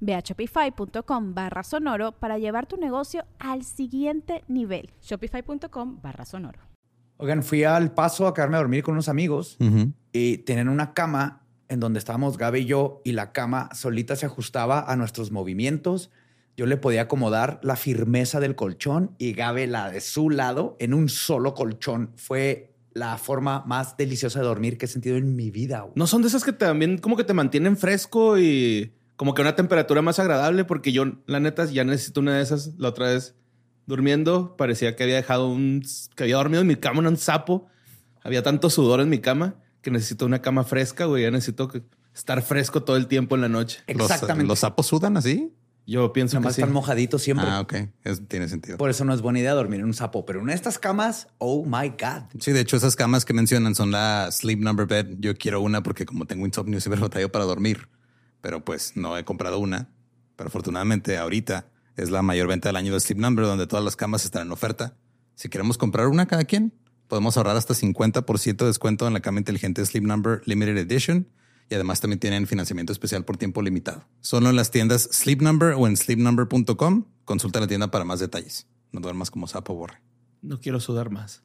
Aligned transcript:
Ve 0.00 0.14
a 0.14 0.20
shopify.com 0.20 1.34
barra 1.34 1.62
sonoro 1.62 2.12
para 2.12 2.38
llevar 2.38 2.66
tu 2.66 2.76
negocio 2.76 3.24
al 3.38 3.64
siguiente 3.64 4.44
nivel. 4.48 4.90
Shopify.com 5.02 6.00
barra 6.02 6.24
sonoro. 6.24 6.60
Oigan, 7.18 7.42
fui 7.42 7.64
al 7.64 7.92
paso 7.92 8.26
a 8.26 8.34
quedarme 8.34 8.56
a 8.56 8.60
dormir 8.60 8.84
con 8.84 8.92
unos 8.92 9.08
amigos 9.08 9.58
y 10.12 10.38
tenían 10.38 10.68
una 10.68 10.94
cama 10.94 11.42
en 11.68 11.80
donde 11.80 11.98
estábamos 11.98 12.38
Gaby 12.38 12.60
y 12.60 12.64
yo 12.64 13.02
y 13.04 13.12
la 13.12 13.32
cama 13.32 13.70
solita 13.74 14.16
se 14.16 14.26
ajustaba 14.26 14.80
a 14.80 14.96
nuestros 14.96 15.32
movimientos. 15.32 16.10
Yo 16.56 16.66
le 16.66 16.76
podía 16.76 17.02
acomodar 17.02 17.60
la 17.62 17.76
firmeza 17.76 18.40
del 18.40 18.54
colchón 18.54 19.14
y 19.18 19.32
Gaby 19.32 19.66
la 19.66 19.90
de 19.90 20.00
su 20.00 20.30
lado 20.30 20.76
en 20.78 20.94
un 20.94 21.08
solo 21.08 21.54
colchón. 21.54 22.12
Fue 22.16 22.74
la 22.92 23.16
forma 23.18 23.64
más 23.66 23.96
deliciosa 23.96 24.40
de 24.40 24.46
dormir 24.46 24.78
que 24.78 24.86
he 24.86 24.88
sentido 24.88 25.16
en 25.16 25.36
mi 25.36 25.50
vida. 25.50 25.86
No 25.94 26.06
son 26.06 26.22
de 26.22 26.28
esas 26.28 26.44
que 26.44 26.52
también 26.52 26.98
como 26.98 27.16
que 27.16 27.24
te 27.24 27.34
mantienen 27.34 27.76
fresco 27.76 28.38
y 28.38 28.92
como 29.18 29.34
que 29.34 29.42
una 29.42 29.56
temperatura 29.56 30.00
más 30.00 30.20
agradable, 30.20 30.64
porque 30.64 30.92
yo, 30.92 31.04
la 31.26 31.40
neta, 31.40 31.64
ya 31.64 31.82
necesito 31.82 32.20
una 32.20 32.36
de 32.36 32.42
esas. 32.42 32.74
La 32.78 32.90
otra 32.90 33.08
vez, 33.08 33.34
durmiendo, 33.84 34.56
parecía 34.56 34.94
que 34.94 35.02
había 35.02 35.16
dejado 35.16 35.48
un. 35.48 35.82
que 36.14 36.22
había 36.22 36.36
dormido 36.36 36.60
en 36.60 36.68
mi 36.68 36.76
cama 36.76 37.00
un 37.00 37.16
sapo. 37.16 37.66
Había 38.22 38.44
tanto 38.44 38.70
sudor 38.70 39.00
en 39.00 39.08
mi 39.08 39.18
cama 39.18 39.56
que 39.82 39.90
necesito 39.90 40.24
una 40.24 40.40
cama 40.40 40.62
fresca, 40.62 41.06
güey. 41.06 41.24
Ya 41.24 41.32
necesito 41.32 41.68
estar 42.14 42.42
fresco 42.42 42.84
todo 42.84 42.96
el 42.96 43.08
tiempo 43.08 43.34
en 43.34 43.40
la 43.40 43.48
noche. 43.48 43.80
Exactamente. 43.88 44.46
¿Los, 44.46 44.60
sapos 44.60 44.86
sudan 44.86 45.16
así? 45.16 45.52
Yo 45.84 46.12
pienso 46.12 46.40
que 46.40 46.52
sí. 46.52 46.60
están 46.60 46.72
mojaditos 46.72 47.20
siempre. 47.20 47.46
Ah, 47.48 47.60
ok. 47.60 47.74
tiene 48.28 48.46
sentido. 48.46 48.78
Por 48.78 48.88
eso 48.88 49.04
no 49.04 49.12
es 49.12 49.20
buena 49.20 49.40
idea 49.40 49.52
dormir 49.54 49.80
en 49.80 49.86
un 49.86 49.94
sapo. 49.94 50.24
Pero 50.26 50.42
en 50.42 50.50
estas 50.50 50.78
camas, 50.78 51.26
oh 51.38 51.64
my 51.64 51.88
God. 51.88 52.22
Sí, 52.38 52.52
de 52.52 52.60
hecho, 52.60 52.76
esas 52.76 52.94
camas 52.94 53.24
que 53.24 53.32
mencionan 53.32 53.74
son 53.74 53.90
la 53.90 54.28
Sleep 54.30 54.60
Number 54.60 54.86
Bed. 54.86 55.16
Yo 55.18 55.36
quiero 55.36 55.60
una 55.60 55.82
porque 55.82 56.06
como 56.06 56.24
tengo 56.24 56.46
insomnio, 56.46 56.80
siempre 56.80 57.00
batallo 57.02 57.32
para 57.32 57.44
dormir 57.46 57.88
pero 58.40 58.64
pues 58.64 58.96
no 58.96 59.16
he 59.16 59.24
comprado 59.24 59.58
una. 59.58 59.90
Pero 60.36 60.48
afortunadamente 60.48 61.18
ahorita 61.18 61.70
es 61.96 62.10
la 62.10 62.22
mayor 62.22 62.46
venta 62.46 62.68
del 62.68 62.76
año 62.76 62.92
de 62.92 63.00
Sleep 63.00 63.18
Number, 63.18 63.44
donde 63.44 63.66
todas 63.66 63.84
las 63.84 63.96
camas 63.96 64.24
están 64.24 64.46
en 64.46 64.52
oferta. 64.52 64.96
Si 65.34 65.48
queremos 65.48 65.78
comprar 65.78 66.08
una 66.08 66.26
cada 66.26 66.44
quien, 66.44 66.72
podemos 67.08 67.36
ahorrar 67.36 67.56
hasta 67.56 67.74
50% 67.74 68.56
de 68.56 68.66
descuento 68.66 69.06
en 69.06 69.14
la 69.14 69.20
cama 69.20 69.38
inteligente 69.38 69.84
Sleep 69.84 70.04
Number 70.04 70.42
Limited 70.44 70.76
Edition. 70.78 71.28
Y 71.70 71.74
además 71.74 72.00
también 72.00 72.18
tienen 72.18 72.46
financiamiento 72.46 72.92
especial 72.92 73.24
por 73.24 73.36
tiempo 73.36 73.60
limitado. 73.60 74.06
Solo 74.20 74.48
en 74.48 74.56
las 74.56 74.70
tiendas 74.70 75.02
Sleep 75.12 75.42
Number 75.42 75.74
o 75.76 75.86
en 75.86 75.96
sleepnumber.com. 75.96 77.04
Consulta 77.24 77.60
la 77.60 77.66
tienda 77.66 77.90
para 77.90 78.04
más 78.04 78.20
detalles. 78.20 78.66
No 78.90 79.00
duermas 79.00 79.30
como 79.30 79.46
sapo 79.46 79.74
borre. 79.74 80.00
No 80.40 80.60
quiero 80.60 80.80
sudar 80.80 81.10
más. 81.10 81.42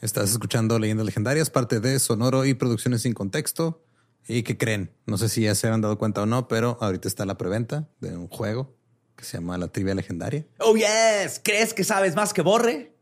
Estás 0.00 0.30
escuchando 0.30 0.78
Leyendas 0.78 1.06
Legendarias, 1.06 1.50
parte 1.50 1.80
de 1.80 1.98
Sonoro 1.98 2.44
y 2.44 2.54
Producciones 2.54 3.02
sin 3.02 3.14
Contexto. 3.14 3.82
¿Y 4.28 4.42
qué 4.42 4.58
creen? 4.58 4.92
No 5.06 5.16
sé 5.16 5.30
si 5.30 5.42
ya 5.42 5.54
se 5.54 5.68
han 5.68 5.80
dado 5.80 5.96
cuenta 5.98 6.22
o 6.22 6.26
no, 6.26 6.48
pero 6.48 6.76
ahorita 6.82 7.08
está 7.08 7.24
la 7.24 7.38
preventa 7.38 7.88
de 8.00 8.14
un 8.14 8.28
juego 8.28 8.76
que 9.16 9.24
se 9.24 9.38
llama 9.38 9.56
La 9.56 9.68
Trivia 9.68 9.94
Legendaria. 9.94 10.46
Oh, 10.60 10.76
yes. 10.76 11.40
¿Crees 11.42 11.72
que 11.72 11.82
sabes 11.82 12.14
más 12.14 12.34
que 12.34 12.42
Borre? 12.42 12.94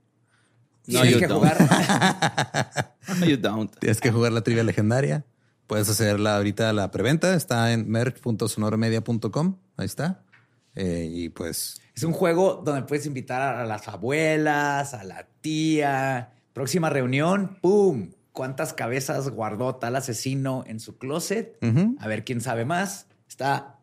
No, 0.86 1.02
Tienes 1.02 1.18
que 1.18 1.28
jugar. 1.28 2.94
no, 3.20 3.26
you 3.26 3.36
don't. 3.36 3.76
Tienes 3.80 4.00
que 4.00 4.12
jugar 4.12 4.32
la 4.32 4.42
Trivia 4.42 4.62
Legendaria. 4.62 5.26
Puedes 5.66 5.88
hacerla 5.88 6.36
ahorita 6.36 6.72
la 6.72 6.92
preventa. 6.92 7.34
Está 7.34 7.72
en 7.72 7.90
merch.sonoromedia.com. 7.90 9.58
Ahí 9.76 9.86
está. 9.86 10.22
Eh, 10.76 11.08
y 11.10 11.28
pues... 11.30 11.80
Es 11.96 12.04
un 12.04 12.12
juego 12.12 12.62
donde 12.64 12.82
puedes 12.82 13.04
invitar 13.04 13.42
a 13.42 13.66
las 13.66 13.88
abuelas, 13.88 14.94
a 14.94 15.02
la 15.02 15.26
tía. 15.40 16.34
Próxima 16.52 16.88
reunión, 16.88 17.58
¡pum! 17.60 18.10
Cuántas 18.36 18.74
cabezas 18.74 19.30
guardó 19.30 19.76
tal 19.76 19.96
asesino 19.96 20.62
en 20.66 20.78
su 20.78 20.98
closet. 20.98 21.58
A 21.98 22.06
ver 22.06 22.22
quién 22.22 22.42
sabe 22.42 22.66
más. 22.66 23.06
Está. 23.26 23.78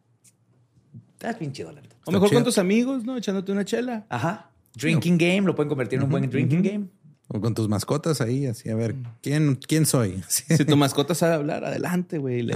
Está 1.13 1.33
bien 1.33 1.53
chido, 1.53 1.71
la 1.71 1.81
O 2.05 2.11
mejor 2.11 2.31
con 2.31 2.43
tus 2.43 2.59
amigos, 2.59 3.03
¿no? 3.03 3.17
Echándote 3.17 3.51
una 3.51 3.65
chela. 3.65 4.05
Ajá. 4.09 4.51
Drinking 4.75 5.17
game, 5.17 5.41
lo 5.41 5.55
pueden 5.55 5.69
convertir 5.69 5.97
en 5.97 6.05
un 6.05 6.11
buen 6.11 6.29
drinking 6.29 6.61
game. 6.61 6.87
O 7.29 7.41
con 7.41 7.55
tus 7.55 7.67
mascotas 7.67 8.21
ahí, 8.21 8.45
así 8.45 8.69
a 8.69 8.75
ver, 8.75 8.95
¿quién, 9.21 9.55
quién 9.55 9.87
soy? 9.87 10.23
Si 10.27 10.65
tu 10.65 10.77
mascota 10.77 11.15
sabe 11.15 11.33
hablar, 11.33 11.65
adelante, 11.65 12.19
güey. 12.19 12.47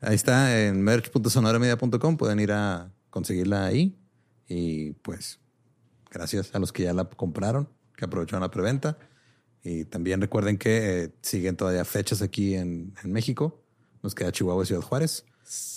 Ahí 0.00 0.14
está, 0.14 0.66
en 0.66 0.82
merch.sonoramedia.com. 0.82 2.16
Pueden 2.16 2.38
ir 2.38 2.52
a 2.52 2.92
conseguirla 3.10 3.66
ahí. 3.66 3.98
Y 4.46 4.92
pues, 4.92 5.40
gracias 6.12 6.54
a 6.54 6.60
los 6.60 6.72
que 6.72 6.84
ya 6.84 6.92
la 6.92 7.06
compraron, 7.06 7.68
que 7.96 8.04
aprovecharon 8.04 8.42
la 8.42 8.52
preventa. 8.52 8.98
Y 9.62 9.84
también 9.84 10.20
recuerden 10.20 10.56
que 10.56 11.04
eh, 11.04 11.12
siguen 11.22 11.56
todavía 11.56 11.84
fechas 11.84 12.22
aquí 12.22 12.54
en, 12.54 12.94
México. 13.04 13.62
Nos 14.02 14.14
queda 14.14 14.32
Chihuahua 14.32 14.62
y 14.62 14.66
Ciudad 14.66 14.82
Juárez. 14.82 15.24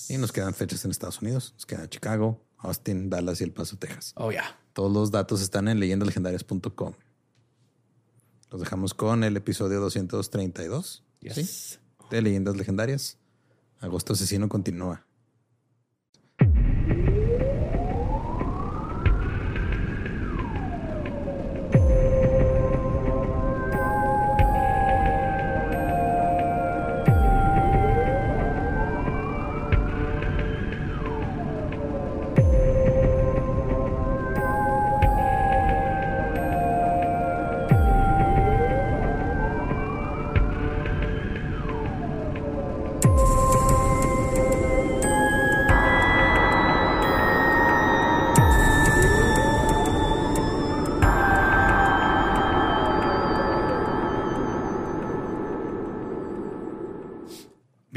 Y 0.09 0.18
nos 0.18 0.31
quedan 0.31 0.53
fechas 0.53 0.86
en 0.86 0.92
Estados 0.92 1.22
Unidos. 1.22 1.53
Nos 1.53 1.66
queda 1.66 1.90
Chicago, 1.90 2.42
Austin, 2.58 3.09
Dallas 3.09 3.42
y 3.42 3.46
El 3.46 3.52
Paso, 3.52 3.78
Texas. 3.78 4.14
Oh, 4.16 4.31
ya. 4.31 4.59
Todos 4.74 4.92
los 4.92 5.12
datos 5.12 5.42
están 5.42 5.68
en 5.68 5.80
leyendalegendarias.com. 5.80 6.94
Los 8.52 8.62
dejamos 8.62 8.94
con 8.94 9.24
el 9.24 9.38
episodio 9.38 9.80
232 9.80 11.03
yes. 11.22 11.80
de 12.09 12.22
Leyendas 12.22 12.56
Legendarias. 12.58 13.18
Agosto 13.80 14.13
Asesino 14.13 14.48
continúa. 14.50 15.06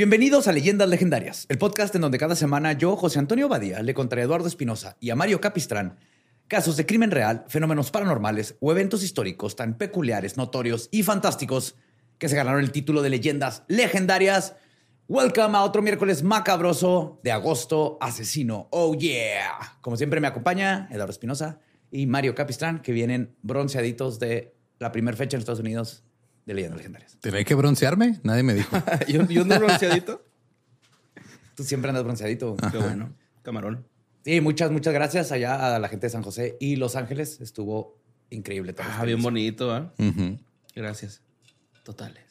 Bienvenidos 0.05 0.49
a 0.49 0.53
Leyendas 0.53 0.87
Legendarias, 0.91 1.47
el 1.49 1.57
podcast 1.57 1.95
en 1.95 2.03
donde 2.03 2.19
cada 2.19 2.37
semana 2.37 2.75
yo, 2.75 2.95
José 2.95 3.19
Antonio 3.19 3.49
Badía, 3.49 3.81
le 3.81 3.95
contaré 3.95 4.21
a 4.21 4.25
Eduardo 4.27 4.47
Espinosa 4.47 4.99
y 5.01 5.09
a 5.09 5.17
Mario 5.17 5.41
Capistrán 5.41 5.97
casos 6.47 6.77
de 6.77 6.85
crimen 6.85 7.11
real, 7.11 7.47
fenómenos 7.49 7.91
paranormales 7.91 8.55
o 8.61 8.71
eventos 8.71 9.03
históricos 9.03 9.57
tan 9.57 9.79
peculiares, 9.79 10.37
notorios 10.37 10.91
y 10.93 11.05
fantásticos 11.05 11.77
que 12.19 12.29
se 12.29 12.37
ganaron 12.37 12.61
el 12.61 12.71
título 12.71 13.01
de 13.01 13.09
Leyendas 13.09 13.63
Legendarias. 13.67 14.57
Welcome 15.09 15.57
a 15.57 15.63
otro 15.63 15.81
miércoles 15.81 16.23
macabroso 16.23 17.19
de 17.25 17.33
agosto 17.33 17.97
asesino. 18.03 18.69
Oh 18.73 18.95
yeah. 18.95 19.79
Como 19.81 19.97
siempre 19.97 20.21
me 20.21 20.27
acompaña 20.27 20.87
Eduardo 20.91 21.13
Espinosa 21.13 21.61
y 21.91 22.05
Mario 22.07 22.35
Capistrán, 22.35 22.83
que 22.83 22.93
vienen 22.93 23.35
bronceaditos 23.41 24.19
de 24.19 24.55
la 24.79 24.93
primera 24.93 25.17
fecha 25.17 25.39
en 25.39 25.41
Estados 25.41 25.61
Unidos 25.61 26.05
de 26.47 26.55
leyendas 26.55 26.77
legendarias. 26.79 27.17
¿Tenía 27.21 27.45
que 27.45 27.55
broncearme? 27.55 28.21
Nadie 28.23 28.43
me 28.43 28.55
dijo. 28.55 28.77
¿Yo, 29.09 29.27
¿Yo 29.29 29.45
no 29.45 29.59
bronceadito? 29.59 30.23
Tú 31.55 31.63
siempre 31.65 31.89
andas 31.91 32.05
bronceadito. 32.05 32.57
Qué 32.71 32.79
bueno. 32.79 33.15
Camarón. 33.43 33.87
Sí, 34.25 34.41
muchas, 34.41 34.71
muchas 34.71 34.93
gracias 34.95 35.33
allá 35.33 35.75
a 35.75 35.79
la 35.79 35.89
gente 35.89 36.07
de 36.07 36.11
San 36.11 36.23
José 36.23 36.57
y 36.61 36.77
Los 36.77 36.97
Ángeles. 36.97 37.41
Estuvo 37.41 37.99
increíble. 38.31 38.73
toda 38.73 38.89
la 38.89 39.01
Ah, 39.01 39.05
bien 39.05 39.19
experiencia. 39.19 39.67
bonito, 39.67 39.73
¿ah? 39.73 39.93
Ujú. 39.99 40.39
Gracias. 40.75 41.23
Totales. 41.83 42.25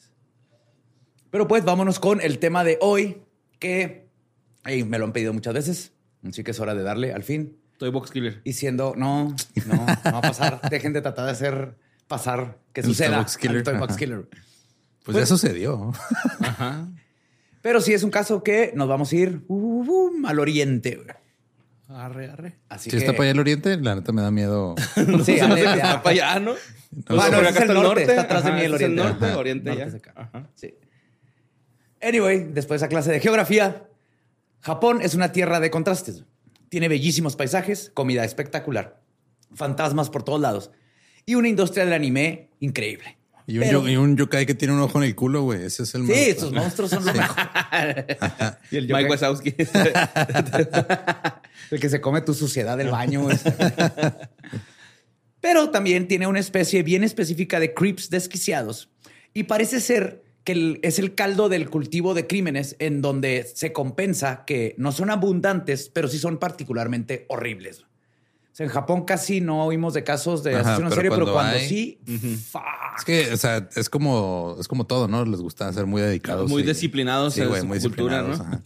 Pero 1.30 1.48
pues 1.48 1.64
vámonos 1.64 1.98
con 2.00 2.20
el 2.20 2.38
tema 2.38 2.64
de 2.64 2.78
hoy, 2.80 3.22
que 3.58 4.08
me 4.86 4.98
lo 4.98 5.04
han 5.04 5.12
pedido 5.12 5.32
muchas 5.32 5.54
veces, 5.54 5.92
así 6.28 6.42
que 6.44 6.50
es 6.52 6.60
hora 6.60 6.74
de 6.74 6.82
darle 6.82 7.12
al 7.12 7.22
fin. 7.22 7.56
Estoy 7.72 7.90
box 7.90 8.10
killer. 8.10 8.40
Y 8.44 8.52
siendo, 8.52 8.94
no, 8.96 9.34
no, 9.66 9.74
no 9.76 9.86
va 10.12 10.18
a 10.18 10.20
pasar. 10.20 10.60
Dejen 10.70 10.92
de 10.92 11.02
tratar 11.02 11.24
de 11.26 11.32
hacer 11.32 11.76
pasar 12.06 12.58
que 12.72 12.80
El 12.80 12.86
suceda. 12.88 13.18
Box 13.18 13.36
Killer. 13.36 13.78
Box. 13.78 13.96
Killer. 13.96 14.28
Pues, 15.04 15.16
ya 15.16 15.26
sucedió. 15.26 15.92
Ajá. 16.40 16.88
Pero 17.62 17.80
sí 17.80 17.94
es 17.94 18.02
un 18.02 18.10
caso 18.10 18.42
que 18.42 18.72
nos 18.74 18.88
vamos 18.88 19.10
a 19.12 19.16
ir 19.16 19.42
uh, 19.48 19.54
uh, 19.82 20.26
al 20.26 20.38
oriente. 20.38 21.00
Arre, 21.88 22.30
arre. 22.30 22.58
Así 22.68 22.90
Si 22.90 22.96
que... 22.96 22.96
está 22.98 23.12
para 23.12 23.24
allá 23.24 23.30
el 23.32 23.40
oriente, 23.40 23.76
la 23.78 23.94
neta 23.94 24.12
me 24.12 24.22
da 24.22 24.30
miedo. 24.30 24.74
Sí, 25.24 25.32
está 25.36 26.02
para 26.02 26.10
allá, 26.10 26.40
¿no? 26.40 26.52
Ah, 27.08 27.28
no, 27.30 27.38
acá 27.38 27.48
es 27.48 27.56
el 27.56 27.62
está 27.62 27.74
norte, 27.74 28.02
está 28.02 28.20
atrás 28.22 28.44
de 28.44 28.52
mí 28.52 28.60
el 28.60 28.66
ese 28.66 28.74
es 28.74 28.90
oriente. 28.90 29.02
norte, 29.02 29.24
Ajá. 29.26 29.38
oriente 29.38 29.70
Norte 29.70 29.80
ya. 29.80 29.86
es 29.86 29.94
acá. 29.94 30.12
Ajá. 30.16 30.48
Sí. 30.54 30.74
Anyway, 32.00 32.48
después 32.52 32.80
de 32.80 32.86
esa 32.86 32.88
clase 32.88 33.10
de 33.10 33.20
geografía, 33.20 33.88
Japón 34.60 35.00
es 35.02 35.14
una 35.14 35.32
tierra 35.32 35.58
de 35.60 35.70
contrastes. 35.70 36.24
Tiene 36.68 36.88
bellísimos 36.88 37.34
paisajes, 37.36 37.90
comida 37.94 38.24
espectacular, 38.24 39.00
fantasmas 39.54 40.10
por 40.10 40.22
todos 40.22 40.40
lados 40.40 40.70
y 41.26 41.34
una 41.34 41.48
industria 41.48 41.84
del 41.84 41.94
anime 41.94 42.48
increíble. 42.60 43.16
Y 43.46 43.58
un, 43.58 43.64
Pero- 43.64 43.82
yo- 43.82 43.88
y 43.90 43.96
un 43.96 44.16
yokai 44.16 44.46
que 44.46 44.54
tiene 44.54 44.72
un 44.72 44.80
ojo 44.80 44.96
en 44.98 45.04
el 45.04 45.14
culo, 45.14 45.42
güey. 45.42 45.64
Ese 45.64 45.82
es 45.82 45.94
el 45.94 46.02
Sí, 46.06 46.12
más- 46.12 46.18
estos 46.18 46.52
monstruos 46.52 46.90
son 46.90 47.04
lo 47.04 47.12
mejor. 47.12 47.36
Y 48.70 48.76
el 48.76 48.86
yokai. 48.86 49.02
Mike 49.04 49.10
Wazowski. 49.10 49.54
El 51.70 51.80
que 51.80 51.88
se 51.88 52.00
come 52.00 52.20
tu 52.20 52.34
suciedad 52.34 52.76
del 52.78 52.90
baño. 52.90 53.26
Pero 55.40 55.70
también 55.70 56.08
tiene 56.08 56.26
una 56.26 56.40
especie 56.40 56.82
bien 56.82 57.04
específica 57.04 57.60
de 57.60 57.74
creeps 57.74 58.10
desquiciados. 58.10 58.90
Y 59.34 59.44
parece 59.44 59.80
ser 59.80 60.22
que 60.44 60.78
es 60.82 60.98
el 60.98 61.14
caldo 61.14 61.48
del 61.48 61.68
cultivo 61.70 62.14
de 62.14 62.26
crímenes 62.26 62.76
en 62.78 63.02
donde 63.02 63.46
se 63.54 63.72
compensa 63.72 64.44
que 64.46 64.74
no 64.78 64.92
son 64.92 65.10
abundantes, 65.10 65.90
pero 65.92 66.08
sí 66.08 66.18
son 66.18 66.38
particularmente 66.38 67.24
horribles. 67.28 67.84
O 68.54 68.56
sea, 68.56 68.66
en 68.66 68.70
Japón 68.72 69.04
casi 69.04 69.40
no 69.40 69.64
oímos 69.66 69.94
de 69.94 70.04
casos 70.04 70.44
de 70.44 70.54
Ajá, 70.54 70.60
asesino 70.74 70.86
en 70.88 70.94
serie, 70.94 71.10
pero 71.10 71.32
cuando 71.32 71.56
hay- 71.56 71.68
sí, 71.68 71.98
fuck. 72.52 72.62
Es 72.96 73.04
que, 73.04 73.32
o 73.32 73.36
sea, 73.36 73.68
es 73.74 73.90
como, 73.90 74.56
es 74.60 74.68
como 74.68 74.86
todo, 74.86 75.08
¿no? 75.08 75.24
Les 75.24 75.40
gusta 75.40 75.72
ser 75.72 75.86
muy 75.86 76.00
dedicados. 76.00 76.48
Muy 76.48 76.62
y- 76.62 76.66
disciplinados 76.66 77.36
en 77.36 77.48
güey, 77.48 77.62
su 77.62 77.66
muy 77.66 77.80
cultura, 77.80 78.22
¿no? 78.22 78.34
ajá. 78.34 78.60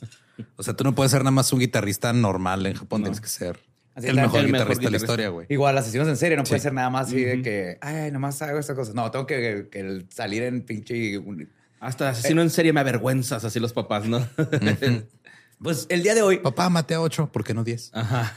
O 0.56 0.62
sea, 0.62 0.75
tú 0.75 0.85
no 0.85 0.94
puedes 0.94 1.11
ser 1.11 1.23
nada 1.23 1.31
más 1.31 1.50
un 1.55 1.61
guitarrista 1.61 2.12
normal 2.12 2.67
en 2.67 2.75
Japón, 2.75 3.00
tienes 3.02 3.20
que 3.23 3.29
ser 3.29 3.58
Así 3.94 4.08
el 4.08 4.17
mejor 4.17 4.40
el 4.40 4.52
mejor 4.52 4.58
guitarrista 4.69 4.85
de 4.85 4.90
la 4.90 4.96
historia, 4.99 5.29
güey. 5.31 5.46
Igual, 5.49 5.79
asesinos 5.79 6.06
en 6.06 6.19
serie 6.19 6.37
no 6.37 6.44
puede 6.44 6.61
Sí. 6.61 6.64
ser 6.64 6.75
nada 6.75 6.90
más 6.90 7.06
así 7.08 7.25
de 7.25 7.40
que, 7.40 7.79
ay, 7.81 8.12
nomás 8.12 8.43
hago 8.43 8.58
estas 8.58 8.76
cosas. 8.76 8.94
No, 8.94 9.11
tengo 9.11 9.26
que, 9.26 9.69
que 9.73 10.05
salir 10.11 10.43
en 10.43 10.61
pinche 10.62 11.17
un- 11.17 11.49
Hasta 11.81 12.11
asesino 12.11 12.43
en 12.43 12.50
serie 12.50 12.73
me 12.75 12.81
avergüenzas, 12.81 13.44
así 13.44 13.58
los 13.58 13.73
papás, 13.73 14.05
¿no? 14.06 14.19
Pues 15.62 15.87
el 15.88 16.02
día 16.02 16.14
de 16.14 16.22
hoy, 16.22 16.38
Papá, 16.38 16.69
maté 16.70 16.94
a 16.94 17.00
ocho, 17.00 17.31
¿por 17.32 17.43
qué 17.43 17.52
no 17.52 17.64
diez? 17.64 17.90
Ajá. 17.93 18.37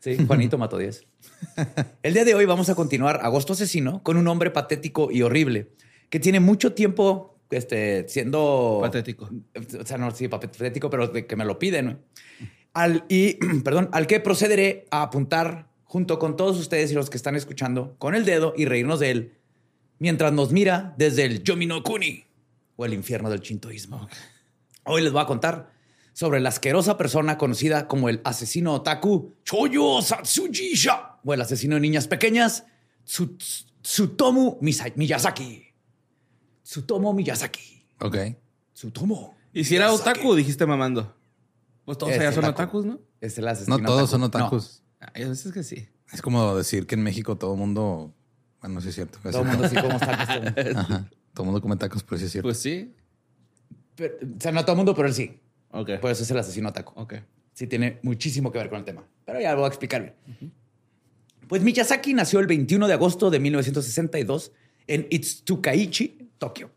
sí, 0.00 0.16
Juanito 0.26 0.58
mató 0.58 0.78
10. 0.78 1.06
El 2.02 2.14
día 2.14 2.24
de 2.24 2.34
hoy 2.34 2.44
vamos 2.44 2.68
a 2.68 2.74
continuar 2.74 3.20
Agosto 3.22 3.52
Asesino 3.52 4.02
con 4.02 4.16
un 4.16 4.26
hombre 4.28 4.50
patético 4.50 5.10
y 5.10 5.22
horrible 5.22 5.70
que 6.10 6.20
tiene 6.20 6.40
mucho 6.40 6.72
tiempo 6.74 7.38
este, 7.50 8.08
siendo... 8.08 8.80
Patético. 8.82 9.30
O 9.80 9.86
sea, 9.86 9.96
no, 9.98 10.10
sí, 10.10 10.28
patético, 10.28 10.90
pero 10.90 11.08
de 11.08 11.26
que 11.26 11.36
me 11.36 11.44
lo 11.44 11.58
piden. 11.58 11.86
¿no? 11.86 11.98
Al, 12.74 13.04
y, 13.08 13.34
perdón, 13.64 13.88
al 13.92 14.06
que 14.06 14.20
procederé 14.20 14.86
a 14.90 15.02
apuntar 15.02 15.68
junto 15.84 16.18
con 16.18 16.36
todos 16.36 16.58
ustedes 16.58 16.90
y 16.90 16.94
los 16.94 17.10
que 17.10 17.16
están 17.16 17.36
escuchando 17.36 17.94
con 17.98 18.14
el 18.14 18.24
dedo 18.24 18.54
y 18.56 18.64
reírnos 18.64 19.00
de 19.00 19.10
él 19.10 19.38
mientras 19.98 20.32
nos 20.32 20.50
mira 20.50 20.94
desde 20.96 21.24
el 21.24 21.42
Yomi 21.42 21.66
no 21.66 21.82
Kuni 21.82 22.24
o 22.76 22.84
el 22.84 22.94
infierno 22.94 23.30
del 23.30 23.40
chintoísmo. 23.40 24.08
Hoy 24.84 25.02
les 25.02 25.12
voy 25.12 25.22
a 25.22 25.26
contar 25.26 25.71
sobre 26.12 26.40
la 26.40 26.50
asquerosa 26.50 26.96
persona 26.96 27.38
conocida 27.38 27.88
como 27.88 28.08
el 28.08 28.20
asesino 28.24 28.74
otaku 28.74 29.34
Choyo 29.44 30.00
Satsujisha 30.02 31.18
o 31.24 31.32
el 31.34 31.40
asesino 31.40 31.74
de 31.76 31.80
niñas 31.80 32.06
pequeñas 32.08 32.64
Tsu- 33.06 33.36
Tsutomu 33.82 34.58
Miyazaki. 34.60 35.64
Tsutomu 36.64 37.12
Miyazaki. 37.12 37.84
Ok. 38.00 38.16
Tsutomu. 38.74 39.30
¿Y 39.52 39.64
si 39.64 39.76
era 39.76 39.92
otaku, 39.92 40.34
dijiste 40.34 40.66
mamando? 40.66 41.14
Pues 41.84 41.98
todos 41.98 42.12
Es 42.12 42.20
allá 42.20 42.32
son 42.32 42.44
otaku. 42.44 42.78
otakus, 42.78 42.84
¿no? 42.86 43.00
Es 43.20 43.36
el 43.38 43.48
asesino 43.48 43.78
No 43.78 43.84
todos 43.86 44.08
son 44.10 44.22
otaku. 44.22 44.44
otakus. 44.56 44.82
Ay, 45.00 45.24
a 45.24 45.28
veces 45.28 45.52
que 45.52 45.62
sí. 45.62 45.88
Es 46.12 46.22
como 46.22 46.54
decir 46.56 46.86
que 46.86 46.94
en 46.94 47.02
México 47.02 47.36
todo 47.36 47.52
el 47.54 47.58
mundo. 47.58 48.14
Bueno, 48.60 48.80
sí 48.80 48.90
es 48.90 48.94
cierto. 48.94 49.18
No, 49.24 49.30
todo 49.30 49.42
el 49.42 49.48
mundo 49.48 49.64
así 49.64 49.74
como. 49.76 49.96
Ajá. 49.96 51.10
Todo 51.34 51.42
el 51.44 51.46
mundo 51.46 51.60
come 51.60 51.76
tacos, 51.76 52.02
pero 52.04 52.18
sí 52.18 52.26
es 52.26 52.32
cierto. 52.32 52.46
Pues 52.46 52.58
sí. 52.58 52.94
Pero, 53.96 54.14
o 54.22 54.40
sea, 54.40 54.52
no 54.52 54.62
todo 54.62 54.72
el 54.72 54.76
mundo, 54.76 54.94
pero 54.94 55.08
él 55.08 55.14
sí. 55.14 55.40
Ok. 55.72 55.98
Por 56.00 56.10
eso 56.10 56.22
es 56.22 56.30
el 56.30 56.38
asesino 56.38 56.68
otaku. 56.68 56.92
Ok. 57.00 57.14
Sí 57.52 57.66
tiene 57.66 57.98
muchísimo 58.02 58.50
que 58.52 58.58
ver 58.58 58.68
con 58.70 58.78
el 58.78 58.84
tema. 58.84 59.04
Pero 59.24 59.40
ya 59.40 59.50
lo 59.52 59.58
voy 59.58 59.64
a 59.66 59.68
explicar 59.68 60.02
bien. 60.02 60.52
Pues 61.48 61.62
Miyazaki 61.62 62.14
nació 62.14 62.40
el 62.40 62.46
21 62.46 62.86
de 62.86 62.94
agosto 62.94 63.30
de 63.30 63.40
1962 63.40 64.52
en 64.86 65.06
Itsukaichi, 65.10 66.30
Tokio. 66.38 66.70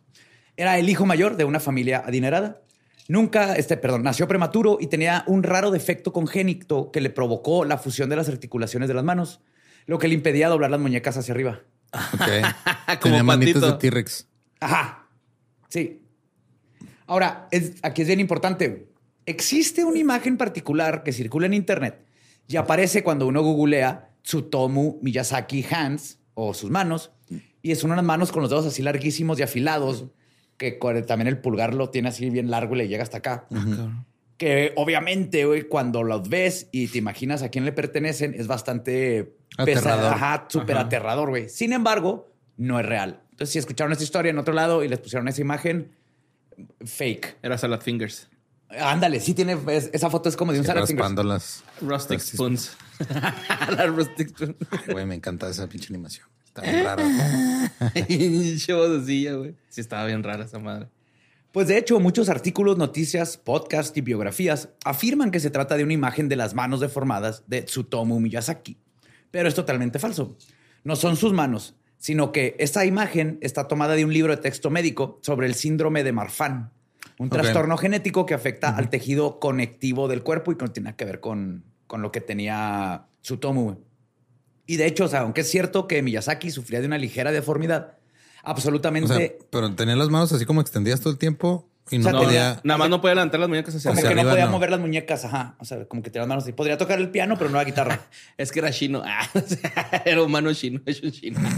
Era 0.57 0.77
el 0.77 0.89
hijo 0.89 1.05
mayor 1.05 1.37
de 1.37 1.43
una 1.43 1.59
familia 1.59 2.03
adinerada. 2.05 2.61
Nunca, 3.07 3.55
este, 3.55 3.77
perdón, 3.77 4.03
nació 4.03 4.27
prematuro 4.27 4.77
y 4.81 4.87
tenía 4.87 5.23
un 5.27 5.43
raro 5.43 5.69
defecto 5.71 6.11
congénito 6.11 6.91
que 6.91 7.01
le 7.01 7.09
provocó 7.09 7.63
la 7.63 7.77
fusión 7.77 8.09
de 8.09 8.15
las 8.15 8.29
articulaciones 8.29 8.87
de 8.87 8.95
las 8.95 9.03
manos, 9.03 9.41
lo 9.85 9.99
que 9.99 10.07
le 10.07 10.15
impedía 10.15 10.49
doblar 10.49 10.71
las 10.71 10.79
muñecas 10.79 11.17
hacia 11.17 11.33
arriba. 11.33 11.61
Ok. 12.13 12.99
Como 12.99 13.15
Tenía 13.15 13.23
manitas 13.23 13.61
patito. 13.61 13.71
de 13.71 13.77
T-Rex. 13.77 14.27
Ajá. 14.59 15.07
Sí. 15.69 16.01
Ahora, 17.07 17.47
es- 17.51 17.73
aquí 17.81 18.01
es 18.01 18.07
bien 18.07 18.19
importante. 18.19 18.87
Existe 19.25 19.83
una 19.83 19.99
imagen 19.99 20.37
particular 20.37 21.03
que 21.03 21.11
circula 21.11 21.45
en 21.47 21.53
internet 21.53 21.99
y 22.47 22.57
aparece 22.57 23.03
cuando 23.03 23.25
uno 23.27 23.41
googlea 23.41 24.09
Tsutomu 24.23 24.99
Miyazaki 25.01 25.65
Hands 25.69 26.19
o 26.33 26.53
sus 26.53 26.69
manos 26.69 27.11
y 27.61 27.73
son 27.75 27.91
unas 27.91 28.03
manos 28.03 28.31
con 28.31 28.41
los 28.41 28.49
dedos 28.51 28.65
así 28.67 28.81
larguísimos 28.83 29.39
y 29.39 29.43
afilados 29.43 30.05
que 30.57 30.71
también 31.07 31.27
el 31.27 31.39
pulgar 31.39 31.73
lo 31.73 31.89
tiene 31.89 32.09
así 32.09 32.29
bien 32.29 32.49
largo 32.51 32.75
y 32.75 32.79
le 32.79 32.87
llega 32.87 33.03
hasta 33.03 33.17
acá. 33.17 33.47
Que 34.37 34.73
obviamente, 34.75 35.45
güey, 35.45 35.63
cuando 35.63 36.03
los 36.03 36.27
ves 36.29 36.67
y 36.71 36.87
te 36.87 36.97
imaginas 36.97 37.41
a 37.41 37.49
quién 37.49 37.65
le 37.65 37.71
pertenecen, 37.71 38.33
es 38.37 38.47
bastante 38.47 39.33
Aterrador. 39.57 40.13
Ajá, 40.13 40.45
súper 40.49 40.75
aterrador, 40.77 41.29
güey. 41.29 41.47
Sin 41.49 41.71
embargo, 41.73 42.29
no 42.57 42.79
es 42.79 42.85
real. 42.85 43.21
Entonces, 43.31 43.53
si 43.53 43.59
escucharon 43.59 43.91
esta 43.93 44.03
historia 44.03 44.29
en 44.29 44.37
otro 44.37 44.53
lado 44.53 44.83
y 44.83 44.87
les 44.89 44.99
pusieron 44.99 45.27
esa 45.29 45.39
imagen, 45.41 45.91
fake. 46.85 47.37
Era 47.41 47.57
Salad 47.57 47.81
Fingers. 47.81 48.27
Ándale, 48.69 49.19
sí 49.19 49.33
tiene. 49.33 49.57
es- 49.69 49.89
esa 49.93 50.09
foto 50.09 50.27
es 50.29 50.35
como 50.35 50.51
de 50.51 50.59
un 50.59 50.65
Sí, 50.65 50.67
Sarah 50.67 50.85
Fingers. 50.85 50.99
raspando 50.99 51.23
las. 51.23 51.63
Rustic 51.81 52.19
Spoons. 52.19 52.75
La 53.77 53.85
Rustic 53.87 54.29
Spoons. 54.29 54.55
Güey, 54.91 55.05
me 55.05 55.15
encanta 55.15 55.49
esa 55.49 55.67
pinche 55.67 55.87
animación. 55.91 56.27
Está 56.45 56.61
bien 56.61 56.83
rara. 56.83 57.03
Güey. 58.07 59.55
Sí, 59.69 59.81
estaba 59.81 60.05
bien 60.05 60.23
rara 60.23 60.45
esa 60.45 60.59
madre. 60.59 60.87
Pues 61.51 61.67
de 61.67 61.77
hecho, 61.77 61.99
muchos 61.99 62.27
artículos, 62.29 62.77
noticias, 62.77 63.37
podcasts 63.37 63.95
y 63.97 64.01
biografías 64.01 64.69
afirman 64.83 65.31
que 65.31 65.39
se 65.39 65.49
trata 65.49 65.77
de 65.77 65.83
una 65.85 65.93
imagen 65.93 66.27
de 66.27 66.35
las 66.35 66.53
manos 66.53 66.81
deformadas 66.81 67.43
de 67.47 67.61
Tsutomu 67.61 68.19
Miyazaki. 68.19 68.77
Pero 69.31 69.47
es 69.47 69.55
totalmente 69.55 69.99
falso. 69.99 70.37
No 70.83 70.95
son 70.97 71.15
sus 71.15 71.31
manos, 71.33 71.75
sino 71.97 72.31
que 72.31 72.55
esta 72.59 72.85
imagen 72.85 73.37
está 73.41 73.67
tomada 73.67 73.95
de 73.95 74.05
un 74.05 74.13
libro 74.13 74.35
de 74.35 74.41
texto 74.41 74.69
médico 74.69 75.19
sobre 75.21 75.47
el 75.47 75.55
síndrome 75.55 76.03
de 76.03 76.11
Marfan, 76.11 76.71
un 77.17 77.29
trastorno 77.29 77.77
genético 77.77 78.25
que 78.25 78.33
afecta 78.33 78.75
al 78.75 78.89
tejido 78.89 79.39
conectivo 79.39 80.07
del 80.07 80.21
cuerpo 80.23 80.51
y 80.51 80.55
que 80.55 80.67
tiene 80.67 80.95
que 80.95 81.05
ver 81.05 81.19
con, 81.19 81.63
con 81.87 82.01
lo 82.01 82.11
que 82.11 82.21
tenía 82.21 83.05
Tsutomu. 83.21 83.77
Y 84.67 84.77
de 84.77 84.87
hecho, 84.87 85.05
o 85.05 85.07
sea, 85.07 85.21
aunque 85.21 85.41
es 85.41 85.49
cierto 85.49 85.87
que 85.87 86.01
Miyazaki 86.01 86.51
sufría 86.51 86.81
de 86.81 86.87
una 86.87 86.97
ligera 86.97 87.31
deformidad, 87.31 87.97
O 88.43 88.49
absolutamente... 88.49 89.15
sea, 89.15 89.31
pero 89.49 89.73
tenía 89.75 89.95
las 89.95 90.09
manos 90.09 90.31
así 90.31 90.45
como 90.45 90.61
extendidas 90.61 90.99
todo 91.01 91.13
el 91.13 91.19
tiempo 91.19 91.69
y 91.91 91.97
no 91.99 92.01
O 92.01 92.03
sea, 92.03 92.11
No, 92.13 92.23
podía. 92.23 92.61
nada 92.63 92.77
más 92.77 92.89
no 92.89 92.99
puede 93.01 93.15
levantar 93.15 93.39
las 93.39 93.49
muñecas 93.49 93.75
hacia 93.75 93.89
Como 93.91 93.99
Hacia 93.99 94.09
que 94.09 94.15
no 94.15 94.21
arriba, 94.21 94.33
podía 94.33 94.45
no. 94.45 94.51
mover 94.51 94.71
las 94.71 94.79
muñecas, 94.79 95.25
ajá. 95.25 95.55
O 95.59 95.65
sea, 95.65 95.85
como 95.85 96.01
que 96.01 96.09
tenía 96.09 96.23
las 96.23 96.29
manos 96.29 96.43
así. 96.43 96.53
Podría 96.53 96.77
tocar 96.77 96.99
el 96.99 97.09
piano, 97.11 97.35
pero 97.37 97.49
no 97.49 97.57
la 97.57 97.63
guitarra. 97.63 98.01
Es 98.37 98.51
que 98.51 98.59
era 98.59 98.71
chino. 98.71 99.03
Ah, 99.05 99.27
era 100.05 100.21
humano 100.21 100.53
chino, 100.53 100.81
es 100.85 101.01
un 101.03 101.11
chino. 101.11 101.39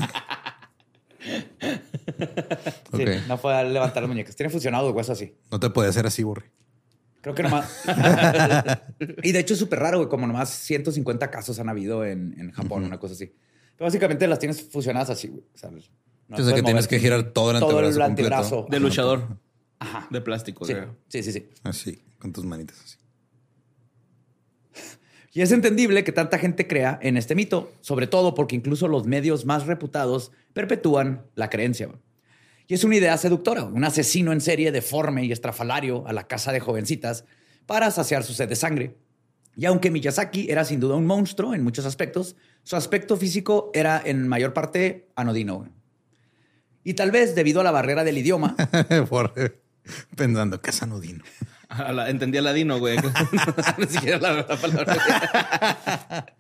Sí, 2.96 3.04
Ok. 3.04 3.10
no 3.28 3.38
podía 3.38 3.64
levantar 3.64 4.04
las 4.04 4.10
muñecas. 4.10 4.36
Tiene 4.36 4.50
fusionado 4.50 4.88
de 4.88 4.94
hueso 4.94 5.12
así. 5.12 5.36
No 5.52 5.60
te 5.60 5.70
podía 5.70 5.90
hacer 5.90 6.06
así, 6.06 6.24
Borre. 6.24 6.52
Creo 7.22 7.36
que 7.36 7.44
nomás. 7.44 7.84
y 9.24 9.32
de 9.34 9.40
hecho 9.40 9.54
es 9.54 9.60
súper 9.60 9.80
raro, 9.80 9.98
güey. 9.98 10.10
Como 10.10 10.26
nomás 10.28 10.50
150 10.50 11.30
casos 11.30 11.60
han 11.60 11.68
habido 11.70 12.06
en, 12.06 12.36
en 12.40 12.52
Japón, 12.52 12.84
una 12.86 12.98
cosa 13.00 13.14
así. 13.16 13.34
Pero 13.76 13.88
básicamente 13.88 14.28
las 14.28 14.40
tienes 14.40 14.62
fusionadas 14.70 15.10
así, 15.10 15.28
güey. 15.28 15.44
O 15.54 15.58
sea, 15.58 15.70
no 15.70 15.80
puedes 16.38 16.54
que 16.54 16.64
tienes 16.64 16.88
que 16.88 17.00
girar 17.00 17.24
todo 17.32 17.52
el 17.52 17.60
todo 17.60 17.70
antebrazo. 17.72 17.96
el 17.98 18.02
antebrazo. 18.04 18.56
completo. 18.58 18.72
De 18.72 18.80
luchador. 18.80 19.28
Ajá. 19.80 20.08
De 20.10 20.22
plástico, 20.22 20.66
Sí, 20.66 20.74
creo. 20.74 20.96
sí, 21.08 21.22
sí, 21.24 21.32
sí. 21.32 21.50
Así, 21.64 22.02
con 22.20 22.34
tus 22.34 22.46
manitas 22.46 22.80
así. 22.84 22.98
Y 25.34 25.42
es 25.42 25.52
entendible 25.52 26.04
que 26.04 26.12
tanta 26.12 26.40
gente 26.40 26.66
crea 26.68 26.98
en 27.02 27.16
este 27.16 27.36
mito, 27.36 27.72
sobre 27.82 28.08
todo 28.08 28.34
porque 28.34 28.56
incluso 28.56 28.88
los 28.88 29.06
medios 29.06 29.46
más 29.46 29.68
reputados 29.68 30.32
perpetúan 30.54 31.28
la 31.36 31.50
creencia. 31.52 31.90
Y 32.68 32.74
es 32.74 32.84
una 32.84 32.96
idea 32.96 33.16
seductora, 33.18 33.64
un 33.66 33.84
asesino 33.84 34.32
en 34.34 34.42
serie 34.42 34.72
deforme 34.72 35.24
y 35.26 35.32
estrafalario 35.32 36.08
a 36.08 36.14
la 36.14 36.28
casa 36.28 36.52
de 36.52 36.60
jovencitas 36.60 37.24
para 37.68 37.92
saciar 37.92 38.24
su 38.24 38.34
sed 38.34 38.50
de 38.50 38.56
sangre. 38.56 38.98
Y 39.56 39.66
aunque 39.66 39.92
Miyazaki 39.92 40.50
era 40.50 40.66
sin 40.66 40.80
duda 40.80 40.96
un 40.96 41.06
monstruo 41.06 41.54
en 41.54 41.64
muchos 41.64 41.86
aspectos, 41.86 42.36
su 42.64 42.76
aspecto 42.76 43.16
físico 43.16 43.70
era 43.76 44.02
en 44.04 44.28
mayor 44.28 44.54
parte 44.54 45.08
anodino. 45.16 45.70
Y 46.84 46.96
tal 46.96 47.12
vez 47.12 47.36
debido 47.36 47.62
a 47.62 47.64
la 47.64 47.72
barrera 47.72 48.04
del 48.04 48.18
idioma. 48.18 48.56
Pensando 50.16 50.62
que 50.62 50.70
es 50.72 50.82
anodino. 50.82 51.24
Entendí 52.08 52.38
a 52.38 52.42
ladino, 52.42 52.80
güey. 52.80 52.98
Ni 53.78 53.88
siquiera 53.88 54.20
la, 54.20 54.34
la 54.34 54.58
palabra. 54.58 54.96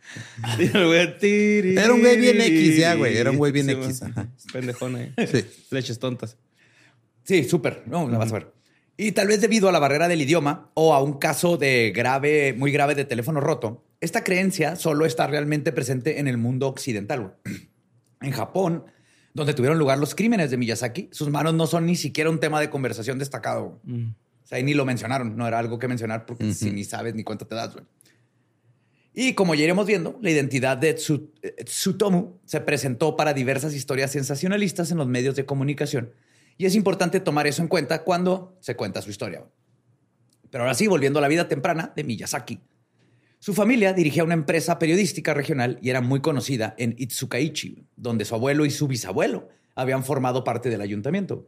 Era 0.60 1.94
un 1.94 2.02
güey 2.02 2.18
bien 2.18 2.42
X, 2.42 2.78
ya, 2.78 2.96
güey. 2.96 3.18
Era 3.18 3.32
un 3.32 3.38
güey 3.38 3.52
bien 3.52 3.68
Sí, 3.68 3.72
X, 3.74 4.04
ajá. 4.04 4.28
Pendejón 4.54 4.96
ahí. 4.96 5.14
Sí. 5.28 5.46
Leches 5.72 6.00
tontas. 6.00 6.38
Sí, 7.24 7.44
súper. 7.44 7.84
No, 7.88 8.08
la 8.08 8.18
vas 8.18 8.32
a 8.32 8.36
ver. 8.36 8.54
Y 8.96 9.12
tal 9.12 9.28
vez 9.28 9.42
debido 9.42 9.70
a 9.70 9.72
la 9.72 9.80
barrera 9.80 10.08
del 10.08 10.22
idioma 10.22 10.72
o 10.74 10.94
a 10.94 11.04
un 11.04 11.20
caso 11.20 11.58
de 11.58 11.92
grave, 11.94 12.54
muy 12.58 12.72
grave 12.72 12.96
de 12.96 13.06
teléfono 13.06 13.40
roto, 13.42 13.86
esta 14.00 14.24
creencia 14.24 14.76
solo 14.76 15.06
está 15.06 15.28
realmente 15.28 15.72
presente 15.72 16.20
en 16.20 16.28
el 16.28 16.38
mundo 16.38 16.68
occidental. 16.68 17.36
En 18.20 18.32
Japón, 18.32 18.84
donde 19.34 19.54
tuvieron 19.54 19.78
lugar 19.78 19.98
los 19.98 20.16
crímenes 20.16 20.52
de 20.52 20.58
Miyazaki, 20.58 21.10
sus 21.12 21.30
manos 21.30 21.54
no 21.54 21.68
son 21.68 21.86
ni 21.86 21.96
siquiera 21.96 22.30
un 22.30 22.40
tema 22.40 22.60
de 22.60 22.70
conversación 22.70 23.20
destacado. 23.20 23.80
güey. 23.84 24.06
O 24.06 24.48
sea, 24.48 24.58
ahí 24.58 24.64
ni 24.64 24.74
lo 24.74 24.86
mencionaron. 24.86 25.36
No 25.36 25.48
era 25.48 25.60
algo 25.60 25.78
que 25.78 25.88
mencionar 25.88 26.26
porque 26.26 26.54
si 26.54 26.72
ni 26.72 26.84
sabes 26.84 27.14
ni 27.16 27.24
cuánto 27.24 27.46
te 27.46 27.56
das. 27.56 27.74
güey. 27.74 27.86
Y 29.20 29.34
como 29.34 29.56
ya 29.56 29.64
iremos 29.64 29.88
viendo, 29.88 30.20
la 30.22 30.30
identidad 30.30 30.78
de 30.78 30.90
eh, 30.90 31.64
Tsutomu 31.66 32.38
se 32.46 32.62
presentó 32.62 33.16
para 33.16 33.34
diversas 33.34 33.74
historias 33.74 34.12
sensacionalistas 34.12 34.92
en 34.92 35.00
los 35.00 35.08
medios 35.08 35.36
de 35.36 35.44
comunicación. 35.44 36.14
Y 36.56 36.66
es 36.68 36.76
importante 36.76 37.20
tomar 37.20 37.48
eso 37.48 37.64
en 37.64 37.68
cuenta 37.68 38.04
cuando 38.04 38.56
se 38.60 38.76
cuenta 38.76 39.02
su 39.02 39.10
historia. 39.10 39.44
Pero 40.52 40.64
ahora 40.64 40.76
sí, 40.76 40.86
volviendo 40.86 41.18
a 41.18 41.24
la 41.24 41.28
vida 41.28 41.48
temprana 41.48 41.94
de 41.96 42.04
Miyazaki. 42.04 42.62
Su 43.40 43.54
familia 43.54 43.94
dirigía 43.94 44.24
una 44.24 44.34
empresa 44.34 44.80
periodística 44.80 45.34
regional 45.34 45.80
y 45.82 45.90
era 45.90 46.02
muy 46.02 46.22
conocida 46.22 46.76
en 46.78 46.96
Itsukaichi, 46.98 47.86
donde 47.96 48.26
su 48.26 48.36
abuelo 48.36 48.66
y 48.66 48.72
su 48.72 48.88
bisabuelo 48.88 49.50
habían 49.76 50.04
formado 50.04 50.44
parte 50.44 50.70
del 50.70 50.82
ayuntamiento. 50.82 51.48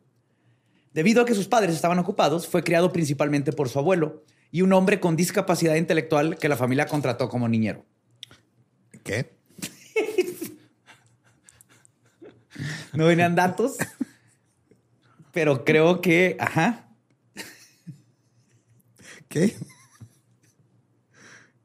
Debido 0.93 1.22
a 1.22 1.25
que 1.25 1.36
sus 1.36 1.48
padres 1.48 1.75
estaban 1.75 2.00
ocupados, 2.00 2.48
fue 2.48 2.63
criado 2.63 2.91
principalmente 2.91 3.51
por 3.51 3.69
su 3.69 3.79
abuelo 3.79 4.24
y 4.51 4.62
un 4.62 4.74
hombre 4.74 5.00
con 5.00 5.15
discapacidad 5.15 5.75
intelectual 5.75 6.38
que 6.38 6.50
la 6.50 6.58
familia 6.58 6.86
contrató 6.86 7.29
como 7.29 7.48
niñero. 7.48 7.86
¿Qué? 9.03 9.38
No 12.91 13.05
venían 13.05 13.36
datos, 13.36 13.77
pero 15.31 15.63
creo 15.63 16.01
que, 16.01 16.36
ajá, 16.38 16.89
¿Qué? 19.29 19.55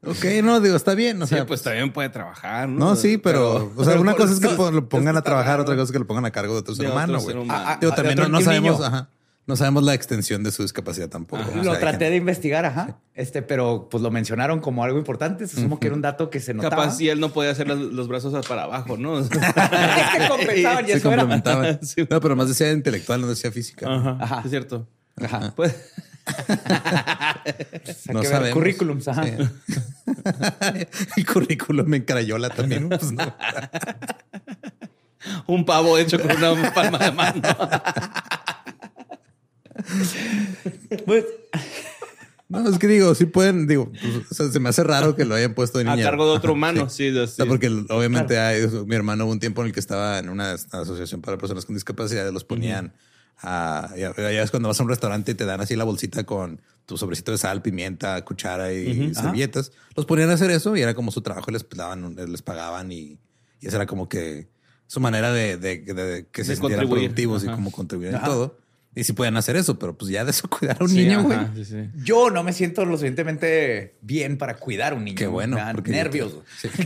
Ok, 0.05 0.25
no, 0.43 0.59
digo, 0.59 0.75
está 0.75 0.93
bien. 0.95 1.21
O 1.21 1.27
sea, 1.27 1.39
sea, 1.39 1.45
pues 1.45 1.61
también 1.61 1.91
puede 1.91 2.09
trabajar, 2.09 2.67
¿no? 2.69 2.79
No, 2.91 2.95
sí, 2.95 3.17
pero, 3.17 3.71
o 3.75 3.83
sea, 3.83 3.93
pero 3.93 4.01
una 4.01 4.13
cosa 4.13 4.33
es 4.33 4.39
que 4.39 4.47
lo 4.47 4.89
pongan 4.89 5.17
a 5.17 5.21
trabajar, 5.21 5.59
otra 5.59 5.75
cosa 5.75 5.85
es 5.85 5.91
que 5.91 5.99
lo 5.99 6.07
pongan 6.07 6.25
a 6.25 6.31
cargo 6.31 6.53
de 6.53 6.59
otro 6.59 6.75
ser 6.75 6.85
De 6.87 6.91
humano, 6.91 7.13
otro 7.13 7.23
güey. 7.23 7.33
ser 7.33 7.41
humano. 7.41 7.63
Ah, 7.67 7.77
Digo, 7.79 7.93
también 7.93 8.31
no, 8.31 8.41
sabemos, 8.41 8.81
ajá, 8.81 9.09
no 9.47 9.55
sabemos 9.55 9.83
la 9.83 9.93
extensión 9.93 10.43
de 10.43 10.51
su 10.51 10.63
discapacidad 10.63 11.07
tampoco. 11.09 11.41
Ajá. 11.43 11.51
O 11.51 11.53
sea, 11.53 11.63
lo 11.63 11.71
traté 11.79 11.91
gente- 11.91 12.09
de 12.11 12.15
investigar, 12.17 12.65
ajá. 12.65 12.97
Este, 13.13 13.41
pero 13.41 13.87
pues 13.89 14.01
lo 14.03 14.09
mencionaron 14.11 14.59
como 14.59 14.83
algo 14.83 14.97
importante. 14.97 15.47
Supongo 15.47 15.79
que 15.79 15.87
era 15.87 15.95
un 15.95 16.01
dato 16.01 16.29
que 16.29 16.39
se 16.39 16.53
notaba. 16.53 16.75
Capaz 16.83 16.97
si 16.97 17.09
él 17.09 17.19
no 17.19 17.29
podía 17.31 17.51
hacer 17.51 17.67
los, 17.67 17.79
los 17.79 18.07
brazos 18.07 18.45
para 18.47 18.63
abajo, 18.63 18.97
¿no? 18.97 19.19
Es 19.19 19.29
que 19.29 20.27
compensaban 20.29 20.85
y 20.85 20.87
se 20.89 20.93
eso 20.97 21.11
era. 21.11 21.21
complementaban. 21.21 21.79
Sí. 21.83 22.07
No, 22.09 22.19
pero 22.19 22.35
más 22.35 22.47
decía 22.47 22.71
intelectual, 22.71 23.21
no 23.21 23.27
decía 23.27 23.51
física. 23.51 23.87
Ajá. 23.87 24.17
Ajá. 24.19 24.41
Es 24.43 24.49
cierto. 24.49 24.87
Ajá. 25.21 25.53
Pues, 25.55 25.75
Hay 26.25 28.13
No 28.13 28.23
sabemos. 28.23 28.49
currículums, 28.53 29.07
ajá. 29.07 29.23
Sí. 29.25 29.33
El 31.17 31.25
currículum 31.25 31.93
en 31.93 32.03
Crayola 32.03 32.49
también. 32.49 32.89
pues, 32.89 33.11
no. 33.11 33.35
un 35.47 35.65
pavo 35.65 35.97
hecho 35.97 36.19
con 36.21 36.31
una 36.31 36.73
palma 36.73 36.97
de 36.99 37.11
mano. 37.11 37.41
Pues, 41.05 41.25
No, 42.47 42.69
es 42.69 42.77
que 42.77 42.87
digo, 42.87 43.13
sí 43.15 43.25
pueden, 43.25 43.67
digo, 43.67 43.91
pues, 43.91 44.31
o 44.31 44.33
sea, 44.35 44.51
se 44.51 44.59
me 44.59 44.69
hace 44.69 44.83
raro 44.83 45.15
que 45.15 45.25
lo 45.25 45.33
hayan 45.35 45.53
pusto 45.55 45.79
de 45.79 45.89
A 45.89 45.97
cargo 45.97 46.25
de 46.25 46.31
otro 46.37 46.53
humano. 46.53 46.89
sí. 46.89 47.11
Sí, 47.27 47.43
porque 47.47 47.67
obviamente 47.89 48.39
hay- 48.39 48.67
mi 48.85 48.95
hermano 48.95 49.25
hubo 49.25 49.31
un 49.31 49.39
tiempo 49.39 49.61
en 49.61 49.67
el 49.67 49.73
que 49.73 49.79
estaba 49.79 50.19
en 50.19 50.29
una 50.29 50.53
asociación 50.53 51.21
para 51.21 51.37
personas 51.37 51.65
con 51.65 51.75
discapacidad, 51.75 52.31
los 52.31 52.43
ponían 52.43 52.93
a, 53.41 53.89
ya, 53.97 54.13
ya 54.15 54.41
es 54.43 54.51
cuando 54.51 54.69
vas 54.69 54.79
a 54.79 54.83
un 54.83 54.89
restaurante 54.89 55.31
y 55.31 55.35
te 55.35 55.45
dan 55.45 55.61
así 55.61 55.75
la 55.75 55.83
bolsita 55.83 56.23
con 56.23 56.61
tu 56.85 56.97
sobrecito 56.97 57.31
de 57.31 57.37
sal, 57.37 57.61
pimienta, 57.61 58.23
cuchara 58.25 58.71
y 58.73 59.13
servilletas. 59.13 59.71
Los 59.95 60.05
ponían 60.05 60.29
a 60.29 60.33
hacer 60.33 60.51
eso 60.51 60.75
y 60.75 60.81
era 60.81 60.93
como 60.93 61.11
su 61.11 61.21
trabajo, 61.21 61.49
y 61.49 61.53
les 61.53 61.65
daban, 61.69 62.15
les 62.15 62.41
pagaban 62.41 62.91
y, 62.91 63.17
y 63.61 63.67
esa 63.67 63.77
era 63.77 63.85
como 63.87 64.07
que 64.07 64.47
su 64.87 64.99
manera 64.99 65.31
de, 65.33 65.57
de- 65.57 65.79
de- 65.79 65.93
de 65.93 66.25
que 66.31 66.43
se 66.43 66.55
sintieran 66.55 66.87
productivos 66.87 67.43
y 67.43 67.47
como 67.47 67.71
contribuir 67.71 68.13
en 68.13 68.21
todo. 68.23 68.57
Y 68.97 69.03
sí 69.03 69.11
pueden 69.11 69.35
hacer 69.35 69.57
eso, 69.57 69.77
pero 69.77 69.97
pues 69.97 70.09
ya 70.09 70.23
de 70.23 70.31
eso 70.31 70.47
cuidar 70.49 70.77
a 70.79 70.83
un 70.85 70.89
Sí, 70.89 70.97
niño, 71.03 71.23
güey. 71.23 71.37
sí, 71.55 71.65
sí. 71.65 71.89
yo 72.03 72.29
no 72.29 72.43
me 72.43 72.53
siento 72.53 72.85
lo 72.85 72.91
suficientemente 72.93 73.95
bien 74.01 74.37
para 74.37 74.55
cuidar 74.55 74.93
a 74.93 74.95
un 74.95 75.03
niño. 75.03 75.17
Qué 75.17 75.27
bueno. 75.27 75.57
Porque- 75.73 75.91
nervios. 75.91 76.37
Sí. 76.61 76.69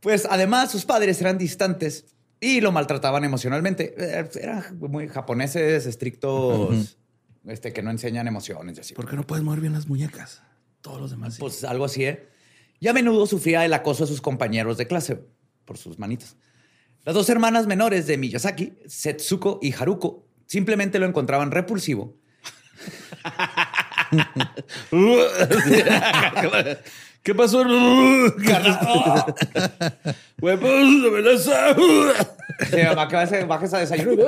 Pues 0.00 0.26
además 0.30 0.70
sus 0.70 0.84
padres 0.84 1.20
eran 1.20 1.38
distantes 1.38 2.04
y 2.40 2.60
lo 2.60 2.72
maltrataban 2.72 3.24
emocionalmente. 3.24 3.94
Eh, 3.96 4.28
Eran 4.40 4.78
muy 4.78 5.08
japoneses, 5.08 5.86
estrictos, 5.86 6.98
este, 7.46 7.72
que 7.72 7.82
no 7.82 7.90
enseñan 7.90 8.28
emociones 8.28 8.78
y 8.78 8.80
así. 8.80 8.94
¿Por 8.94 9.08
qué 9.08 9.16
no 9.16 9.26
puedes 9.26 9.44
mover 9.44 9.60
bien 9.60 9.72
las 9.72 9.88
muñecas? 9.88 10.42
Todos 10.80 11.00
los 11.00 11.10
demás. 11.10 11.34
sí. 11.34 11.40
Pues 11.40 11.64
algo 11.64 11.84
así, 11.84 12.04
¿eh? 12.04 12.28
Y 12.80 12.88
a 12.88 12.92
menudo 12.92 13.26
sufría 13.26 13.64
el 13.64 13.72
acoso 13.72 14.04
de 14.04 14.08
sus 14.08 14.20
compañeros 14.20 14.78
de 14.78 14.86
clase 14.86 15.20
por 15.64 15.78
sus 15.78 15.98
manitas. 15.98 16.36
Las 17.04 17.14
dos 17.14 17.28
hermanas 17.28 17.66
menores 17.66 18.06
de 18.06 18.18
Miyazaki, 18.18 18.74
Setsuko 18.86 19.58
y 19.60 19.72
Haruko, 19.72 20.26
simplemente 20.46 20.98
lo 20.98 21.06
encontraban 21.06 21.50
repulsivo. 21.50 22.16
¿Qué 27.28 27.34
pasó? 27.34 27.58
Huevos 30.40 31.02
de 31.02 31.10
belleza. 31.10 31.76
Se 32.70 32.86
baja, 32.94 33.44
baja 33.46 33.64
esa 33.66 33.78
desayuno. 33.80 34.24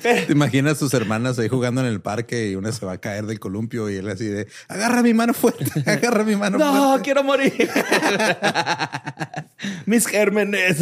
¿Te 0.00 0.32
imaginas 0.32 0.78
sus 0.78 0.94
hermanas 0.94 1.38
ahí 1.38 1.50
jugando 1.50 1.82
en 1.82 1.88
el 1.88 2.00
parque 2.00 2.48
y 2.48 2.54
una 2.54 2.72
se 2.72 2.86
va 2.86 2.92
a 2.92 2.98
caer 3.02 3.26
del 3.26 3.38
columpio 3.38 3.90
y 3.90 3.96
él 3.96 4.08
así 4.08 4.24
de 4.24 4.46
agarra 4.68 5.02
mi 5.02 5.12
mano 5.12 5.34
fuerte, 5.34 5.66
agarra 5.90 6.24
mi 6.24 6.36
mano 6.36 6.56
No, 6.56 6.72
fuerte. 6.88 7.04
quiero 7.04 7.22
morir. 7.22 7.68
Mis 9.84 10.06
gérmenes. 10.06 10.78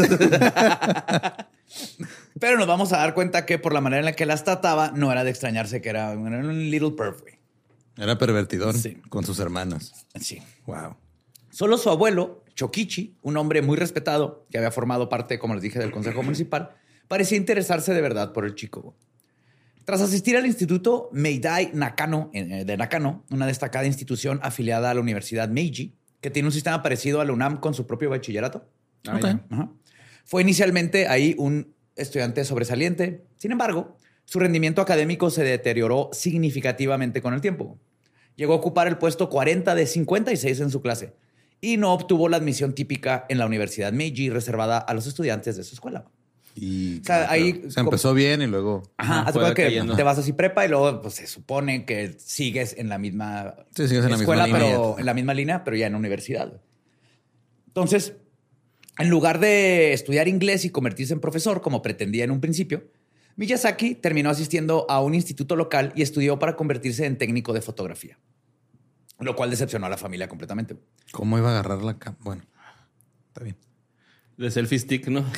Pero 2.38 2.58
nos 2.58 2.68
vamos 2.68 2.92
a 2.92 2.98
dar 2.98 3.12
cuenta 3.14 3.44
que 3.44 3.58
por 3.58 3.72
la 3.72 3.80
manera 3.80 3.98
en 3.98 4.04
la 4.04 4.12
que 4.12 4.24
las 4.24 4.44
trataba, 4.44 4.92
no 4.94 5.10
era 5.10 5.24
de 5.24 5.30
extrañarse 5.30 5.80
que 5.82 5.88
era 5.88 6.10
un 6.12 6.32
era 6.32 6.38
un 6.44 6.70
little 6.70 6.92
perf, 6.92 7.22
güey. 7.22 7.37
Era 7.98 8.16
pervertidón 8.16 8.74
Sí. 8.78 8.96
con 9.08 9.24
sus 9.24 9.38
hermanas. 9.40 10.06
Sí. 10.20 10.40
Wow. 10.66 10.96
Solo 11.50 11.76
su 11.78 11.90
abuelo, 11.90 12.44
Chokichi, 12.54 13.16
un 13.22 13.36
hombre 13.36 13.62
muy 13.62 13.76
respetado, 13.76 14.46
que 14.50 14.58
había 14.58 14.70
formado 14.70 15.08
parte, 15.08 15.38
como 15.38 15.54
les 15.54 15.62
dije, 15.62 15.78
del 15.78 15.90
Consejo 15.90 16.22
Municipal, 16.22 16.70
parecía 17.08 17.36
interesarse 17.38 17.92
de 17.94 18.00
verdad 18.00 18.32
por 18.32 18.44
el 18.44 18.54
chico. 18.54 18.94
Tras 19.84 20.00
asistir 20.02 20.36
al 20.36 20.44
Instituto 20.46 21.08
Meidai 21.12 21.70
Nakano, 21.72 22.30
eh, 22.34 22.64
de 22.64 22.76
Nakano, 22.76 23.24
una 23.30 23.46
destacada 23.46 23.86
institución 23.86 24.38
afiliada 24.42 24.90
a 24.90 24.94
la 24.94 25.00
Universidad 25.00 25.48
Meiji, 25.48 25.94
que 26.20 26.30
tiene 26.30 26.48
un 26.48 26.52
sistema 26.52 26.82
parecido 26.82 27.20
a 27.20 27.24
la 27.24 27.32
UNAM 27.32 27.58
con 27.58 27.74
su 27.74 27.86
propio 27.86 28.10
bachillerato. 28.10 28.68
Ajá. 29.06 29.42
Fue 30.24 30.42
inicialmente 30.42 31.08
ahí 31.08 31.34
un 31.38 31.72
estudiante 31.96 32.44
sobresaliente. 32.44 33.24
Sin 33.36 33.50
embargo, 33.50 33.96
su 34.26 34.38
rendimiento 34.38 34.82
académico 34.82 35.30
se 35.30 35.42
deterioró 35.42 36.10
significativamente 36.12 37.22
con 37.22 37.32
el 37.32 37.40
tiempo. 37.40 37.78
Llegó 38.38 38.52
a 38.52 38.56
ocupar 38.56 38.86
el 38.86 38.96
puesto 38.98 39.28
40 39.28 39.74
de 39.74 39.84
56 39.86 40.60
en 40.60 40.70
su 40.70 40.80
clase 40.80 41.12
y 41.60 41.76
no 41.76 41.92
obtuvo 41.92 42.28
la 42.28 42.36
admisión 42.36 42.72
típica 42.72 43.26
en 43.28 43.38
la 43.38 43.46
Universidad 43.46 43.92
Meiji 43.92 44.30
reservada 44.30 44.78
a 44.78 44.94
los 44.94 45.08
estudiantes 45.08 45.56
de 45.56 45.64
su 45.64 45.74
escuela. 45.74 46.04
Y 46.54 47.00
O 47.00 47.04
sea, 47.04 47.30
ahí- 47.30 47.64
se 47.68 47.80
empezó 47.80 48.14
bien 48.14 48.40
y 48.42 48.46
luego 48.46 48.84
Ajá, 48.96 49.22
haz 49.22 49.54
que 49.54 49.82
te 49.96 50.02
vas 50.04 50.18
así 50.18 50.32
prepa 50.32 50.64
y 50.64 50.68
luego 50.68 51.02
pues, 51.02 51.14
se 51.14 51.26
supone 51.26 51.84
que 51.84 52.14
sigues 52.18 52.76
en 52.78 52.88
la 52.88 52.98
misma 52.98 53.54
Sí, 53.74 53.88
sigues 53.88 54.04
en 54.04 54.10
la 54.12 54.16
misma 54.16 54.22
escuela, 54.34 54.46
línea. 54.46 54.60
pero 54.60 54.96
en 55.00 55.06
la 55.06 55.14
misma 55.14 55.34
línea, 55.34 55.64
pero 55.64 55.76
ya 55.76 55.88
en 55.88 55.96
universidad. 55.96 56.60
Entonces, 57.66 58.14
en 58.98 59.08
lugar 59.10 59.40
de 59.40 59.92
estudiar 59.92 60.28
inglés 60.28 60.64
y 60.64 60.70
convertirse 60.70 61.12
en 61.12 61.20
profesor, 61.20 61.60
como 61.60 61.82
pretendía 61.82 62.22
en 62.24 62.30
un 62.30 62.40
principio, 62.40 62.84
Miyazaki 63.38 63.94
terminó 63.94 64.28
asistiendo 64.30 64.84
a 64.88 65.00
un 65.00 65.14
instituto 65.14 65.54
local 65.54 65.92
y 65.94 66.02
estudió 66.02 66.40
para 66.40 66.56
convertirse 66.56 67.06
en 67.06 67.16
técnico 67.16 67.52
de 67.52 67.62
fotografía. 67.62 68.18
lo 69.20 69.36
cual 69.36 69.50
decepcionó 69.50 69.86
a 69.86 69.88
la 69.88 69.96
familia 69.96 70.28
completamente. 70.28 70.76
¿Cómo 71.12 71.38
iba 71.38 71.48
a 71.48 71.52
agarrar 71.52 71.82
la 71.82 71.96
cama? 71.98 72.16
Bueno, 72.20 72.42
está 73.28 73.44
bien. 73.44 73.56
De 74.36 74.50
selfie 74.50 74.80
stick, 74.80 75.06
¿no? 75.06 75.24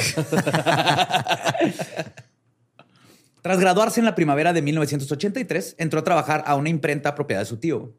Tras 3.43 3.61
graduarse 3.61 4.01
en 4.01 4.07
la 4.07 4.15
primavera 4.15 4.55
de 4.55 4.63
1983, 4.63 5.77
entró 5.79 6.01
a 6.01 6.05
trabajar 6.05 6.43
a 6.47 6.57
una 6.57 6.71
imprenta 6.71 7.15
propiedad 7.15 7.43
de 7.43 7.47
su 7.47 7.59
tío. 7.59 7.95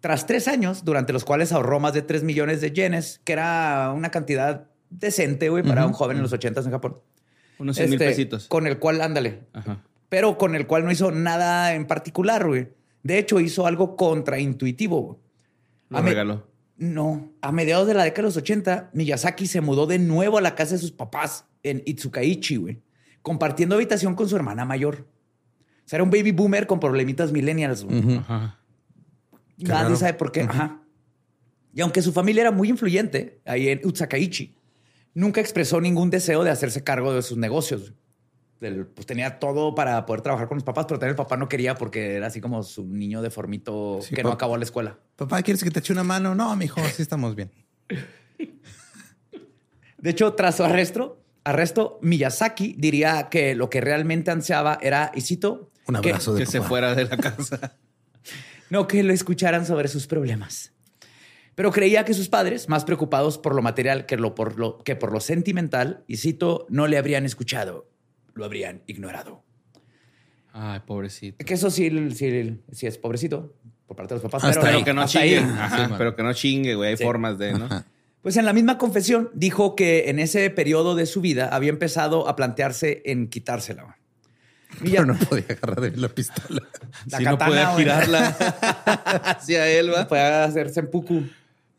Tras 0.00 0.26
tres 0.26 0.48
años, 0.48 0.86
durante 0.86 1.12
los 1.12 1.26
cuales 1.26 1.52
ahorró 1.52 1.80
más 1.80 1.92
de 1.92 2.00
3 2.00 2.22
millones 2.22 2.62
de 2.62 2.72
yenes, 2.72 3.20
que 3.24 3.34
era 3.34 3.92
una 3.94 4.10
cantidad 4.10 4.70
decente, 4.88 5.50
güey, 5.50 5.62
para 5.62 5.86
un 5.86 5.92
joven 5.92 6.16
en 6.16 6.22
los 6.22 6.32
80 6.32 6.62
en 6.62 6.70
Japón. 6.70 7.02
Unos 7.62 7.76
100 7.76 7.90
mil 7.90 7.94
Este, 8.02 8.06
pesitos. 8.10 8.46
Con 8.48 8.66
el 8.66 8.78
cual, 8.78 9.00
ándale. 9.00 9.44
Ajá. 9.52 9.82
Pero 10.08 10.36
con 10.36 10.54
el 10.54 10.66
cual 10.66 10.84
no 10.84 10.90
hizo 10.92 11.10
nada 11.10 11.74
en 11.74 11.86
particular, 11.86 12.46
güey. 12.46 12.68
De 13.02 13.18
hecho, 13.18 13.40
hizo 13.40 13.66
algo 13.66 13.96
contraintuitivo. 13.96 15.00
güey. 15.02 15.18
Lo 15.88 15.98
A 15.98 16.02
regaló. 16.02 16.46
No. 16.76 17.30
A 17.40 17.52
mediados 17.52 17.86
de 17.86 17.94
la 17.94 18.04
década 18.04 18.22
de 18.22 18.28
los 18.28 18.36
80, 18.36 18.90
Miyazaki 18.92 19.46
se 19.46 19.60
mudó 19.60 19.86
de 19.86 19.98
nuevo 19.98 20.38
a 20.38 20.40
la 20.40 20.54
casa 20.54 20.74
de 20.74 20.78
sus 20.80 20.90
papás 20.92 21.46
en 21.62 21.82
Itsukaichi, 21.86 22.56
güey. 22.56 22.82
Compartiendo 23.22 23.76
habitación 23.76 24.14
con 24.14 24.28
su 24.28 24.34
hermana 24.36 24.64
mayor. 24.64 25.06
O 25.84 25.88
sea, 25.88 25.98
era 25.98 26.04
un 26.04 26.10
baby 26.10 26.32
boomer 26.32 26.66
con 26.66 26.80
problemitas 26.80 27.30
millennials. 27.32 27.84
güey. 27.84 28.16
Ajá. 28.18 28.58
Nadie 29.58 29.96
sabe 29.96 30.14
por 30.14 30.32
qué. 30.32 30.40
Ajá. 30.42 30.82
Y 31.74 31.80
aunque 31.80 32.02
su 32.02 32.12
familia 32.12 32.42
era 32.42 32.50
muy 32.50 32.68
influyente 32.68 33.40
ahí 33.44 33.68
en 33.68 33.80
Utsakaichi, 33.84 34.54
nunca 35.14 35.40
expresó 35.40 35.80
ningún 35.80 36.10
deseo 36.10 36.44
de 36.44 36.50
hacerse 36.50 36.82
cargo 36.84 37.12
de 37.14 37.22
sus 37.22 37.38
negocios. 37.38 37.92
Del- 38.60 38.86
pues 38.86 39.06
tenía 39.06 39.38
todo 39.40 39.74
para 39.74 40.06
poder 40.06 40.20
trabajar 40.22 40.46
con 40.48 40.56
los 40.56 40.62
papás, 40.64 40.86
pero 40.86 40.98
también 41.00 41.10
el 41.10 41.16
papá 41.16 41.36
no 41.36 41.48
quería 41.48 41.74
porque 41.74 42.14
era 42.16 42.28
así 42.28 42.40
como 42.40 42.62
su 42.62 42.84
niño 42.86 43.20
deformito 43.20 43.98
Sí, 44.02 44.14
que 44.14 44.22
no 44.22 44.30
acabó 44.30 44.56
la 44.56 44.62
escuela. 44.64 44.98
Papá, 45.16 45.42
¿quieres 45.42 45.64
que 45.64 45.70
te 45.72 45.80
eche 45.80 45.92
una 45.92 46.04
mano? 46.04 46.34
No, 46.36 46.54
mijo, 46.54 46.80
sí 46.94 47.02
estamos 47.02 47.34
bien. 47.34 47.50
De 49.98 50.10
hecho, 50.10 50.34
tras 50.34 50.56
su 50.56 50.64
arresto, 50.64 51.20
arresto, 51.44 51.98
Miyazaki 52.02 52.74
diría 52.78 53.28
que 53.30 53.54
lo 53.54 53.70
que 53.70 53.80
realmente 53.80 54.30
ansiaba 54.30 54.78
era, 54.80 55.12
y 55.14 55.20
cito, 55.20 55.70
Un 55.86 56.00
que- 56.00 56.10
abrazo 56.10 56.34
de 56.34 56.40
Que 56.40 56.46
se 56.46 56.60
fuera 56.60 56.94
de 56.94 57.04
la 57.04 57.16
casa. 57.16 57.76
no 58.70 58.86
que 58.88 59.02
lo 59.02 59.12
escucharan 59.12 59.66
sobre 59.66 59.88
sus 59.88 60.06
problemas. 60.06 60.72
Pero 61.54 61.70
creía 61.70 62.04
que 62.04 62.14
sus 62.14 62.28
padres, 62.28 62.68
más 62.68 62.84
preocupados 62.84 63.36
por 63.38 63.54
lo 63.54 63.60
material 63.62 64.06
que, 64.06 64.16
lo, 64.16 64.34
por, 64.34 64.58
lo, 64.58 64.78
que 64.78 64.96
por 64.96 65.12
lo 65.12 65.20
sentimental, 65.20 66.02
y 66.06 66.16
cito, 66.16 66.66
no 66.70 66.86
le 66.86 66.96
habrían 66.96 67.26
escuchado, 67.26 67.88
lo 68.34 68.44
habrían 68.44 68.82
ignorado. 68.86 69.42
Ay, 70.54 70.80
pobrecito. 70.86 71.44
Que 71.44 71.54
eso 71.54 71.70
sí, 71.70 71.90
sí, 72.14 72.60
sí 72.72 72.86
es 72.86 72.98
pobrecito 72.98 73.54
por 73.86 73.96
parte 73.96 74.14
de 74.14 74.20
los 74.20 74.30
papás. 74.30 74.44
Hasta 74.44 74.60
pero, 74.62 74.78
ahí. 74.78 74.84
Que 74.84 74.92
no 74.94 75.02
hasta 75.02 75.20
chingue. 75.20 75.38
ahí. 75.38 75.44
Ajá, 75.44 75.76
Sí, 75.76 75.82
man. 75.90 75.94
pero 75.98 76.16
que 76.16 76.22
no 76.22 76.32
chingue, 76.32 76.74
güey. 76.74 76.90
Hay 76.90 76.96
Sí. 76.96 77.04
formas 77.04 77.38
de, 77.38 77.52
¿no? 77.52 77.64
Ajá. 77.66 77.86
Pues 78.22 78.36
en 78.36 78.44
la 78.44 78.52
misma 78.52 78.78
confesión 78.78 79.30
dijo 79.34 79.74
que 79.74 80.08
en 80.10 80.18
ese 80.20 80.48
periodo 80.50 80.94
de 80.94 81.06
su 81.06 81.20
vida 81.20 81.48
había 81.48 81.70
empezado 81.70 82.28
a 82.28 82.36
plantearse 82.36 83.02
en 83.04 83.28
quitársela. 83.28 83.96
Milla- 84.80 85.00
Pero 85.02 85.06
no 85.06 85.18
podía 85.18 85.44
agarrar 85.50 85.80
bien 85.82 86.00
la 86.00 86.08
pistola. 86.08 86.62
La 87.10 87.18
si 87.18 87.24
no 87.24 87.30
katana, 87.32 87.46
puede 87.50 87.64
güey. 87.64 87.76
girarla 87.78 88.28
hacia 89.24 89.68
él, 89.68 89.92
va. 89.92 90.06
Puede 90.06 90.22
hacer 90.22 90.70
seppuku. 90.70 91.24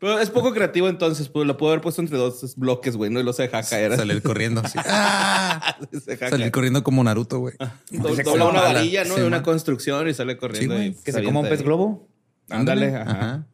Pero 0.04 0.20
es 0.20 0.28
poco 0.28 0.52
creativo 0.52 0.88
entonces, 0.90 1.30
pues 1.30 1.46
lo 1.46 1.56
puedo 1.56 1.72
haber 1.72 1.80
puesto 1.80 2.02
entre 2.02 2.18
dos 2.18 2.54
bloques, 2.56 2.94
güey, 2.94 3.10
no 3.10 3.20
y 3.20 3.22
lo 3.22 3.32
se 3.32 3.44
deja 3.44 3.62
caer. 3.62 3.96
Salir 3.96 4.22
corriendo. 4.22 4.60
así. 4.62 4.78
¡Ah! 4.84 5.78
se 6.04 6.16
Salir 6.18 6.50
corriendo 6.50 6.84
como 6.84 7.02
Naruto, 7.02 7.38
güey. 7.38 7.54
Do- 7.90 8.14
Se 8.14 8.22
Dobla 8.22 8.44
una 8.48 8.60
varilla, 8.60 9.04
¿no? 9.04 9.14
Sí, 9.14 9.20
de 9.22 9.26
una 9.26 9.42
construcción 9.42 10.06
y 10.06 10.12
sale 10.12 10.36
corriendo. 10.36 10.76
Sí, 10.76 10.84
y 10.84 10.94
Que 11.02 11.10
se 11.12 11.24
coma 11.24 11.40
un 11.40 11.48
pez 11.48 11.60
ahí. 11.60 11.64
globo. 11.64 12.06
Ándale, 12.50 12.94
ajá. 12.94 13.46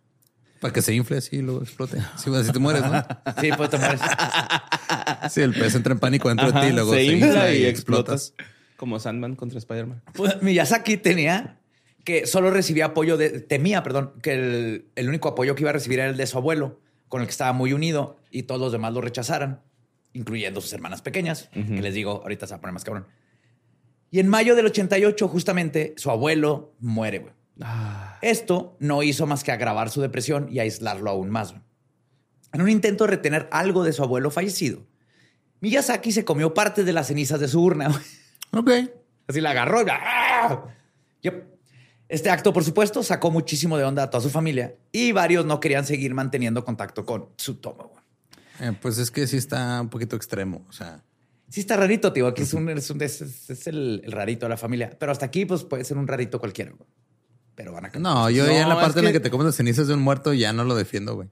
Para 0.60 0.72
que 0.72 0.82
se 0.82 0.92
infle 0.92 1.18
así 1.18 1.36
y 1.36 1.42
luego 1.42 1.62
explote. 1.62 1.98
Sí, 2.16 2.34
así 2.34 2.50
te 2.50 2.58
mueres, 2.58 2.82
¿no? 2.82 3.00
Sí, 3.40 3.50
puede 3.56 3.70
tomar. 3.70 3.96
Sí, 5.30 5.42
el 5.42 5.54
pez 5.54 5.74
entra 5.76 5.92
en 5.92 6.00
pánico 6.00 6.28
dentro 6.28 6.50
de 6.50 6.60
ti 6.60 6.66
y 6.66 6.72
luego 6.72 6.92
se 6.92 7.04
infla 7.04 7.52
y 7.52 7.64
explotas. 7.66 8.34
Como 8.76 8.98
Sandman 8.98 9.36
contra 9.36 9.58
Spider-Man. 9.58 10.02
Pues, 10.14 10.42
Miyazaki 10.42 10.96
tenía 10.96 11.59
que 12.04 12.26
solo 12.26 12.50
recibía 12.50 12.86
apoyo 12.86 13.16
de, 13.16 13.40
temía, 13.40 13.82
perdón, 13.82 14.12
que 14.22 14.32
el, 14.32 14.86
el 14.96 15.08
único 15.08 15.28
apoyo 15.28 15.54
que 15.54 15.62
iba 15.62 15.70
a 15.70 15.74
recibir 15.74 16.00
era 16.00 16.08
el 16.10 16.16
de 16.16 16.26
su 16.26 16.38
abuelo, 16.38 16.80
con 17.08 17.20
el 17.20 17.26
que 17.26 17.32
estaba 17.32 17.52
muy 17.52 17.72
unido 17.72 18.16
y 18.30 18.44
todos 18.44 18.60
los 18.60 18.72
demás 18.72 18.92
lo 18.92 19.00
rechazaran, 19.00 19.60
incluyendo 20.12 20.60
sus 20.60 20.72
hermanas 20.72 21.02
pequeñas, 21.02 21.48
que 21.52 21.82
les 21.82 21.94
digo, 21.94 22.20
ahorita 22.22 22.46
se 22.46 22.52
va 22.54 22.58
a 22.58 22.60
poner 22.60 22.72
más 22.74 22.84
cabrón. 22.84 23.06
Y 24.10 24.18
en 24.20 24.28
mayo 24.28 24.56
del 24.56 24.66
88, 24.66 25.28
justamente, 25.28 25.94
su 25.96 26.10
abuelo 26.10 26.72
muere, 26.80 27.18
güey. 27.20 27.32
Ah, 27.60 28.18
Esto 28.22 28.76
no 28.80 29.02
hizo 29.02 29.26
más 29.26 29.44
que 29.44 29.52
agravar 29.52 29.90
su 29.90 30.00
depresión 30.00 30.48
y 30.50 30.58
aislarlo 30.60 31.10
aún 31.10 31.30
más. 31.30 31.50
güey. 31.52 31.62
En 32.52 32.62
un 32.62 32.68
intento 32.70 33.04
de 33.04 33.10
retener 33.10 33.48
algo 33.52 33.84
de 33.84 33.92
su 33.92 34.02
abuelo 34.02 34.30
fallecido, 34.30 34.84
Miyazaki 35.60 36.10
se 36.10 36.24
comió 36.24 36.54
parte 36.54 36.82
de 36.84 36.92
las 36.92 37.08
cenizas 37.08 37.38
de 37.38 37.48
su 37.48 37.62
urna. 37.62 37.88
güey. 38.52 38.80
Ok. 38.86 38.90
Así 39.28 39.40
la 39.40 39.50
agarró. 39.50 39.82
y 39.82 39.86
¡Ah! 39.90 40.64
Yep. 41.22 41.44
Este 42.10 42.28
acto, 42.28 42.52
por 42.52 42.64
supuesto, 42.64 43.02
sacó 43.02 43.30
muchísimo 43.30 43.78
de 43.78 43.84
onda 43.84 44.02
a 44.02 44.10
toda 44.10 44.20
su 44.20 44.30
familia 44.30 44.74
y 44.92 45.12
varios 45.12 45.46
no 45.46 45.60
querían 45.60 45.86
seguir 45.86 46.12
manteniendo 46.12 46.64
contacto 46.64 47.06
con 47.06 47.28
Tsutomu. 47.36 47.84
güey. 47.84 48.00
Eh, 48.68 48.76
pues 48.82 48.98
es 48.98 49.10
que 49.10 49.26
sí 49.26 49.36
está 49.36 49.80
un 49.80 49.88
poquito 49.88 50.16
extremo. 50.16 50.64
O 50.68 50.72
sea, 50.72 51.02
Sí 51.48 51.58
está 51.60 51.76
rarito, 51.76 52.12
tío. 52.12 52.28
Aquí 52.28 52.42
es, 52.42 52.52
un, 52.54 52.68
es, 52.68 52.90
un- 52.90 53.02
es- 53.02 53.66
el, 53.66 54.02
el 54.04 54.12
rarito 54.12 54.46
de 54.46 54.50
la 54.50 54.56
familia. 54.56 54.96
Pero 55.00 55.10
hasta 55.10 55.26
aquí, 55.26 55.44
pues, 55.46 55.64
puede 55.64 55.84
ser 55.84 55.98
un 55.98 56.06
rarito 56.06 56.38
cualquiera. 56.38 56.70
güey. 56.70 56.88
Pero 57.56 57.72
van 57.72 57.86
a 57.86 57.90
cambiar. 57.90 58.14
no, 58.14 58.30
yo 58.30 58.44
No, 58.46 58.52
ya 58.52 58.62
en 58.62 58.68
la 58.68 58.76
parte 58.78 59.00
en 59.00 59.04
la 59.06 59.10
que- 59.10 59.18
que 59.18 59.20
te 59.24 59.30
comes 59.30 59.46
las 59.46 59.56
cenizas 59.56 59.88
de 59.88 59.94
un 59.94 60.00
muerto 60.00 60.32
ya 60.32 60.52
no 60.52 60.62
lo 60.64 60.76
defiendo, 60.76 61.14
güey. 61.16 61.28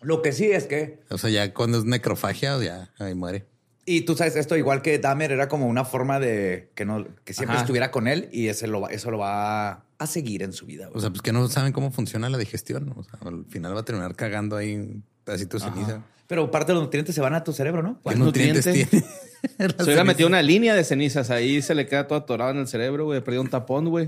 Lo 0.00 0.20
que 0.20 0.32
sí 0.32 0.50
es 0.50 0.64
que... 0.66 1.00
O 1.10 1.18
sea, 1.18 1.30
ya 1.30 1.54
cuando 1.54 1.78
es 1.78 1.84
necrofagia, 1.84 2.58
ya 2.60 2.90
ahí 2.98 3.14
muere. 3.14 3.46
Y 3.84 4.02
tú 4.02 4.14
sabes, 4.16 4.36
esto 4.36 4.56
igual 4.56 4.80
que 4.80 4.98
Dahmer 4.98 5.32
era 5.32 5.48
como 5.48 5.66
una 5.66 5.84
forma 5.84 6.20
de 6.20 6.70
que, 6.74 6.84
no, 6.84 7.04
que 7.24 7.34
siempre 7.34 7.54
Ajá. 7.54 7.62
estuviera 7.64 7.90
con 7.90 8.06
él 8.06 8.28
y 8.32 8.46
ese 8.48 8.68
lo, 8.68 8.80
va- 8.80 8.90
eso 8.90 9.10
lo 9.10 9.18
va 9.18 9.84
a 9.98 10.06
seguir 10.06 10.42
en 10.44 10.52
su 10.52 10.66
vida. 10.66 10.86
güey. 10.86 10.98
O 10.98 11.00
sea, 11.00 11.10
pues 11.10 11.20
que 11.22 11.32
no 11.32 11.48
saben 11.48 11.72
cómo 11.72 11.90
funciona 11.90 12.28
la 12.28 12.38
digestión. 12.38 12.92
O 12.96 13.02
sea, 13.02 13.18
al 13.24 13.44
final 13.46 13.74
va 13.74 13.80
a 13.80 13.84
terminar 13.84 14.14
cagando 14.14 14.56
ahí 14.56 14.74
un 14.76 15.02
pedacito 15.24 15.58
de 15.58 15.64
ceniza. 15.64 16.02
Pero 16.28 16.50
parte 16.50 16.70
de 16.70 16.74
los 16.74 16.84
nutrientes 16.84 17.14
se 17.14 17.20
van 17.20 17.34
a 17.34 17.42
tu 17.44 17.52
cerebro, 17.52 17.82
¿no? 17.82 17.94
¿Qué 17.96 18.02
¿Cuál 18.04 18.18
nutrientes 18.20 18.64
nutriente? 18.66 18.90
tiene? 19.00 19.06
Se 19.76 19.82
hubiera 19.84 20.04
metido 20.04 20.28
una 20.28 20.40
línea 20.40 20.72
de 20.76 20.84
cenizas 20.84 21.30
ahí, 21.30 21.60
se 21.62 21.74
le 21.74 21.86
queda 21.88 22.06
todo 22.06 22.16
atorado 22.20 22.52
en 22.52 22.58
el 22.58 22.68
cerebro, 22.68 23.06
güey. 23.06 23.20
Perdió 23.24 23.40
un 23.40 23.50
tapón, 23.50 23.88
güey. 23.88 24.06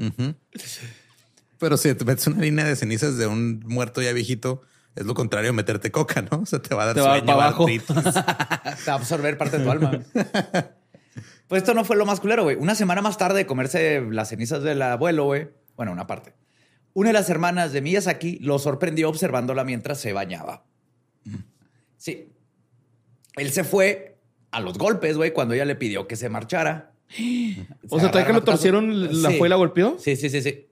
Pero 1.59 1.77
si 1.77 1.93
te 1.95 2.05
metes 2.05 2.27
una 2.29 2.41
línea 2.41 2.65
de 2.65 2.77
cenizas 2.77 3.17
de 3.17 3.27
un 3.27 3.61
muerto 3.67 4.03
ya 4.03 4.13
viejito, 4.13 4.63
es 4.95 5.07
lo 5.07 5.15
contrario 5.15 5.51
a 5.51 5.53
meterte 5.53 5.91
coca, 5.91 6.23
¿no? 6.23 6.39
O 6.43 6.47
sea, 6.47 6.61
te 6.61 6.75
va 6.75 6.85
a 6.85 6.87
dar 6.87 6.95
Te 6.95 7.01
va 7.01 7.11
sueño, 7.11 7.27
para 7.27 7.43
abajo. 7.47 7.67
Te 8.85 8.91
va 8.91 8.93
a 8.93 8.95
absorber 8.95 9.37
parte 9.39 9.59
de 9.59 9.65
tu 9.65 9.71
alma. 9.71 10.01
Pues 11.47 11.63
esto 11.63 11.75
no 11.75 11.85
fue 11.85 11.97
lo 11.97 12.07
más 12.07 12.21
culero, 12.21 12.43
güey. 12.45 12.57
Una 12.57 12.75
semana 12.75 13.03
más 13.03 13.19
tarde 13.19 13.37
de 13.39 13.47
comerse 13.47 14.01
las 14.11 14.31
cenizas 14.31 14.63
del 14.63 14.81
abuelo, 14.81 15.25
güey. 15.25 15.51
Bueno, 15.77 15.93
una 15.93 16.07
parte. 16.07 16.33
Una 16.95 17.11
de 17.11 17.13
las 17.13 17.29
hermanas 17.29 17.71
de 17.73 17.83
Miyazaki 17.83 18.39
lo 18.39 18.59
sorprendió 18.59 19.11
observándola 19.11 19.63
mientras 19.63 20.01
se 20.01 20.15
bañaba. 20.15 20.65
Sí. 21.99 22.33
Él 23.37 23.51
se 23.53 23.63
fue 23.63 24.17
a 24.53 24.61
los 24.61 24.79
golpes, 24.79 25.19
güey, 25.19 25.33
cuando 25.33 25.53
ella 25.55 25.67
le 25.67 25.77
pidió 25.77 26.09
que 26.09 26.17
se 26.17 26.29
marchara. 26.31 26.93
O 27.91 28.01
sea, 28.01 28.11
¿trae 28.11 28.25
que 28.25 28.33
lo 28.33 28.43
torcieron, 28.43 29.23
la 29.23 29.31
Sí. 29.31 29.37
fue 29.39 29.49
y 29.49 29.51
la 29.51 29.57
golpeó? 29.57 29.97
Sí, 29.99 30.17
sí, 30.17 30.31
sí, 30.31 30.41
sí. 30.41 30.67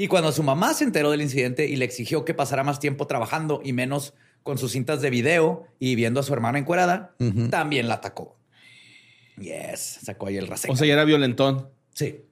Y 0.00 0.08
cuando 0.08 0.32
su 0.32 0.42
mamá 0.42 0.72
se 0.72 0.84
enteró 0.84 1.10
del 1.10 1.20
incidente 1.20 1.66
y 1.66 1.76
le 1.76 1.84
exigió 1.84 2.24
que 2.24 2.32
pasara 2.32 2.64
más 2.64 2.80
tiempo 2.80 3.06
trabajando 3.06 3.60
y 3.62 3.74
menos 3.74 4.14
con 4.42 4.56
sus 4.56 4.72
cintas 4.72 5.02
de 5.02 5.10
video 5.10 5.66
y 5.78 5.94
viendo 5.94 6.20
a 6.20 6.22
su 6.22 6.32
hermana 6.32 6.58
encuerada, 6.58 7.14
también 7.50 7.86
la 7.86 7.96
atacó. 7.96 8.38
Yes, 9.36 9.98
sacó 10.02 10.28
ahí 10.28 10.38
el 10.38 10.46
rasero. 10.46 10.72
O 10.72 10.76
sea, 10.78 10.86
ya 10.86 10.94
era 10.94 11.04
violentón. 11.04 11.68
sí. 11.92 12.24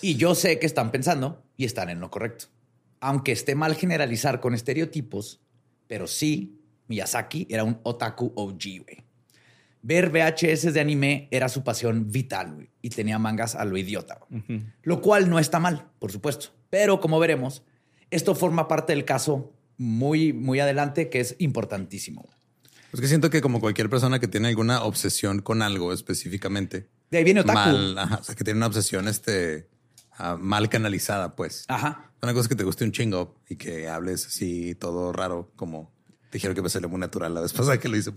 Y 0.00 0.14
yo 0.14 0.36
sé 0.36 0.60
que 0.60 0.66
están 0.66 0.92
pensando 0.92 1.42
y 1.56 1.64
están 1.64 1.90
en 1.90 1.98
lo 1.98 2.12
correcto. 2.12 2.44
Aunque 3.00 3.32
esté 3.32 3.56
mal 3.56 3.74
generalizar 3.74 4.38
con 4.38 4.54
estereotipos, 4.54 5.40
pero 5.88 6.06
sí, 6.06 6.60
Miyazaki 6.86 7.48
era 7.50 7.64
un 7.64 7.80
otaku 7.82 8.32
OG, 8.36 8.84
güey. 8.84 9.04
Ver 9.88 10.10
VHS 10.10 10.74
de 10.74 10.80
anime 10.80 11.28
era 11.30 11.48
su 11.48 11.64
pasión 11.64 12.12
vital, 12.12 12.52
güey. 12.56 12.68
Y 12.82 12.90
tenía 12.90 13.18
mangas 13.18 13.54
a 13.54 13.64
lo 13.64 13.78
idiota, 13.78 14.18
güey. 14.28 14.62
Lo 14.82 15.00
cual 15.00 15.30
no 15.30 15.38
está 15.38 15.60
mal, 15.60 15.88
por 15.98 16.12
supuesto. 16.12 16.48
Pero 16.68 17.00
como 17.00 17.18
veremos, 17.18 17.62
esto 18.10 18.34
forma 18.34 18.68
parte 18.68 18.92
del 18.92 19.06
caso 19.06 19.54
muy, 19.78 20.34
muy 20.34 20.60
adelante, 20.60 21.08
que 21.08 21.20
es 21.20 21.36
importantísimo. 21.38 22.28
Es 22.92 23.00
que 23.00 23.08
siento 23.08 23.30
que 23.30 23.40
como 23.40 23.60
cualquier 23.60 23.88
persona 23.88 24.18
que 24.18 24.28
tiene 24.28 24.48
alguna 24.48 24.82
obsesión 24.82 25.40
con 25.40 25.62
algo 25.62 25.94
específicamente, 25.94 26.90
De 27.10 27.16
ahí 27.16 27.24
viene 27.24 27.40
Otaku. 27.40 27.58
mal, 27.58 27.98
ajá, 27.98 28.18
o 28.20 28.24
sea, 28.24 28.34
que 28.34 28.44
tiene 28.44 28.58
una 28.58 28.66
obsesión 28.66 29.08
este, 29.08 29.70
ah, 30.18 30.36
mal 30.38 30.68
canalizada, 30.68 31.34
pues. 31.34 31.64
Ajá. 31.66 32.12
Una 32.20 32.34
cosa 32.34 32.50
que 32.50 32.56
te 32.56 32.64
guste 32.64 32.84
un 32.84 32.92
chingo 32.92 33.40
y 33.48 33.56
que 33.56 33.88
hables 33.88 34.26
así 34.26 34.74
todo 34.74 35.14
raro, 35.14 35.50
como 35.56 35.94
Dijeron 36.30 36.54
que 36.54 36.60
me 36.60 36.68
salió 36.68 36.88
muy 36.90 37.00
natural 37.00 37.32
la 37.34 37.40
vez 37.40 37.52
pasada 37.54 37.78
que 37.78 37.88
lo 37.88 37.96
hice. 37.96 38.12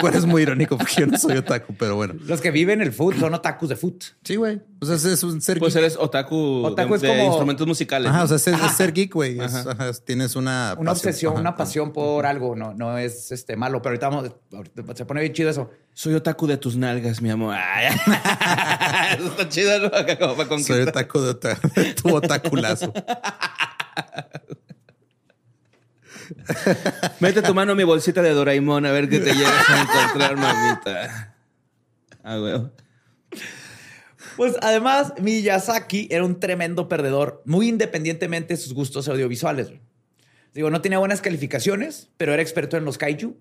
cuál 0.00 0.14
es 0.14 0.24
muy 0.24 0.42
irónico 0.42 0.78
porque 0.78 0.94
yo 1.00 1.06
no 1.06 1.18
soy 1.18 1.36
otaku, 1.38 1.74
pero 1.76 1.96
bueno. 1.96 2.14
Los 2.26 2.40
que 2.40 2.50
viven 2.52 2.80
el 2.80 2.92
food 2.92 3.18
son 3.18 3.34
otakus 3.34 3.68
de 3.68 3.76
food. 3.76 4.00
Sí, 4.22 4.36
güey. 4.36 4.60
O 4.80 4.86
sea, 4.86 4.94
es 4.96 5.22
un 5.24 5.40
ser 5.40 5.58
Pues 5.58 5.74
geek. 5.74 5.82
eres 5.84 5.96
otaku, 5.98 6.64
Otaku 6.66 6.90
de, 6.90 6.96
es 6.96 7.02
de 7.02 7.08
como- 7.08 7.24
instrumentos 7.26 7.66
musicales. 7.66 8.08
Ajá, 8.10 8.18
¿no? 8.18 8.24
o 8.24 8.28
sea, 8.28 8.36
es, 8.36 8.46
es 8.62 8.72
ser 8.76 8.92
geek, 8.92 9.12
güey. 9.12 9.38
Tienes 10.04 10.36
una... 10.36 10.74
Una 10.78 10.92
pasión. 10.92 11.08
obsesión, 11.10 11.32
Ajá. 11.32 11.40
una 11.40 11.56
pasión 11.56 11.92
por 11.92 12.26
algo. 12.26 12.54
No, 12.56 12.74
no 12.74 12.96
es 12.98 13.32
este 13.32 13.56
malo, 13.56 13.82
pero 13.82 13.90
ahorita, 13.90 14.08
vamos, 14.08 14.30
ahorita 14.52 14.94
se 14.96 15.04
pone 15.04 15.20
bien 15.20 15.32
chido 15.32 15.50
eso. 15.50 15.70
Soy 15.94 16.14
otaku 16.14 16.46
de 16.46 16.56
tus 16.56 16.76
nalgas, 16.76 17.20
mi 17.20 17.30
amor. 17.30 17.54
Ay, 17.58 17.94
Eso 19.18 19.26
está 19.26 19.48
chido, 19.48 19.78
¿no? 19.80 19.86
Acá 19.86 20.18
como 20.18 20.36
para 20.36 20.58
Soy 20.62 20.82
otaku 20.82 21.20
de 21.20 21.34
de 21.74 21.94
tu 21.94 22.14
otaculazo. 22.14 22.92
Mete 27.20 27.42
tu 27.42 27.54
mano 27.54 27.72
en 27.72 27.78
mi 27.78 27.84
bolsita 27.84 28.22
de 28.22 28.30
Doraemon 28.30 28.86
a 28.86 28.92
ver 28.92 29.08
qué 29.08 29.18
te 29.20 29.32
llegas 29.34 29.68
a 29.70 29.82
encontrar, 29.82 30.36
mamita. 30.36 31.34
Ah, 32.22 32.36
güey. 32.36 32.60
Pues 34.36 34.54
además, 34.62 35.12
Miyazaki 35.20 36.08
era 36.10 36.24
un 36.24 36.40
tremendo 36.40 36.88
perdedor, 36.88 37.42
muy 37.44 37.68
independientemente 37.68 38.54
de 38.54 38.60
sus 38.60 38.72
gustos 38.72 39.08
audiovisuales. 39.08 39.72
Digo, 40.54 40.70
no 40.70 40.80
tenía 40.80 40.98
buenas 40.98 41.20
calificaciones, 41.20 42.10
pero 42.16 42.32
era 42.32 42.42
experto 42.42 42.76
en 42.76 42.84
los 42.84 42.98
kaiju. 42.98 43.36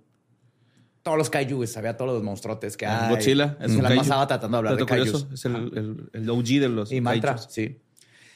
Todos 1.04 1.18
los 1.18 1.30
kaiju, 1.30 1.66
sabía 1.68 1.98
todos 1.98 2.14
los 2.14 2.24
monstruotes 2.24 2.78
que 2.78 2.86
hay. 2.86 3.10
Godzilla 3.10 3.58
es 3.62 3.72
Se 3.72 3.78
un 3.78 3.84
la 3.84 3.90
kaiju. 3.90 4.02
pasaba 4.04 4.28
tratando 4.28 4.58
de 4.58 4.60
hablar 4.60 4.78
de 4.78 4.86
kaijus. 4.86 5.28
Es 5.34 5.46
el, 5.46 5.56
el, 5.56 6.10
el 6.14 6.30
OG 6.30 6.44
de 6.46 6.70
los 6.70 6.92
Y 6.92 7.02
mantra, 7.02 7.36
kaijus. 7.36 7.52
sí. 7.54 7.80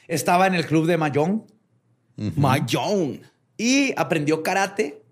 Estaba 0.08 0.46
en 0.46 0.54
el 0.54 0.66
club 0.66 0.86
de 0.86 0.96
Mahjong 0.96 1.46
Mahjong. 2.36 3.20
Y 3.56 3.92
aprendió 3.96 4.42
karate 4.42 5.02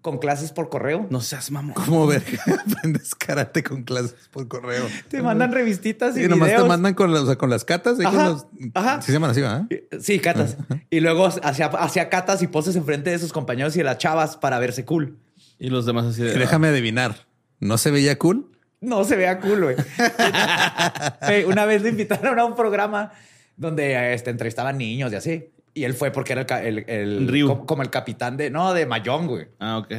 con 0.00 0.18
clases 0.18 0.52
por 0.52 0.68
correo. 0.68 1.06
No 1.10 1.20
seas 1.20 1.50
mamón. 1.50 1.74
¿Cómo 1.74 2.06
ver? 2.06 2.22
Aprendes 2.76 3.14
karate 3.14 3.62
con 3.64 3.82
clases 3.82 4.14
por 4.30 4.46
correo. 4.48 4.86
Te 5.08 5.20
mandan 5.22 5.52
revistitas 5.52 6.16
y 6.16 6.24
Y 6.24 6.28
nomás 6.28 6.48
videos. 6.48 6.62
te 6.62 6.68
mandan 6.68 6.94
con, 6.94 7.26
sea, 7.26 7.36
con 7.36 7.50
las 7.50 7.64
catas. 7.64 7.98
Ajá, 8.00 8.28
los- 8.28 8.46
ajá. 8.74 9.02
Sí 9.02 9.06
se 9.06 9.12
llaman 9.12 9.30
así, 9.30 9.40
¿verdad? 9.42 9.66
Sí, 10.00 10.18
catas. 10.20 10.56
Y 10.88 11.00
luego 11.00 11.26
hacía, 11.26 11.66
hacía 11.66 12.08
catas 12.08 12.40
y 12.42 12.46
poses 12.46 12.76
enfrente 12.76 13.10
de 13.10 13.18
sus 13.18 13.32
compañeros 13.32 13.74
y 13.74 13.78
de 13.78 13.84
las 13.84 13.98
chavas 13.98 14.36
para 14.36 14.58
verse 14.60 14.84
cool. 14.84 15.18
Y 15.58 15.68
los 15.68 15.84
demás 15.84 16.06
así 16.06 16.22
de. 16.22 16.34
Y 16.34 16.38
déjame 16.38 16.68
adivinar. 16.68 17.26
¿No 17.60 17.76
se 17.76 17.90
veía 17.90 18.16
cool? 18.18 18.52
No 18.80 19.02
se 19.02 19.16
vea 19.16 19.40
cool, 19.40 19.60
güey. 19.64 19.76
Ey, 21.22 21.44
Una 21.44 21.64
vez 21.64 21.82
le 21.82 21.88
invitaron 21.88 22.38
a 22.38 22.44
un 22.44 22.54
programa 22.54 23.12
donde 23.56 24.14
este, 24.14 24.30
entrevistaban 24.30 24.78
niños 24.78 25.12
y 25.12 25.16
así. 25.16 25.50
Y 25.74 25.84
él 25.84 25.94
fue 25.94 26.10
porque 26.10 26.32
era 26.32 26.42
el, 26.60 26.84
el, 26.88 27.44
como, 27.46 27.66
como 27.66 27.82
el 27.82 27.90
capitán 27.90 28.36
de, 28.36 28.50
no, 28.50 28.72
de 28.74 28.86
Mayón, 28.86 29.26
güey. 29.26 29.48
Ah, 29.58 29.78
ok. 29.78 29.92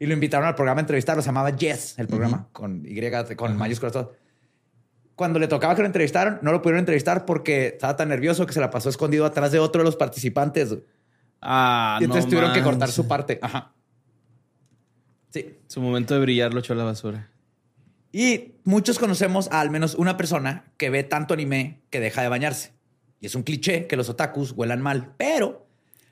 Y 0.00 0.06
lo 0.06 0.14
invitaron 0.14 0.46
al 0.46 0.54
programa 0.54 0.80
a 0.80 0.82
entrevistarlo. 0.82 1.22
Se 1.22 1.26
llamaba 1.26 1.50
Yes, 1.50 1.98
el 1.98 2.06
programa, 2.06 2.48
con 2.52 2.84
Y, 2.86 3.00
con 3.34 3.56
mayúsculas, 3.56 3.92
todo. 3.92 4.14
Cuando 5.16 5.40
le 5.40 5.48
tocaba 5.48 5.74
que 5.74 5.82
lo 5.82 5.86
entrevistaron, 5.86 6.38
no 6.42 6.52
lo 6.52 6.62
pudieron 6.62 6.78
entrevistar 6.78 7.24
porque 7.24 7.68
estaba 7.68 7.96
tan 7.96 8.08
nervioso 8.08 8.46
que 8.46 8.52
se 8.52 8.60
la 8.60 8.70
pasó 8.70 8.88
escondido 8.88 9.26
atrás 9.26 9.50
de 9.50 9.58
otro 9.58 9.80
de 9.80 9.84
los 9.84 9.96
participantes. 9.96 10.76
Ah, 11.42 11.98
y 12.00 12.04
entonces 12.04 12.26
no 12.26 12.30
tuvieron 12.30 12.52
que 12.52 12.62
cortar 12.62 12.90
su 12.90 13.08
parte. 13.08 13.40
Ajá. 13.42 13.72
Sí. 15.30 15.58
Su 15.66 15.80
momento 15.80 16.14
de 16.14 16.20
brillar 16.20 16.54
lo 16.54 16.60
echó 16.60 16.74
a 16.74 16.76
la 16.76 16.84
basura. 16.84 17.30
Y 18.12 18.54
muchos 18.64 18.98
conocemos 18.98 19.50
a 19.50 19.60
al 19.60 19.70
menos 19.70 19.94
una 19.96 20.16
persona 20.16 20.72
que 20.76 20.90
ve 20.90 21.02
tanto 21.02 21.34
anime 21.34 21.82
que 21.90 22.00
deja 22.00 22.22
de 22.22 22.28
bañarse. 22.28 22.77
Y 23.20 23.26
es 23.26 23.34
un 23.34 23.42
cliché 23.42 23.86
que 23.86 23.96
los 23.96 24.08
otakus 24.08 24.52
huelan 24.52 24.80
mal, 24.80 25.12
pero 25.16 25.66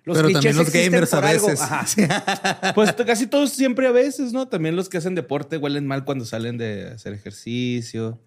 los 0.04 0.16
Pero 0.16 0.28
clichés 0.28 0.42
también 0.42 0.56
los 0.56 0.66
existen 0.68 0.92
gamers 0.92 1.14
a 1.14 1.16
por 1.16 1.26
algo. 1.26 1.46
veces. 1.48 1.60
Ajá. 1.62 2.72
Pues 2.74 2.92
casi 2.92 3.26
todos 3.26 3.50
siempre 3.50 3.86
a 3.86 3.90
veces, 3.92 4.32
¿no? 4.32 4.46
También 4.48 4.76
los 4.76 4.88
que 4.88 4.98
hacen 4.98 5.14
deporte 5.14 5.56
huelen 5.56 5.86
mal 5.86 6.04
cuando 6.04 6.24
salen 6.24 6.58
de 6.58 6.88
hacer 6.90 7.12
ejercicio. 7.12 8.20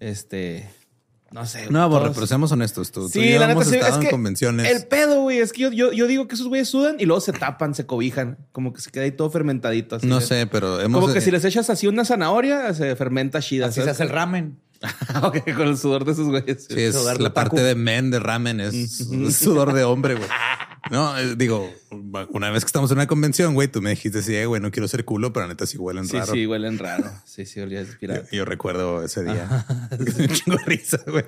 Este. 0.00 0.68
No 1.32 1.44
sé. 1.44 1.66
No, 1.70 1.88
Borre, 1.88 2.12
pero 2.14 2.26
seamos 2.26 2.52
honestos. 2.52 2.92
Tú, 2.92 3.02
tú 3.02 3.08
Sí, 3.08 3.20
y 3.20 3.32
yo 3.32 3.40
la 3.40 3.48
neta, 3.48 3.52
hemos 3.52 3.66
sí. 3.66 3.74
estado 3.74 3.92
Es 3.92 3.98
en 3.98 4.04
que 4.04 4.10
convenciones. 4.10 4.70
el 4.70 4.86
pedo, 4.86 5.22
güey, 5.22 5.38
es 5.38 5.52
que 5.52 5.62
yo, 5.62 5.72
yo, 5.72 5.92
yo 5.92 6.06
digo 6.06 6.28
que 6.28 6.36
esos 6.36 6.46
güeyes 6.46 6.68
sudan 6.68 6.96
y 7.00 7.04
luego 7.04 7.20
se 7.20 7.32
tapan, 7.32 7.74
se 7.74 7.84
cobijan. 7.84 8.38
Como 8.52 8.72
que 8.72 8.80
se 8.80 8.90
queda 8.90 9.04
ahí 9.04 9.10
todo 9.10 9.28
fermentadito. 9.30 9.96
Así 9.96 10.06
No 10.06 10.20
de- 10.20 10.26
sé, 10.26 10.46
pero 10.46 10.80
hemos... 10.80 11.00
Como 11.00 11.12
que 11.12 11.20
si 11.20 11.30
les 11.32 11.44
echas 11.44 11.68
así 11.68 11.88
una 11.88 12.04
zanahoria, 12.04 12.72
se 12.74 12.94
fermenta 12.94 13.40
chida. 13.40 13.66
Así 13.66 13.82
se 13.82 13.90
hace 13.90 14.04
el 14.04 14.10
ramen. 14.10 14.58
Ok, 15.22 15.38
con 15.56 15.68
el 15.68 15.76
sudor 15.78 16.04
de 16.04 16.12
esos 16.12 16.26
güeyes. 16.28 16.66
Sí, 16.68 16.80
es 16.80 16.94
sudor 16.94 17.16
de 17.18 17.22
la 17.24 17.34
parte 17.34 17.60
de 17.62 17.74
men 17.74 18.10
de 18.10 18.18
ramen, 18.18 18.60
es, 18.60 19.06
sudor 19.38 19.72
de 19.72 19.84
hombre, 19.84 20.14
güey. 20.14 20.28
No, 20.88 21.18
eh, 21.18 21.34
digo, 21.36 21.68
una 22.30 22.50
vez 22.50 22.62
que 22.64 22.68
estamos 22.68 22.88
en 22.92 22.98
una 22.98 23.08
convención, 23.08 23.54
güey, 23.54 23.66
tú 23.66 23.82
me 23.82 23.90
dijiste, 23.90 24.22
sí, 24.22 24.36
eh, 24.36 24.46
güey, 24.46 24.62
no 24.62 24.70
quiero 24.70 24.86
ser 24.86 25.04
culo, 25.04 25.32
pero 25.32 25.48
neta 25.48 25.66
sí 25.66 25.78
huelen 25.78 26.06
Sí, 26.06 26.16
raro. 26.16 26.32
sí, 26.32 26.46
huelen 26.46 26.78
raro. 26.78 27.10
Sí, 27.24 27.44
sí, 27.44 27.58
olía 27.58 27.80
Yo, 27.82 27.86
inspirado. 27.88 28.22
yo 28.30 28.44
recuerdo 28.44 29.02
ese 29.02 29.24
día. 29.24 29.66
Un 29.98 30.28
chingo 30.28 30.56
de 30.58 30.64
risa, 30.64 31.00
güey. 31.08 31.24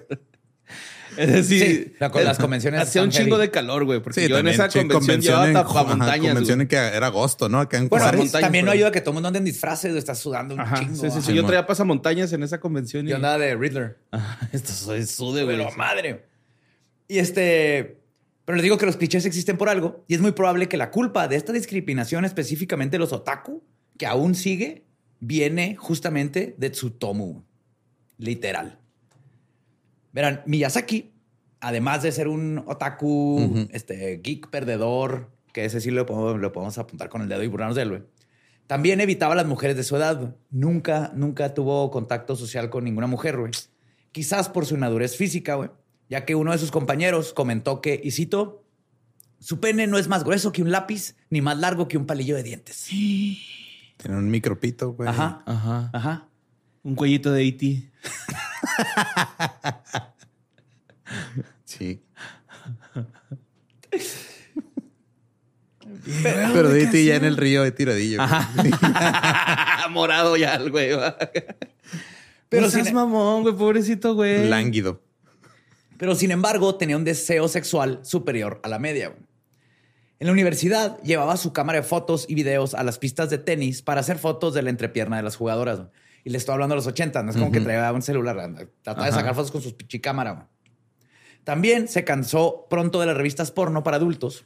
Es 1.18 1.32
decir, 1.32 1.64
Sí, 1.90 1.92
la- 1.98 2.10
con 2.10 2.24
las 2.24 2.38
convenciones 2.38 2.80
hacía 2.80 3.02
un 3.02 3.10
chingo 3.10 3.38
de 3.38 3.50
calor, 3.50 3.84
güey, 3.84 4.00
porque 4.00 4.20
Sí, 4.20 4.28
yo 4.28 4.38
en 4.38 4.46
esa 4.48 4.70
sí, 4.70 4.78
convención 4.86 5.20
llevaba 5.20 5.48
en- 5.48 5.52
tapamontañas. 5.54 6.26
convención 6.28 6.60
en 6.60 6.68
que 6.68 6.76
era 6.76 7.08
agosto, 7.08 7.48
¿no? 7.48 7.58
Acá 7.60 7.76
en 7.78 7.88
Bueno, 7.88 8.04
montañas, 8.06 8.32
también 8.40 8.64
no 8.64 8.70
ayuda 8.70 8.92
que 8.92 9.00
todo 9.00 9.10
el 9.10 9.14
mundo 9.14 9.26
ande 9.28 9.40
en 9.40 9.44
disfraces, 9.44 9.96
estás 9.96 10.18
sudando 10.20 10.54
un 10.54 10.60
Ajá, 10.60 10.78
chingo. 10.78 10.94
sí, 10.94 11.10
sí, 11.10 11.20
sí. 11.20 11.34
Yo 11.34 11.44
traía 11.44 11.66
pasamontañas 11.66 12.32
en 12.32 12.42
esa 12.44 12.60
convención 12.60 13.06
y... 13.06 13.10
Yo 13.10 13.16
andaba 13.16 13.36
de 13.38 13.54
Riddler. 13.56 13.98
Esto 14.52 14.72
soy 14.72 15.04
sude, 15.06 15.42
güey. 15.44 15.56
Pero 15.56 15.70
madre. 15.76 16.24
Y 17.08 17.18
este. 17.18 17.98
Pero 18.44 18.56
les 18.56 18.62
digo 18.62 18.78
que 18.78 18.86
los 18.86 18.96
clichés 18.96 19.26
existen 19.26 19.56
por 19.58 19.68
algo 19.68 20.04
y 20.08 20.14
es 20.14 20.20
muy 20.20 20.32
probable 20.32 20.68
que 20.68 20.76
la 20.76 20.90
culpa 20.90 21.26
de 21.28 21.36
esta 21.36 21.52
discriminación, 21.52 22.24
específicamente 22.24 22.96
los 22.98 23.12
otaku, 23.12 23.62
que 23.98 24.06
aún 24.06 24.34
sigue, 24.34 24.84
viene 25.20 25.76
justamente 25.76 26.54
de 26.56 26.70
Tsutomu. 26.70 27.42
Literal. 28.18 28.78
Verán, 30.12 30.42
Miyazaki, 30.46 31.12
además 31.60 32.02
de 32.02 32.12
ser 32.12 32.28
un 32.28 32.62
otaku, 32.66 33.68
este, 33.72 34.18
geek 34.22 34.48
perdedor, 34.50 35.30
que 35.52 35.64
ese 35.64 35.80
sí 35.80 35.90
lo 35.90 36.06
podemos, 36.06 36.40
lo 36.40 36.52
podemos 36.52 36.78
apuntar 36.78 37.08
con 37.08 37.22
el 37.22 37.28
dedo 37.28 37.42
y 37.42 37.48
burlarnos 37.48 37.76
de 37.76 37.82
él, 37.82 37.88
güey. 37.90 38.02
También 38.66 39.00
evitaba 39.00 39.32
a 39.32 39.36
las 39.36 39.46
mujeres 39.46 39.76
de 39.76 39.82
su 39.82 39.96
edad. 39.96 40.36
Nunca, 40.50 41.10
nunca 41.14 41.54
tuvo 41.54 41.90
contacto 41.90 42.36
social 42.36 42.68
con 42.68 42.84
ninguna 42.84 43.06
mujer, 43.06 43.38
güey. 43.38 43.52
Quizás 44.12 44.50
por 44.50 44.66
su 44.66 44.74
inmadurez 44.74 45.16
física, 45.16 45.54
güey. 45.54 45.70
Ya 46.10 46.24
que 46.26 46.34
uno 46.34 46.52
de 46.52 46.58
sus 46.58 46.70
compañeros 46.70 47.32
comentó 47.32 47.80
que, 47.80 47.98
y 48.02 48.10
cito, 48.10 48.64
su 49.40 49.58
pene 49.60 49.86
no 49.86 49.98
es 49.98 50.08
más 50.08 50.22
grueso 50.24 50.52
que 50.52 50.62
un 50.62 50.70
lápiz, 50.70 51.16
ni 51.30 51.40
más 51.40 51.58
largo 51.58 51.88
que 51.88 51.96
un 51.96 52.06
palillo 52.06 52.36
de 52.36 52.42
dientes. 52.42 52.86
Tiene 52.88 54.16
un 54.16 54.30
micropito, 54.30 54.92
güey. 54.92 55.08
Ajá, 55.08 55.42
Ajá. 55.46 55.90
ajá. 55.92 56.28
Un 56.82 56.94
cuellito 56.94 57.32
de 57.32 57.42
E 57.42 57.48
E.T. 57.48 57.90
Sí. 61.64 62.02
Pero 66.22 66.68
de 66.70 66.86
ti 66.86 67.04
ya 67.06 67.16
en 67.16 67.24
el 67.24 67.36
río 67.36 67.62
de 67.62 67.72
tiradillo. 67.72 68.20
Morado 69.90 70.36
ya 70.36 70.54
el 70.54 70.70
güey. 70.70 70.90
Pero 70.90 71.16
Pero 72.48 72.62
no 72.62 72.70
sin- 72.70 72.82
seas 72.84 72.94
mamón, 72.94 73.42
güey. 73.42 73.54
Pobrecito, 73.54 74.14
güey. 74.14 74.48
Lánguido. 74.48 75.02
Pero 75.96 76.14
sin 76.14 76.30
embargo, 76.30 76.74
tenía 76.76 76.96
un 76.96 77.04
deseo 77.04 77.48
sexual 77.48 78.00
superior 78.04 78.60
a 78.62 78.68
la 78.68 78.78
media. 78.78 79.08
güey. 79.08 79.20
En 80.20 80.26
la 80.26 80.32
universidad 80.32 81.00
llevaba 81.02 81.36
su 81.36 81.52
cámara 81.52 81.78
de 81.80 81.84
fotos 81.86 82.26
y 82.28 82.34
videos 82.34 82.74
a 82.74 82.82
las 82.82 82.98
pistas 82.98 83.30
de 83.30 83.38
tenis 83.38 83.82
para 83.82 84.00
hacer 84.00 84.18
fotos 84.18 84.52
de 84.54 84.62
la 84.62 84.70
entrepierna 84.70 85.16
de 85.16 85.22
las 85.22 85.36
jugadoras. 85.36 85.78
güey. 85.78 85.90
Y 86.24 86.30
le 86.30 86.38
estoy 86.38 86.54
hablando 86.54 86.74
de 86.74 86.78
los 86.78 86.86
80, 86.86 87.22
no 87.22 87.30
es 87.30 87.36
como 87.36 87.52
que 87.52 87.60
traía 87.60 87.92
un 87.92 88.02
celular, 88.02 88.36
trataba 88.82 89.06
de 89.06 89.12
sacar 89.12 89.34
fotos 89.34 89.50
con 89.50 89.62
su 89.62 89.76
pichi 89.76 90.00
cámara. 90.00 90.48
También 91.44 91.88
se 91.88 92.04
cansó 92.04 92.66
pronto 92.68 93.00
de 93.00 93.06
las 93.06 93.16
revistas 93.16 93.50
porno 93.50 93.82
para 93.82 93.96
adultos 93.96 94.44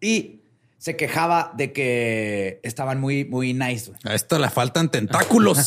y 0.00 0.42
se 0.84 0.96
quejaba 0.96 1.52
de 1.56 1.72
que 1.72 2.60
estaban 2.62 3.00
muy, 3.00 3.24
muy 3.24 3.54
nice. 3.54 3.92
A 4.04 4.14
esto 4.14 4.38
le 4.38 4.50
faltan 4.50 4.90
tentáculos. 4.90 5.58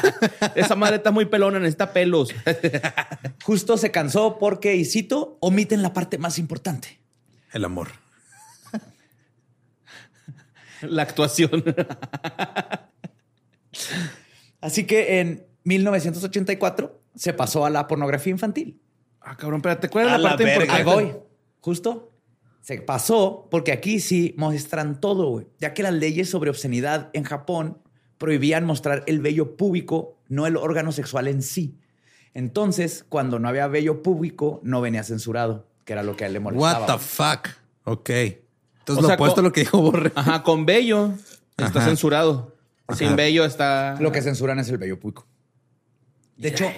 Esa 0.56 0.74
madre 0.74 0.96
está 0.96 1.12
muy 1.12 1.26
pelona, 1.26 1.60
necesita 1.60 1.92
pelos. 1.92 2.34
Justo 3.44 3.76
se 3.76 3.92
cansó 3.92 4.38
porque, 4.38 4.74
y 4.74 4.84
cito, 4.84 5.38
omiten 5.40 5.80
la 5.80 5.92
parte 5.92 6.18
más 6.18 6.38
importante. 6.38 7.00
El 7.52 7.64
amor. 7.64 7.88
La 10.80 11.02
actuación. 11.02 11.62
Así 14.60 14.84
que 14.84 15.20
en 15.20 15.46
1984 15.64 17.00
se 17.14 17.32
pasó 17.32 17.64
a 17.64 17.70
la 17.70 17.86
pornografía 17.86 18.30
infantil. 18.30 18.80
Ah, 19.20 19.36
cabrón, 19.36 19.58
espérate. 19.58 19.88
¿Cuál 19.88 20.06
es 20.08 20.12
A 20.12 20.18
la 20.18 20.28
parte 20.30 20.44
verga. 20.44 20.64
importante? 20.64 20.90
Ahí 20.90 21.04
voy. 21.12 21.16
Justo. 21.60 22.10
Se 22.60 22.78
pasó 22.80 23.46
porque 23.50 23.72
aquí 23.72 24.00
sí 24.00 24.34
muestran 24.38 25.00
todo, 25.00 25.28
güey. 25.28 25.46
Ya 25.58 25.74
que 25.74 25.82
las 25.82 25.92
leyes 25.92 26.30
sobre 26.30 26.50
obscenidad 26.50 27.10
en 27.12 27.24
Japón 27.24 27.78
prohibían 28.18 28.64
mostrar 28.64 29.02
el 29.06 29.20
vello 29.20 29.56
púbico, 29.56 30.18
no 30.28 30.46
el 30.46 30.56
órgano 30.56 30.90
sexual 30.92 31.28
en 31.28 31.42
sí. 31.42 31.78
Entonces, 32.32 33.04
cuando 33.08 33.38
no 33.38 33.48
había 33.48 33.66
vello 33.68 34.02
púbico, 34.02 34.60
no 34.64 34.80
venía 34.80 35.04
censurado, 35.04 35.68
que 35.84 35.92
era 35.92 36.02
lo 36.02 36.16
que 36.16 36.24
a 36.24 36.26
él 36.28 36.32
le 36.32 36.40
molestaba. 36.40 36.86
What 36.86 36.94
the 36.94 36.98
fuck. 36.98 37.48
Ok. 37.84 38.10
Entonces 38.10 38.98
O 38.98 39.02
lo 39.02 39.06
sea, 39.08 39.14
opuesto 39.16 39.36
co- 39.36 39.40
a 39.40 39.44
lo 39.44 39.52
que 39.52 39.60
dijo 39.60 39.80
Borre. 39.82 40.12
Ajá, 40.14 40.42
con 40.42 40.64
bello 40.66 41.12
está 41.56 41.80
Ajá. 41.80 41.88
censurado. 41.88 42.53
Sin 42.92 43.08
Ajá. 43.08 43.16
bello 43.16 43.44
está. 43.44 43.96
Lo 44.00 44.12
que 44.12 44.20
censuran 44.22 44.58
es 44.58 44.68
el 44.68 44.78
vello 44.78 45.00
público. 45.00 45.26
De 46.36 46.48
hecho, 46.48 46.70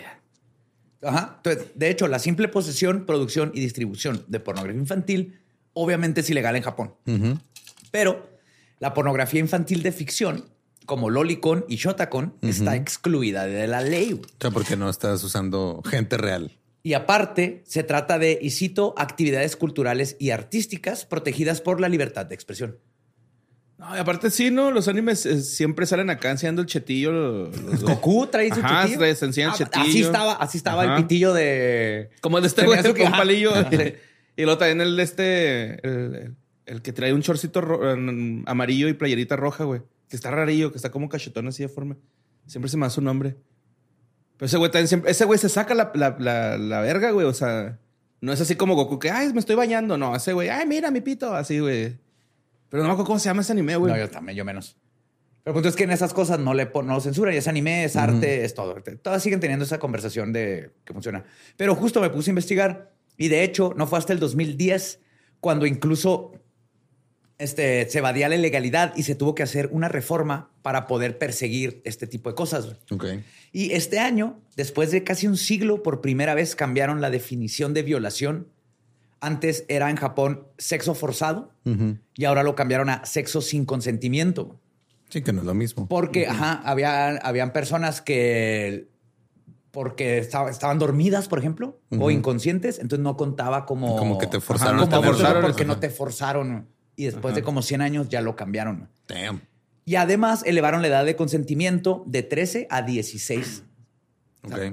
ajá, 1.02 1.34
entonces, 1.38 1.72
de 1.74 1.90
hecho, 1.90 2.08
la 2.08 2.18
simple 2.18 2.48
posesión, 2.48 3.06
producción 3.06 3.50
y 3.54 3.60
distribución 3.60 4.24
de 4.28 4.40
pornografía 4.40 4.80
infantil 4.80 5.40
obviamente 5.72 6.22
es 6.22 6.30
ilegal 6.30 6.56
en 6.56 6.62
Japón. 6.62 6.94
Pero 7.90 8.28
la 8.78 8.94
pornografía 8.94 9.40
infantil 9.40 9.82
de 9.82 9.92
ficción, 9.92 10.44
como 10.86 11.10
Lolicon 11.10 11.64
y 11.68 11.76
Shotacon, 11.76 12.34
está 12.42 12.76
excluida 12.76 13.46
de 13.46 13.66
la 13.66 13.82
ley. 13.82 14.14
O 14.14 14.20
sea, 14.40 14.50
porque 14.50 14.76
no 14.76 14.88
estás 14.88 15.22
usando 15.22 15.82
gente 15.84 16.16
real. 16.16 16.52
Y 16.82 16.94
aparte, 16.94 17.62
se 17.66 17.82
trata 17.82 18.18
de, 18.18 18.38
y 18.40 18.50
cito, 18.50 18.94
actividades 18.96 19.56
culturales 19.56 20.16
y 20.20 20.30
artísticas 20.30 21.04
protegidas 21.04 21.60
por 21.60 21.80
la 21.80 21.88
libertad 21.88 22.26
de 22.26 22.34
expresión. 22.34 22.78
No, 23.78 23.94
y 23.94 23.98
aparte 23.98 24.30
sí, 24.30 24.50
¿no? 24.50 24.70
Los 24.70 24.88
animes 24.88 25.26
eh, 25.26 25.42
siempre 25.42 25.84
salen 25.84 26.08
acá 26.08 26.30
enseñando 26.30 26.62
el 26.62 26.66
chetillo. 26.66 27.12
los- 27.12 27.82
Goku 27.82 28.26
trae 28.26 28.48
su 28.52 28.60
Ajá, 28.60 28.82
chitillo. 28.84 29.00
trae- 29.00 29.14
se 29.14 29.24
enseña 29.26 29.48
el 29.48 29.52
Ah, 29.52 29.56
chetillo. 29.58 29.84
Así 29.84 30.00
estaba, 30.02 30.32
así 30.32 30.56
estaba 30.58 30.82
Ajá. 30.84 30.96
el 30.96 31.02
pitillo 31.02 31.34
de... 31.34 32.08
Como 32.22 32.38
el 32.38 32.42
de 32.42 32.48
este 32.48 32.64
güey 32.64 32.82
con 32.82 33.00
ajá. 33.02 33.16
palillo. 33.18 33.52
Y 34.38 34.42
luego 34.42 34.58
también 34.58 34.80
el 34.80 34.96
de 34.96 35.02
este, 35.02 35.86
el, 35.86 36.34
el 36.66 36.82
que 36.82 36.92
trae 36.92 37.12
un 37.12 37.20
chorcito 37.22 37.60
ro- 37.60 37.92
en- 37.92 38.44
amarillo 38.46 38.88
y 38.88 38.94
playerita 38.94 39.36
roja, 39.36 39.64
güey. 39.64 39.82
Que 40.08 40.16
está 40.16 40.30
rarillo, 40.30 40.70
que 40.70 40.76
está 40.78 40.90
como 40.90 41.08
cachetón 41.10 41.46
así 41.48 41.62
de 41.62 41.68
forma. 41.68 41.96
Siempre 42.46 42.70
se 42.70 42.76
me 42.78 42.86
da 42.86 42.90
su 42.90 43.02
nombre. 43.02 43.36
Pero 44.38 44.46
ese 44.46 44.56
güey 44.56 44.70
también 44.70 44.88
siempre, 44.88 45.10
ese 45.10 45.24
güey 45.26 45.38
se 45.38 45.48
saca 45.48 45.74
la, 45.74 45.90
la, 45.94 46.16
la, 46.18 46.56
la 46.58 46.80
verga, 46.80 47.10
güey. 47.10 47.26
O 47.26 47.34
sea, 47.34 47.78
no 48.20 48.32
es 48.32 48.40
así 48.40 48.54
como 48.56 48.74
Goku 48.74 48.98
que, 48.98 49.10
ay, 49.10 49.32
me 49.34 49.40
estoy 49.40 49.56
bañando. 49.56 49.98
No, 49.98 50.14
ese 50.16 50.32
güey, 50.32 50.48
ay, 50.48 50.66
mira 50.66 50.90
mi 50.90 51.00
pito. 51.02 51.34
Así, 51.34 51.58
güey. 51.58 51.96
Pero 52.68 52.82
no 52.82 52.88
me 52.88 52.92
acuerdo 52.92 53.06
cómo 53.06 53.18
se 53.18 53.28
llama 53.28 53.42
ese 53.42 53.52
anime, 53.52 53.76
güey. 53.76 53.92
No, 53.92 53.98
yo 53.98 54.10
también, 54.10 54.36
yo 54.36 54.44
menos. 54.44 54.76
Pero 55.42 55.52
el 55.52 55.54
punto 55.54 55.68
es 55.68 55.76
que 55.76 55.84
en 55.84 55.92
esas 55.92 56.12
cosas 56.12 56.40
no 56.40 56.54
le 56.54 56.68
no 56.84 57.00
censuran, 57.00 57.32
y 57.32 57.36
es 57.36 57.46
anime, 57.46 57.84
es 57.84 57.94
arte, 57.94 58.44
es 58.44 58.54
todo. 58.54 58.74
Todas 59.00 59.22
siguen 59.22 59.38
teniendo 59.38 59.64
esa 59.64 59.78
conversación 59.78 60.32
de 60.32 60.72
que 60.84 60.92
funciona. 60.92 61.24
Pero 61.56 61.76
justo 61.76 62.00
me 62.00 62.10
puse 62.10 62.30
a 62.30 62.32
investigar 62.32 62.92
y 63.16 63.28
de 63.28 63.44
hecho 63.44 63.72
no 63.76 63.86
fue 63.86 63.98
hasta 63.98 64.12
el 64.12 64.18
2010 64.18 65.00
cuando 65.40 65.66
incluso 65.66 66.32
este, 67.38 67.88
se 67.88 67.98
evadía 67.98 68.28
la 68.28 68.36
ilegalidad 68.36 68.92
y 68.96 69.02
se 69.02 69.14
tuvo 69.14 69.34
que 69.34 69.42
hacer 69.42 69.68
una 69.70 69.88
reforma 69.88 70.50
para 70.62 70.86
poder 70.86 71.18
perseguir 71.18 71.80
este 71.84 72.06
tipo 72.06 72.30
de 72.30 72.34
cosas. 72.34 72.66
güey. 72.66 72.76
Ok. 72.90 73.22
Y 73.52 73.72
este 73.72 73.98
año, 73.98 74.40
después 74.56 74.90
de 74.90 75.04
casi 75.04 75.26
un 75.26 75.36
siglo, 75.36 75.82
por 75.82 76.00
primera 76.00 76.34
vez 76.34 76.56
cambiaron 76.56 77.00
la 77.00 77.10
definición 77.10 77.74
de 77.74 77.82
violación. 77.82 78.48
Antes 79.20 79.64
era 79.68 79.88
en 79.90 79.96
Japón 79.96 80.46
sexo 80.58 80.94
forzado 80.94 81.52
y 82.14 82.24
ahora 82.24 82.42
lo 82.42 82.54
cambiaron 82.54 82.90
a 82.90 83.04
sexo 83.06 83.40
sin 83.40 83.64
consentimiento. 83.64 84.60
Sí, 85.08 85.22
que 85.22 85.32
no 85.32 85.40
es 85.40 85.46
lo 85.46 85.54
mismo. 85.54 85.88
Porque, 85.88 86.26
ajá, 86.26 86.60
había, 86.64 87.16
habían 87.18 87.52
personas 87.52 88.00
que 88.00 88.88
porque 89.70 90.18
estaba- 90.18 90.50
estaban 90.50 90.78
dormidas, 90.78 91.28
por 91.28 91.38
ejemplo, 91.38 91.78
o 91.98 92.10
inconscientes, 92.10 92.78
entonces 92.78 93.02
no 93.04 93.16
contaba 93.16 93.66
como... 93.66 93.96
Como 93.96 94.16
que 94.16 94.26
te 94.26 94.40
forzaron 94.40 94.80
Ajá, 94.80 94.88
como 94.88 95.02
forzaron 95.02 95.42
porque 95.42 95.64
no 95.66 95.78
te 95.78 95.90
forzaron. 95.90 96.66
Y 96.96 97.04
después 97.04 97.34
de 97.34 97.42
como 97.42 97.60
100 97.60 97.82
años 97.82 98.08
ya 98.08 98.22
lo 98.22 98.36
cambiaron. 98.36 98.88
Damn. 99.06 99.42
Y 99.84 99.96
además 99.96 100.42
elevaron 100.46 100.80
la 100.80 100.88
edad 100.88 101.04
de 101.04 101.14
consentimiento 101.14 102.02
de 102.06 102.22
13 102.22 102.66
a 102.70 102.80
16. 102.82 103.64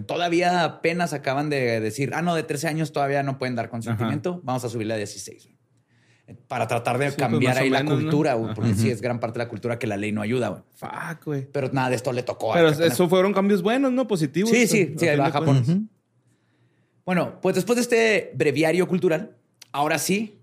Todavía 0.06 0.64
apenas 0.64 1.14
acaban 1.14 1.50
de 1.50 1.80
decir, 1.80 2.12
ah, 2.14 2.22
no, 2.22 2.36
de 2.36 2.44
13 2.44 2.68
años 2.68 2.92
todavía 2.92 3.24
no 3.24 3.38
pueden 3.38 3.56
dar 3.56 3.70
consentimiento, 3.70 4.42
vamos 4.44 4.64
a 4.64 4.70
subirle 4.70 4.94
a 4.94 4.98
16. 4.98 5.50
Para 6.48 6.68
tratar 6.68 6.98
de 6.98 7.10
Sí, 7.10 7.16
pues, 7.18 7.30
cambiar 7.30 7.58
ahí 7.58 7.70
la 7.70 7.84
cultura, 7.84 8.38
porque 8.56 8.74
sí 8.76 8.90
es 8.90 9.02
gran 9.02 9.20
parte 9.20 9.40
de 9.40 9.46
la 9.46 9.50
cultura 9.50 9.78
que 9.78 9.88
la 9.88 9.98
ley 9.98 10.12
no 10.12 10.22
ayuda. 10.22 10.50
güey. 10.50 10.62
Fuck, 10.74 11.26
güey. 11.26 11.48
Pero 11.52 11.70
nada 11.74 11.90
de 11.90 11.96
esto 11.98 12.14
le 12.14 12.24
tocó. 12.24 12.54
a 12.54 12.56
Pero 12.56 12.70
eso 12.70 13.10
fueron 13.10 13.34
cambios 13.34 13.62
buenos, 13.62 13.92
¿no? 13.92 14.08
Positivos. 14.08 14.50
Sí, 14.50 14.68
sí, 14.68 14.96
sí, 14.98 15.08
a 15.08 15.32
Japón. 15.32 15.90
Bueno, 17.06 17.40
pues 17.42 17.56
después 17.56 17.76
de 17.76 17.82
este 17.82 18.32
breviario 18.36 18.88
cultural, 18.88 19.36
ahora 19.74 20.00
sí, 20.00 20.40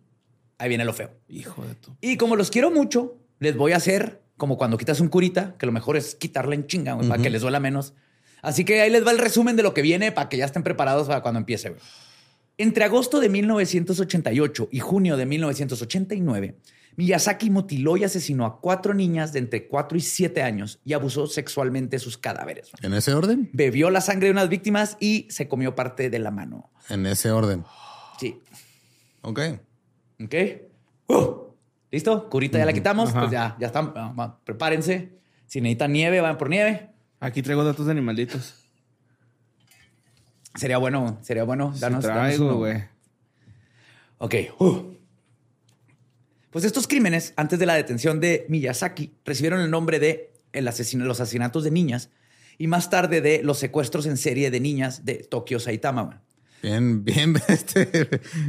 ahí 0.59 0.69
viene 0.69 0.85
lo 0.85 0.93
feo. 0.93 1.11
Hijo 1.29 1.65
de 1.65 1.75
tu. 1.75 1.97
Y 2.03 2.19
como 2.19 2.37
los 2.37 2.51
quiero 2.51 2.71
mucho, 2.71 3.17
les 3.39 3.57
voy 3.57 3.73
a 3.73 3.77
hacer 3.77 4.21
como 4.37 4.57
cuando 4.57 4.77
quitas 4.79 5.01
un 5.01 5.09
curita, 5.09 5.55
que 5.59 5.67
lo 5.67 5.73
mejor 5.73 5.97
es 5.97 6.15
quitarle 6.15 6.55
en 6.57 6.67
chinga, 6.67 6.95
güey, 6.95 7.09
para 7.09 7.23
que 7.23 7.31
les 7.31 7.43
duela 7.43 7.61
menos. 7.61 7.95
Así 8.43 8.65
que 8.65 8.81
ahí 8.81 8.91
les 8.91 9.07
va 9.07 9.11
el 9.11 9.19
resumen 9.19 9.57
de 9.57 9.63
lo 9.63 9.75
que 9.75 9.83
viene 9.83 10.13
para 10.13 10.29
que 10.29 10.37
ya 10.37 10.45
estén 10.45 10.63
preparados 10.63 11.09
para 11.09 11.23
cuando 11.23 11.39
empiece. 11.39 11.71
güey. 11.71 11.81
Entre 12.59 12.85
agosto 12.85 13.21
de 13.21 13.29
1988 13.31 14.69
y 14.71 14.81
junio 14.81 15.17
de 15.17 15.25
1989, 15.27 16.57
Miyazaki 16.97 17.49
mutiló 17.49 17.97
y 17.97 18.05
asesinó 18.05 18.45
a 18.45 18.61
cuatro 18.61 18.93
niñas 18.93 19.33
de 19.33 19.39
entre 19.39 19.67
4 19.67 19.97
y 19.97 20.01
7 20.03 20.43
años 20.43 20.81
y 20.85 20.93
abusó 20.93 21.27
sexualmente 21.27 21.99
sus 21.99 22.19
cadáveres. 22.19 22.71
¿En 22.83 22.93
ese 22.93 23.15
orden? 23.15 23.49
Bebió 23.53 23.91
la 23.91 24.01
sangre 24.03 24.27
de 24.27 24.33
unas 24.33 24.49
víctimas 24.49 24.99
y 25.01 25.27
se 25.31 25.49
comió 25.49 25.75
parte 25.75 26.11
de 26.11 26.19
la 26.19 26.31
mano. 26.31 26.71
En 26.91 27.07
ese 27.07 27.31
orden. 27.31 27.65
Sí. 28.19 28.39
Ok. 29.23 29.41
¿Ok? 30.23 30.35
Uh, 31.07 31.55
¿Listo? 31.91 32.29
Curita 32.29 32.59
ya 32.59 32.67
la 32.67 32.73
quitamos. 32.73 33.11
Ajá. 33.11 33.21
Pues 33.21 33.33
ya, 33.33 33.57
ya 33.59 33.69
están. 33.69 33.95
Prepárense. 34.45 35.19
Si 35.47 35.61
necesitan 35.61 35.93
nieve, 35.93 36.21
van 36.21 36.37
por 36.37 36.51
nieve. 36.51 36.90
Aquí 37.21 37.43
traigo 37.43 37.63
datos 37.63 37.87
de 37.87 37.93
animalitos. 37.93 38.55
Sería 40.55 40.79
bueno, 40.79 41.19
sería 41.23 41.45
bueno. 41.45 41.73
Sí 41.75 41.81
Danos, 41.81 42.03
danos 42.03 42.37
traigo, 42.37 42.57
güey. 42.57 42.83
Ok. 44.19 44.35
Uh. 44.59 44.95
Pues 46.51 46.65
estos 46.65 46.89
crímenes, 46.89 47.33
antes 47.37 47.59
de 47.59 47.67
la 47.67 47.75
detención 47.75 48.21
de 48.21 48.47
Miyazaki, 48.49 49.13
recibieron 49.25 49.61
el 49.61 49.71
nombre 49.71 50.01
de 50.01 50.33
el 50.53 50.67
asesino, 50.67 51.05
los 51.05 51.21
asesinatos 51.21 51.63
de 51.63 51.71
niñas 51.71 52.11
y 52.59 52.67
más 52.67 52.91
tarde 52.91 53.21
de 53.21 53.43
los 53.45 53.59
secuestros 53.59 54.07
en 54.07 54.17
serie 54.17 54.51
de 54.51 54.59
niñas 54.59 55.05
de 55.05 55.15
Tokio 55.15 55.61
Saitama. 55.61 56.03
güey. 56.03 56.19
Bien, 56.63 57.05
bien. 57.05 57.35
Este, 57.49 58.09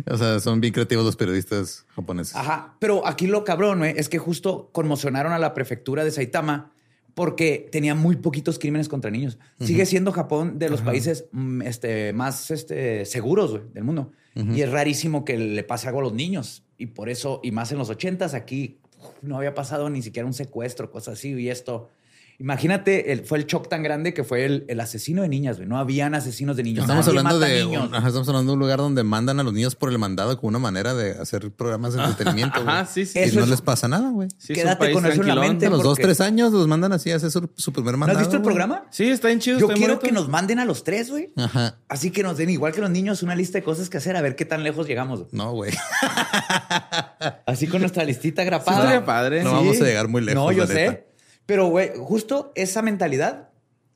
o 0.09 0.17
sea, 0.17 0.39
son 0.39 0.61
bien 0.61 0.73
creativos 0.73 1.05
los 1.05 1.15
periodistas 1.15 1.85
japoneses. 1.95 2.35
Ajá. 2.35 2.75
Pero 2.79 3.05
aquí 3.05 3.27
lo 3.27 3.43
cabrón 3.43 3.79
güey, 3.79 3.93
es 3.97 4.09
que 4.09 4.17
justo 4.17 4.69
conmocionaron 4.71 5.31
a 5.33 5.39
la 5.39 5.53
prefectura 5.53 6.03
de 6.03 6.11
Saitama 6.11 6.71
porque 7.13 7.67
tenía 7.71 7.95
muy 7.95 8.17
poquitos 8.17 8.59
crímenes 8.59 8.87
contra 8.89 9.11
niños. 9.11 9.37
Sigue 9.59 9.85
siendo 9.85 10.11
Japón 10.11 10.59
de 10.59 10.69
los 10.69 10.81
países 10.81 11.25
mm, 11.31 11.61
este, 11.63 12.13
más 12.13 12.51
este, 12.51 13.05
seguros 13.05 13.73
del 13.73 13.83
mundo. 13.83 14.11
Y 14.33 14.61
es 14.61 14.71
rarísimo 14.71 15.25
que 15.25 15.37
le 15.37 15.63
pase 15.63 15.87
algo 15.87 15.99
a 15.99 16.03
los 16.03 16.13
niños. 16.13 16.63
Y 16.77 16.87
por 16.87 17.09
eso, 17.09 17.41
y 17.43 17.51
más 17.51 17.71
en 17.73 17.77
los 17.77 17.89
ochentas, 17.89 18.33
aquí 18.33 18.79
uf, 18.97 19.09
no 19.21 19.37
había 19.37 19.53
pasado 19.53 19.89
ni 19.89 20.01
siquiera 20.01 20.25
un 20.25 20.33
secuestro, 20.33 20.89
cosas 20.89 21.15
así. 21.19 21.33
Y 21.33 21.49
esto, 21.49 21.89
imagínate, 22.39 23.11
el- 23.11 23.25
fue 23.25 23.37
el 23.37 23.45
shock 23.45 23.67
tan 23.69 23.83
grande 23.83 24.13
que 24.13 24.23
fue 24.23 24.45
el, 24.45 24.65
el 24.67 24.79
asesino 24.79 25.21
de 25.21 25.29
niñas. 25.29 25.57
güey. 25.57 25.67
No 25.67 25.77
habían 25.77 26.15
asesinos 26.15 26.55
de 26.57 26.63
niños. 26.63 26.83
Estamos 26.83 27.07
hablando 27.07 27.39
de 27.39 27.63
niños. 27.63 27.87
un, 27.89 27.95
ajá, 27.95 28.07
estamos 28.07 28.27
hablando 28.29 28.51
de 28.51 28.53
un 28.53 28.59
lugar 28.59 28.79
donde 28.79 29.03
mandan 29.03 29.39
a 29.39 29.43
los 29.43 29.53
niños 29.53 29.75
por 29.75 29.89
el 29.91 29.97
mandado 29.97 30.37
como 30.37 30.49
una 30.49 30.59
manera 30.59 30.93
de 30.93 31.11
hacer 31.11 31.51
programas 31.51 31.93
de 31.93 32.03
entretenimiento. 32.03 32.59
Ajá, 32.61 32.85
sí, 32.85 33.05
sí. 33.05 33.19
Y 33.19 33.23
Eso 33.23 33.37
no 33.39 33.43
es- 33.45 33.49
les 33.49 33.61
pasa 33.61 33.87
nada, 33.87 34.09
güey. 34.09 34.27
Sí, 34.37 34.53
Quédate 34.53 34.91
con 34.91 35.05
eso 35.05 35.21
en 35.21 35.27
la 35.27 35.35
mente. 35.35 35.67
A 35.67 35.69
los 35.69 35.83
dos, 35.83 35.97
tres 35.97 36.21
años 36.21 36.51
los 36.51 36.67
mandan 36.67 36.93
así 36.93 37.11
a 37.11 37.15
hacer 37.17 37.31
su, 37.31 37.49
su 37.55 37.73
primer 37.73 37.93
¿No 37.93 37.99
mandado. 37.99 38.19
has 38.19 38.25
visto 38.25 38.37
el 38.37 38.43
güey. 38.43 38.55
programa? 38.55 38.85
Sí, 38.91 39.07
está 39.09 39.27
bien 39.27 39.39
chido. 39.39 39.59
Yo 39.59 39.67
quiero 39.67 39.95
bonito. 39.95 39.99
que 39.99 40.11
nos 40.11 40.27
manden 40.29 40.59
a 40.59 40.65
los 40.65 40.83
tres, 40.83 41.09
güey. 41.09 41.31
Ajá. 41.35 41.77
Así 41.87 42.11
que 42.11 42.23
nos 42.23 42.37
den, 42.37 42.49
igual 42.49 42.71
que 42.73 42.81
los 42.81 42.89
niños, 42.89 43.23
una 43.23 43.35
lista 43.35 43.57
de 43.59 43.63
cosas 43.63 43.89
que 43.89 43.97
hacer, 43.97 44.15
a 44.15 44.21
ver 44.21 44.35
qué 44.35 44.45
tan 44.45 44.63
lejos 44.63 44.87
llegamos. 44.87 45.25
No, 45.31 45.51
güey. 45.53 45.71
Así 47.45 47.67
con 47.67 47.81
nuestra 47.81 48.03
listita 48.03 48.41
Sí, 48.41 48.45
grapada. 48.45 48.79
estaría 48.79 49.05
padre. 49.05 49.43
No 49.43 49.49
Sí. 49.51 49.55
vamos 49.55 49.81
a 49.81 49.83
llegar 49.85 50.07
muy 50.07 50.21
lejos. 50.21 50.41
No, 50.43 50.51
yo 50.51 50.65
sé. 50.67 51.05
Pero, 51.51 51.65
güey, 51.67 51.91
justo 51.97 52.53
esa 52.55 52.81
mentalidad. 52.81 53.49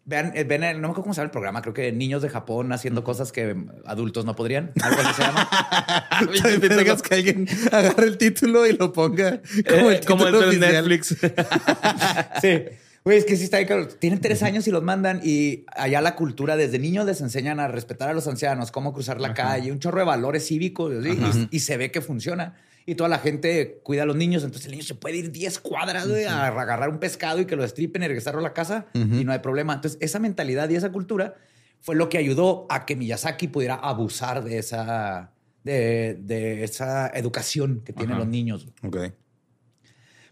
Vean, 0.04 0.34
eh, 0.36 0.44
ven, 0.44 0.62
el- 0.66 0.82
no 0.82 0.90
me 0.90 0.92
acuerdo 0.92 1.04
cómo 1.04 1.14
se 1.14 1.20
llama 1.22 1.28
el 1.28 1.32
programa. 1.32 1.62
Creo 1.62 1.74
que 1.74 1.90
niños 1.94 2.22
de 2.22 2.28
Japón 2.28 2.74
haciendo 2.74 3.06
cosas 3.06 3.32
que 3.32 3.56
adultos 3.86 4.26
no 4.26 4.36
podrían. 4.36 4.74
Algo 4.84 5.02
así 5.02 5.14
se 5.14 5.22
llama. 5.22 5.48
Que 7.08 7.16
alguien 7.16 7.48
agarre 7.72 8.08
el 8.08 8.18
título 8.18 8.68
y 8.68 8.74
lo 8.74 8.92
ponga 8.92 9.42
como 9.70 9.90
el, 9.90 9.96
Eh, 9.96 10.02
como 10.06 10.28
el 10.28 10.34
título 10.34 10.52
de. 10.52 10.58
Netflix. 10.74 11.16
sí. 12.42 12.64
Güey, 13.06 13.20
es 13.20 13.24
que 13.26 13.38
sí 13.38 13.46
está 13.46 13.56
ahí, 13.58 13.66
cabrón. 13.66 13.88
Tienen 14.00 14.20
tres 14.20 14.44
años 14.44 14.68
y 14.68 14.72
los 14.72 14.84
mandan 14.84 15.22
y 15.24 15.64
allá 15.78 16.02
la 16.02 16.16
cultura 16.16 16.58
desde 16.58 16.78
niños 16.78 17.06
les 17.06 17.22
enseñan 17.22 17.62
a 17.62 17.70
respetar 17.70 18.10
a 18.10 18.14
los 18.14 18.28
ancianos, 18.28 18.72
cómo 18.72 18.92
cruzar 18.94 19.22
la 19.22 19.34
calle, 19.34 19.72
un 19.72 19.80
chorro 19.80 20.00
de 20.00 20.06
valores 20.06 20.46
cívicos 20.46 20.92
¿sí? 21.04 21.18
y, 21.52 21.56
y 21.56 21.60
se 21.62 21.78
ve 21.78 21.90
que 21.90 22.02
funciona. 22.02 22.56
Y 22.88 22.94
toda 22.96 23.10
la 23.10 23.18
gente 23.18 23.80
cuida 23.84 24.04
a 24.04 24.06
los 24.06 24.16
niños, 24.16 24.44
entonces 24.44 24.68
el 24.68 24.74
niño 24.74 24.84
se 24.84 24.94
puede 24.94 25.18
ir 25.18 25.32
10 25.32 25.60
cuadras 25.60 26.08
güey, 26.08 26.26
a 26.26 26.46
agarrar 26.46 26.90
un 26.90 27.00
pescado 27.00 27.40
y 27.42 27.46
que 27.46 27.56
lo 27.56 27.64
estripen 27.64 28.04
y 28.04 28.08
regresarlo 28.08 28.40
a 28.42 28.44
la 28.44 28.54
casa 28.54 28.86
y 28.94 29.24
no 29.24 29.32
hay 29.32 29.40
problema. 29.40 29.74
Entonces 29.74 29.98
esa 30.02 30.20
mentalidad 30.20 30.70
y 30.70 30.76
esa 30.76 30.92
cultura 30.92 31.34
fue 31.82 31.96
lo 31.96 32.10
que 32.10 32.18
ayudó 32.20 32.68
a 32.70 32.86
que 32.86 32.96
Miyazaki 32.96 33.48
pudiera 33.48 33.74
abusar 33.76 34.44
de 34.44 34.60
esa, 34.60 35.32
de, 35.64 36.16
de 36.22 36.64
esa 36.64 37.08
educación 37.08 37.82
que 37.84 37.92
tienen 37.92 38.14
Ajá. 38.14 38.20
los 38.20 38.28
niños. 38.28 38.68
Ok. 38.84 38.98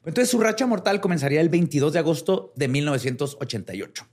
Entonces 0.05 0.29
su 0.29 0.39
racha 0.39 0.67
mortal 0.67 0.99
comenzaría 1.01 1.41
el 1.41 1.49
22 1.49 1.93
de 1.93 1.99
agosto 1.99 2.53
de 2.55 2.67
1988, 2.67 4.05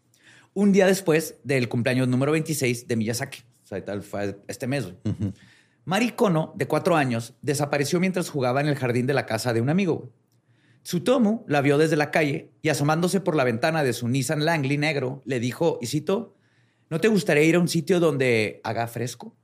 un 0.55 0.73
día 0.73 0.87
después 0.87 1.37
del 1.45 1.69
cumpleaños 1.69 2.09
número 2.09 2.33
26 2.33 2.89
de 2.89 2.97
Miyazaki. 2.97 3.41
O 3.65 3.67
sea, 3.67 3.85
tal 3.85 4.03
fue 4.03 4.39
este 4.49 4.67
mes. 4.67 4.85
güey. 4.85 5.33
Mari 5.85 6.11
Kono, 6.13 6.53
de 6.57 6.67
cuatro 6.67 6.97
años, 6.97 7.35
desapareció 7.43 8.01
mientras 8.01 8.29
jugaba 8.31 8.61
en 8.61 8.69
el 8.69 8.77
jardín 8.77 9.07
de 9.07 9.15
la 9.15 9.27
casa 9.27 9.53
de 9.53 9.61
un 9.61 9.71
amigo. 9.71 10.11
Tsutomu 10.83 11.45
la 11.47 11.61
vio 11.61 11.79
desde 11.79 11.97
la 11.97 12.11
calle 12.11 12.51
y 12.63 12.69
asomándose 12.69 13.21
por 13.21 13.35
la 13.37 13.45
ventana 13.45 13.83
de 13.83 13.93
su 13.93 14.09
Nissan 14.09 14.45
Langley 14.45 14.79
negro, 14.79 15.23
le 15.25 15.41
dijo, 15.41 15.79
y 15.81 15.87
cito, 15.87 16.35
¿no 16.89 17.01
te 17.01 17.09
gustaría 17.09 17.43
ir 17.45 17.57
a 17.57 17.61
un 17.61 17.69
sitio 17.69 18.01
donde 18.01 18.61
haga 18.65 18.87
fresco? 18.87 19.35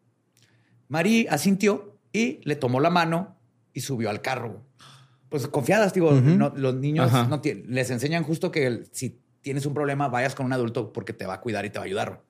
Mari 0.89 1.27
asintió 1.29 1.99
y 2.13 2.41
le 2.45 2.57
tomó 2.57 2.81
la 2.81 2.91
mano 2.91 3.37
y 3.73 3.81
subió 3.81 4.09
al 4.09 4.23
carro. 4.23 4.65
Pues 5.29 5.47
confiadas, 5.49 5.93
digo, 5.93 6.13
no- 6.13 6.53
los 6.57 6.75
niños 6.77 7.13
no 7.29 7.41
les 7.67 7.91
enseñan 7.91 8.23
justo 8.23 8.51
que 8.51 8.85
si 8.93 9.21
tienes 9.43 9.67
un 9.67 9.75
problema, 9.75 10.09
vayas 10.09 10.35
con 10.35 10.47
un 10.47 10.53
adulto 10.53 10.93
porque 10.93 11.13
te 11.13 11.27
va 11.27 11.35
a 11.35 11.41
cuidar 11.41 11.65
y 11.67 11.71
te 11.71 11.79
va 11.79 11.85
a 11.85 11.87
ayudar. 11.87 12.23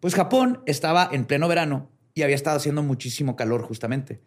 Pues 0.00 0.14
Japón 0.14 0.62
estaba 0.66 1.08
en 1.10 1.24
pleno 1.24 1.48
verano 1.48 1.90
y 2.14 2.22
había 2.22 2.36
estado 2.36 2.56
haciendo 2.56 2.82
muchísimo 2.82 3.36
calor 3.36 3.62
justamente. 3.62 4.20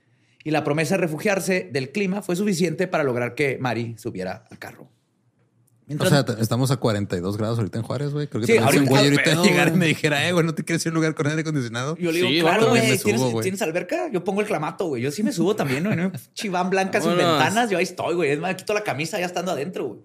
Y 0.44 0.52
la 0.52 0.64
promesa 0.64 0.96
de 0.96 1.02
refugiarse 1.02 1.70
del 1.72 1.92
clima 1.92 2.22
fue 2.22 2.36
suficiente 2.36 2.88
para 2.88 3.04
lograr 3.04 3.34
que 3.36 3.58
Mari 3.60 3.96
subiera 3.98 4.46
al 4.52 4.60
carro. 4.60 4.84
O 4.84 5.86
Mientras- 5.88 6.10
sea, 6.12 6.26
t- 6.26 6.42
estamos 6.42 6.72
a 6.72 6.78
42 6.78 7.38
grados 7.38 7.58
ahorita 7.60 7.78
en 7.78 7.84
Juárez, 7.84 8.14
güey. 8.14 8.28
Creo 8.28 8.40
que 8.42 8.48
Sí, 8.48 8.54
sí, 8.54 8.58
un 8.58 8.64
ahorita- 8.64 8.90
güey 8.90 9.04
ahorita 9.04 9.44
llegar 9.44 9.68
y 9.68 9.72
me 9.72 9.86
dijera, 9.86 10.28
eh, 10.28 10.32
güey, 10.32 10.46
¿no 10.46 10.56
te 10.56 10.64
quieres 10.64 10.86
ir 10.86 10.90
a 10.90 10.92
un 10.92 10.96
lugar 10.96 11.14
con 11.14 11.28
aire 11.28 11.42
acondicionado? 11.42 11.98
yo 11.98 12.12
le 12.12 12.20
digo, 12.20 12.30
Sí, 12.30 12.40
claro, 12.40 12.70
güey, 12.70 12.82
¿tienes, 12.82 13.02
subo, 13.20 13.32
güey. 13.32 13.44
¿tienes 13.44 13.62
alberca? 13.62 14.10
Yo 14.12 14.24
pongo 14.24 14.40
el 14.42 14.48
clamato, 14.48 14.88
güey. 14.88 15.02
Yo 15.02 15.12
sí 15.12 15.24
me 15.24 15.34
subo 15.34 15.56
también, 15.58 15.84
güey. 15.84 16.12
Chiván 16.34 16.70
blanca 16.70 17.02
sin 17.02 17.12
ventanas, 17.18 17.70
yo 17.70 17.78
ahí 17.78 17.84
estoy, 17.84 18.16
güey. 18.16 18.32
Es 18.32 18.40
más, 18.40 18.56
quito 18.56 18.74
la 18.74 18.84
camisa 18.84 19.20
ya 19.20 19.26
estando 19.26 19.52
adentro, 19.52 19.86
güey. 19.88 20.00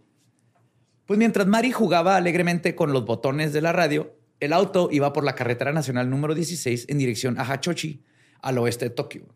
Pues 1.06 1.16
mientras 1.18 1.46
Mari 1.46 1.70
jugaba 1.72 2.16
alegremente 2.16 2.74
con 2.74 2.92
los 2.92 3.04
botones 3.06 3.52
de 3.52 3.62
la 3.62 3.72
radio, 3.72 4.14
el 4.40 4.52
auto 4.52 4.88
iba 4.90 5.12
por 5.12 5.24
la 5.24 5.34
carretera 5.34 5.72
nacional 5.72 6.10
número 6.10 6.34
16 6.34 6.86
en 6.88 6.98
dirección 6.98 7.38
a 7.38 7.44
Hachochi, 7.44 8.04
al 8.40 8.58
oeste 8.58 8.86
de 8.86 8.90
Tokio. 8.90 9.34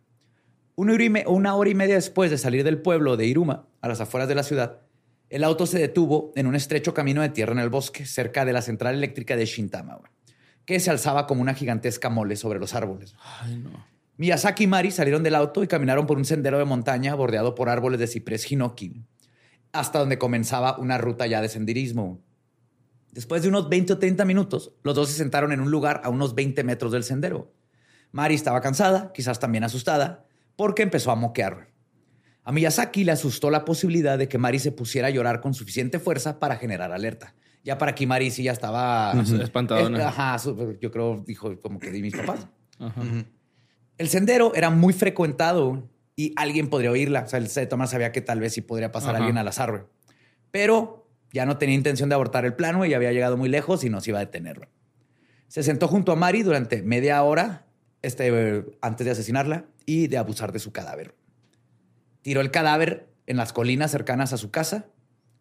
Una 0.74 1.54
hora, 1.54 1.70
y 1.70 1.74
media 1.74 1.94
después 1.96 2.30
de 2.30 2.38
salir 2.38 2.64
del 2.64 2.80
pueblo 2.80 3.16
de 3.16 3.26
Iruma, 3.26 3.66
a 3.80 3.88
las 3.88 4.00
afueras 4.00 4.28
de 4.28 4.34
la 4.34 4.42
ciudad, 4.42 4.80
el 5.28 5.44
auto 5.44 5.66
se 5.66 5.78
detuvo 5.78 6.32
en 6.34 6.46
un 6.46 6.54
estrecho 6.54 6.94
camino 6.94 7.22
de 7.22 7.28
tierra 7.28 7.52
en 7.52 7.58
el 7.58 7.68
bosque, 7.68 8.06
cerca 8.06 8.44
de 8.44 8.52
la 8.52 8.62
central 8.62 8.94
eléctrica 8.94 9.36
de 9.36 9.46
Shintama, 9.46 10.00
que 10.64 10.80
se 10.80 10.90
alzaba 10.90 11.26
como 11.26 11.42
una 11.42 11.54
gigantesca 11.54 12.10
mole 12.10 12.36
sobre 12.36 12.58
los 12.58 12.74
árboles. 12.74 13.14
Ay, 13.40 13.56
no. 13.56 13.70
Miyazaki 14.16 14.64
y 14.64 14.66
Mari 14.66 14.90
salieron 14.90 15.22
del 15.22 15.34
auto 15.34 15.62
y 15.62 15.68
caminaron 15.68 16.06
por 16.06 16.16
un 16.16 16.24
sendero 16.24 16.58
de 16.58 16.64
montaña 16.64 17.14
bordeado 17.14 17.54
por 17.54 17.68
árboles 17.68 17.98
de 17.98 18.06
ciprés 18.06 18.50
hinoki, 18.50 19.02
hasta 19.72 19.98
donde 19.98 20.18
comenzaba 20.18 20.78
una 20.78 20.98
ruta 20.98 21.26
ya 21.26 21.40
de 21.40 21.48
senderismo. 21.48 22.20
Después 23.12 23.42
de 23.42 23.48
unos 23.48 23.68
20 23.68 23.92
o 23.92 23.98
30 23.98 24.24
minutos, 24.24 24.72
los 24.82 24.94
dos 24.94 25.10
se 25.10 25.14
sentaron 25.14 25.52
en 25.52 25.60
un 25.60 25.70
lugar 25.70 26.00
a 26.02 26.08
unos 26.08 26.34
20 26.34 26.64
metros 26.64 26.92
del 26.92 27.04
sendero. 27.04 27.52
Mari 28.10 28.34
estaba 28.34 28.60
cansada, 28.60 29.12
quizás 29.12 29.38
también 29.38 29.64
asustada, 29.64 30.26
porque 30.56 30.82
empezó 30.82 31.10
a 31.10 31.14
moquear. 31.14 31.68
A 32.42 32.52
Miyazaki 32.52 33.04
le 33.04 33.12
asustó 33.12 33.50
la 33.50 33.64
posibilidad 33.64 34.18
de 34.18 34.28
que 34.28 34.38
Mari 34.38 34.58
se 34.58 34.72
pusiera 34.72 35.08
a 35.08 35.10
llorar 35.10 35.40
con 35.40 35.54
suficiente 35.54 35.98
fuerza 35.98 36.40
para 36.40 36.56
generar 36.56 36.90
alerta. 36.90 37.34
Ya 37.62 37.78
para 37.78 37.92
aquí 37.92 38.06
Mari 38.06 38.30
sí 38.30 38.42
ya 38.42 38.52
estaba... 38.52 39.12
Ujú. 39.14 39.36
Espantadona. 39.36 40.08
Ajá, 40.08 40.36
yo 40.80 40.90
creo, 40.90 41.22
dijo 41.24 41.60
como 41.60 41.78
que 41.78 41.90
di 41.90 42.02
mis 42.02 42.16
papás. 42.16 42.48
El 43.98 44.08
sendero 44.08 44.54
era 44.54 44.70
muy 44.70 44.92
frecuentado 44.92 45.88
y 46.16 46.32
alguien 46.36 46.68
podría 46.68 46.90
oírla. 46.90 47.24
O 47.24 47.28
sea, 47.28 47.38
el 47.38 47.68
Tomás 47.68 47.90
sabía 47.90 48.10
que 48.10 48.20
tal 48.20 48.40
vez 48.40 48.54
sí 48.54 48.62
podría 48.62 48.90
pasar 48.90 49.14
alguien 49.14 49.38
al 49.38 49.46
azar. 49.46 49.86
Pero 50.50 51.01
ya 51.32 51.46
no 51.46 51.58
tenía 51.58 51.74
intención 51.74 52.08
de 52.08 52.14
abortar 52.14 52.44
el 52.44 52.54
plano 52.54 52.84
y 52.84 52.94
había 52.94 53.12
llegado 53.12 53.36
muy 53.36 53.48
lejos 53.48 53.84
y 53.84 53.90
no 53.90 54.00
se 54.00 54.10
iba 54.10 54.18
a 54.18 54.24
detener. 54.24 54.58
güey. 54.58 54.68
Se 55.48 55.62
sentó 55.62 55.88
junto 55.88 56.12
a 56.12 56.16
Mari 56.16 56.42
durante 56.42 56.82
media 56.82 57.22
hora 57.22 57.66
este, 58.02 58.64
antes 58.80 59.04
de 59.04 59.10
asesinarla 59.10 59.66
y 59.86 60.06
de 60.08 60.18
abusar 60.18 60.52
de 60.52 60.58
su 60.58 60.72
cadáver. 60.72 61.14
Tiró 62.22 62.40
el 62.40 62.50
cadáver 62.50 63.08
en 63.26 63.36
las 63.36 63.52
colinas 63.52 63.90
cercanas 63.90 64.32
a 64.32 64.36
su 64.36 64.50
casa, 64.50 64.86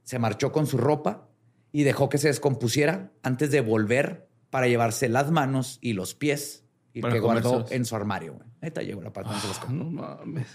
se 0.04 0.19
marchó 0.19 0.51
con 0.51 0.67
su 0.67 0.77
ropa 0.77 1.27
y 1.71 1.84
dejó 1.84 2.10
que 2.10 2.17
se 2.17 2.27
descompusiera 2.27 3.12
antes 3.23 3.51
de 3.51 3.62
volver 3.62 4.27
para 4.49 4.67
llevarse 4.67 5.08
las 5.10 5.32
manos 5.32 5.80
y 5.82 5.93
los 5.93 6.15
pies 6.15 6.65
y 6.93 7.01
que 7.01 7.19
guardó 7.19 7.65
en 7.69 7.86
su 7.86 7.95
armario. 7.95 8.34
güey. 8.34 8.47
Ahorita 8.62 8.82
llegó 8.82 9.01
la 9.01 9.13
parte 9.13 9.30
donde 9.30 9.41
se 9.41 9.47
los 9.47 9.60
Ah, 9.60 9.65
no 9.71 9.89
mames. 9.89 10.47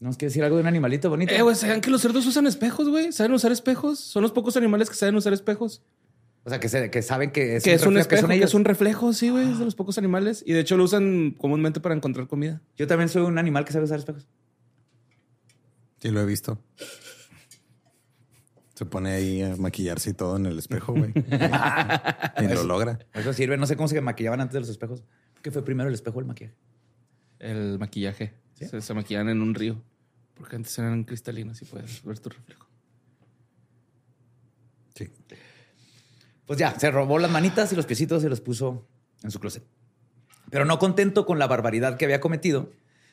¿No 0.00 0.10
es 0.10 0.16
que 0.16 0.26
decir 0.26 0.44
algo 0.44 0.56
de 0.56 0.62
un 0.62 0.68
animalito 0.68 1.10
bonito? 1.10 1.34
Eh, 1.34 1.42
güey, 1.42 1.56
¿saben 1.56 1.80
que 1.80 1.90
los 1.90 2.00
cerdos 2.00 2.24
usan 2.26 2.46
espejos, 2.46 2.88
güey? 2.88 3.12
¿Saben 3.12 3.32
usar 3.32 3.50
espejos? 3.50 3.98
Son 3.98 4.22
los 4.22 4.30
pocos 4.32 4.56
animales 4.56 4.88
que 4.88 4.94
saben 4.96 5.16
usar 5.16 5.32
espejos. 5.32 5.82
o 6.44 6.50
sea, 6.50 6.60
que, 6.60 6.68
se- 6.68 6.90
que 6.90 7.02
saben 7.02 7.30
que 7.32 7.56
es 7.56 7.64
que 7.64 7.72
es 7.74 7.82
un 7.84 7.94
reflejo, 7.94 8.00
espejo, 8.02 8.20
son 8.22 8.30
que 8.30 8.36
ellos. 8.36 8.50
es 8.50 8.54
un 8.54 8.64
reflejo, 8.64 9.12
sí, 9.12 9.30
güey. 9.30 9.50
Es 9.50 9.58
de 9.58 9.64
los 9.64 9.74
pocos 9.74 9.98
animales. 9.98 10.44
Y 10.46 10.52
de 10.52 10.60
hecho 10.60 10.76
lo 10.76 10.84
usan 10.84 11.32
comúnmente 11.32 11.80
para 11.80 11.94
encontrar 11.96 12.28
comida. 12.28 12.62
Yo 12.76 12.86
también 12.86 13.08
soy 13.08 13.22
un 13.22 13.38
animal 13.38 13.64
que 13.64 13.72
sabe 13.72 13.86
usar 13.86 13.98
espejos. 13.98 14.28
Sí, 16.00 16.10
lo 16.10 16.20
he 16.20 16.26
visto. 16.26 16.60
Se 18.74 18.86
pone 18.86 19.10
ahí 19.10 19.42
a 19.42 19.56
maquillarse 19.56 20.10
y 20.10 20.14
todo 20.14 20.36
en 20.36 20.46
el 20.46 20.56
espejo, 20.56 20.92
güey. 20.94 21.12
y 22.40 22.46
lo 22.54 22.62
logra. 22.62 23.00
Eso 23.14 23.32
sirve. 23.32 23.56
No 23.56 23.66
sé 23.66 23.76
cómo 23.76 23.88
se 23.88 24.00
maquillaban 24.00 24.40
antes 24.40 24.54
de 24.54 24.60
los 24.60 24.68
espejos. 24.68 25.02
¿Qué 25.42 25.50
fue 25.50 25.64
primero 25.64 25.88
el 25.88 25.94
espejo 25.94 26.18
o 26.18 26.20
el 26.20 26.26
maquillaje? 26.26 26.54
El 27.40 27.78
maquillaje. 27.80 28.34
Se, 28.66 28.80
se 28.80 28.94
maquillan 28.94 29.28
en 29.28 29.42
un 29.42 29.54
río. 29.54 29.82
Porque 30.34 30.56
antes 30.56 30.78
eran 30.78 31.04
cristalinos 31.04 31.60
y 31.62 31.64
puedes 31.64 32.02
ver 32.02 32.18
tu 32.18 32.30
reflejo. 32.30 32.66
Sí. 34.94 35.08
Pues 36.46 36.58
ya, 36.58 36.78
se 36.78 36.90
robó 36.90 37.18
las 37.18 37.30
manitas 37.30 37.72
y 37.72 37.76
los 37.76 37.86
piecitos 37.86 38.24
y 38.24 38.28
los 38.28 38.40
puso 38.40 38.86
en 39.22 39.30
su 39.30 39.40
closet. 39.40 39.64
Pero 40.50 40.64
no 40.64 40.78
contento 40.78 41.26
con 41.26 41.38
la 41.38 41.46
barbaridad 41.46 41.96
que 41.96 42.04
había 42.04 42.20
cometido, 42.20 42.70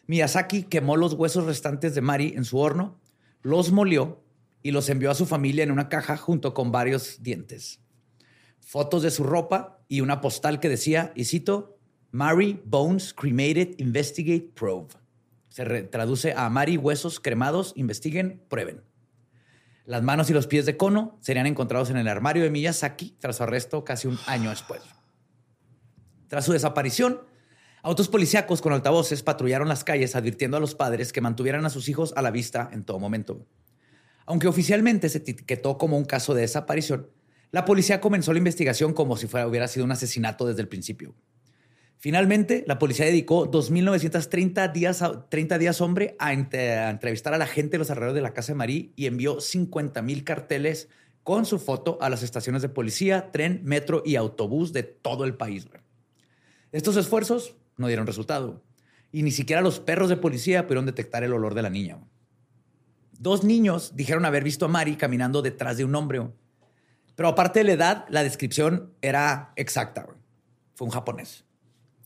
Miyazaki 0.08 0.63
quemó 0.63 0.97
los 0.97 1.13
huesos 1.13 1.45
restantes 1.45 1.95
de 1.95 2.01
Mari 2.01 2.34
en 2.36 2.45
su 2.45 2.60
horno, 2.60 2.99
los 3.41 3.71
molió 3.71 4.23
y 4.62 4.71
los 4.71 4.89
envió 4.89 5.12
a 5.12 5.15
su 5.15 5.25
familia 5.25 5.63
en 5.63 5.71
una 5.71 5.89
caja 5.89 6.17
junto 6.17 6.53
con 6.53 6.71
varios 6.71 7.21
dientes. 7.23 7.81
Fotos 8.60 9.03
de 9.03 9.12
su 9.12 9.23
ropa 9.23 9.84
y 9.88 10.01
una 10.01 10.21
postal 10.21 10.60
que 10.60 10.69
decía, 10.69 11.12
y 11.15 11.25
cito, 11.25 11.77
Mari 12.12 12.62
Bones 12.65 13.13
Cremated 13.13 13.75
Investigate 13.79 14.51
Probe. 14.55 15.04
Se 15.55 15.63
traduce 15.83 16.33
a 16.33 16.49
Mari 16.49 16.75
Huesos 16.75 17.21
Cremados 17.21 17.71
Investiguen 17.77 18.43
Prueben. 18.49 18.83
Las 19.85 20.03
manos 20.03 20.29
y 20.29 20.33
los 20.33 20.47
pies 20.47 20.65
de 20.65 20.75
Kono 20.75 21.17
serían 21.21 21.47
encontrados 21.47 21.89
en 21.89 21.95
el 21.95 22.09
armario 22.09 22.43
de 22.43 22.49
Miyazaki 22.49 23.15
tras 23.21 23.37
su 23.37 23.43
arresto 23.43 23.85
casi 23.85 24.09
un 24.09 24.19
año 24.27 24.49
después. 24.49 24.81
Tras 26.27 26.43
su 26.43 26.51
desaparición, 26.51 27.21
autos 27.83 28.09
policíacos 28.09 28.61
con 28.61 28.73
altavoces 28.73 29.23
patrullaron 29.23 29.69
las 29.69 29.85
calles 29.85 30.17
advirtiendo 30.17 30.57
a 30.57 30.59
los 30.59 30.75
padres 30.75 31.13
que 31.13 31.21
mantuvieran 31.21 31.65
a 31.65 31.69
sus 31.69 31.87
hijos 31.87 32.11
a 32.17 32.21
la 32.21 32.31
vista 32.31 32.69
en 32.73 32.83
todo 32.83 32.99
momento. 32.99 33.47
Aunque 34.25 34.49
oficialmente 34.49 35.07
se 35.07 35.19
etiquetó 35.19 35.77
como 35.77 35.97
un 35.97 36.03
caso 36.03 36.33
de 36.33 36.41
desaparición, 36.41 37.11
la 37.51 37.63
policía 37.63 38.01
comenzó 38.01 38.33
la 38.33 38.39
investigación 38.39 38.91
como 38.91 39.15
si 39.15 39.27
fuera, 39.27 39.47
hubiera 39.47 39.69
sido 39.69 39.85
un 39.85 39.93
asesinato 39.93 40.45
desde 40.47 40.63
el 40.63 40.67
principio. 40.67 41.15
Finalmente, 41.97 42.63
la 42.67 42.77
policía 42.77 43.05
dedicó 43.05 43.49
2.930 43.49 44.71
días, 44.71 45.01
a- 45.01 45.27
30 45.29 45.58
días 45.58 45.81
hombre 45.81 46.15
a, 46.19 46.27
a 46.27 46.89
entrevistar 46.89 47.34
a 47.34 47.38
la 47.38 47.47
gente 47.47 47.71
de 47.71 47.77
los 47.79 47.89
alrededores 47.89 48.15
de 48.15 48.21
la 48.21 48.34
casa 48.34 48.51
de 48.53 48.58
Marí 48.58 48.93
y 48.95 49.08
envió 49.08 49.38
50.000 49.38 50.23
carteles 50.23 50.89
con 51.23 51.45
su 51.45 51.58
foto 51.58 51.97
a 52.01 52.10
las 52.10 52.21
estaciones 52.21 52.62
de 52.62 52.69
policía, 52.69 53.31
tren, 53.31 53.62
metro 53.63 54.03
y 54.05 54.15
autobús 54.15 54.73
de 54.73 54.84
todo 54.84 55.23
el 55.25 55.36
país. 55.36 55.67
Estos 56.71 56.97
esfuerzos 56.97 57.55
no 57.77 57.88
dieron 57.88 58.05
resultado 58.05 58.62
y 59.12 59.23
ni 59.23 59.31
siquiera 59.31 59.62
los 59.62 59.79
perros 59.79 60.10
de 60.10 60.17
policía 60.17 60.67
pudieron 60.67 60.86
detectar 60.86 61.23
el 61.23 61.34
olor 61.34 61.55
de 61.55 61.62
la 61.63 61.69
niña. 61.71 61.97
Dos 63.17 63.43
niños 63.45 63.95
dijeron 63.95 64.25
haber 64.25 64.43
visto 64.43 64.65
a 64.65 64.67
Mari 64.67 64.97
caminando 64.97 65.41
detrás 65.41 65.77
de 65.77 65.86
un 65.86 65.95
hombre. 65.95 66.21
Pero 67.15 67.29
aparte 67.29 67.60
de 67.60 67.63
la 67.63 67.71
edad, 67.71 68.05
la 68.10 68.23
descripción 68.23 68.91
era 69.01 69.53
exacta. 69.55 70.05
Fue 70.75 70.86
un 70.86 70.91
japonés. 70.91 71.44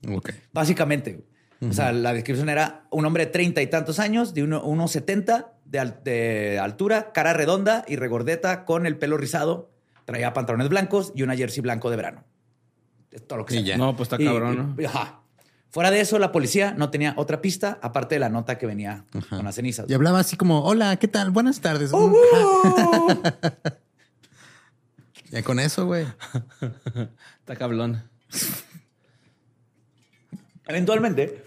Ok. 0.08 0.30
Básicamente. 0.54 1.26
O 1.68 1.74
sea, 1.74 1.92
la 1.92 2.14
descripción 2.14 2.48
era 2.48 2.86
un 2.90 3.06
hombre 3.06 3.26
de 3.26 3.32
treinta 3.34 3.62
y 3.62 3.68
tantos 3.68 4.00
años, 4.00 4.34
de 4.34 4.44
uno- 4.44 4.64
1,70 4.64 5.48
de, 5.66 5.80
al- 5.80 6.02
de 6.06 6.58
altura, 6.58 7.12
cara 7.12 7.34
redonda 7.34 7.84
y 7.86 7.98
regordeta, 7.98 8.64
con 8.64 8.86
el 8.86 8.98
pelo 8.98 9.18
rizado. 9.18 9.70
Traía 10.06 10.32
pantalones 10.34 10.70
blancos 10.70 11.12
y 11.16 11.24
una 11.24 11.36
jersey 11.36 11.62
blanco 11.62 11.90
de 11.90 11.98
verano. 11.98 12.24
Es 13.12 13.28
todo 13.28 13.40
lo 13.40 13.46
que 13.46 13.56
Y 13.56 13.58
sé. 13.60 13.64
ya. 13.66 13.78
No, 13.78 13.94
pues 13.96 14.08
está 14.12 14.24
cabrón, 14.24 14.76
y- 14.78 14.82
¿no? 14.84 14.90
ajá. 14.90 15.20
Fuera 15.72 15.92
de 15.92 16.00
eso, 16.00 16.18
la 16.18 16.32
policía 16.32 16.74
no 16.78 16.90
tenía 16.90 17.14
otra 17.18 17.42
pista 17.42 17.78
aparte 17.82 18.16
de 18.16 18.20
la 18.20 18.30
nota 18.30 18.58
que 18.58 18.66
venía 18.66 19.04
con 19.30 19.44
las 19.44 19.56
cenizas. 19.56 19.86
Y 19.90 19.94
hablaba 19.94 20.20
así 20.20 20.38
como, 20.38 20.64
hola, 20.64 20.96
¿qué 20.96 21.08
tal? 21.10 21.30
Buenas 21.30 21.60
tardes. 21.60 21.92
¡Oh, 21.94 22.12
ya 25.32 25.44
con 25.44 25.60
eso, 25.60 25.86
güey. 25.86 26.06
Está 27.40 27.56
cablón. 27.58 28.02
Eventualmente, 30.70 31.44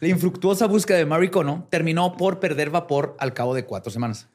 la 0.00 0.08
infructuosa 0.08 0.66
búsqueda 0.66 0.98
de 0.98 1.06
Mary 1.06 1.30
Kono 1.30 1.66
terminó 1.70 2.14
por 2.14 2.40
perder 2.40 2.68
vapor 2.68 3.16
al 3.18 3.32
cabo 3.32 3.54
de 3.54 3.64
cuatro 3.64 3.90
semanas. 3.90 4.28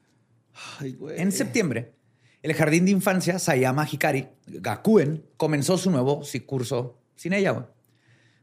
Ay, 0.79 0.93
güey. 0.93 1.21
En 1.21 1.31
septiembre, 1.31 1.93
el 2.41 2.55
jardín 2.55 2.85
de 2.85 2.91
infancia 2.91 3.37
Sayama 3.37 3.87
Hikari, 3.89 4.27
Gakuen, 4.47 5.23
comenzó 5.37 5.77
su 5.77 5.91
nuevo 5.91 6.23
curso 6.47 6.97
sin 7.15 7.33
ella. 7.33 7.51
güey. 7.51 7.65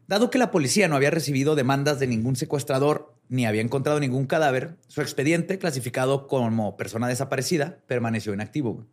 Dado 0.07 0.31
que 0.31 0.39
la 0.39 0.53
policía 0.53 0.87
no 0.87 0.95
había 0.95 1.11
recibido 1.11 1.57
demandas 1.57 1.99
de 1.99 2.07
ningún 2.07 2.37
secuestrador 2.37 3.12
ni 3.29 3.45
había 3.45 3.61
encontrado 3.61 3.99
ningún 3.99 4.27
cadáver, 4.27 4.77
su 4.87 5.03
expediente, 5.03 5.59
clasificado 5.59 6.29
como 6.29 6.77
persona 6.77 7.09
desaparecida, 7.09 7.79
permaneció 7.89 8.33
inactivo. 8.33 8.75
güey. 8.75 8.87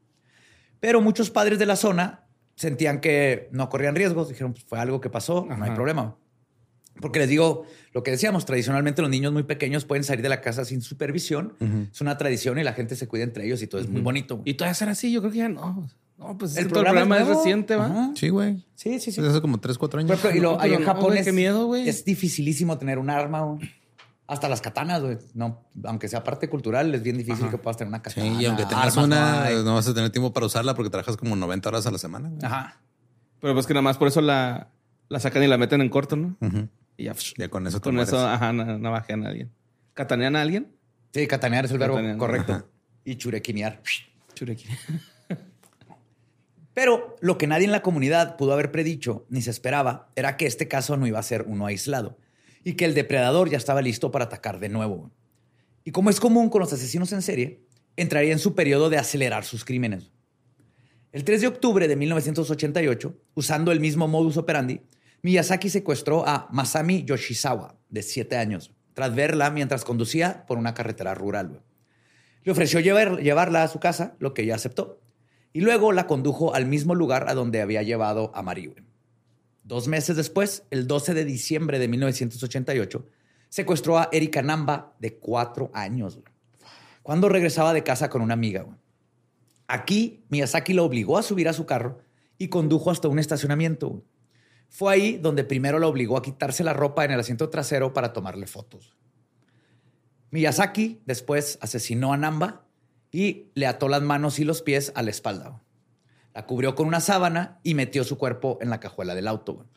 Pero 0.80 1.02
muchos 1.02 1.30
padres 1.30 1.60
de 1.60 1.68
la 1.68 1.76
zona 1.76 2.26
sentían 2.56 3.00
que 3.00 3.48
no 3.52 3.70
corrían 3.70 3.96
riesgos. 3.96 4.30
Dijeron, 4.30 4.54
pues 4.54 4.66
fue 4.66 4.80
algo 4.80 5.00
que 5.02 5.12
pasó, 5.12 5.46
no 5.48 5.64
hay 5.64 5.72
problema. 5.72 6.18
Porque 7.02 7.20
les 7.20 7.28
digo, 7.30 7.66
lo 7.94 8.04
que 8.04 8.12
decíamos, 8.12 8.46
tradicionalmente 8.46 9.02
los 9.02 9.10
niños 9.10 9.34
muy 9.34 9.44
pequeños 9.44 9.84
pueden 9.86 10.04
salir 10.04 10.22
de 10.22 10.30
la 10.30 10.42
casa 10.42 10.64
sin 10.66 10.82
supervisión. 10.82 11.56
Es 11.92 12.02
una 12.02 12.18
tradición 12.18 12.60
y 12.60 12.64
la 12.64 12.74
gente 12.74 12.96
se 12.96 13.08
cuida 13.08 13.24
entre 13.24 13.46
ellos 13.46 13.62
y 13.62 13.68
todo 13.68 13.82
es 13.82 13.90
muy 13.90 14.02
bonito. 14.02 14.42
Y 14.46 14.54
todavía 14.54 14.76
ser 14.76 14.90
así, 14.90 15.12
yo 15.12 15.22
creo 15.22 15.32
que 15.32 15.40
ya 15.40 15.50
no. 15.50 15.88
No, 16.18 16.38
pues 16.38 16.56
El 16.56 16.68
programa 16.70 17.00
programa 17.02 17.18
es 17.18 17.22
es 17.24 17.36
reciente, 17.38 17.76
¿va? 17.76 17.86
Ajá. 17.88 18.12
Sí, 18.16 18.30
güey. 18.30 18.64
Sí, 18.76 19.00
sí, 19.00 19.12
sí. 19.12 19.20
Hace 19.20 19.42
como 19.42 19.60
3, 19.60 19.78
4 19.78 20.00
años. 20.00 20.10
Por 20.12 20.20
ejemplo, 20.20 20.38
y 20.38 20.42
lo, 20.42 20.52
No, 20.52 20.62
ahí 20.62 20.70
pero 20.70 20.76
en 20.76 20.82
no, 20.82 20.88
Japón 20.94 21.06
güey, 21.06 21.18
es, 21.20 21.26
qué 21.26 21.32
miedo, 21.32 21.66
güey. 21.66 21.90
es 21.90 22.06
dificilísimo 22.06 22.78
tener 22.78 23.00
un 23.00 23.10
arma, 23.10 23.42
güey. 23.42 23.70
Hasta 24.28 24.48
las 24.48 24.62
katanas, 24.62 25.02
güey. 25.02 25.18
No, 25.34 25.66
aunque 25.84 26.08
sea 26.08 26.24
parte 26.24 26.48
cultural, 26.50 26.94
es 26.96 27.02
bien 27.04 27.18
difícil 27.18 27.50
que 27.50 27.58
puedas 27.58 27.76
tener 27.78 27.90
una 27.90 27.98
Sí, 27.98 28.04
katana. 28.22 28.42
y 28.42 28.46
aunque 28.46 28.64
tengas 28.66 28.96
armas 28.96 29.06
una, 29.06 29.50
no 29.64 29.74
vas 29.74 29.88
a 29.88 29.94
tener 29.94 30.12
tiempo 30.12 30.32
para 30.32 30.46
usarla 30.46 30.76
porque 30.76 30.90
trabajas 30.92 31.18
como 31.18 31.36
90 31.36 31.68
horas 31.70 31.88
a 31.88 31.92
la 31.92 31.98
semana. 31.98 32.30
güey. 32.30 32.40
Ajá. 32.46 32.80
Pero 33.42 33.54
pues 33.56 33.66
que 33.66 33.74
nada 33.74 33.82
más 33.82 33.98
por 33.98 34.08
eso 34.08 34.22
la, 34.22 34.70
la 35.10 35.20
sacan 35.20 35.44
y 35.44 35.48
la 35.48 35.58
meten 35.58 35.82
en 35.82 35.90
corto, 35.90 36.16
¿no? 36.16 36.38
Ujú. 36.40 36.70
Y 36.98 37.06
ya, 37.06 37.14
con 37.50 37.66
eso 37.68 37.80
te 37.80 37.84
con 37.84 37.96
mueres. 37.96 38.10
eso, 38.10 38.26
ajá, 38.28 38.54
na- 38.54 38.78
navajean 38.78 39.26
a 39.26 39.30
alguien. 39.30 39.52
¿Catanean 39.94 40.36
a 40.36 40.42
alguien? 40.42 40.76
Sí, 41.14 41.28
katanear 41.28 41.66
es 41.66 41.72
el 41.72 41.78
verbo 41.78 42.00
correcto. 42.18 42.54
Ajá. 42.54 42.66
Y 43.06 43.16
churequinear. 43.16 43.82
Chureki. 44.34 44.66
Pero 46.74 47.16
lo 47.22 47.38
que 47.38 47.46
nadie 47.48 47.66
en 47.66 47.72
la 47.72 47.82
comunidad 47.84 48.36
pudo 48.36 48.54
haber 48.54 48.72
predicho 48.72 49.26
ni 49.30 49.42
se 49.42 49.52
esperaba 49.52 50.10
era 50.16 50.38
que 50.38 50.48
este 50.48 50.68
caso 50.68 50.98
no 50.98 51.06
iba 51.06 51.20
a 51.20 51.24
ser 51.24 51.44
uno 51.48 51.66
aislado 51.68 52.18
y 52.64 52.74
que 52.74 52.86
el 52.86 52.96
depredador 52.96 53.50
ya 53.50 53.58
estaba 53.58 53.82
listo 53.82 54.10
para 54.12 54.26
atacar 54.26 54.60
de 54.60 54.70
nuevo. 54.70 55.12
Y 55.84 55.92
como 55.92 56.10
es 56.10 56.20
común 56.20 56.50
con 56.50 56.62
los 56.62 56.74
asesinos 56.74 57.12
en 57.12 57.22
serie, 57.22 57.62
entraría 57.96 58.32
en 58.32 58.40
su 58.40 58.56
periodo 58.56 58.90
de 58.90 58.98
acelerar 58.98 59.44
sus 59.44 59.66
crímenes. 59.66 60.12
El 61.12 61.24
3 61.24 61.42
de 61.42 61.48
octubre 61.48 61.88
de 61.88 61.96
1988, 61.96 63.16
usando 63.36 63.72
el 63.72 63.80
mismo 63.80 64.08
modus 64.08 64.38
operandi, 64.38 64.82
Miyazaki 65.24 65.70
secuestró 65.70 66.28
a 66.28 66.50
Masami 66.52 67.06
Yoshizawa, 67.06 67.76
de 67.90 68.04
7 68.04 68.36
años, 68.36 68.72
tras 68.94 69.16
verla 69.16 69.50
mientras 69.52 69.86
conducía 69.86 70.46
por 70.46 70.58
una 70.58 70.74
carretera 70.74 71.16
rural. 71.16 71.62
Le 72.44 72.52
ofreció 72.52 72.82
llevar- 72.82 73.22
llevarla 73.22 73.64
a 73.64 73.70
su 73.70 73.80
casa, 73.80 74.16
lo 74.20 74.34
que 74.34 74.42
ella 74.42 74.56
aceptó, 74.56 75.00
y 75.54 75.62
luego 75.62 75.94
la 75.94 76.08
condujo 76.08 76.54
al 76.54 76.66
mismo 76.66 76.94
lugar 76.94 77.30
a 77.30 77.36
donde 77.36 77.62
había 77.62 77.84
llevado 77.84 78.32
a 78.36 78.42
Mari. 78.42 78.66
güey. 78.68 78.84
Dos 79.64 79.88
meses 79.88 80.18
después, 80.18 80.64
el 80.72 80.88
12 80.88 81.14
de 81.14 81.24
diciembre 81.24 81.80
de 81.80 81.88
1988, 81.88 83.08
secuestró 83.48 83.98
a 83.98 84.10
Erika 84.12 84.42
Namba, 84.42 84.94
de 85.00 85.16
4 85.20 85.72
años, 85.74 86.20
cuando 87.02 87.30
regresaba 87.30 87.74
de 87.74 87.84
casa 87.84 88.10
con 88.10 88.22
una 88.22 88.34
amiga. 88.34 88.66
Aquí, 89.68 90.26
Miyazaki 90.28 90.74
lo 90.74 90.84
obligó 90.84 91.18
a 91.18 91.24
subir 91.24 91.48
a 91.48 91.54
su 91.54 91.66
carro 91.66 92.00
y 92.38 92.50
condujo 92.50 92.92
hasta 92.92 93.08
un 93.08 93.20
estacionamiento. 93.20 94.04
Fue 94.74 94.92
ahí 94.92 95.18
donde 95.18 95.44
primero 95.44 95.78
lo 95.78 95.88
obligó 95.88 96.18
a 96.18 96.24
quitarse 96.24 96.64
la 96.64 96.74
ropa 96.74 97.06
en 97.06 97.12
el 97.12 97.20
asiento 97.20 97.48
trasero 97.52 97.94
para 97.94 98.12
tomarle 98.12 98.48
fotos. 98.48 98.98
Miyazaki 100.32 101.04
después 101.06 101.60
asesinó 101.62 102.12
a 102.12 102.18
Namba 102.18 102.66
y 103.12 103.52
le 103.54 103.68
ató 103.68 103.88
las 103.88 104.02
manos 104.02 104.40
y 104.40 104.46
los 104.46 104.64
pies 104.64 104.92
a 104.96 105.04
la 105.04 105.12
espalda. 105.12 105.62
La 106.34 106.48
cubrió 106.48 106.74
con 106.74 106.88
una 106.88 107.02
sábana 107.02 107.60
y 107.62 107.76
metió 107.76 108.04
su 108.04 108.18
cuerpo 108.18 108.58
en 108.62 108.72
la 108.72 108.80
cajuela 108.80 109.14
del 109.14 109.28
auto. 109.28 109.68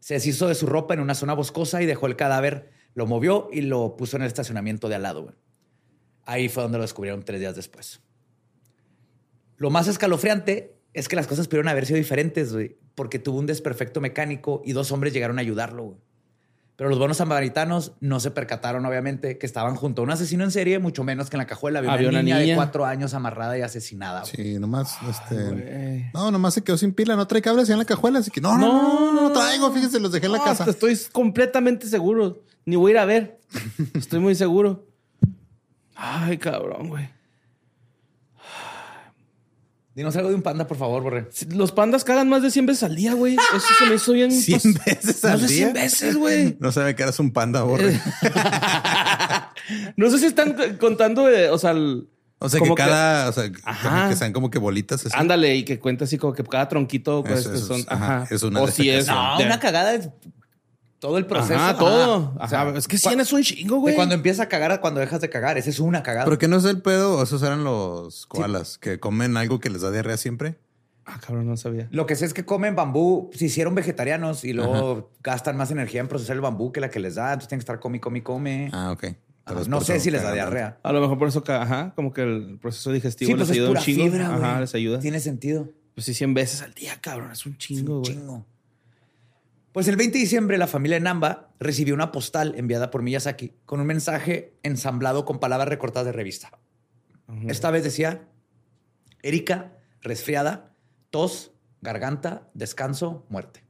Se 0.00 0.14
deshizo 0.14 0.48
de 0.48 0.56
su 0.56 0.66
ropa 0.66 0.92
en 0.94 0.98
una 0.98 1.14
zona 1.14 1.34
boscosa 1.34 1.80
y 1.80 1.86
dejó 1.86 2.08
el 2.08 2.16
cadáver, 2.16 2.72
lo 2.94 3.06
movió 3.06 3.48
y 3.52 3.60
lo 3.60 3.94
puso 3.96 4.16
en 4.16 4.22
el 4.22 4.26
estacionamiento 4.26 4.88
de 4.88 4.96
al 4.96 5.02
lado. 5.04 5.36
Ahí 6.24 6.48
fue 6.48 6.64
donde 6.64 6.78
lo 6.78 6.82
descubrieron 6.82 7.22
tres 7.22 7.38
días 7.38 7.54
después. 7.54 8.00
Lo 9.56 9.70
más 9.70 9.86
escalofriante 9.86 10.75
es 10.96 11.08
que 11.08 11.16
las 11.16 11.26
cosas 11.26 11.46
pudieron 11.46 11.68
haber 11.68 11.84
sido 11.86 11.98
diferentes, 11.98 12.52
güey, 12.52 12.76
porque 12.94 13.18
tuvo 13.18 13.38
un 13.38 13.46
desperfecto 13.46 14.00
mecánico 14.00 14.62
y 14.64 14.72
dos 14.72 14.90
hombres 14.92 15.12
llegaron 15.12 15.38
a 15.38 15.42
ayudarlo. 15.42 15.82
güey. 15.84 15.98
Pero 16.76 16.90
los 16.90 16.98
buenos 16.98 17.16
samaritanos 17.18 17.92
no 18.00 18.18
se 18.20 18.30
percataron, 18.30 18.84
obviamente, 18.84 19.38
que 19.38 19.46
estaban 19.46 19.76
junto 19.76 20.02
a 20.02 20.04
un 20.04 20.10
asesino 20.10 20.44
en 20.44 20.50
serie, 20.50 20.78
mucho 20.78 21.04
menos 21.04 21.30
que 21.30 21.36
en 21.36 21.38
la 21.38 21.46
cajuela 21.46 21.78
había, 21.78 21.92
Había 21.92 22.08
una, 22.10 22.20
una 22.20 22.34
niña, 22.38 22.50
de 22.50 22.54
cuatro 22.54 22.84
años 22.84 23.14
amarrada 23.14 23.56
y 23.58 23.62
asesinada. 23.62 24.20
güey. 24.22 24.32
Sí, 24.34 24.58
nomás, 24.58 24.96
este. 25.08 25.34
güey. 25.42 26.10
no, 26.12 26.30
nomás 26.30 26.54
se 26.54 26.62
quedó 26.62 26.76
sin 26.76 26.92
pila, 26.92 27.16
no 27.16 27.26
trae 27.26 27.40
cables 27.40 27.70
en 27.70 27.78
la 27.78 27.84
cajuela, 27.86 28.18
así 28.18 28.30
que 28.30 28.40
no, 28.42 28.58
no, 28.58 28.66
no, 28.66 29.12
no, 29.12 29.22
no 29.22 29.32
traigo, 29.32 29.70
fíjense, 29.72 30.00
los 30.00 30.12
dejé 30.12 30.26
en 30.26 30.32
la 30.32 30.44
casa. 30.44 30.68
Estoy 30.68 30.98
completamente 31.12 31.86
seguro. 31.86 32.42
Ni 32.66 32.76
voy 32.76 32.90
a 32.90 32.94
ir 32.94 32.98
a 32.98 33.04
ver. 33.04 33.38
Estoy 33.94 34.18
muy 34.20 34.34
seguro. 34.34 34.86
Ay, 35.94 36.36
cabrón, 36.36 36.88
güey. 36.88 37.08
Dinos 39.96 40.14
algo 40.14 40.28
de 40.28 40.34
un 40.34 40.42
panda, 40.42 40.66
por 40.66 40.76
favor, 40.76 41.02
Borre. 41.02 41.26
Los 41.48 41.72
pandas 41.72 42.04
cagan 42.04 42.28
más 42.28 42.42
de 42.42 42.50
100 42.50 42.66
veces 42.66 42.82
al 42.82 42.94
día, 42.94 43.14
güey. 43.14 43.34
Eso 43.34 43.66
se 43.78 43.86
me 43.86 43.94
hizo 43.96 44.12
bien. 44.12 44.30
100 44.30 44.60
pas- 44.60 44.84
veces 44.84 45.24
Más 45.24 45.32
al 45.32 45.40
de 45.40 45.48
100 45.48 45.72
día. 45.72 45.82
veces, 45.82 46.16
güey. 46.16 46.56
No 46.60 46.70
sabe 46.70 46.94
que 46.94 47.02
eras 47.02 47.18
un 47.18 47.32
panda, 47.32 47.62
borre. 47.62 47.98
No 49.96 50.10
sé 50.10 50.18
si 50.18 50.26
están 50.26 50.54
contando, 50.78 51.24
o 51.50 51.58
sea, 51.58 51.70
el- 51.72 52.08
O 52.38 52.48
sea, 52.48 52.60
que 52.60 52.74
cada, 52.74 53.28
o 53.30 53.32
sea, 53.32 53.50
Ajá. 53.64 54.08
que 54.10 54.16
sean 54.16 54.32
como 54.32 54.50
que 54.50 54.58
bolitas. 54.58 55.04
así. 55.06 55.14
ándale 55.18 55.56
y 55.56 55.64
que 55.64 55.78
cuenta 55.78 56.04
así 56.04 56.18
como 56.18 56.32
que 56.34 56.44
cada 56.44 56.68
tronquito 56.68 57.24
pues, 57.24 57.40
Eso, 57.40 57.50
que 57.50 57.56
eso 57.56 57.66
son. 57.66 57.80
es- 57.80 57.86
ajá, 57.88 58.26
es 58.30 58.42
una 58.42 58.60
o 58.60 58.68
si 58.68 58.90
es. 58.90 59.06
No, 59.08 59.38
una 59.38 59.58
cagada 59.58 59.94
es 59.94 60.10
todo 61.06 61.18
el 61.18 61.26
proceso. 61.26 61.54
Ajá, 61.54 61.76
todo. 61.78 62.34
O 62.38 62.48
sea, 62.48 62.62
Ajá, 62.62 62.76
es 62.78 62.88
que 62.88 62.98
100 62.98 63.20
es 63.20 63.32
un 63.32 63.42
chingo, 63.42 63.76
De 63.76 63.80
güey. 63.80 63.94
cuando 63.94 64.14
empieza 64.16 64.42
a 64.42 64.48
cagar 64.48 64.72
a 64.72 64.80
cuando 64.80 64.98
dejas 64.98 65.20
de 65.20 65.30
cagar. 65.30 65.56
Esa 65.56 65.70
es 65.70 65.78
una 65.78 66.02
cagada. 66.02 66.24
Pero 66.24 66.38
que 66.38 66.48
no 66.48 66.56
es 66.56 66.64
el 66.64 66.82
pedo, 66.82 67.22
esos 67.22 67.42
eran 67.42 67.62
los 67.62 68.26
koalas 68.26 68.76
que 68.78 68.98
comen 68.98 69.36
algo 69.36 69.60
que 69.60 69.70
les 69.70 69.82
da 69.82 69.92
diarrea 69.92 70.16
siempre. 70.16 70.58
Ah, 71.04 71.20
cabrón, 71.24 71.46
no 71.46 71.56
sabía. 71.56 71.86
Lo 71.92 72.06
que 72.06 72.16
sé 72.16 72.24
es 72.26 72.34
que 72.34 72.44
comen 72.44 72.74
bambú, 72.74 73.30
se 73.32 73.44
hicieron 73.44 73.76
vegetarianos 73.76 74.42
y 74.44 74.52
luego 74.52 75.12
gastan 75.22 75.56
más 75.56 75.70
energía 75.70 76.00
en 76.00 76.08
procesar 76.08 76.34
el 76.34 76.42
bambú 76.42 76.72
que 76.72 76.80
la 76.80 76.90
que 76.90 76.98
les 76.98 77.14
da. 77.14 77.26
Entonces 77.34 77.48
tienen 77.48 77.60
que 77.60 77.62
estar 77.62 77.78
come, 77.78 78.00
come, 78.00 78.24
come. 78.24 78.70
Ah, 78.72 78.90
ok. 78.90 79.04
Ah, 79.44 79.54
no 79.68 79.80
sé 79.80 80.00
si 80.00 80.10
les 80.10 80.24
da 80.24 80.32
diarrea. 80.32 80.80
A 80.82 80.92
lo 80.92 81.00
mejor 81.00 81.16
por 81.18 81.28
eso, 81.28 81.44
ajá, 81.46 81.92
como 81.94 82.12
que 82.12 82.22
el 82.22 82.58
proceso 82.60 82.90
digestivo 82.90 83.28
Sí, 83.28 83.34
les 83.34 83.38
pues 83.46 83.50
es 83.50 83.54
ayuda 83.54 83.68
un 83.68 83.74
pura 83.74 83.84
chingo. 83.84 84.04
fibra, 84.04 84.26
ajá, 84.34 84.48
güey. 84.48 84.60
les 84.62 84.74
ayuda. 84.74 84.98
Tiene 84.98 85.20
sentido. 85.20 85.68
Pues 85.94 86.04
sí, 86.06 86.14
100 86.14 86.34
veces 86.34 86.62
al 86.62 86.74
día, 86.74 86.98
cabrón. 87.00 87.30
Es 87.30 87.46
un 87.46 87.56
chingo, 87.56 87.98
Un 87.98 88.02
güey. 88.02 88.12
chingo. 88.12 88.44
Pues 89.76 89.88
el 89.88 89.96
20 89.96 90.16
de 90.16 90.22
diciembre, 90.22 90.56
la 90.56 90.68
familia 90.68 90.96
de 90.96 91.02
Namba 91.02 91.50
recibió 91.60 91.92
una 91.92 92.10
postal 92.10 92.54
enviada 92.56 92.90
por 92.90 93.02
Miyazaki 93.02 93.52
con 93.66 93.78
un 93.78 93.86
mensaje 93.86 94.54
ensamblado 94.62 95.26
con 95.26 95.38
palabras 95.38 95.68
recortadas 95.68 96.06
de 96.06 96.12
revista. 96.12 96.58
Esta 97.46 97.70
vez 97.70 97.84
decía: 97.84 98.26
Erika, 99.20 99.76
resfriada, 100.00 100.74
tos, 101.10 101.52
garganta, 101.82 102.48
descanso, 102.54 103.26
muerte. 103.28 103.64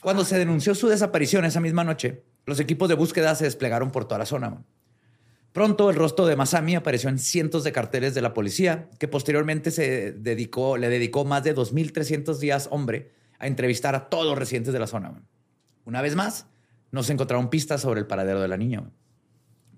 Cuando 0.00 0.24
se 0.24 0.36
denunció 0.36 0.74
su 0.74 0.88
desaparición 0.88 1.44
esa 1.44 1.60
misma 1.60 1.84
noche, 1.84 2.24
los 2.46 2.58
equipos 2.58 2.88
de 2.88 2.96
búsqueda 2.96 3.36
se 3.36 3.44
desplegaron 3.44 3.92
por 3.92 4.04
toda 4.04 4.18
la 4.18 4.26
zona. 4.26 4.64
Pronto 5.52 5.90
el 5.90 5.94
rostro 5.94 6.26
de 6.26 6.34
Masami 6.34 6.74
apareció 6.74 7.08
en 7.08 7.20
cientos 7.20 7.62
de 7.62 7.70
carteles 7.70 8.14
de 8.14 8.20
la 8.20 8.34
policía, 8.34 8.90
que 8.98 9.06
posteriormente 9.06 9.70
se 9.70 10.10
dedicó, 10.10 10.76
le 10.76 10.88
dedicó 10.88 11.24
más 11.24 11.44
de 11.44 11.54
2.300 11.54 12.36
días, 12.38 12.66
hombre, 12.72 13.19
a 13.40 13.46
entrevistar 13.48 13.94
a 13.96 14.08
todos 14.08 14.26
los 14.26 14.38
residentes 14.38 14.72
de 14.72 14.78
la 14.78 14.86
zona. 14.86 15.10
man. 15.10 15.26
Una 15.84 16.00
vez 16.02 16.14
más, 16.14 16.46
no 16.92 17.02
se 17.02 17.12
encontraron 17.12 17.50
pistas 17.50 17.80
sobre 17.80 17.98
el 18.00 18.06
paradero 18.06 18.40
de 18.40 18.46
la 18.48 18.56
niña. 18.56 18.80
man. 18.82 18.92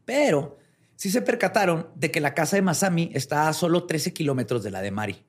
Pero 0.04 0.58
sí 0.96 1.10
se 1.10 1.22
percataron 1.22 1.88
de 1.94 2.10
que 2.10 2.20
la 2.20 2.34
casa 2.34 2.56
de 2.56 2.62
Masami 2.62 3.10
está 3.14 3.48
a 3.48 3.52
solo 3.52 3.84
13 3.84 4.12
kilómetros 4.12 4.62
de 4.62 4.70
la 4.70 4.82
de 4.82 4.90
Mari. 4.90 5.22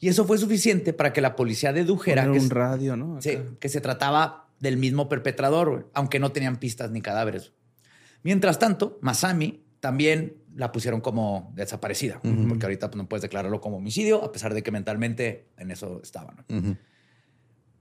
Y 0.00 0.08
eso 0.08 0.24
fue 0.24 0.38
suficiente 0.38 0.92
para 0.92 1.12
que 1.12 1.20
la 1.20 1.36
policía 1.36 1.72
dedujera 1.72 2.22
Poner 2.22 2.32
que, 2.32 2.38
un 2.40 2.46
s- 2.46 2.54
radio, 2.54 2.96
que 3.60 3.68
se 3.68 3.80
trataba 3.80 4.48
del 4.60 4.76
mismo 4.76 5.08
perpetrador, 5.08 5.90
aunque 5.94 6.18
no 6.18 6.32
tenían 6.32 6.56
pistas 6.58 6.90
ni 6.90 7.00
cadáveres. 7.02 7.52
Mientras 8.22 8.58
tanto, 8.58 8.98
Masami 9.02 9.64
también 9.80 10.36
la 10.56 10.72
pusieron 10.72 11.00
como 11.00 11.52
desaparecida, 11.54 12.20
porque 12.48 12.66
ahorita 12.66 12.90
pues, 12.90 12.96
no 12.96 13.08
puedes 13.08 13.22
declararlo 13.22 13.60
como 13.60 13.76
homicidio, 13.76 14.24
a 14.24 14.32
pesar 14.32 14.54
de 14.54 14.62
que 14.62 14.70
mentalmente 14.72 15.48
en 15.56 15.70
eso 15.70 16.00
estaba. 16.02 16.34
¿no? 16.48 16.76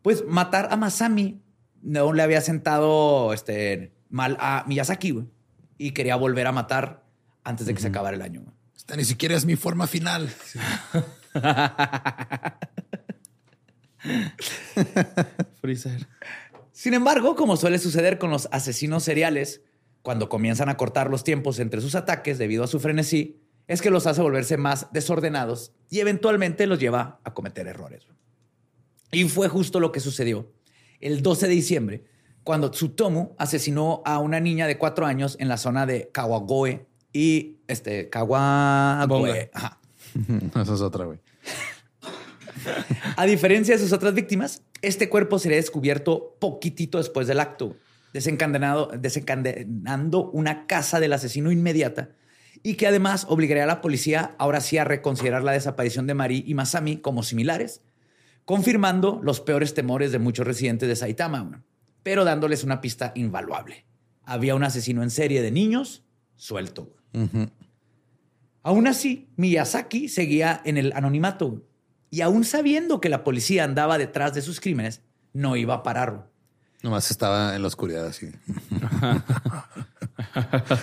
Pues 0.01 0.25
matar 0.25 0.69
a 0.71 0.77
Masami 0.77 1.41
no 1.81 2.13
le 2.13 2.23
había 2.23 2.41
sentado 2.41 3.33
este, 3.33 3.93
mal 4.09 4.37
a 4.39 4.63
Miyazaki, 4.67 5.11
güey, 5.11 5.27
y 5.77 5.91
quería 5.91 6.15
volver 6.15 6.47
a 6.47 6.51
matar 6.51 7.03
antes 7.43 7.65
de 7.65 7.73
que 7.73 7.81
se 7.81 7.87
acabara 7.87 8.15
el 8.15 8.21
año. 8.21 8.41
güey. 8.41 8.55
Esta 8.75 8.95
ni 8.95 9.05
siquiera 9.05 9.35
es 9.35 9.45
mi 9.45 9.55
forma 9.55 9.87
final. 9.87 10.29
Freezer. 15.61 16.07
Sin 16.71 16.93
embargo, 16.93 17.35
como 17.35 17.57
suele 17.57 17.79
suceder 17.79 18.17
con 18.19 18.29
los 18.29 18.47
asesinos 18.51 19.03
seriales, 19.03 19.61
cuando 20.03 20.29
comienzan 20.29 20.69
a 20.69 20.77
cortar 20.77 21.09
los 21.09 21.23
tiempos 21.23 21.59
entre 21.59 21.81
sus 21.81 21.95
ataques 21.95 22.37
debido 22.37 22.63
a 22.63 22.67
su 22.67 22.79
frenesí, 22.79 23.41
es 23.67 23.81
que 23.81 23.89
los 23.89 24.07
hace 24.07 24.21
volverse 24.21 24.55
más 24.57 24.87
desordenados 24.93 25.73
y 25.89 25.99
eventualmente 25.99 26.67
los 26.67 26.79
lleva 26.79 27.19
a 27.23 27.33
cometer 27.33 27.67
errores. 27.67 28.07
Y 29.11 29.23
fue 29.25 29.47
justo 29.47 29.79
lo 29.79 29.91
que 29.91 29.99
sucedió 29.99 30.51
el 30.99 31.21
12 31.21 31.47
de 31.47 31.53
diciembre, 31.53 32.03
cuando 32.43 32.71
Tsutomu 32.71 33.35
asesinó 33.37 34.01
a 34.05 34.19
una 34.19 34.39
niña 34.39 34.67
de 34.67 34.77
cuatro 34.77 35.05
años 35.05 35.35
en 35.39 35.47
la 35.47 35.57
zona 35.57 35.85
de 35.85 36.09
Kawagoe 36.11 36.87
y 37.13 37.57
este 37.67 38.09
Kawagoe. 38.09 39.51
Ajá. 39.53 39.79
Esa 40.61 40.73
es 40.73 40.81
otra, 40.81 41.05
güey. 41.05 41.19
A 43.15 43.25
diferencia 43.25 43.75
de 43.75 43.81
sus 43.81 43.93
otras 43.93 44.13
víctimas, 44.13 44.63
este 44.81 45.09
cuerpo 45.09 45.39
sería 45.39 45.57
descubierto 45.57 46.35
poquitito 46.39 46.97
después 46.97 47.27
del 47.27 47.39
acto, 47.39 47.75
desencadenado, 48.13 48.91
desencadenando 48.97 50.29
una 50.31 50.67
casa 50.67 50.99
del 50.99 51.13
asesino 51.13 51.51
inmediata 51.51 52.09
y 52.63 52.75
que 52.75 52.87
además 52.87 53.25
obligaría 53.29 53.63
a 53.63 53.67
la 53.67 53.81
policía 53.81 54.35
ahora 54.37 54.61
sí 54.61 54.77
a 54.77 54.83
reconsiderar 54.83 55.43
la 55.43 55.51
desaparición 55.51 56.07
de 56.07 56.13
Mari 56.13 56.43
y 56.47 56.53
Masami 56.53 56.97
como 56.97 57.23
similares, 57.23 57.81
confirmando 58.47 59.19
los 59.21 59.41
peores 59.41 59.73
temores 59.73 60.13
de 60.13 60.19
muchos 60.19 60.47
residentes 60.47 60.87
de 60.87 60.95
Saitama, 60.95 61.65
pero 62.01 62.23
dándoles 62.23 62.63
una 62.63 62.79
pista 62.79 63.11
invaluable. 63.13 63.85
Había 64.23 64.55
un 64.55 64.63
asesino 64.63 65.03
en 65.03 65.09
serie 65.09 65.41
de 65.41 65.51
niños 65.51 66.05
suelto. 66.37 66.93
güey. 67.11 67.49
Aún 68.63 68.87
así, 68.87 69.27
Miyazaki 69.35 70.07
seguía 70.07 70.61
en 70.63 70.77
el 70.77 70.93
anonimato 70.93 71.61
y 72.09 72.21
aún 72.21 72.45
sabiendo 72.45 73.01
que 73.01 73.09
la 73.09 73.25
policía 73.25 73.65
andaba 73.65 73.97
detrás 73.97 74.33
de 74.33 74.41
sus 74.41 74.61
crímenes, 74.61 75.01
no 75.33 75.57
iba 75.57 75.73
a 75.73 75.83
parar. 75.83 76.11
güey. 76.11 76.23
Nomás 76.83 77.11
estaba 77.11 77.53
en 77.53 77.61
la 77.61 77.67
oscuridad 77.67 78.05
así. 78.07 78.31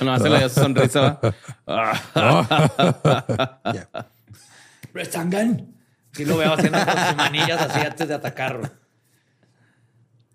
no 0.05 0.13
hace 0.13 0.29
la 0.29 0.51
sonrisa. 0.51 1.19
¿va? 1.67 3.61
Ya. 3.73 3.89
Restangan. 4.93 5.74
Sí 6.15 6.25
lo 6.25 6.37
veo 6.37 6.53
haciendo 6.53 6.79
con 6.79 6.97
sus 6.97 7.17
manillas 7.17 7.61
así 7.61 7.81
antes 7.81 8.09
de 8.09 8.15
atacar. 8.15 8.79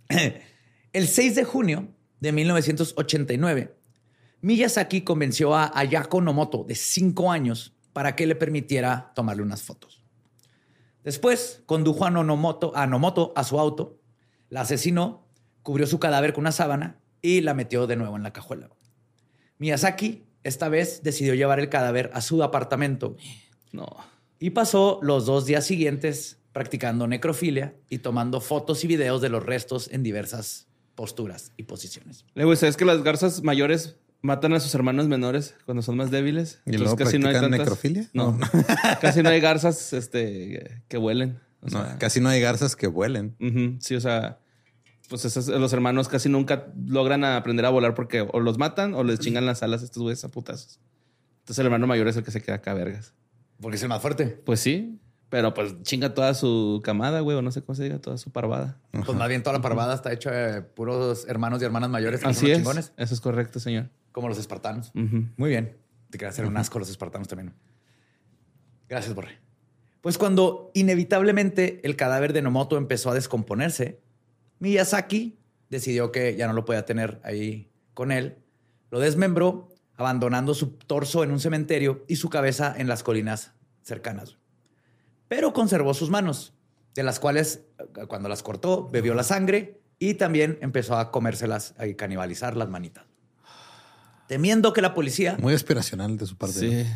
El 0.93 1.07
6 1.07 1.35
de 1.35 1.43
junio 1.43 1.87
de 2.19 2.31
1989, 2.31 3.75
Miyazaki 4.41 5.01
convenció 5.01 5.55
a 5.55 5.71
Ayako 5.73 6.21
Nomoto, 6.21 6.63
de 6.63 6.75
5 6.75 7.31
años, 7.31 7.75
para 7.93 8.15
que 8.15 8.27
le 8.27 8.35
permitiera 8.35 9.11
tomarle 9.15 9.43
unas 9.43 9.61
fotos. 9.61 10.03
Después 11.03 11.63
condujo 11.65 12.05
a 12.05 12.11
Nomoto, 12.11 12.75
a 12.75 12.87
Nomoto 12.87 13.33
a 13.35 13.43
su 13.43 13.59
auto, 13.59 13.99
la 14.49 14.61
asesinó, 14.61 15.27
cubrió 15.63 15.87
su 15.87 15.99
cadáver 15.99 16.33
con 16.33 16.41
una 16.41 16.51
sábana 16.51 16.99
y 17.21 17.41
la 17.41 17.53
metió 17.53 17.87
de 17.87 17.95
nuevo 17.95 18.15
en 18.15 18.23
la 18.23 18.33
cajuela. 18.33 18.69
Miyazaki 19.57 20.25
esta 20.43 20.69
vez 20.69 21.03
decidió 21.03 21.33
llevar 21.35 21.59
el 21.59 21.69
cadáver 21.69 22.09
a 22.13 22.21
su 22.21 22.43
apartamento 22.43 23.17
No. 23.71 23.87
Y 24.39 24.51
pasó 24.51 24.99
los 25.01 25.25
dos 25.25 25.45
días 25.45 25.65
siguientes 25.65 26.37
practicando 26.53 27.07
necrofilia 27.07 27.75
y 27.89 27.99
tomando 27.99 28.41
fotos 28.41 28.83
y 28.83 28.87
videos 28.87 29.21
de 29.21 29.29
los 29.29 29.45
restos 29.45 29.89
en 29.91 30.01
diversas 30.03 30.67
posturas 30.95 31.51
y 31.57 31.63
posiciones. 31.63 32.25
Le 32.33 32.45
güey, 32.45 32.57
¿sabes 32.57 32.75
que 32.77 32.85
las 32.85 33.03
garzas 33.03 33.43
mayores 33.43 33.97
matan 34.21 34.53
a 34.53 34.59
sus 34.59 34.73
hermanos 34.75 35.07
menores 35.07 35.55
cuando 35.65 35.81
son 35.81 35.95
más 35.97 36.11
débiles? 36.11 36.61
¿Y 36.65 36.73
luego 36.77 36.95
practican 36.97 37.51
necrofilia? 37.51 38.09
No, 38.13 38.37
casi 39.01 39.21
no 39.23 39.29
hay 39.29 39.39
garzas 39.39 39.93
este, 39.93 40.81
que. 40.87 40.97
O 40.97 41.01
No, 41.69 41.69
sea, 41.69 41.97
casi 41.99 42.19
no 42.21 42.29
hay 42.29 42.41
garzas 42.41 42.75
que 42.75 42.87
vuelen. 42.87 43.35
sí, 43.79 43.95
o 43.95 44.01
sea, 44.01 44.39
pues 45.07 45.23
esos- 45.25 45.47
los 45.47 45.71
hermanos 45.73 46.07
casi 46.09 46.29
nunca 46.29 46.67
logran 46.85 47.23
aprender 47.23 47.65
a 47.65 47.69
volar 47.69 47.93
porque 47.95 48.21
o 48.21 48.39
los 48.39 48.57
matan 48.57 48.93
o 48.93 49.03
les 49.03 49.19
chingan 49.19 49.45
las 49.45 49.63
alas 49.63 49.81
a 49.81 49.85
estos 49.85 50.01
güeyes 50.03 50.23
a 50.23 50.29
putazos. 50.29 50.79
Entonces 51.39 51.59
el 51.59 51.65
hermano 51.67 51.87
mayor 51.87 52.07
es 52.07 52.17
el 52.17 52.23
que 52.23 52.31
se 52.31 52.41
queda 52.41 52.55
acá, 52.57 52.73
vergas. 52.73 53.13
Porque 53.61 53.77
es 53.77 53.83
el 53.83 53.89
más 53.89 54.01
fuerte. 54.01 54.27
Pues 54.27 54.59
sí, 54.59 54.99
pero 55.29 55.53
pues 55.53 55.81
chinga 55.83 56.13
toda 56.13 56.33
su 56.33 56.81
camada, 56.83 57.19
güey, 57.19 57.37
o 57.37 57.41
no 57.41 57.51
sé 57.51 57.61
cómo 57.61 57.75
se 57.75 57.83
diga, 57.83 57.99
toda 57.99 58.17
su 58.17 58.31
parvada. 58.31 58.77
Pues 58.91 59.17
más 59.17 59.27
bien 59.29 59.43
toda 59.43 59.57
la 59.57 59.61
parvada 59.61 59.93
está 59.95 60.11
hecha 60.13 60.31
de 60.31 60.61
puros 60.61 61.25
hermanos 61.27 61.61
y 61.61 61.65
hermanas 61.65 61.89
mayores 61.89 62.21
que 62.21 62.27
Así 62.27 62.49
es. 62.49 62.57
chingones, 62.57 62.93
Eso 62.97 63.13
es 63.13 63.21
correcto, 63.21 63.59
señor. 63.59 63.89
como 64.11 64.27
los 64.29 64.37
espartanos. 64.39 64.91
Muy 64.93 65.49
bien. 65.49 65.77
Te 66.09 66.17
quería 66.17 66.29
hacer 66.29 66.45
un 66.45 66.57
asco 66.57 66.77
a 66.77 66.81
los 66.81 66.89
espartanos 66.89 67.27
también. 67.27 67.53
Gracias, 68.87 69.13
Borre. 69.13 69.37
Pues 70.01 70.17
cuando 70.17 70.71
inevitablemente 70.73 71.81
el 71.83 71.95
cadáver 71.95 72.33
de 72.33 72.41
Nomoto 72.41 72.77
empezó 72.77 73.11
a 73.11 73.13
descomponerse, 73.13 73.99
Miyazaki 74.59 75.37
decidió 75.69 76.11
que 76.11 76.35
ya 76.35 76.47
no 76.47 76.53
lo 76.53 76.65
podía 76.65 76.85
tener 76.85 77.19
ahí 77.23 77.69
con 77.93 78.11
él. 78.11 78.37
Lo 78.91 78.99
desmembró, 78.99 79.69
abandonando 79.99 80.53
su 80.53 80.67
torso 80.71 81.25
en 81.25 81.31
un 81.31 81.41
cementerio 81.41 82.05
y 82.07 82.15
su 82.15 82.29
cabeza 82.29 82.73
en 82.77 82.87
las 82.87 83.03
colinas 83.03 83.51
cercanas. 83.81 84.37
Pero 85.27 85.51
conservó 85.51 85.93
sus 85.93 86.09
manos, 86.09 86.53
de 86.95 87.03
las 87.03 87.19
cuales 87.19 87.65
eh, 87.77 88.05
cuando 88.07 88.29
las 88.29 88.41
cortó, 88.41 88.87
bebió 88.87 89.13
la 89.13 89.23
sangre 89.23 89.81
y 89.99 90.13
también 90.13 90.57
empezó 90.61 90.97
a 90.97 91.11
comérselas 91.11 91.75
y 91.85 91.95
canibalizar 91.95 92.55
las 92.55 92.69
manitas. 92.69 93.03
Temiendo 94.27 94.71
que 94.71 94.81
la 94.81 94.93
policía 94.93 95.35
Muy 95.37 95.53
aspiracional 95.53 96.15
de 96.15 96.25
su 96.25 96.37
parte. 96.37 96.65
¿no? 96.65 96.71
Sí. 96.71 96.89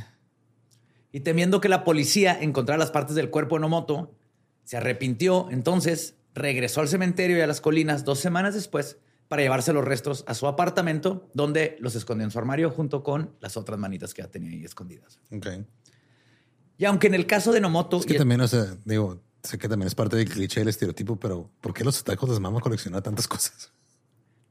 y 1.12 1.20
temiendo 1.20 1.60
que 1.60 1.68
la 1.68 1.84
policía 1.84 2.38
encontrara 2.39 2.80
las 2.80 2.91
partes 2.91 3.18
del 3.18 3.30
cuerpo 3.30 3.56
de 3.56 3.62
Nomoto, 3.62 4.16
se 4.64 4.78
arrepintió. 4.78 5.49
Entonces 5.51 6.16
regresó 6.34 6.80
al 6.80 6.88
cementerio 6.88 7.38
y 7.38 7.41
a 7.41 7.47
las 7.47 7.60
colinas 7.60 8.06
dos 8.06 8.20
semanas 8.20 8.54
después 8.54 8.97
para 9.34 9.42
llevarse 9.42 9.74
los 9.74 9.84
restos 9.84 10.24
a 10.28 10.36
su 10.36 10.46
apartamento, 10.46 11.28
donde 11.34 11.76
los 11.80 11.96
escondió 11.96 12.24
en 12.24 12.30
su 12.30 12.38
armario 12.38 12.70
junto 12.70 13.02
con 13.02 13.36
las 13.40 13.58
otras 13.58 13.80
manitas 13.80 14.14
que 14.14 14.22
ya 14.22 14.28
tenía 14.28 14.52
ahí 14.52 14.64
escondidas. 14.64 15.20
Ok. 15.32 15.48
Y 16.78 16.86
aunque 16.86 17.08
en 17.08 17.16
el 17.16 17.26
caso 17.26 17.52
de 17.52 17.60
Nomoto... 17.60 17.98
Es 17.98 18.06
que 18.06 18.14
y 18.14 18.18
también, 18.20 18.42
o 18.42 18.48
sea, 18.48 18.78
digo, 18.86 19.24
sé 19.42 19.58
que 19.58 19.68
también 19.68 19.88
es 19.88 19.96
parte 19.96 20.18
del 20.18 20.30
cliché 20.30 20.60
del 20.60 20.70
estereotipo, 20.70 21.20
pero 21.20 21.50
¿por 21.62 21.74
qué 21.74 21.84
los 21.84 22.04
tacos 22.04 22.30
les 22.30 22.40
mama 22.40 22.60
coleccionar 22.60 23.02
tantas 23.02 23.28
cosas? 23.28 23.72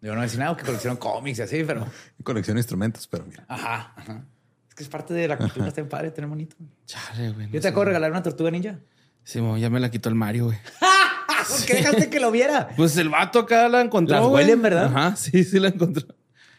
Yo 0.01 0.16
no 0.16 0.22
decía 0.22 0.41
nada 0.41 0.57
que 0.57 0.64
coleccionaron 0.64 0.99
cómics 0.99 1.39
y 1.39 1.43
así, 1.43 1.62
pero... 1.64 1.87
Colecciona 2.24 2.59
instrumentos, 2.59 3.07
pero 3.07 3.24
mira. 3.24 3.45
Ajá, 3.47 3.93
ajá. 3.95 4.26
Es 4.68 4.74
que 4.74 4.83
es 4.83 4.89
parte 4.89 5.14
de 5.14 5.28
la 5.28 5.39
cultura, 5.39 5.68
está 5.68 5.80
bien 5.80 5.91
padre 5.91 6.11
tener 6.11 6.28
bonito. 6.28 6.57
Chale, 6.87 7.30
güey. 7.30 7.47
no 7.47 7.53
Yo 7.53 7.61
te 7.61 7.68
acabo 7.68 7.83
de 7.83 7.87
regalar 7.91 8.11
una 8.11 8.24
tortuga 8.24 8.51
ninja. 8.51 8.80
Sí, 9.22 9.41
mo, 9.41 9.57
ya 9.59 9.70
me 9.70 9.78
la 9.78 9.93
quitó 9.93 10.09
el 10.09 10.16
Mario, 10.16 10.47
güey. 10.47 10.59
¿Por 11.49 11.64
qué 11.66 11.74
dejaste 11.74 12.11
que 12.11 12.20
lo 12.20 12.30
viera? 12.30 12.68
Pues 12.76 12.97
el 12.97 13.09
vato 13.09 13.40
acá 13.40 13.68
la 13.68 13.80
encontró. 13.80 14.16
Las 14.16 14.24
güey. 14.24 14.45
huelen, 14.45 14.62
¿verdad? 14.62 14.84
Ajá, 14.86 15.16
sí, 15.16 15.45
sí 15.45 15.59
la 15.59 15.68
encontró. 15.68 16.07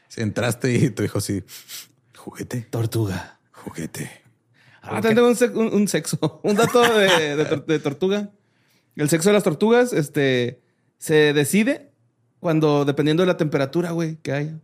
Si 0.07 0.21
entraste 0.21 0.73
y 0.73 0.89
tu 0.91 1.03
hijo 1.03 1.19
sí, 1.21 1.43
juguete, 2.15 2.61
Tortuga. 2.69 3.39
juguete. 3.51 4.09
Ah, 4.81 5.01
tengo 5.01 5.27
un, 5.27 5.37
un- 5.55 5.73
un 5.73 5.87
sexo. 5.87 6.39
Un 6.43 6.55
dato 6.55 6.81
de, 6.81 7.35
de 7.37 7.45
tor- 7.49 7.65
de 7.65 7.79
tortuga. 7.79 8.29
El 8.95 9.09
sexo 9.09 9.29
de 9.29 9.33
las 9.33 9.43
tortugas 9.43 9.93
este, 9.93 10.61
se 10.97 11.33
decide 11.33 11.91
cuando, 12.39 12.83
dependiendo 12.85 13.23
de 13.23 13.27
la 13.27 13.37
temperatura, 13.37 13.91
güey, 13.91 14.17
que 14.17 14.33
haya. 14.33 14.59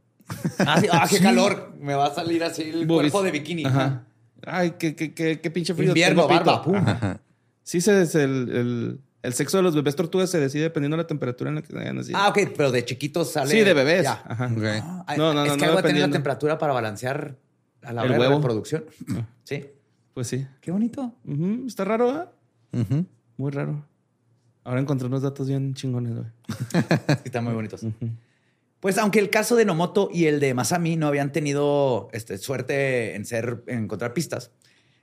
Ah, 0.60 0.80
sí. 0.82 0.88
Ah, 0.92 1.08
qué 1.10 1.18
Sí. 1.18 1.24
calor. 1.24 1.74
Me 1.80 1.96
va 1.96 2.08
a 2.08 2.14
salir 2.14 2.44
así 2.44 2.64
el 2.64 2.86
cuerpo 2.86 3.24
de 3.24 3.32
bikini. 3.32 3.66
Ajá. 3.66 4.04
Ay, 4.46 4.76
qué, 4.78 4.96
qué, 4.96 5.14
qué, 5.14 5.40
qué 5.40 5.52
pinche 5.52 5.74
frío. 5.74 5.88
Invierno, 5.90 6.28
pito. 6.28 6.44
barba. 6.44 6.80
Ajá. 6.92 7.22
Sí, 7.64 7.80
se, 7.82 8.06
se- 8.06 8.24
el, 8.24 8.50
el, 8.54 9.00
el 9.22 9.34
sexo 9.34 9.58
de 9.58 9.64
los 9.64 9.76
bebés 9.76 9.96
tortugas 9.96 10.30
se 10.30 10.40
decide 10.40 10.64
dependiendo 10.64 10.98
de 10.98 11.04
la 11.04 11.08
temperatura 11.08 11.50
en 11.50 11.56
la 11.58 11.62
que 11.62 11.78
hayan 11.78 11.96
nacido. 11.98 12.18
Ah, 12.18 12.30
ok, 12.30 12.40
pero 12.56 12.72
de 12.72 12.86
chiquitos 12.86 13.32
sale. 13.32 13.52
sí, 13.52 13.60
de 13.62 13.74
bebés. 13.74 14.04
Ya. 14.04 14.24
Ajá. 14.26 14.46
Ok. 14.46 14.64
Ah, 15.08 15.16
No, 15.18 15.34
no, 15.34 15.44
es 15.44 15.50
no, 15.52 15.56
que 15.58 15.62
no 15.62 15.66
algo 15.68 15.82
de 15.82 15.88
tener 15.88 16.02
la 16.08 16.12
temperatura 16.12 16.58
para 16.58 16.74
balancear 16.74 17.36
a 17.82 17.94
la 17.94 18.04
hora 18.04 18.18
de 18.18 18.30
reproducción. 18.30 18.86
Sí. 19.44 19.66
Pues 20.14 20.28
sí. 20.28 20.46
Qué 20.62 20.72
bonito. 20.72 21.14
Está 21.68 21.86
raro, 21.86 22.30
¿eh? 22.74 23.06
Muy 23.38 23.52
raro. 23.52 23.86
Ahora 24.64 24.82
encontré 24.82 25.08
unos 25.08 25.22
datos 25.22 25.48
bien 25.48 25.74
chingones, 25.74 26.14
güey. 26.14 26.26
Sí, 26.72 26.78
Están 27.26 27.44
muy 27.44 27.54
bonitos. 27.54 27.82
Pues 28.80 28.98
aunque 28.98 29.20
el 29.20 29.30
caso 29.30 29.56
de 29.56 29.66
Nomoto 29.66 30.10
y 30.14 30.26
el 30.26 30.40
de 30.40 30.54
Masami 30.54 30.96
no 30.96 31.08
habían 31.08 31.32
tenido 31.32 32.10
este, 32.14 32.38
suerte 32.38 33.16
en 33.16 33.26
ser 33.26 33.64
en 33.68 33.84
encontrar 33.86 34.14
pistas, 34.14 34.52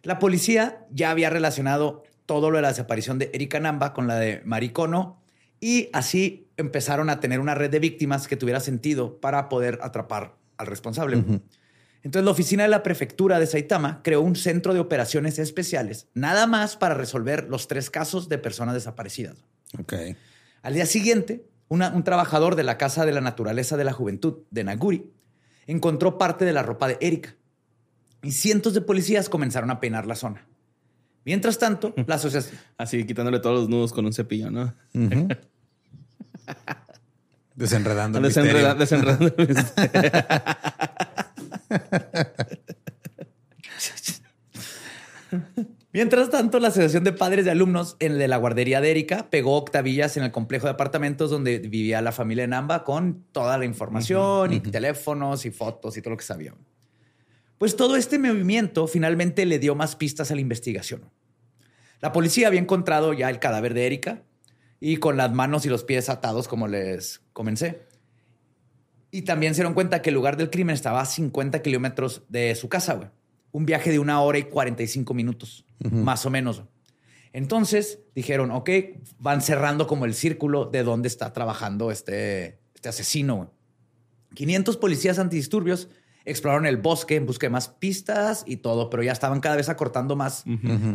la 0.02 0.18
policía 0.18 0.86
ya 0.90 1.10
había 1.10 1.30
relacionado 1.30 2.04
todo 2.26 2.50
lo 2.50 2.56
de 2.58 2.62
la 2.62 2.68
desaparición 2.68 3.18
de 3.18 3.30
Erika 3.32 3.60
Namba 3.60 3.92
con 3.92 4.06
la 4.06 4.16
de 4.16 4.42
Maricono 4.44 5.20
y 5.60 5.88
así 5.92 6.48
empezaron 6.56 7.08
a 7.08 7.20
tener 7.20 7.40
una 7.40 7.54
red 7.54 7.70
de 7.70 7.78
víctimas 7.78 8.28
que 8.28 8.36
tuviera 8.36 8.60
sentido 8.60 9.18
para 9.20 9.48
poder 9.48 9.78
atrapar 9.82 10.34
al 10.58 10.66
responsable. 10.66 11.16
Entonces 12.02 12.24
la 12.24 12.30
oficina 12.30 12.62
de 12.64 12.68
la 12.68 12.82
prefectura 12.82 13.38
de 13.38 13.46
Saitama 13.46 14.00
creó 14.02 14.20
un 14.20 14.36
centro 14.36 14.74
de 14.74 14.80
operaciones 14.80 15.38
especiales, 15.38 16.08
nada 16.14 16.46
más 16.46 16.76
para 16.76 16.94
resolver 16.94 17.48
los 17.48 17.68
tres 17.68 17.90
casos 17.90 18.28
de 18.28 18.38
personas 18.38 18.74
desaparecidas. 18.74 19.36
Ok. 19.78 19.94
Al 20.62 20.74
día 20.74 20.86
siguiente, 20.86 21.46
una- 21.68 21.88
un 21.90 22.04
trabajador 22.04 22.54
de 22.54 22.62
la 22.62 22.78
Casa 22.78 23.06
de 23.06 23.12
la 23.12 23.20
Naturaleza 23.20 23.76
de 23.76 23.84
la 23.84 23.92
Juventud 23.92 24.38
de 24.50 24.64
Naguri 24.64 25.10
encontró 25.66 26.16
parte 26.18 26.44
de 26.44 26.52
la 26.52 26.62
ropa 26.62 26.86
de 26.86 26.96
Erika 27.00 27.34
y 28.22 28.32
cientos 28.32 28.72
de 28.74 28.82
policías 28.82 29.28
comenzaron 29.28 29.70
a 29.70 29.80
peinar 29.80 30.06
la 30.06 30.14
zona. 30.14 30.46
Mientras 31.26 31.58
tanto, 31.58 31.92
la 32.06 32.14
asociación... 32.14 32.58
Así 32.78 33.04
quitándole 33.04 33.40
todos 33.40 33.60
los 33.60 33.68
nudos 33.68 33.92
con 33.92 34.06
un 34.06 34.12
cepillo, 34.14 34.50
¿no? 34.50 34.72
Desenredando 37.54 38.18
el 38.18 38.24
Desenreda- 38.24 38.74
misterio. 38.74 38.74
desenredando 38.76 39.34
el 39.36 39.48
misterio. 39.48 40.12
Mientras 45.92 46.30
tanto, 46.30 46.60
la 46.60 46.68
Asociación 46.68 47.04
de 47.04 47.12
Padres 47.12 47.44
de 47.46 47.50
Alumnos 47.50 47.96
en 48.00 48.12
el 48.12 48.18
de 48.18 48.28
la 48.28 48.36
guardería 48.36 48.80
de 48.82 48.90
Erika 48.90 49.30
pegó 49.30 49.56
octavillas 49.56 50.16
en 50.18 50.24
el 50.24 50.30
complejo 50.30 50.66
de 50.66 50.72
apartamentos 50.72 51.30
donde 51.30 51.58
vivía 51.58 52.02
la 52.02 52.12
familia 52.12 52.44
en 52.44 52.50
Namba 52.50 52.84
con 52.84 53.24
toda 53.32 53.56
la 53.56 53.64
información 53.64 54.52
y 54.52 54.60
teléfonos 54.60 55.46
y 55.46 55.50
fotos 55.50 55.96
y 55.96 56.02
todo 56.02 56.10
lo 56.10 56.16
que 56.18 56.24
sabía. 56.24 56.54
Pues 57.56 57.76
todo 57.76 57.96
este 57.96 58.18
movimiento 58.18 58.86
finalmente 58.86 59.46
le 59.46 59.58
dio 59.58 59.74
más 59.74 59.96
pistas 59.96 60.30
a 60.30 60.34
la 60.34 60.42
investigación. 60.42 61.00
La 62.00 62.12
policía 62.12 62.48
había 62.48 62.60
encontrado 62.60 63.12
ya 63.12 63.30
el 63.30 63.38
cadáver 63.38 63.74
de 63.74 63.86
Erika 63.86 64.22
y 64.80 64.98
con 64.98 65.16
las 65.16 65.32
manos 65.32 65.64
y 65.66 65.68
los 65.68 65.84
pies 65.84 66.08
atados, 66.08 66.48
como 66.48 66.68
les 66.68 67.22
comencé. 67.32 67.82
Y 69.10 69.22
también 69.22 69.54
se 69.54 69.60
dieron 69.60 69.74
cuenta 69.74 70.02
que 70.02 70.10
el 70.10 70.14
lugar 70.14 70.36
del 70.36 70.50
crimen 70.50 70.74
estaba 70.74 71.00
a 71.00 71.06
50 71.06 71.62
kilómetros 71.62 72.22
de 72.28 72.54
su 72.54 72.68
casa, 72.68 72.94
güey. 72.94 73.08
Un 73.52 73.64
viaje 73.64 73.90
de 73.90 73.98
una 73.98 74.20
hora 74.20 74.38
y 74.38 74.42
45 74.42 75.14
minutos, 75.14 75.64
más 75.78 76.26
o 76.26 76.30
menos. 76.30 76.62
Entonces 77.32 78.00
dijeron, 78.14 78.50
ok, 78.50 78.70
van 79.18 79.40
cerrando 79.40 79.86
como 79.86 80.04
el 80.04 80.14
círculo 80.14 80.66
de 80.66 80.82
dónde 80.82 81.08
está 81.08 81.32
trabajando 81.32 81.90
este, 81.90 82.58
este 82.74 82.90
asesino. 82.90 83.36
güey. 83.36 83.48
500 84.34 84.76
policías 84.76 85.18
antidisturbios 85.18 85.88
exploraron 86.26 86.66
el 86.66 86.76
bosque 86.76 87.14
en 87.14 87.24
busca 87.24 87.46
de 87.46 87.50
más 87.50 87.68
pistas 87.68 88.42
y 88.46 88.58
todo, 88.58 88.90
pero 88.90 89.02
ya 89.02 89.12
estaban 89.12 89.40
cada 89.40 89.56
vez 89.56 89.68
acortando 89.68 90.16
más 90.16 90.44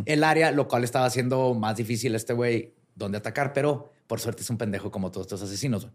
el 0.04 0.22
área, 0.22 0.52
lo 0.52 0.68
cual 0.68 0.84
estaba 0.84 1.06
haciendo 1.06 1.54
más 1.54 1.76
difícil 1.76 2.14
a 2.14 2.18
este 2.18 2.34
güey 2.34 2.74
dónde 2.94 3.18
atacar, 3.18 3.52
pero 3.52 3.90
por 4.06 4.20
suerte 4.20 4.42
es 4.42 4.50
un 4.50 4.58
pendejo 4.58 4.90
como 4.90 5.10
todos 5.10 5.26
estos 5.26 5.42
asesinos. 5.42 5.88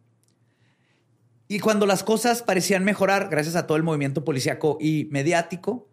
Y 1.48 1.60
cuando 1.60 1.86
las 1.86 2.04
cosas 2.04 2.42
parecían 2.42 2.84
mejorar, 2.84 3.30
gracias 3.30 3.56
a 3.56 3.68
todo 3.68 3.78
el 3.78 3.84
movimiento 3.84 4.26
policíaco 4.26 4.78
y 4.82 5.08
mediático, 5.12 5.88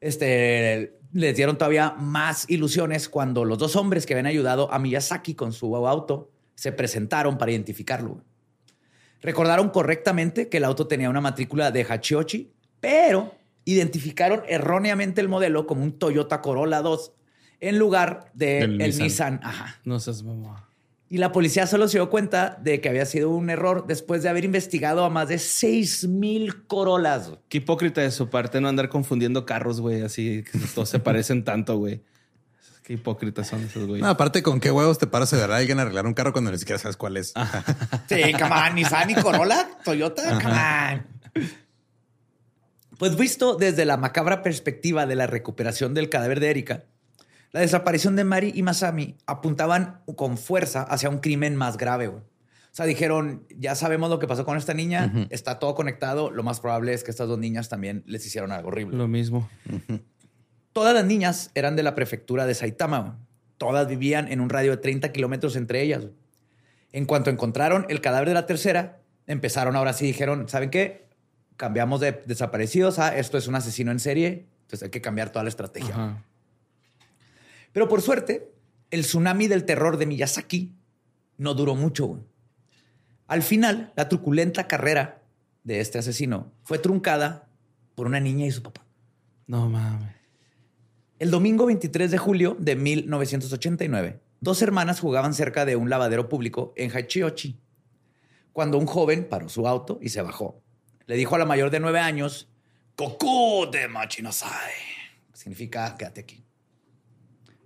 este, 0.00 0.98
les 1.12 1.36
dieron 1.36 1.58
todavía 1.58 1.94
más 1.98 2.48
ilusiones 2.48 3.08
cuando 3.08 3.44
los 3.44 3.58
dos 3.58 3.74
hombres 3.76 4.06
que 4.06 4.14
habían 4.14 4.26
ayudado 4.26 4.72
a 4.72 4.78
Miyazaki 4.78 5.34
con 5.34 5.52
su 5.52 5.74
auto 5.86 6.30
se 6.54 6.72
presentaron 6.72 7.36
para 7.36 7.50
identificarlo. 7.50 8.22
Recordaron 9.20 9.70
correctamente 9.70 10.48
que 10.48 10.58
el 10.58 10.64
auto 10.64 10.86
tenía 10.86 11.10
una 11.10 11.20
matrícula 11.20 11.70
de 11.72 11.84
Hachiochi, 11.84 12.52
pero 12.86 13.34
identificaron 13.64 14.42
erróneamente 14.46 15.20
el 15.20 15.28
modelo 15.28 15.66
como 15.66 15.82
un 15.82 15.98
Toyota 15.98 16.40
Corolla 16.40 16.82
2 16.82 17.12
en 17.58 17.80
lugar 17.80 18.30
del 18.32 18.78
Del 18.78 18.90
Nissan. 18.90 19.02
Nissan. 19.06 19.40
Ajá. 19.42 19.80
No 19.82 19.98
seas 19.98 20.22
mamá. 20.22 20.68
Y 21.08 21.18
la 21.18 21.32
policía 21.32 21.66
solo 21.66 21.88
se 21.88 21.98
dio 21.98 22.10
cuenta 22.10 22.56
de 22.62 22.80
que 22.80 22.88
había 22.88 23.04
sido 23.04 23.30
un 23.30 23.50
error 23.50 23.88
después 23.88 24.22
de 24.22 24.28
haber 24.28 24.44
investigado 24.44 25.04
a 25.04 25.10
más 25.10 25.28
de 25.28 25.38
6 25.38 26.06
mil 26.06 26.64
Corollas. 26.68 27.32
Qué 27.48 27.58
hipócrita 27.58 28.02
de 28.02 28.12
su 28.12 28.30
parte 28.30 28.60
no 28.60 28.68
andar 28.68 28.88
confundiendo 28.88 29.44
carros, 29.44 29.80
güey, 29.80 30.02
así 30.02 30.44
que 30.44 30.56
todos 30.72 30.88
se 30.88 31.00
parecen 31.00 31.42
tanto, 31.42 31.78
güey. 31.78 32.02
Qué 32.84 32.92
hipócritas 32.92 33.48
son 33.48 33.64
esos, 33.64 33.88
güey. 33.88 34.00
No, 34.00 34.06
aparte, 34.06 34.44
¿con 34.44 34.60
qué 34.60 34.70
huevos 34.70 34.98
te 34.98 35.08
paras 35.08 35.32
a 35.32 35.38
ver 35.38 35.50
a 35.50 35.56
alguien 35.56 35.80
a 35.80 35.82
arreglar 35.82 36.06
un 36.06 36.14
carro 36.14 36.32
cuando 36.32 36.52
ni 36.52 36.58
siquiera 36.58 36.78
sabes 36.78 36.96
cuál 36.96 37.16
es? 37.16 37.34
Sí, 38.08 38.32
come 38.32 38.54
on, 38.54 38.74
Nissan 38.76 39.10
y 39.10 39.14
Corolla, 39.16 39.70
Toyota, 39.84 40.40
come 40.40 41.42
on. 41.42 41.56
Pues 42.98 43.16
visto 43.16 43.56
desde 43.56 43.84
la 43.84 43.96
macabra 43.96 44.42
perspectiva 44.42 45.06
de 45.06 45.16
la 45.16 45.26
recuperación 45.26 45.92
del 45.92 46.08
cadáver 46.08 46.40
de 46.40 46.50
Erika, 46.50 46.84
la 47.52 47.60
desaparición 47.60 48.16
de 48.16 48.24
Mari 48.24 48.52
y 48.54 48.62
Masami 48.62 49.16
apuntaban 49.26 50.00
con 50.16 50.38
fuerza 50.38 50.82
hacia 50.82 51.08
un 51.08 51.18
crimen 51.18 51.56
más 51.56 51.76
grave. 51.76 52.08
O 52.08 52.22
sea, 52.72 52.86
dijeron, 52.86 53.46
ya 53.56 53.74
sabemos 53.74 54.10
lo 54.10 54.18
que 54.18 54.26
pasó 54.26 54.44
con 54.44 54.58
esta 54.58 54.74
niña, 54.74 55.26
está 55.30 55.58
todo 55.58 55.74
conectado, 55.74 56.30
lo 56.30 56.42
más 56.42 56.60
probable 56.60 56.92
es 56.92 57.04
que 57.04 57.10
estas 57.10 57.28
dos 57.28 57.38
niñas 57.38 57.68
también 57.68 58.02
les 58.06 58.26
hicieron 58.26 58.52
algo 58.52 58.68
horrible. 58.68 58.96
Lo 58.96 59.08
mismo. 59.08 59.48
Todas 60.72 60.92
las 60.92 61.06
niñas 61.06 61.50
eran 61.54 61.76
de 61.76 61.82
la 61.82 61.94
prefectura 61.94 62.44
de 62.44 62.54
Saitama. 62.54 63.18
Todas 63.56 63.88
vivían 63.88 64.30
en 64.30 64.40
un 64.40 64.50
radio 64.50 64.72
de 64.72 64.76
30 64.76 65.10
kilómetros 65.12 65.56
entre 65.56 65.80
ellas. 65.80 66.08
En 66.92 67.06
cuanto 67.06 67.30
encontraron 67.30 67.86
el 67.88 68.02
cadáver 68.02 68.28
de 68.28 68.34
la 68.34 68.44
tercera, 68.44 69.00
empezaron 69.26 69.76
ahora 69.76 69.94
sí, 69.94 70.04
dijeron, 70.04 70.48
¿saben 70.48 70.68
qué? 70.68 71.05
Cambiamos 71.56 72.00
de 72.00 72.22
desaparecidos 72.26 72.98
a 72.98 73.16
esto 73.16 73.38
es 73.38 73.46
un 73.48 73.54
asesino 73.54 73.90
en 73.90 74.00
serie, 74.00 74.46
entonces 74.62 74.84
hay 74.84 74.90
que 74.90 75.00
cambiar 75.00 75.30
toda 75.30 75.42
la 75.42 75.48
estrategia. 75.48 75.94
Ajá. 75.94 76.24
Pero 77.76 77.88
por 77.88 78.00
suerte, 78.00 78.54
el 78.90 79.02
tsunami 79.02 79.48
del 79.48 79.66
terror 79.66 79.98
de 79.98 80.06
Miyazaki 80.06 80.72
no 81.36 81.52
duró 81.52 81.74
mucho. 81.74 82.24
Al 83.26 83.42
final, 83.42 83.92
la 83.96 84.08
truculenta 84.08 84.66
carrera 84.66 85.22
de 85.62 85.80
este 85.80 85.98
asesino 85.98 86.52
fue 86.62 86.78
truncada 86.78 87.50
por 87.94 88.06
una 88.06 88.18
niña 88.18 88.46
y 88.46 88.50
su 88.50 88.62
papá. 88.62 88.86
No 89.46 89.68
mames. 89.68 90.14
El 91.18 91.30
domingo 91.30 91.66
23 91.66 92.10
de 92.10 92.16
julio 92.16 92.56
de 92.58 92.76
1989, 92.76 94.20
dos 94.40 94.62
hermanas 94.62 95.00
jugaban 95.00 95.34
cerca 95.34 95.64
de 95.64 95.76
un 95.76 95.90
lavadero 95.90 96.30
público 96.30 96.72
en 96.76 96.90
Hachiochi, 96.90 97.58
cuando 98.52 98.78
un 98.78 98.86
joven 98.86 99.28
paró 99.28 99.50
su 99.50 99.68
auto 99.68 99.98
y 100.00 100.08
se 100.08 100.22
bajó. 100.22 100.62
Le 101.06 101.16
dijo 101.16 101.34
a 101.34 101.38
la 101.38 101.44
mayor 101.46 101.70
de 101.70 101.80
nueve 101.80 102.00
años, 102.00 102.48
Koku 102.96 103.70
de 103.70 103.88
Machinasai. 103.88 104.72
Significa 105.32 105.96
quédate 105.96 106.20
aquí. 106.22 106.44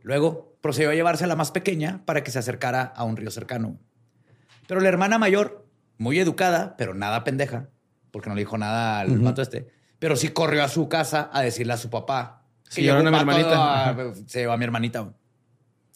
Luego 0.02 0.56
procedió 0.60 0.90
a 0.90 0.94
llevarse 0.94 1.24
a 1.24 1.26
la 1.26 1.36
más 1.36 1.50
pequeña 1.50 2.02
para 2.04 2.22
que 2.22 2.30
se 2.30 2.38
acercara 2.38 2.82
a 2.82 3.04
un 3.04 3.16
río 3.16 3.30
cercano. 3.30 3.78
Pero 4.66 4.80
la 4.80 4.88
hermana 4.88 5.18
mayor, 5.18 5.66
muy 5.98 6.18
educada, 6.18 6.76
pero 6.76 6.94
nada 6.94 7.24
pendeja, 7.24 7.68
porque 8.10 8.28
no 8.28 8.34
le 8.34 8.42
dijo 8.42 8.58
nada 8.58 9.00
al 9.00 9.18
vato 9.18 9.42
este, 9.42 9.68
pero 9.98 10.16
sí 10.16 10.28
corrió 10.30 10.64
a 10.64 10.68
su 10.68 10.88
casa 10.88 11.30
a 11.32 11.42
decirle 11.42 11.72
a 11.72 11.76
su 11.76 11.90
papá. 11.90 12.46
Sí, 12.68 12.82
llevaron 12.82 13.06
a 13.08 13.10
mi 13.10 13.18
hermanita. 13.18 13.90
a- 13.90 14.14
se 14.26 14.40
llevó 14.40 14.52
a 14.52 14.56
mi 14.56 14.64
hermanita. 14.64 15.12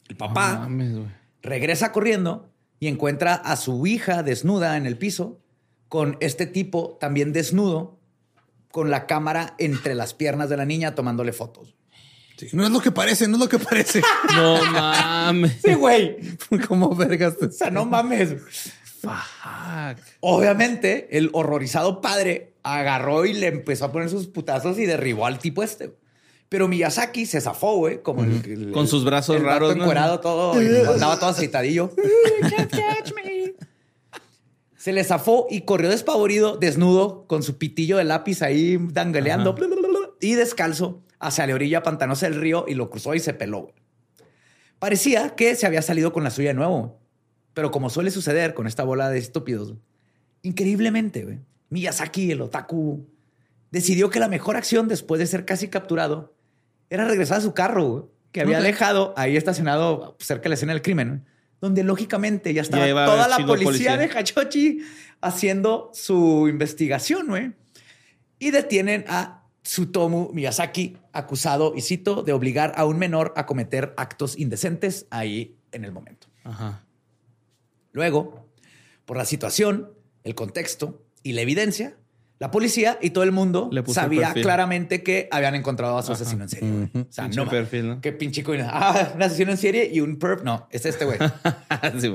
El 0.08 0.16
papá 0.16 0.58
mames, 0.60 0.92
regresa 1.42 1.92
corriendo 1.92 2.50
y 2.80 2.88
encuentra 2.88 3.34
a 3.34 3.56
su 3.56 3.86
hija 3.86 4.22
desnuda 4.22 4.76
en 4.76 4.86
el 4.86 4.98
piso 4.98 5.40
con 5.94 6.16
este 6.18 6.46
tipo 6.46 6.96
también 7.00 7.32
desnudo 7.32 8.00
con 8.72 8.90
la 8.90 9.06
cámara 9.06 9.54
entre 9.58 9.94
las 9.94 10.12
piernas 10.12 10.48
de 10.48 10.56
la 10.56 10.64
niña 10.64 10.96
tomándole 10.96 11.32
fotos. 11.32 11.76
Sí, 12.36 12.48
no 12.52 12.64
es 12.64 12.70
lo 12.70 12.80
que 12.80 12.90
parece, 12.90 13.28
no 13.28 13.36
es 13.36 13.40
lo 13.42 13.48
que 13.48 13.60
parece. 13.60 14.02
No 14.34 14.60
mames. 14.72 15.58
Sí, 15.64 15.74
güey. 15.74 16.16
¿Cómo 16.66 16.92
vergas? 16.96 17.34
O 17.40 17.48
sea, 17.48 17.70
no 17.70 17.84
mames. 17.84 18.34
Fuck. 19.02 20.00
Obviamente, 20.18 21.16
el 21.16 21.30
horrorizado 21.32 22.00
padre 22.00 22.54
agarró 22.64 23.24
y 23.24 23.32
le 23.34 23.46
empezó 23.46 23.84
a 23.84 23.92
poner 23.92 24.10
sus 24.10 24.26
putazos 24.26 24.76
y 24.80 24.86
derribó 24.86 25.26
al 25.26 25.38
tipo 25.38 25.62
este. 25.62 25.94
Pero 26.48 26.66
Miyazaki 26.66 27.24
se 27.26 27.40
zafó, 27.40 27.76
güey, 27.76 28.02
como 28.02 28.24
el- 28.24 28.44
el- 28.44 28.72
Con 28.72 28.88
sus 28.88 29.04
brazos 29.04 29.36
el 29.36 29.44
raros, 29.44 29.76
¿no? 29.76 29.82
encuerado 29.84 30.18
todo, 30.18 30.60
y 30.60 30.66
andaba 30.66 31.20
todo 31.20 31.30
aceitadillo. 31.30 31.92
Se 34.84 34.92
le 34.92 35.02
zafó 35.02 35.46
y 35.48 35.62
corrió 35.62 35.88
despavorido, 35.88 36.58
desnudo, 36.58 37.24
con 37.26 37.42
su 37.42 37.56
pitillo 37.56 37.96
de 37.96 38.04
lápiz 38.04 38.42
ahí 38.42 38.76
dangaleando 38.78 39.56
y 40.20 40.34
descalzo 40.34 41.02
hacia 41.18 41.46
la 41.46 41.54
orilla 41.54 41.82
pantanosa 41.82 42.26
del 42.28 42.38
río 42.38 42.66
y 42.68 42.74
lo 42.74 42.90
cruzó 42.90 43.14
y 43.14 43.18
se 43.18 43.32
peló. 43.32 43.62
güey. 43.62 43.74
Parecía 44.78 45.30
que 45.36 45.54
se 45.54 45.64
había 45.66 45.80
salido 45.80 46.12
con 46.12 46.22
la 46.22 46.28
suya 46.30 46.50
de 46.50 46.54
nuevo, 46.56 47.00
pero 47.54 47.70
como 47.70 47.88
suele 47.88 48.10
suceder 48.10 48.52
con 48.52 48.66
esta 48.66 48.84
bola 48.84 49.08
de 49.08 49.16
estúpidos, 49.16 49.72
increíblemente, 50.42 51.24
güey, 51.24 51.38
Miyazaki, 51.70 52.32
el 52.32 52.42
otaku, 52.42 53.08
decidió 53.70 54.10
que 54.10 54.20
la 54.20 54.28
mejor 54.28 54.56
acción 54.56 54.86
después 54.86 55.18
de 55.18 55.26
ser 55.26 55.46
casi 55.46 55.68
capturado 55.68 56.34
era 56.90 57.08
regresar 57.08 57.38
a 57.38 57.40
su 57.40 57.54
carro, 57.54 58.12
que 58.32 58.42
había 58.42 58.58
Ok. 58.58 58.64
dejado 58.64 59.14
ahí 59.16 59.38
estacionado 59.38 60.14
cerca 60.20 60.42
de 60.42 60.48
la 60.50 60.54
escena 60.56 60.74
del 60.74 60.82
crimen, 60.82 61.24
donde 61.64 61.82
lógicamente 61.82 62.52
ya 62.52 62.60
estaba 62.62 62.86
Ya 62.86 62.92
toda 63.06 63.26
la 63.26 63.38
policía, 63.38 63.64
policía. 63.64 63.96
de 63.96 64.08
Hachochi 64.08 64.78
haciendo 65.22 65.90
su 65.94 66.46
investigación, 66.48 67.26
güey. 67.28 67.52
Y 68.38 68.50
detienen 68.50 69.06
a 69.08 69.44
Tsutomu 69.62 70.30
Miyazaki, 70.34 70.98
acusado, 71.12 71.72
y 71.74 71.80
cito, 71.80 72.22
de 72.22 72.34
obligar 72.34 72.74
a 72.76 72.84
un 72.84 72.98
menor 72.98 73.32
a 73.34 73.46
cometer 73.46 73.94
actos 73.96 74.38
indecentes 74.38 75.06
ahí 75.08 75.56
en 75.72 75.86
el 75.86 75.92
momento. 75.92 76.26
Ajá. 76.44 76.84
Luego, 77.92 78.46
por 79.06 79.16
la 79.16 79.24
situación, 79.24 79.90
el 80.22 80.34
contexto 80.34 81.02
y 81.22 81.32
la 81.32 81.40
evidencia, 81.40 81.96
la 82.38 82.50
policía 82.50 82.98
y 83.00 83.10
todo 83.10 83.24
el 83.24 83.32
mundo 83.32 83.68
Le 83.72 83.80
el 83.80 83.86
sabía 83.86 84.32
claramente 84.34 85.02
que 85.02 85.28
habían 85.30 85.54
encontrado 85.54 85.96
a 85.96 86.02
su 86.02 86.12
asesino 86.12 86.42
en 86.42 86.48
serie. 86.48 86.70
güey. 86.70 87.04
O 87.08 87.12
sea, 87.12 87.24
Pinche 87.24 87.40
no 87.44 87.48
perfil, 87.48 87.88
¿no? 87.88 88.00
Qué 88.00 88.12
pinche 88.12 88.42
coño. 88.42 88.66
Ah, 88.68 89.12
un 89.14 89.22
asesino 89.22 89.50
en 89.52 89.56
serie 89.56 89.88
y 89.92 90.00
un 90.00 90.18
perp. 90.18 90.42
No, 90.42 90.66
es 90.70 90.84
este 90.84 91.04
güey. 91.04 91.18
sí. 92.00 92.12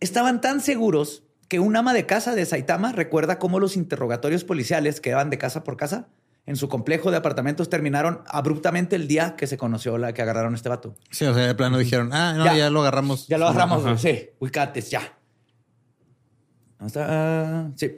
Estaban 0.00 0.40
tan 0.40 0.60
seguros 0.60 1.22
que 1.48 1.60
un 1.60 1.76
ama 1.76 1.94
de 1.94 2.06
casa 2.06 2.34
de 2.34 2.44
Saitama 2.44 2.92
recuerda 2.92 3.38
cómo 3.38 3.60
los 3.60 3.76
interrogatorios 3.76 4.42
policiales 4.42 5.00
que 5.00 5.14
van 5.14 5.30
de 5.30 5.38
casa 5.38 5.62
por 5.64 5.76
casa 5.76 6.08
en 6.44 6.56
su 6.56 6.68
complejo 6.68 7.12
de 7.12 7.18
apartamentos 7.18 7.70
terminaron 7.70 8.22
abruptamente 8.26 8.96
el 8.96 9.06
día 9.06 9.36
que 9.36 9.46
se 9.46 9.56
conoció 9.56 9.96
la 9.96 10.12
que 10.12 10.22
agarraron 10.22 10.54
a 10.54 10.56
este 10.56 10.68
vato. 10.68 10.96
Sí, 11.10 11.24
o 11.24 11.32
sea, 11.34 11.46
de 11.46 11.54
plano 11.54 11.78
dijeron, 11.78 12.10
ah, 12.12 12.34
no, 12.36 12.44
Ya. 12.46 12.56
ya, 12.56 12.70
lo 12.70 12.80
agarramos. 12.80 13.28
Ya 13.28 13.38
lo 13.38 13.46
agarramos, 13.46 13.86
Ajá. 13.86 13.96
Sí, 13.96 14.30
ubicates, 14.40 14.90
ya. 14.90 15.02
¿Dónde 16.78 16.86
está? 16.88 17.06
Ah, 17.08 17.70
sí. 17.76 17.92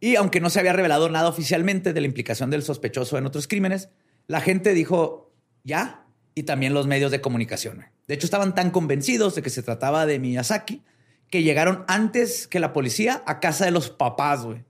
Y 0.00 0.16
aunque 0.16 0.40
no 0.40 0.50
se 0.50 0.58
había 0.58 0.72
revelado 0.72 1.08
nada 1.10 1.28
oficialmente 1.28 1.92
de 1.92 2.00
la 2.00 2.06
implicación 2.06 2.50
del 2.50 2.62
sospechoso 2.62 3.18
en 3.18 3.26
otros 3.26 3.46
crímenes, 3.46 3.90
la 4.26 4.40
gente 4.40 4.72
dijo 4.72 5.32
ya 5.62 6.06
y 6.34 6.44
también 6.44 6.72
los 6.72 6.86
medios 6.86 7.10
de 7.10 7.20
comunicación. 7.20 7.84
De 8.08 8.14
hecho, 8.14 8.26
estaban 8.26 8.54
tan 8.54 8.70
convencidos 8.70 9.34
de 9.34 9.42
que 9.42 9.50
se 9.50 9.62
trataba 9.62 10.06
de 10.06 10.18
Miyazaki 10.18 10.82
que 11.28 11.42
llegaron 11.42 11.84
antes 11.86 12.48
que 12.48 12.60
la 12.60 12.72
policía 12.72 13.22
a 13.26 13.40
casa 13.40 13.66
de 13.66 13.70
los 13.70 13.90
papás, 13.90 14.42
güey. 14.44 14.64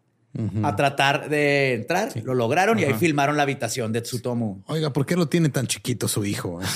A 0.62 0.76
tratar 0.76 1.28
de 1.28 1.74
entrar, 1.74 2.12
lo 2.22 2.34
lograron 2.34 2.78
y 2.78 2.84
ahí 2.84 2.94
filmaron 2.94 3.36
la 3.36 3.42
habitación 3.42 3.92
de 3.92 4.00
Tsutomu. 4.00 4.62
Oiga, 4.66 4.92
¿por 4.92 5.04
qué 5.04 5.16
lo 5.16 5.26
tiene 5.26 5.48
tan 5.48 5.66
chiquito 5.66 6.06
su 6.06 6.24
hijo? 6.24 6.60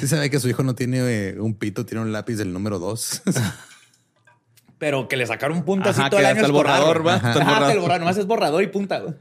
Sí 0.00 0.08
sabe 0.08 0.30
que 0.30 0.40
su 0.40 0.48
hijo 0.48 0.62
no 0.62 0.74
tiene 0.74 1.00
eh, 1.00 1.38
un 1.38 1.54
pito, 1.54 1.84
tiene 1.84 2.02
un 2.02 2.12
lápiz 2.12 2.36
del 2.36 2.52
número 2.52 2.78
dos. 2.78 3.22
Pero 4.82 5.06
que 5.06 5.16
le 5.16 5.24
sacaron 5.28 5.58
un 5.58 5.64
punto 5.64 5.90
Ajá, 5.90 6.00
así 6.02 6.10
todo 6.10 6.18
que 6.18 6.24
el 6.24 6.30
año 6.32 6.36
hasta 6.40 6.46
el 6.46 6.52
borrador, 6.52 7.06
va, 7.06 7.14
hasta 7.14 7.30
el 7.34 7.36
Ajá, 7.36 7.44
borrador. 7.44 7.62
hasta 7.62 7.72
el 7.72 7.78
borrador. 7.78 8.00
Nomás 8.00 8.16
es 8.16 8.26
borrador 8.26 8.62
y 8.64 8.66
punta, 8.66 8.98
güey. 8.98 9.14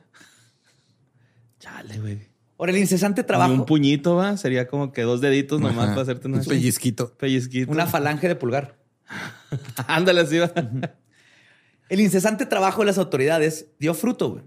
Chale, 1.60 2.00
güey. 2.00 2.20
Por 2.58 2.72
el 2.72 2.78
incesante 2.78 3.24
trabajo. 3.24 3.54
un 3.54 3.68
puñito, 3.68 4.16
va. 4.16 4.38
Sería 4.38 4.68
como 4.68 4.92
que 4.92 5.04
dos 5.04 5.22
deditos 5.22 5.62
nomás 5.62 5.78
Ajá. 5.86 5.88
para 5.90 6.02
hacerte 6.02 6.28
una 6.28 6.40
un 6.40 6.46
pellizquito. 6.46 7.14
pellizquito. 7.16 7.72
Una 7.72 7.86
falange 7.86 8.28
de 8.28 8.36
pulgar. 8.36 8.76
Ándale, 9.88 10.22
así 10.22 10.40
va. 10.40 10.52
El 11.90 12.00
incesante 12.00 12.48
trabajo 12.48 12.80
de 12.82 12.88
las 12.88 12.98
autoridades 12.98 13.68
dio 13.78 13.94
fruto. 13.94 14.32
güey. 14.32 14.44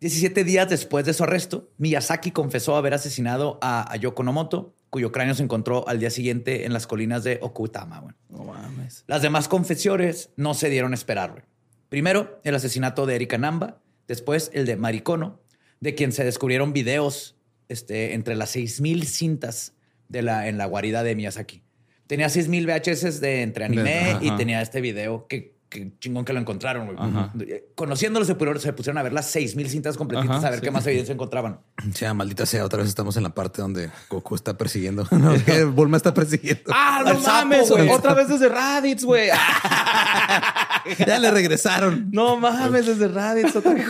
17 0.00 0.42
días 0.44 0.70
después 0.70 1.04
de 1.04 1.12
su 1.12 1.22
arresto, 1.24 1.70
Miyazaki 1.76 2.30
confesó 2.30 2.76
haber 2.76 2.94
asesinado 2.94 3.58
a, 3.60 3.92
a 3.92 3.96
Yoko 3.96 4.22
Nomoto, 4.22 4.74
cuyo 4.90 5.12
cráneo 5.12 5.34
se 5.34 5.42
encontró 5.42 5.88
al 5.88 6.00
día 6.00 6.10
siguiente 6.10 6.66
en 6.66 6.72
las 6.72 6.86
colinas 6.86 7.24
de 7.24 7.38
Okutama. 7.40 8.00
güey. 8.00 8.14
No 8.28 8.44
mames. 8.44 9.04
Las 9.06 9.22
demás 9.22 9.48
confesiones 9.48 10.30
no 10.36 10.54
se 10.54 10.68
dieron 10.68 10.92
a 10.92 10.94
esperar. 10.94 11.30
güey. 11.30 11.44
Primero, 11.88 12.40
el 12.44 12.54
asesinato 12.54 13.06
de 13.06 13.14
Erika 13.14 13.38
Namba. 13.38 13.80
Después, 14.06 14.50
el 14.52 14.66
de 14.66 14.76
Maricono, 14.76 15.40
de 15.80 15.94
quien 15.94 16.12
se 16.12 16.24
descubrieron 16.24 16.72
videos 16.72 17.36
este, 17.68 18.14
entre 18.14 18.34
las 18.34 18.54
6.000 18.56 19.04
cintas 19.04 19.74
de 20.08 20.22
la, 20.22 20.48
en 20.48 20.58
la 20.58 20.66
guarida 20.66 21.02
de 21.04 21.14
Miyazaki. 21.14 21.62
Tenía 22.08 22.26
6.000 22.26 22.66
VHS 22.66 23.20
de 23.20 23.42
entre 23.42 23.64
anime 23.64 24.18
y 24.20 24.32
tenía 24.32 24.60
este 24.60 24.80
video 24.80 25.28
que, 25.28 25.54
que 25.70 25.92
chingón 26.00 26.24
que 26.24 26.32
lo 26.32 26.40
encontraron. 26.40 26.86
güey. 26.86 26.98
Ajá. 26.98 27.32
Conociéndolo, 27.76 28.26
se 28.26 28.34
pusieron, 28.34 28.60
se 28.60 28.72
pusieron 28.72 28.98
a 28.98 29.02
ver 29.02 29.12
las 29.12 29.34
6.000 29.34 29.68
cintas 29.68 29.96
completitas 29.96 30.38
Ajá, 30.38 30.48
a 30.48 30.50
ver 30.50 30.58
sí. 30.58 30.64
qué 30.64 30.70
más 30.72 30.84
evidencia 30.86 31.14
encontraban. 31.14 31.60
sea, 31.94 32.12
maldita 32.12 32.44
sea, 32.44 32.64
otra 32.64 32.80
vez 32.80 32.88
estamos 32.88 33.16
en 33.16 33.22
la 33.22 33.30
parte 33.30 33.62
donde 33.62 33.88
Goku 34.10 34.34
está 34.34 34.58
persiguiendo. 34.58 35.06
No, 35.20 35.42
que 35.44 35.64
Bulma 35.64 35.96
está 35.96 36.12
persiguiendo. 36.12 36.64
Ah, 36.72 37.02
no 37.06 37.20
mames, 37.20 37.70
güey. 37.70 37.88
Otra 37.88 38.14
vez 38.14 38.28
desde 38.28 38.48
Raditz, 38.48 39.04
güey. 39.04 39.28
ya 41.06 41.18
le 41.18 41.30
regresaron. 41.30 42.08
No 42.10 42.36
mames, 42.36 42.86
desde 42.86 43.06
Raditz. 43.06 43.54
Otra 43.54 43.74
vez. 43.74 43.86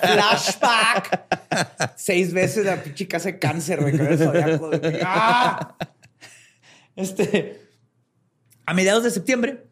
Flashback. 0.00 1.94
Seis 1.96 2.32
veces 2.32 2.64
la 2.66 2.82
pinche 2.82 3.06
casa 3.06 3.30
de 3.30 3.38
cáncer, 3.38 3.80
güey. 3.80 3.94
¡Ah! 5.04 5.76
Este. 6.96 7.62
A 8.66 8.74
mediados 8.74 9.04
de 9.04 9.10
septiembre, 9.10 9.67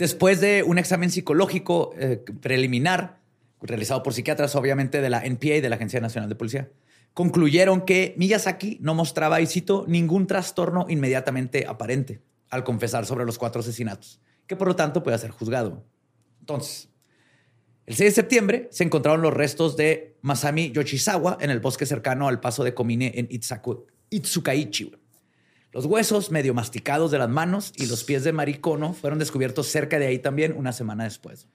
después 0.00 0.40
de 0.40 0.62
un 0.62 0.78
examen 0.78 1.10
psicológico 1.10 1.92
eh, 1.98 2.24
preliminar 2.40 3.20
realizado 3.60 4.02
por 4.02 4.14
psiquiatras, 4.14 4.56
obviamente 4.56 5.02
de 5.02 5.10
la 5.10 5.20
NPA 5.24 5.56
y 5.56 5.60
de 5.60 5.68
la 5.68 5.76
Agencia 5.76 6.00
Nacional 6.00 6.30
de 6.30 6.34
Policía, 6.34 6.70
concluyeron 7.12 7.82
que 7.82 8.14
Miyazaki 8.16 8.78
no 8.80 8.94
mostraba, 8.94 9.42
y 9.42 9.46
cito, 9.46 9.84
ningún 9.86 10.26
trastorno 10.26 10.86
inmediatamente 10.88 11.66
aparente 11.68 12.22
al 12.48 12.64
confesar 12.64 13.04
sobre 13.04 13.26
los 13.26 13.36
cuatro 13.36 13.60
asesinatos, 13.60 14.20
que 14.46 14.56
por 14.56 14.68
lo 14.68 14.74
tanto 14.74 15.02
puede 15.02 15.18
ser 15.18 15.30
juzgado. 15.30 15.84
Entonces, 16.40 16.88
el 17.84 17.94
6 17.94 18.10
de 18.10 18.14
septiembre 18.14 18.68
se 18.70 18.84
encontraron 18.84 19.20
los 19.20 19.34
restos 19.34 19.76
de 19.76 20.16
Masami 20.22 20.72
Yoshizawa 20.72 21.36
en 21.40 21.50
el 21.50 21.60
bosque 21.60 21.84
cercano 21.84 22.26
al 22.26 22.40
paso 22.40 22.64
de 22.64 22.72
Komine 22.72 23.12
en 23.16 23.28
Itzaku- 23.28 23.84
Itsukaichi. 24.08 24.92
Los 25.72 25.86
huesos 25.86 26.30
medio 26.30 26.52
masticados 26.54 27.10
de 27.10 27.18
las 27.18 27.28
manos 27.28 27.72
y 27.76 27.86
los 27.86 28.02
pies 28.04 28.24
de 28.24 28.32
Maricono 28.32 28.92
fueron 28.92 29.18
descubiertos 29.18 29.68
cerca 29.68 29.98
de 29.98 30.06
ahí 30.08 30.18
también 30.18 30.54
una 30.56 30.72
semana 30.72 31.04
después. 31.04 31.46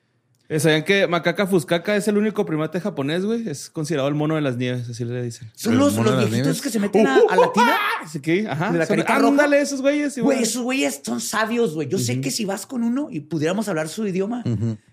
Eh, 0.47 0.59
¿Sabían 0.59 0.83
que 0.83 1.07
Macaca 1.07 1.47
Fuscaca 1.47 1.95
es 1.95 2.07
el 2.07 2.17
único 2.17 2.45
primate 2.45 2.79
japonés, 2.79 3.25
güey? 3.25 3.49
Es 3.49 3.67
considerado 3.69 4.07
el 4.07 4.13
mono 4.13 4.35
de 4.35 4.41
las 4.41 4.57
nieves, 4.57 4.87
así 4.87 5.03
le 5.03 5.23
dicen. 5.23 5.51
Son 5.55 5.73
¿El 5.73 5.79
los, 5.79 5.95
los 5.95 6.05
de 6.05 6.11
las 6.11 6.19
viejitos 6.29 6.43
nieves? 6.45 6.61
que 6.61 6.69
se 6.69 6.79
meten 6.79 7.07
a, 7.07 7.15
a 7.29 7.35
la 7.35 7.51
tina. 7.51 7.75
Así 8.03 8.19
que, 8.21 8.47
ajá. 8.47 8.71
¿De 8.71 8.77
la 8.77 8.85
son- 8.85 8.95
carita? 9.01 9.15
Ándale, 9.27 9.59
esos 9.59 9.81
güeyes. 9.81 10.17
güey. 10.19 10.43
esos 10.43 10.61
güeyes 10.61 11.01
son 11.03 11.19
sabios, 11.19 11.73
güey. 11.73 11.87
Yo 11.89 11.97
sé 11.97 12.21
que 12.21 12.29
si 12.29 12.45
vas 12.45 12.67
con 12.67 12.83
uno 12.83 13.07
y 13.09 13.21
pudiéramos 13.21 13.67
hablar 13.69 13.89
su 13.89 14.05
idioma, 14.07 14.43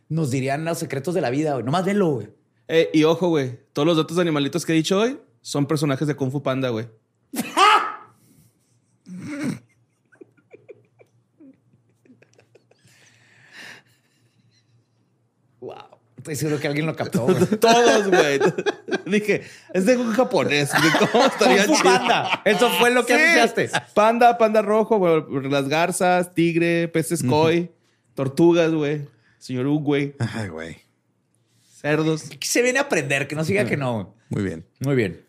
nos 0.08 0.30
dirían 0.30 0.64
los 0.64 0.78
secretos 0.78 1.14
de 1.14 1.20
la 1.20 1.28
vida, 1.28 1.52
güey. 1.52 1.64
Nomás 1.66 1.84
velo, 1.84 2.08
güey. 2.12 2.28
Eh, 2.68 2.88
y 2.94 3.04
ojo, 3.04 3.28
güey. 3.28 3.60
Todos 3.74 3.86
los 3.86 3.98
datos 3.98 4.16
de 4.16 4.22
animalitos 4.22 4.64
que 4.64 4.72
he 4.72 4.76
dicho 4.76 4.98
hoy 4.98 5.18
son 5.42 5.66
personajes 5.66 6.08
de 6.08 6.16
Kung 6.16 6.32
Fu 6.32 6.42
Panda, 6.42 6.70
güey. 6.70 6.86
Wow. 15.60 15.98
Estoy 16.22 16.36
seguro 16.36 16.60
que 16.60 16.68
alguien 16.68 16.86
lo 16.86 16.94
captó, 16.94 17.22
güey. 17.26 17.46
Todos, 17.58 18.08
güey. 18.08 18.38
Dije, 19.06 19.42
es 19.74 19.86
de 19.86 19.96
un 19.96 20.12
japonés. 20.12 20.70
güey. 20.72 21.08
¿Cómo 21.10 21.24
estaría 21.26 21.64
chido? 21.66 21.82
Panda. 21.82 22.42
Eso 22.44 22.70
fue 22.78 22.90
lo 22.92 23.04
que 23.04 23.14
Sí. 23.16 23.20
anunciaste. 23.22 23.70
Panda, 23.94 24.38
panda 24.38 24.62
rojo, 24.62 24.98
güey. 24.98 25.22
Las 25.50 25.68
garzas, 25.68 26.32
tigre, 26.34 26.86
peces 26.88 27.22
koi, 27.24 27.72
tortugas, 28.14 28.70
güey. 28.72 29.08
Señor 29.38 29.66
Ug, 29.66 29.82
güey. 29.82 30.14
Ay, 30.20 30.48
güey. 30.48 30.76
Cerdos. 31.80 32.26
Aquí 32.26 32.46
se 32.46 32.62
viene 32.62 32.78
a 32.78 32.82
aprender, 32.82 33.26
que 33.26 33.34
no 33.34 33.44
siga 33.44 33.64
que 33.64 33.76
no. 33.76 33.92
güey. 33.94 34.06
Muy 34.28 34.42
bien. 34.44 34.66
Muy 34.80 34.94
bien. 34.94 35.26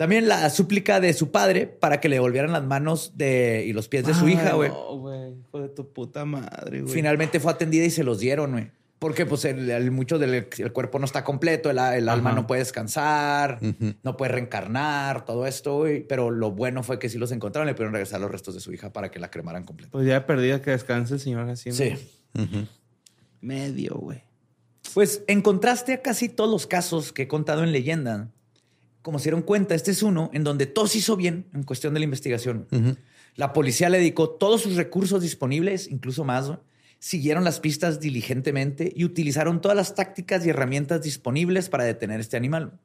También 0.00 0.28
la 0.28 0.48
súplica 0.48 0.98
de 0.98 1.12
su 1.12 1.30
padre 1.30 1.66
para 1.66 2.00
que 2.00 2.08
le 2.08 2.16
devolvieran 2.16 2.52
las 2.52 2.64
manos 2.64 3.18
de, 3.18 3.64
y 3.66 3.74
los 3.74 3.86
pies 3.86 4.06
de 4.06 4.14
su 4.14 4.30
hija, 4.30 4.54
güey. 4.54 4.70
No, 4.70 4.96
güey. 4.96 5.34
Hijo 5.38 5.60
de 5.60 5.68
tu 5.68 5.92
puta 5.92 6.24
madre, 6.24 6.80
güey. 6.80 6.94
Finalmente 6.94 7.38
fue 7.38 7.52
atendida 7.52 7.84
y 7.84 7.90
se 7.90 8.02
los 8.02 8.18
dieron, 8.18 8.52
güey. 8.52 8.70
Porque 8.98 9.26
pues 9.26 9.44
el, 9.44 9.68
el- 9.68 9.90
mucho 9.90 10.18
del 10.18 10.48
el 10.56 10.72
cuerpo 10.72 10.98
no 10.98 11.04
está 11.04 11.22
completo, 11.22 11.68
el, 11.70 11.76
el 11.76 12.08
alma 12.08 12.32
no 12.32 12.46
puede 12.46 12.60
descansar, 12.60 13.58
no 14.02 14.16
puede 14.16 14.32
reencarnar, 14.32 15.26
todo 15.26 15.46
esto, 15.46 15.76
güey. 15.80 16.00
Pero 16.08 16.30
lo 16.30 16.50
bueno 16.50 16.82
fue 16.82 16.98
que 16.98 17.10
sí 17.10 17.18
los 17.18 17.30
encontraron 17.30 17.68
y 17.68 17.72
le 17.72 17.74
pudieron 17.74 17.92
regresar 17.92 18.22
los 18.22 18.30
restos 18.30 18.54
de 18.54 18.60
su 18.60 18.72
hija 18.72 18.94
para 18.94 19.10
que 19.10 19.18
la 19.18 19.30
cremaran 19.30 19.64
completa. 19.64 19.90
Pues 19.92 20.06
ya 20.06 20.24
perdida 20.24 20.62
que 20.62 20.70
descanse 20.70 21.12
el 21.12 21.20
señor 21.20 21.46
así. 21.50 21.68
¿no? 21.68 21.74
Sí. 21.74 21.92
Medio, 23.42 23.96
güey. 23.96 24.22
Pues 24.94 25.24
en 25.26 25.42
contraste 25.42 25.92
a 25.92 26.00
casi 26.00 26.30
todos 26.30 26.50
los 26.50 26.66
casos 26.66 27.12
que 27.12 27.22
he 27.24 27.28
contado 27.28 27.64
en 27.64 27.72
leyenda, 27.72 28.30
como 29.02 29.18
se 29.18 29.24
dieron 29.24 29.42
cuenta, 29.42 29.74
este 29.74 29.90
es 29.90 30.02
uno 30.02 30.30
en 30.32 30.44
donde 30.44 30.66
todo 30.66 30.86
se 30.86 30.98
hizo 30.98 31.16
bien 31.16 31.46
en 31.54 31.62
cuestión 31.62 31.94
de 31.94 32.00
la 32.00 32.04
investigación. 32.04 32.66
La 33.36 33.52
policía 33.52 33.88
le 33.88 33.98
dedicó 33.98 34.30
todos 34.30 34.62
sus 34.62 34.76
recursos 34.76 35.22
disponibles, 35.22 35.88
incluso 35.88 36.24
más, 36.24 36.48
¿no? 36.48 36.62
siguieron 37.00 37.44
las 37.44 37.60
pistas 37.60 37.98
diligentemente 37.98 38.92
y 38.94 39.04
utilizaron 39.04 39.60
todas 39.60 39.76
las 39.76 39.94
tácticas 39.94 40.46
y 40.46 40.50
herramientas 40.50 41.02
disponibles 41.02 41.68
para 41.68 41.84
detener 41.84 42.20
este 42.20 42.36
animal. 42.36 42.78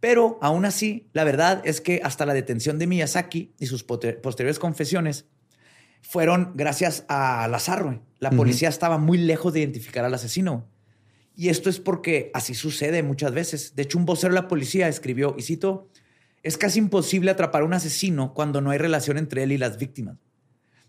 Pero 0.00 0.38
aún 0.40 0.64
así, 0.64 1.08
la 1.12 1.24
verdad 1.24 1.60
es 1.64 1.80
que 1.80 2.00
hasta 2.04 2.24
la 2.24 2.32
detención 2.32 2.78
de 2.78 2.86
Miyazaki 2.86 3.52
y 3.58 3.66
sus 3.66 3.82
posteriores 3.82 4.60
confesiones 4.60 5.26
fueron 6.00 6.52
gracias 6.54 7.04
al 7.08 7.52
azar. 7.52 7.82
güey. 7.82 8.00
La 8.20 8.30
policía 8.30 8.68
estaba 8.68 8.98
muy 8.98 9.18
lejos 9.18 9.52
de 9.52 9.60
identificar 9.60 10.04
al 10.04 10.14
asesino. 10.14 10.68
Y 11.40 11.50
esto 11.50 11.70
es 11.70 11.78
porque 11.78 12.32
así 12.34 12.52
sucede 12.52 13.04
muchas 13.04 13.32
veces. 13.32 13.76
De 13.76 13.82
hecho, 13.84 13.96
un 13.96 14.04
vocero 14.04 14.34
de 14.34 14.40
la 14.40 14.48
policía 14.48 14.88
escribió, 14.88 15.36
y 15.38 15.42
cito, 15.42 15.88
es 16.42 16.58
casi 16.58 16.80
imposible 16.80 17.30
atrapar 17.30 17.62
a 17.62 17.64
un 17.64 17.74
asesino 17.74 18.34
cuando 18.34 18.60
no 18.60 18.70
hay 18.72 18.78
relación 18.78 19.18
entre 19.18 19.44
él 19.44 19.52
y 19.52 19.56
las 19.58 19.78
víctimas. 19.78 20.16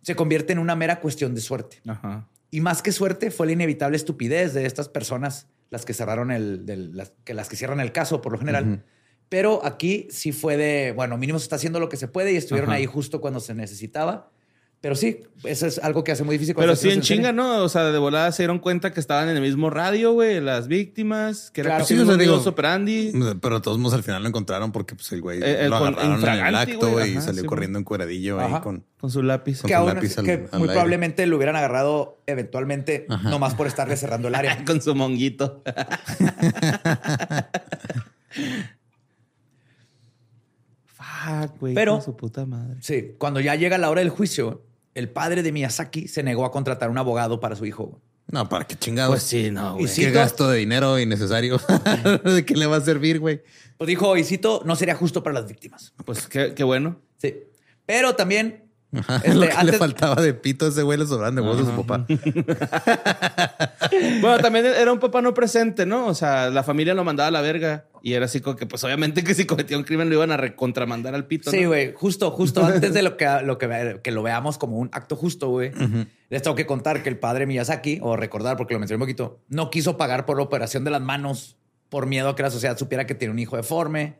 Se 0.01 0.15
convierte 0.15 0.51
en 0.53 0.57
una 0.57 0.75
mera 0.75 1.01
cuestión 1.01 1.35
de 1.35 1.41
suerte. 1.41 1.81
Ajá. 1.85 2.27
Y 2.49 2.61
más 2.61 2.81
que 2.81 2.91
suerte 2.91 3.29
fue 3.29 3.45
la 3.45 3.51
inevitable 3.53 3.95
estupidez 3.95 4.55
de 4.55 4.65
estas 4.65 4.89
personas, 4.89 5.45
las 5.69 5.85
que 5.85 5.93
cerraron 5.93 6.31
el, 6.31 6.65
del- 6.65 6.97
las, 6.97 7.13
que 7.23 7.35
las 7.35 7.47
que 7.47 7.55
cierran 7.55 7.79
el 7.79 7.91
caso 7.91 8.19
por 8.19 8.31
lo 8.31 8.39
general. 8.39 8.83
Pero 9.29 9.63
aquí 9.63 10.07
sí 10.09 10.31
fue 10.31 10.57
de, 10.57 10.93
bueno, 10.95 11.15
mínimo 11.19 11.37
se 11.37 11.43
está 11.43 11.57
haciendo 11.57 11.79
lo 11.79 11.89
que 11.89 11.97
se 11.97 12.07
puede 12.07 12.33
y 12.33 12.37
estuvieron 12.37 12.71
Ajá. 12.71 12.77
ahí 12.79 12.87
justo 12.87 13.21
cuando 13.21 13.39
se 13.39 13.53
necesitaba. 13.53 14.31
Pero 14.81 14.95
sí, 14.95 15.19
eso 15.43 15.67
es 15.67 15.77
algo 15.79 16.05
que 16.05 16.13
hace 16.13 16.23
muy 16.23 16.35
difícil. 16.35 16.55
Pero 16.55 16.73
sí 16.77 16.89
en 16.89 17.01
chinga, 17.01 17.33
¿no? 17.33 17.63
O 17.63 17.67
sea, 17.69 17.83
de 17.91 17.99
volada 17.99 18.31
se 18.31 18.43
dieron 18.43 18.59
cuenta 18.59 18.93
que 18.93 19.01
estaban 19.01 19.27
en 19.27 19.35
el 19.35 19.41
mismo 19.41 19.69
radio, 19.69 20.13
güey, 20.13 20.39
las 20.39 20.69
víctimas, 20.69 21.51
que 21.51 21.59
era 21.61 21.71
Claro. 21.71 21.83
casi 21.83 21.95
Sí, 21.95 21.99
el 21.99 22.07
o 22.07 22.13
sea, 22.13 22.15
digo- 22.15 22.37
operandi. 22.45 23.11
Pero 23.41 23.61
todos 23.61 23.77
modos 23.77 23.95
al 23.95 24.03
final 24.03 24.23
lo 24.23 24.29
encontraron 24.29 24.71
porque 24.71 24.95
pues 24.95 25.11
el 25.11 25.19
güey 25.21 25.43
el 25.43 25.69
lo 25.69 25.75
agarraron 25.75 26.23
en 26.23 26.29
el 26.45 26.55
acto 26.55 26.91
güey, 26.91 27.09
y 27.09 27.11
ajá, 27.17 27.21
salió 27.25 27.41
sí, 27.41 27.47
corriendo 27.47 27.77
en 27.77 27.83
cueradillo 27.83 28.39
Ajá. 28.39 28.55
ahí 28.57 28.61
con... 28.61 28.85
Con 29.01 29.11
su 29.11 29.21
lápiz. 29.21 29.59
Con 29.61 29.67
que 29.67 29.73
su 29.75 29.79
aún 29.81 29.93
lápiz 29.95 30.17
al- 30.17 30.25
que 30.25 30.31
al 30.31 30.39
muy 30.53 30.61
aire. 30.61 30.71
probablemente 30.73 31.25
lo 31.27 31.35
hubieran 31.35 31.57
agarrado 31.57 32.21
eventualmente, 32.25 33.05
nomás 33.23 33.55
por 33.55 33.67
estarle 33.67 33.97
cerrando 33.97 34.29
el 34.29 34.35
área. 34.35 34.59
Con 34.65 34.81
su 34.81 34.95
monguito. 34.95 35.61
Fuck, 41.25 41.59
güey. 41.59 41.73
Pero- 41.73 41.93
con 41.93 42.01
su 42.03 42.15
puta 42.15 42.45
madre. 42.45 42.77
Sí, 42.81 43.15
cuando 43.17 43.39
ya 43.39 43.55
llega 43.55 43.77
la 43.77 43.89
hora 43.89 44.01
del 44.01 44.09
juicio, 44.09 44.63
el 44.95 45.09
padre 45.09 45.43
de 45.43 45.51
Miyazaki 45.51 46.07
se 46.07 46.23
negó 46.23 46.45
a 46.45 46.51
contratar 46.51 46.89
un 46.89 46.97
abogado 46.97 47.39
para 47.39 47.55
su 47.55 47.65
hijo. 47.65 48.01
No, 48.27 48.47
¿para 48.47 48.65
qué 48.67 48.75
chingados? 48.75 49.11
Pues 49.11 49.23
sí, 49.23 49.49
no, 49.49 49.73
güey. 49.75 49.87
¿Qué 49.93 50.11
gasto 50.11 50.47
de 50.49 50.59
dinero 50.59 50.99
innecesario? 50.99 51.57
¿De 52.23 52.45
qué 52.45 52.55
le 52.55 52.67
va 52.67 52.77
a 52.77 52.81
servir, 52.81 53.19
güey? 53.19 53.41
Pues 53.77 53.87
dijo, 53.87 54.15
y 54.17 54.23
cito, 54.23 54.61
no 54.65 54.75
sería 54.75 54.93
justo 54.95 55.23
para 55.23 55.39
las 55.39 55.47
víctimas. 55.47 55.93
Pues 56.05 56.27
qué, 56.27 56.53
qué 56.53 56.63
bueno. 56.63 57.01
Sí. 57.17 57.35
Pero 57.87 58.15
también, 58.15 58.68
Ajá, 58.91 59.17
Este, 59.17 59.35
lo 59.35 59.47
que 59.47 59.63
le 59.63 59.73
faltaba 59.73 60.21
de 60.21 60.33
pito 60.33 60.65
a 60.65 60.69
ese 60.69 60.81
güey 60.81 60.97
le 60.97 61.05
sobraban 61.05 61.35
de 61.35 61.41
huevos 61.41 61.59
de 61.59 61.65
su 61.65 61.85
papá. 61.85 62.05
Bueno, 64.21 64.39
también 64.39 64.65
era 64.65 64.91
un 64.91 64.99
papá 64.99 65.21
no 65.21 65.33
presente, 65.33 65.85
¿no? 65.85 66.07
O 66.07 66.13
sea, 66.13 66.49
la 66.49 66.63
familia 66.63 66.93
lo 66.93 67.03
mandaba 67.03 67.27
a 67.27 67.31
la 67.31 67.41
verga. 67.41 67.85
Y 68.01 68.13
era 68.13 68.25
así 68.25 68.39
como 68.39 68.55
que, 68.55 68.65
pues 68.65 68.83
obviamente 68.83 69.23
que 69.23 69.33
si 69.33 69.45
cometía 69.45 69.77
un 69.77 69.83
crimen 69.83 70.09
lo 70.09 70.15
iban 70.15 70.31
a 70.31 70.37
recontramandar 70.37 71.15
al 71.15 71.25
pito. 71.25 71.51
sí, 71.51 71.61
¿no? 71.63 71.69
güey, 71.69 71.93
justo, 71.93 72.31
justo 72.31 72.65
antes 72.65 72.93
de 72.93 73.01
lo 73.01 73.17
que, 73.17 73.27
lo 73.43 73.57
que, 73.57 73.99
que 74.01 74.11
lo 74.11 74.23
veamos 74.23 74.57
como 74.57 74.77
un 74.77 74.89
acto 74.91 75.15
justo, 75.15 75.49
güey, 75.49 75.71
les 76.29 76.41
tengo 76.41 76.55
que 76.55 76.65
contar 76.65 77.03
que 77.03 77.09
el 77.09 77.17
padre 77.17 77.45
Miyazaki, 77.45 77.99
o 78.01 78.15
recordar 78.15 78.57
porque 78.57 78.73
lo 78.73 78.79
mencioné 78.79 78.97
un 78.97 79.07
poquito, 79.07 79.39
no 79.49 79.69
quiso 79.69 79.97
pagar 79.97 80.25
por 80.25 80.37
la 80.37 80.43
operación 80.43 80.83
de 80.83 80.91
las 80.91 81.01
manos 81.01 81.57
por 81.89 82.05
miedo 82.05 82.29
a 82.29 82.35
que 82.35 82.43
la 82.43 82.51
sociedad 82.51 82.77
supiera 82.77 83.05
que 83.05 83.15
tiene 83.15 83.33
un 83.33 83.39
hijo 83.39 83.57
deforme. 83.57 84.17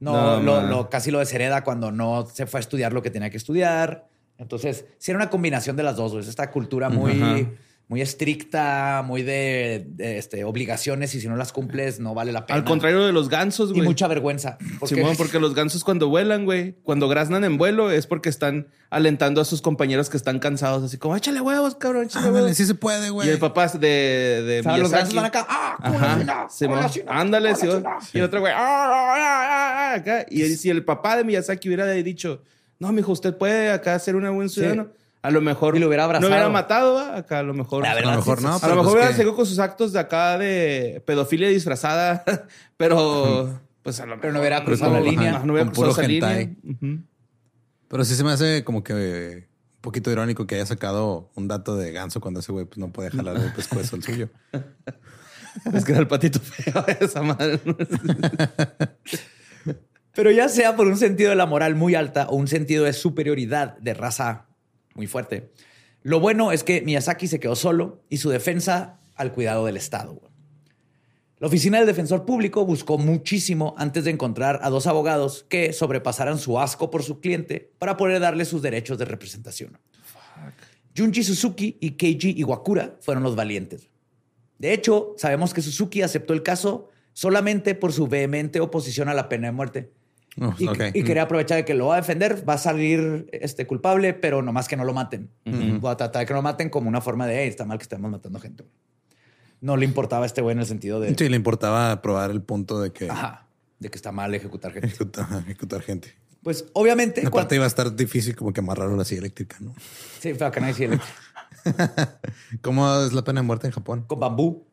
No, 0.00 0.12
No, 0.12 0.42
lo, 0.42 0.62
lo- 0.68 0.90
casi 0.90 1.10
lo 1.10 1.18
deshereda 1.18 1.64
cuando 1.64 1.90
no 1.90 2.26
se 2.26 2.46
fue 2.46 2.58
a 2.58 2.60
estudiar 2.60 2.92
lo 2.92 3.02
que 3.02 3.10
tenía 3.10 3.30
que 3.30 3.36
estudiar. 3.38 4.06
Entonces, 4.38 4.84
sí 4.98 5.10
era 5.10 5.18
una 5.18 5.30
combinación 5.30 5.76
de 5.76 5.82
las 5.82 5.96
dos, 5.96 6.12
güey. 6.12 6.22
Es 6.22 6.28
Esta 6.28 6.50
cultura 6.50 6.88
muy. 6.90 7.56
Muy 7.88 8.00
estricta, 8.00 9.04
muy 9.06 9.22
de, 9.22 9.84
de, 9.90 10.18
este, 10.18 10.42
obligaciones 10.42 11.14
y 11.14 11.20
si 11.20 11.28
no 11.28 11.36
las 11.36 11.52
cumples 11.52 12.00
no 12.00 12.14
vale 12.14 12.32
la 12.32 12.44
pena. 12.44 12.58
Al 12.58 12.64
contrario 12.64 13.04
de 13.06 13.12
los 13.12 13.28
gansos, 13.28 13.70
Y 13.70 13.74
güey. 13.74 13.84
mucha 13.86 14.08
vergüenza. 14.08 14.58
Porque, 14.80 14.96
Simón, 14.96 15.14
porque 15.18 15.38
los 15.38 15.54
gansos 15.54 15.84
cuando 15.84 16.08
vuelan, 16.08 16.44
güey, 16.44 16.74
cuando 16.82 17.08
graznan 17.08 17.44
en 17.44 17.58
vuelo 17.58 17.92
es 17.92 18.08
porque 18.08 18.28
están 18.28 18.66
alentando 18.90 19.40
a 19.40 19.44
sus 19.44 19.62
compañeros 19.62 20.10
que 20.10 20.16
están 20.16 20.40
cansados, 20.40 20.82
así 20.82 20.98
como, 20.98 21.16
échale 21.16 21.40
huevos, 21.40 21.76
cabrón, 21.76 22.06
échale 22.06 22.26
Ándale, 22.26 22.42
huevos. 22.46 22.56
sí 22.56 22.66
se 22.66 22.74
puede, 22.74 23.10
güey. 23.10 23.28
y 23.28 23.30
el 23.30 23.38
papá 23.38 23.68
de, 23.68 23.78
de 23.78 24.60
o 24.60 24.62
sea, 24.64 24.78
los 24.78 24.90
gansos 24.90 25.14
van 25.14 25.24
acá. 25.26 25.46
¡Ah! 25.48 25.76
¡Una 25.88 26.12
Ajá. 26.14 26.48
Simón. 26.50 26.80
Ándale, 27.06 27.50
¡Una 27.50 27.56
sí, 28.00 28.10
y 28.14 28.18
el 28.18 28.24
otro 28.24 28.40
güey, 28.40 28.52
"Ah, 28.52 28.58
ah, 28.58 29.14
ah, 29.16 29.90
ah", 29.92 29.94
acá. 29.94 30.26
Y 30.28 30.42
si 30.56 30.70
el 30.70 30.84
papá 30.84 31.16
de 31.16 31.22
Miyazaki 31.22 31.68
hubiera 31.68 31.86
dicho, 31.92 32.42
no, 32.80 32.90
mijo, 32.92 33.12
usted 33.12 33.36
puede 33.36 33.70
acá 33.70 33.96
ser 34.00 34.16
un 34.16 34.34
buen 34.34 34.48
ciudadano, 34.48 34.88
a 35.26 35.30
lo 35.30 35.40
mejor 35.40 35.76
Y 35.76 35.80
lo 35.80 35.88
hubiera 35.88 36.04
abrazado. 36.04 36.28
no 36.28 36.34
hubiera 36.36 36.50
matado, 36.50 36.94
¿va? 36.94 37.16
acá 37.16 37.40
a 37.40 37.42
lo 37.42 37.54
mejor. 37.54 37.82
La 37.82 37.92
a 37.92 38.00
lo 38.00 38.10
mejor 38.12 38.38
sí, 38.38 38.44
no. 38.44 38.56
A 38.56 38.68
lo 38.68 38.68
mejor 38.68 38.82
pues 38.84 38.92
hubiera 38.94 39.08
que- 39.08 39.14
seguido 39.14 39.34
con 39.34 39.46
sus 39.46 39.58
actos 39.58 39.92
de 39.92 39.98
acá 39.98 40.38
de 40.38 41.02
pedofilia 41.06 41.48
disfrazada, 41.48 42.24
pero 42.76 43.60
pues 43.82 43.98
a 44.00 44.04
lo 44.04 44.10
mejor. 44.10 44.20
Pero 44.22 44.32
no 44.34 44.40
hubiera 44.40 44.64
cruzado 44.64 44.92
la 44.92 44.98
Ajá, 45.00 45.10
línea. 45.10 45.38
No 45.44 45.52
hubiera 45.52 45.70
cruzado 45.70 45.92
esa 45.92 46.02
línea. 46.02 46.50
Pero 47.88 48.04
sí 48.04 48.14
se 48.14 48.24
me 48.24 48.32
hace 48.32 48.64
como 48.64 48.82
que 48.84 48.92
un 48.94 49.80
poquito 49.80 50.10
irónico 50.10 50.46
que 50.46 50.56
haya 50.56 50.66
sacado 50.66 51.30
un 51.34 51.48
dato 51.48 51.76
de 51.76 51.92
ganso 51.92 52.20
cuando 52.20 52.40
ese 52.40 52.52
güey 52.52 52.64
pues, 52.64 52.78
no 52.78 52.92
puede 52.92 53.10
jalar 53.10 53.36
el 53.36 53.52
pescuezo 53.52 53.96
el 53.96 54.02
suyo. 54.02 54.28
Es 55.72 55.86
que 55.86 55.92
era 55.92 56.02
el 56.02 56.06
patito 56.06 56.38
feo 56.38 56.84
esa 57.00 57.22
madre. 57.22 57.58
Pero 60.14 60.30
ya 60.30 60.48
sea 60.48 60.76
por 60.76 60.86
un 60.86 60.96
sentido 60.96 61.30
de 61.30 61.36
la 61.36 61.46
moral 61.46 61.74
muy 61.74 61.94
alta 61.94 62.26
o 62.28 62.36
un 62.36 62.48
sentido 62.48 62.84
de 62.84 62.92
superioridad 62.92 63.76
de 63.78 63.94
raza 63.94 64.46
muy 64.96 65.06
fuerte, 65.06 65.50
lo 66.02 66.20
bueno 66.20 66.52
es 66.52 66.64
que 66.64 66.82
Miyazaki 66.82 67.28
se 67.28 67.40
quedó 67.40 67.56
solo 67.56 68.02
y 68.08 68.18
su 68.18 68.30
defensa 68.30 69.00
al 69.14 69.32
cuidado 69.32 69.66
del 69.66 69.76
Estado. 69.76 70.20
La 71.38 71.48
oficina 71.48 71.78
del 71.78 71.86
defensor 71.86 72.24
público 72.24 72.64
buscó 72.64 72.96
muchísimo 72.96 73.74
antes 73.76 74.04
de 74.04 74.10
encontrar 74.10 74.60
a 74.62 74.70
dos 74.70 74.86
abogados 74.86 75.44
que 75.48 75.74
sobrepasaran 75.74 76.38
su 76.38 76.58
asco 76.58 76.90
por 76.90 77.02
su 77.02 77.20
cliente 77.20 77.72
para 77.78 77.96
poder 77.98 78.20
darle 78.20 78.46
sus 78.46 78.62
derechos 78.62 78.96
de 78.96 79.04
representación. 79.04 79.78
Junji 80.96 81.22
Suzuki 81.22 81.76
y 81.78 81.90
Keiji 81.90 82.38
Iwakura 82.38 82.96
fueron 83.00 83.22
los 83.22 83.36
valientes. 83.36 83.90
De 84.58 84.72
hecho, 84.72 85.14
sabemos 85.18 85.52
que 85.52 85.60
Suzuki 85.60 86.00
aceptó 86.00 86.32
el 86.32 86.42
caso 86.42 86.88
solamente 87.12 87.74
por 87.74 87.92
su 87.92 88.06
vehemente 88.06 88.60
oposición 88.60 89.10
a 89.10 89.14
la 89.14 89.28
pena 89.28 89.48
de 89.48 89.52
muerte. 89.52 89.92
Y, 90.58 91.02
quería 91.02 91.22
aprovechar 91.22 91.56
de 91.56 91.64
que 91.64 91.74
lo 91.74 91.86
va 91.86 91.94
a 91.94 91.96
defender, 92.00 92.46
va 92.46 92.54
a 92.54 92.58
salir 92.58 93.28
este, 93.32 93.66
culpable, 93.66 94.12
pero 94.12 94.42
nomás 94.42 94.68
que 94.68 94.76
no 94.76 94.84
lo 94.84 94.92
maten. 94.92 95.30
Va 95.46 95.92
a 95.92 95.96
tratar 95.96 96.20
de 96.20 96.26
que 96.26 96.32
no 96.34 96.38
lo 96.38 96.42
maten 96.42 96.68
como 96.68 96.88
una 96.88 97.00
forma 97.00 97.26
de, 97.26 97.42
"Ey, 97.42 97.48
está 97.48 97.64
mal 97.64 97.78
que 97.78 97.82
estemos 97.84 98.10
matando 98.10 98.38
gente. 98.38 98.64
No 99.62 99.76
le 99.78 99.86
importaba 99.86 100.24
a 100.24 100.26
este 100.26 100.42
güey 100.42 100.52
en 100.52 100.60
el 100.60 100.66
sentido 100.66 101.00
de, 101.00 101.14
Sí, 101.16 101.28
le 101.30 101.36
importaba 101.36 102.02
probar 102.02 102.30
el 102.30 102.42
punto 102.42 102.80
de 102.80 102.92
que 102.92 103.10
ajá, 103.10 103.46
de 103.78 103.88
que 103.90 103.96
está 103.96 104.12
mal 104.12 104.34
ejecutar 104.34 104.72
gente. 104.72 104.88
ejecutar, 104.88 105.26
ejecutar 105.46 105.80
gente. 105.80 106.14
Pues 106.42 106.66
obviamente, 106.74 107.26
Aparte 107.26 107.54
iba 107.56 107.64
a 107.64 107.68
estar 107.68 107.96
difícil 107.96 108.36
como 108.36 108.52
que 108.52 108.60
amarrar 108.60 108.90
la 108.90 109.04
silla 109.04 109.20
eléctrica, 109.20 109.56
¿no? 109.60 109.74
sí, 110.20 110.34
fue 110.34 110.50
que 110.52 110.60
nadie 110.60 110.74
sí 110.74 110.84
eléctrico. 110.84 111.14
¿Cómo 112.60 113.00
es 113.00 113.12
la 113.12 113.24
pena 113.24 113.40
de 113.40 113.46
muerte 113.46 113.66
en 113.66 113.72
Japón? 113.72 114.04
con 114.06 114.20
bambú. 114.20 114.65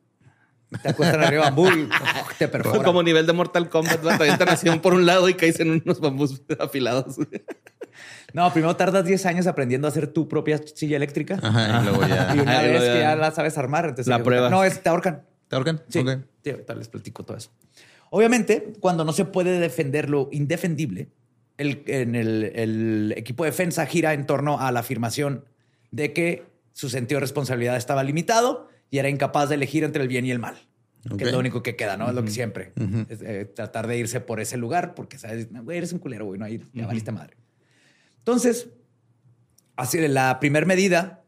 Te 0.81 0.89
acuestan 0.89 1.21
arriba 1.23 1.43
de 1.45 1.49
bambú 1.51 1.67
y 1.69 1.89
te 2.39 2.47
perforan. 2.47 2.83
Como 2.83 3.03
nivel 3.03 3.25
de 3.27 3.33
Mortal 3.33 3.69
Kombat, 3.69 4.01
te 4.01 4.69
un 4.69 4.79
por 4.79 4.93
un 4.93 5.05
lado 5.05 5.29
y 5.29 5.33
caes 5.35 5.59
en 5.59 5.71
unos 5.71 5.99
bambús 5.99 6.41
afilados. 6.59 7.15
No, 8.33 8.51
primero 8.51 8.75
tardas 8.75 9.05
10 9.05 9.25
años 9.27 9.47
aprendiendo 9.47 9.87
a 9.87 9.91
hacer 9.91 10.07
tu 10.07 10.27
propia 10.27 10.59
silla 10.73 10.97
eléctrica. 10.97 11.39
Ajá, 11.41 11.81
y 11.81 11.83
luego 11.83 12.07
ya. 12.07 12.33
Y 12.35 12.39
una 12.39 12.51
Ajá, 12.53 12.63
y 12.63 12.71
vez 12.71 12.79
luego 12.79 12.93
que 12.95 12.99
ya- 12.99 13.09
ya 13.11 13.15
la 13.15 13.31
sabes 13.31 13.57
armar, 13.57 13.85
entonces 13.85 14.07
La 14.07 14.23
prueba. 14.23 14.49
No, 14.49 14.63
es 14.63 14.81
te 14.81 14.89
ahorcan. 14.89 15.23
¿Te 15.47 15.55
ahorcan? 15.55 15.83
Sí, 15.89 15.99
Ok. 15.99 16.09
sí, 16.43 16.49
ahorita 16.49 16.73
les 16.75 16.87
platico 16.87 17.23
todo 17.23 17.37
eso. 17.37 17.51
Obviamente, 18.09 18.73
cuando 18.79 19.05
no 19.05 19.13
se 19.13 19.25
puede 19.25 19.59
defender 19.59 20.09
lo 20.09 20.29
indefendible, 20.31 21.09
el, 21.57 21.83
en 21.87 22.15
el, 22.15 22.51
el 22.55 23.13
equipo 23.17 23.43
de 23.43 23.51
defensa 23.51 23.85
gira 23.85 24.13
en 24.13 24.25
torno 24.25 24.59
a 24.59 24.71
la 24.71 24.79
afirmación 24.79 25.45
de 25.91 26.13
que 26.13 26.43
su 26.73 26.89
sentido 26.89 27.17
de 27.17 27.21
responsabilidad 27.21 27.77
estaba 27.77 28.03
limitado 28.03 28.67
y 28.93 28.99
era 28.99 29.09
incapaz 29.09 29.49
de 29.49 29.55
elegir 29.55 29.83
entre 29.83 30.03
el 30.03 30.07
bien 30.07 30.23
y 30.23 30.29
el 30.29 30.37
mal. 30.37 30.55
Que 31.17 31.23
es 31.23 31.31
lo 31.31 31.39
único 31.39 31.63
que 31.63 31.75
queda, 31.75 31.97
¿no? 31.97 32.09
Es 32.09 32.13
lo 32.13 32.23
que 32.23 32.29
siempre. 32.29 32.73
Es, 33.09 33.23
eh, 33.23 33.45
tratar 33.45 33.87
de 33.87 33.97
irse 33.97 34.21
por 34.21 34.39
ese 34.39 34.55
lugar 34.55 34.93
porque 34.93 35.17
sabes, 35.17 35.49
"No, 35.49 35.63
güey, 35.63 35.79
eres 35.79 35.93
un 35.93 35.97
culero, 35.99 36.25
güey, 36.25 36.39
no 36.39 36.47
ir, 36.47 36.67
ya 36.73 36.85
valiste 36.85 37.11
madre. 37.11 37.35
Entonces, 38.19 38.67
así 39.75 39.97
la 40.07 40.39
primera 40.39 40.67
medida, 40.67 41.23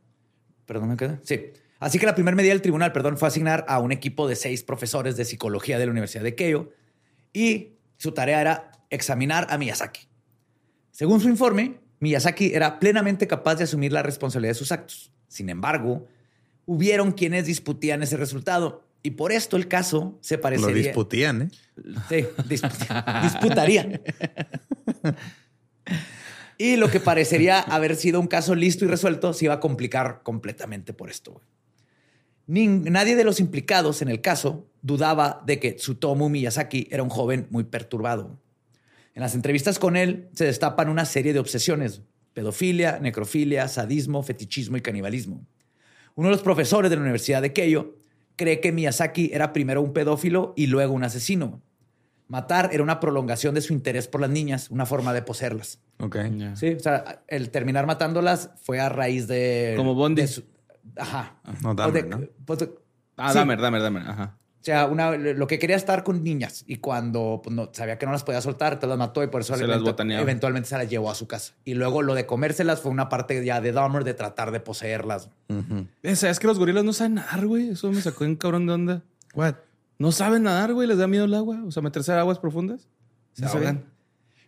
perdón, 0.67 0.89
¿me 0.89 0.95
queda? 0.95 1.19
Sí. 1.23 1.53
Así 1.79 1.97
que 1.97 2.05
la 2.05 2.13
primera 2.13 2.37
medida 2.37 2.53
del 2.53 2.61
tribunal, 2.61 2.91
perdón, 2.91 3.17
fue 3.17 3.29
asignar 3.29 3.65
a 3.67 3.79
un 3.79 3.91
equipo 3.91 4.27
de 4.27 4.35
seis 4.35 4.61
profesores 4.61 5.17
de 5.17 5.25
psicología 5.25 5.79
de 5.79 5.87
la 5.87 5.91
Universidad 5.91 6.23
de 6.23 6.35
Keio 6.35 6.71
y 7.33 7.79
su 7.97 8.11
tarea 8.11 8.41
era 8.41 8.71
examinar 8.91 9.47
a 9.49 9.57
Miyazaki. 9.57 10.01
Según 10.91 11.19
su 11.19 11.29
informe, 11.29 11.79
Miyazaki 11.99 12.53
era 12.53 12.79
plenamente 12.79 13.25
capaz 13.25 13.55
de 13.55 13.63
asumir 13.63 13.91
la 13.91 14.03
responsabilidad 14.03 14.51
de 14.51 14.59
sus 14.59 14.71
actos. 14.71 15.11
Sin 15.27 15.49
embargo, 15.49 16.07
hubieron 16.65 17.11
quienes 17.11 17.45
disputían 17.45 18.03
ese 18.03 18.17
resultado 18.17 18.83
y 19.03 19.11
por 19.11 19.31
esto 19.31 19.55
el 19.57 19.67
caso 19.67 20.17
se 20.21 20.35
Lo 20.37 20.41
parecería... 20.41 20.83
disputían, 20.83 21.41
¿eh? 21.43 21.49
Sí, 22.09 22.25
dispu- 22.49 23.21
disputarían. 23.21 24.01
Y 26.57 26.77
lo 26.77 26.89
que 26.89 26.99
parecería 26.99 27.59
haber 27.59 27.95
sido 27.95 28.19
un 28.19 28.27
caso 28.27 28.55
listo 28.55 28.85
y 28.85 28.87
resuelto 28.87 29.33
se 29.33 29.45
iba 29.45 29.55
a 29.55 29.59
complicar 29.59 30.21
completamente 30.23 30.93
por 30.93 31.09
esto. 31.09 31.41
nadie 32.47 33.15
de 33.15 33.23
los 33.23 33.39
implicados 33.39 34.01
en 34.01 34.09
el 34.09 34.21
caso 34.21 34.69
dudaba 34.81 35.43
de 35.45 35.59
que 35.59 35.73
Tsutomu 35.73 36.29
Miyazaki 36.29 36.87
era 36.91 37.03
un 37.03 37.09
joven 37.09 37.47
muy 37.49 37.65
perturbado. 37.65 38.39
En 39.13 39.21
las 39.21 39.35
entrevistas 39.35 39.79
con 39.79 39.95
él 39.97 40.29
se 40.33 40.45
destapan 40.45 40.89
una 40.89 41.05
serie 41.05 41.33
de 41.33 41.39
obsesiones: 41.39 42.01
pedofilia, 42.33 42.99
necrofilia, 42.99 43.67
sadismo, 43.67 44.23
fetichismo 44.23 44.77
y 44.77 44.81
canibalismo. 44.81 45.45
Uno 46.15 46.29
de 46.29 46.33
los 46.35 46.41
profesores 46.43 46.89
de 46.89 46.95
la 46.95 47.01
Universidad 47.01 47.41
de 47.41 47.53
Keio 47.53 47.95
cree 48.35 48.59
que 48.59 48.71
Miyazaki 48.71 49.31
era 49.33 49.53
primero 49.53 49.81
un 49.81 49.93
pedófilo 49.93 50.53
y 50.55 50.67
luego 50.67 50.93
un 50.93 51.03
asesino. 51.03 51.61
Matar 52.27 52.69
era 52.73 52.81
una 52.81 52.99
prolongación 52.99 53.53
de 53.53 53.61
su 53.61 53.73
interés 53.73 54.07
por 54.07 54.19
las 54.21 54.29
niñas, 54.29 54.71
una 54.71 54.85
forma 54.85 55.13
de 55.13 55.21
poseerlas. 55.21 55.79
Ok. 55.99 56.17
Sí, 56.55 56.69
o 56.73 56.79
sea, 56.79 57.21
el 57.27 57.51
terminar 57.51 57.85
matándolas 57.85 58.49
fue 58.63 58.79
a 58.79 58.89
raíz 58.89 59.27
de. 59.27 59.73
Como 59.77 59.93
Bondi. 59.93 60.21
de 60.23 60.27
su- 60.27 60.43
ajá. 60.97 61.35
No, 61.61 61.75
Dahmer, 61.75 62.03
de- 62.03 62.09
¿no? 62.09 62.21
pues 62.45 62.67
Ah, 63.17 63.31
sí. 63.31 63.37
dame, 63.37 63.55
dame, 63.57 63.79
dame. 63.79 63.99
Ajá. 64.01 64.37
O 64.65 64.67
sea, 64.67 64.87
una, 64.87 65.11
lo 65.15 65.45
que 65.45 65.59
quería 65.59 65.75
estar 65.75 66.03
con 66.03 66.23
niñas 66.23 66.63
y 66.65 66.77
cuando 66.77 67.39
pues, 67.43 67.55
no, 67.55 67.69
sabía 67.71 67.99
que 67.99 68.07
no 68.07 68.11
las 68.11 68.23
podía 68.23 68.41
soltar, 68.41 68.73
entonces 68.73 68.89
las 68.89 68.97
mató 68.97 69.21
y 69.23 69.27
por 69.27 69.41
eso 69.41 69.55
Se 69.55 69.67
las 69.67 69.77
eventu- 69.79 69.83
botaneaba. 69.83 70.23
eventualmente 70.23 70.67
se 70.67 70.75
las 70.75 70.89
llevó 70.89 71.11
a 71.11 71.13
su 71.13 71.27
casa. 71.27 71.53
Y 71.65 71.75
luego 71.75 72.01
lo 72.01 72.15
de 72.15 72.25
comérselas 72.25 72.81
fue 72.81 72.89
una 72.89 73.07
parte 73.07 73.45
ya 73.45 73.61
de 73.61 73.71
Dahmer 73.71 74.03
de 74.03 74.15
tratar 74.15 74.49
de 74.49 74.59
poseerlas. 74.59 75.29
Eh, 76.01 76.15
¿Sabes 76.15 76.39
que 76.39 76.47
los 76.47 76.57
gorilas 76.57 76.83
no 76.83 76.93
saben 76.93 77.13
nadar, 77.13 77.45
güey? 77.45 77.69
Eso 77.69 77.91
me 77.91 78.01
sacó 78.01 78.23
en 78.25 78.35
cabrón 78.37 78.65
de 78.65 78.73
onda. 78.73 79.01
What? 79.35 79.53
No 79.99 80.11
saben 80.11 80.41
nadar, 80.41 80.73
güey. 80.73 80.87
Les 80.87 80.97
da 80.97 81.05
miedo 81.05 81.25
el 81.25 81.35
agua. 81.35 81.61
O 81.67 81.69
sea, 81.71 81.83
meterse 81.83 82.11
a 82.13 82.19
aguas 82.21 82.39
profundas. 82.39 82.87
Se 83.33 83.43
No 83.43 83.49
ahogan. 83.49 83.63
saben. 83.65 83.85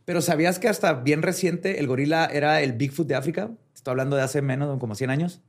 Pero 0.06 0.22
¿sabías 0.24 0.58
que 0.58 0.68
hasta 0.68 0.94
bien 0.94 1.22
reciente 1.22 1.80
el 1.80 1.86
gorila 1.86 2.26
era 2.26 2.60
el 2.64 2.74
Bigfoot 2.74 3.08
de 3.08 3.14
África? 3.14 3.52
Estoy 3.76 3.92
hablando 3.92 4.16
de 4.16 4.24
hace 4.24 4.42
menos, 4.42 4.74
de 4.74 4.80
como 4.80 4.96
100 4.96 5.12
años. 5.12 5.42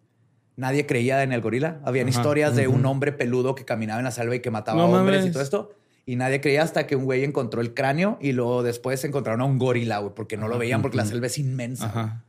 Nadie 0.59 0.87
creía 0.87 1.23
en 1.23 1.33
el 1.33 1.41
gorila. 1.41 1.81
Habían 1.85 2.09
Ajá. 2.09 2.19
historias 2.19 2.57
de 2.57 2.67
un 2.67 2.85
hombre 2.85 3.13
peludo 3.13 3.55
que 3.55 3.65
caminaba 3.65 4.01
en 4.01 4.05
la 4.05 4.11
selva 4.11 4.35
y 4.35 4.41
que 4.41 4.51
mataba 4.51 4.77
No 4.77 4.91
hombres 4.91 5.25
y 5.25 5.31
todo 5.31 5.41
esto. 5.41 5.71
Y 6.05 6.17
nadie 6.17 6.41
creía 6.41 6.65
hasta 6.65 6.85
que 6.85 6.97
un 6.97 7.05
güey 7.05 7.23
encontró 7.23 7.61
el 7.61 7.75
cráneo 7.75 8.19
y 8.21 8.33
luego 8.33 8.65
después 8.65 9.05
encontraron 9.05 9.41
a 9.41 9.45
un 9.45 9.57
gorila, 9.59 9.99
güey, 9.99 10.15
porque 10.17 10.37
no 10.37 10.49
lo 10.49 10.59
veían 10.59 10.83
porque 10.83 10.97
la 10.97 11.05
selva 11.07 11.29
es 11.29 11.39
inmensa. 11.39 11.87
Ajá. 11.87 12.25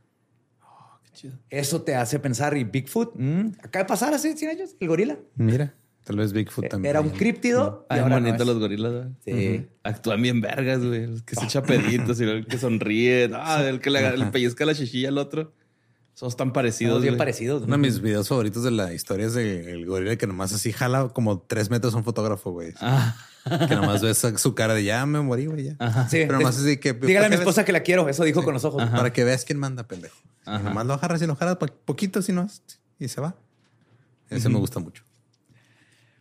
Eso 1.50 1.82
te 1.82 1.96
hace 1.96 2.20
pensar, 2.20 2.56
y 2.56 2.62
Bigfoot, 2.64 3.14
mm, 3.16 3.48
acaba 3.64 3.82
de 3.82 3.88
pasar 3.88 4.14
hace 4.14 4.36
100 4.36 4.50
años, 4.52 4.76
el 4.78 4.88
gorila. 4.88 5.18
Mira, 5.34 5.74
tal 6.04 6.16
vez 6.16 6.32
Bigfoot 6.32 6.68
también. 6.68 6.90
Era 6.90 7.00
un 7.00 7.10
críptido. 7.10 7.86
y 7.90 7.94
Ay, 7.94 8.00
ahora 8.00 8.20
bonito 8.20 8.44
los 8.44 8.58
gorilas. 8.60 9.08
Sí. 9.24 9.66
Actúan 9.82 10.22
bien 10.22 10.40
vergas, 10.40 10.78
güey. 10.84 11.02
El 11.04 11.24
que 11.24 11.34
se 11.34 11.44
echa 11.44 11.62
peditos 11.62 12.20
y 12.20 12.24
el 12.24 12.46
que 12.46 12.58
sonríe. 12.58 13.28
Ah, 13.34 13.62
el 13.68 13.80
que 13.80 13.90
le, 13.90 14.16
le 14.16 14.26
pellizca 14.26 14.64
la 14.64 14.74
chichilla 14.74 15.08
al 15.08 15.18
otro. 15.18 15.52
Somos 16.20 16.36
tan 16.36 16.52
parecidos. 16.52 16.90
Somos 16.90 17.02
bien 17.02 17.14
güey. 17.14 17.18
parecidos. 17.18 17.62
Uno 17.62 17.72
de 17.72 17.78
mis 17.78 18.02
videos 18.02 18.28
favoritos 18.28 18.62
de 18.62 18.70
la 18.70 18.92
historia 18.92 19.26
es 19.26 19.36
el, 19.36 19.46
el 19.46 19.86
gorila 19.86 20.16
que 20.16 20.26
nomás 20.26 20.52
así 20.52 20.70
jala 20.70 21.08
como 21.14 21.40
tres 21.40 21.70
metros 21.70 21.94
a 21.94 21.96
un 21.96 22.04
fotógrafo, 22.04 22.50
güey. 22.50 22.74
Ah, 22.78 23.16
Que 23.66 23.74
nomás 23.74 24.02
ves 24.02 24.26
su 24.36 24.54
cara 24.54 24.74
de 24.74 24.84
ya 24.84 25.06
me 25.06 25.22
morí, 25.22 25.46
güey. 25.46 25.64
Ya. 25.64 26.08
Sí, 26.10 26.18
Pero 26.26 26.34
nomás 26.34 26.58
así 26.58 26.76
que. 26.76 26.92
Dígale 26.92 27.24
a 27.24 27.28
mi 27.30 27.36
esposa 27.36 27.64
que 27.64 27.72
la 27.72 27.80
quiero. 27.80 28.06
Eso 28.06 28.22
dijo 28.24 28.44
con 28.44 28.52
los 28.52 28.66
ojos. 28.66 28.86
Para 28.90 29.14
que 29.14 29.24
veas 29.24 29.46
quién 29.46 29.58
manda, 29.58 29.88
pendejo. 29.88 30.20
Y 30.46 30.62
nomás 30.62 30.84
lo 30.84 30.92
agarras 30.92 31.22
y 31.22 31.26
lo 31.26 31.36
jalas 31.36 31.56
poquito, 31.86 32.20
si 32.20 32.34
no, 32.34 32.46
y 32.98 33.08
se 33.08 33.18
va. 33.22 33.34
Ese 34.28 34.50
me 34.50 34.58
gusta 34.58 34.78
mucho. 34.78 35.04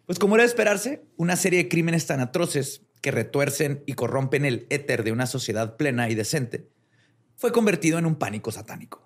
Pues 0.06 0.18
como 0.18 0.36
era 0.36 0.44
de 0.44 0.48
esperarse, 0.48 1.04
una 1.18 1.36
serie 1.36 1.64
de 1.64 1.68
crímenes 1.68 2.08
tan 2.08 2.22
atroces 2.22 2.84
que 3.02 3.12
retuercen 3.12 3.84
y 3.86 3.96
corrompen 3.96 4.46
el 4.46 4.66
éter 4.70 5.04
de 5.04 5.12
una 5.12 5.26
sociedad 5.26 5.76
plena 5.76 6.10
y 6.10 6.16
decente 6.16 6.70
fue 7.36 7.52
convertido 7.52 8.00
en 8.00 8.06
un 8.06 8.16
pánico 8.16 8.50
satánico. 8.54 9.04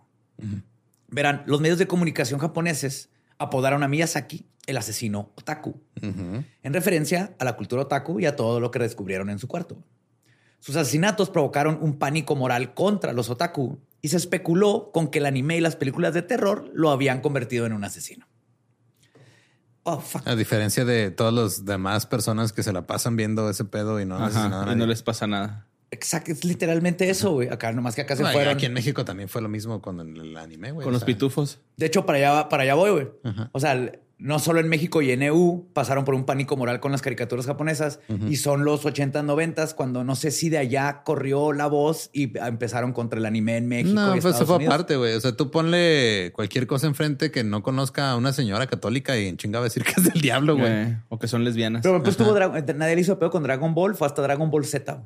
Verán, 1.13 1.43
los 1.45 1.61
medios 1.61 1.77
de 1.77 1.87
comunicación 1.87 2.39
japoneses 2.39 3.09
apodaron 3.37 3.83
a 3.83 3.87
Miyazaki 3.87 4.47
el 4.65 4.77
asesino 4.77 5.31
otaku, 5.35 5.79
en 6.01 6.73
referencia 6.73 7.35
a 7.37 7.45
la 7.45 7.55
cultura 7.55 7.83
otaku 7.83 8.19
y 8.19 8.25
a 8.25 8.35
todo 8.35 8.59
lo 8.59 8.71
que 8.71 8.79
descubrieron 8.79 9.29
en 9.29 9.37
su 9.37 9.47
cuarto. 9.47 9.77
Sus 10.59 10.75
asesinatos 10.75 11.29
provocaron 11.29 11.77
un 11.81 11.99
pánico 11.99 12.35
moral 12.35 12.73
contra 12.73 13.11
los 13.11 13.29
otaku 13.29 13.79
y 14.01 14.07
se 14.07 14.17
especuló 14.17 14.91
con 14.93 15.09
que 15.09 15.19
el 15.19 15.25
anime 15.25 15.57
y 15.57 15.61
las 15.61 15.75
películas 15.75 16.13
de 16.13 16.21
terror 16.21 16.71
lo 16.73 16.89
habían 16.89 17.21
convertido 17.21 17.65
en 17.65 17.73
un 17.73 17.83
asesino. 17.83 18.25
Oh, 19.83 19.99
fuck. 19.99 20.25
A 20.25 20.35
diferencia 20.37 20.85
de 20.85 21.11
todas 21.11 21.33
las 21.33 21.65
demás 21.65 22.05
personas 22.05 22.53
que 22.53 22.63
se 22.63 22.71
la 22.71 22.87
pasan 22.87 23.17
viendo 23.17 23.49
ese 23.49 23.65
pedo 23.65 23.99
y 23.99 24.05
no 24.05 24.15
ajá, 24.15 24.71
y 24.71 24.75
no 24.75 24.85
les 24.85 25.03
pasa 25.03 25.27
nada. 25.27 25.67
Exacto, 25.93 26.31
es 26.31 26.43
literalmente 26.43 27.09
eso, 27.09 27.31
güey. 27.33 27.49
Acá 27.49 27.71
nomás 27.71 27.95
que 27.95 28.01
acá 28.01 28.15
se 28.15 28.23
Bueno, 28.23 28.33
fueron. 28.35 28.53
Aquí 28.55 28.65
en 28.65 28.73
México 28.73 29.05
también 29.05 29.29
fue 29.29 29.41
lo 29.41 29.49
mismo 29.49 29.81
con 29.81 29.99
el, 29.99 30.35
anime, 30.37 30.71
güey. 30.71 30.83
Con 30.85 30.91
O 30.91 30.93
los 30.93 31.01
sea, 31.01 31.05
pitufos. 31.07 31.59
De 31.77 31.85
hecho, 31.85 32.05
para 32.05 32.17
allá, 32.17 32.49
para 32.49 32.63
allá 32.63 32.75
voy, 32.75 32.91
güey. 32.91 33.07
O 33.51 33.59
sea, 33.59 33.91
no 34.19 34.39
solo 34.39 34.61
en 34.61 34.69
México 34.69 35.01
y 35.01 35.11
en 35.11 35.21
EU 35.21 35.65
pasaron 35.73 36.05
por 36.05 36.15
un 36.15 36.23
pánico 36.23 36.55
moral 36.55 36.79
con 36.79 36.93
las 36.93 37.01
caricaturas 37.01 37.45
japonesas 37.45 37.99
y 38.29 38.37
son 38.37 38.63
los 38.63 38.85
80, 38.85 39.21
90 39.21 39.67
cuando 39.75 40.05
no 40.05 40.15
sé 40.15 40.31
si 40.31 40.49
de 40.49 40.59
allá 40.59 41.01
corrió 41.03 41.51
la 41.51 41.67
voz 41.67 42.09
y 42.13 42.37
empezaron 42.37 42.93
contra 42.93 43.19
el 43.19 43.25
anime 43.25 43.57
en 43.57 43.67
México. 43.67 43.93
No, 43.99 44.15
y 44.15 44.21
pues 44.21 44.35
eso 44.35 44.45
fue 44.45 44.57
Unidos. 44.57 44.73
aparte, 44.73 44.95
güey. 44.95 45.15
O 45.15 45.19
sea, 45.19 45.35
tú 45.35 45.51
ponle 45.51 46.31
cualquier 46.33 46.67
cosa 46.67 46.87
enfrente 46.87 47.31
que 47.31 47.43
no 47.43 47.63
conozca 47.63 48.11
a 48.11 48.15
una 48.15 48.31
señora 48.31 48.67
católica 48.67 49.17
y 49.19 49.27
en 49.27 49.35
chinga 49.35 49.59
va 49.59 49.65
a 49.65 49.67
decir 49.67 49.83
que 49.83 49.93
es 49.97 50.03
del 50.05 50.21
diablo, 50.21 50.55
güey. 50.55 50.71
Eh, 50.71 50.97
o 51.09 51.19
que 51.19 51.27
son 51.27 51.43
lesbianas. 51.43 51.81
Pero 51.83 52.01
pues 52.01 52.15
tuvo 52.15 52.33
Dra- 52.33 52.75
nadie 52.75 52.95
le 52.95 53.01
hizo 53.01 53.19
pedo 53.19 53.29
con 53.31 53.43
Dragon 53.43 53.73
Ball, 53.73 53.93
fue 53.95 54.07
hasta 54.07 54.21
Dragon 54.21 54.49
Ball 54.49 54.63
Z 54.63 55.03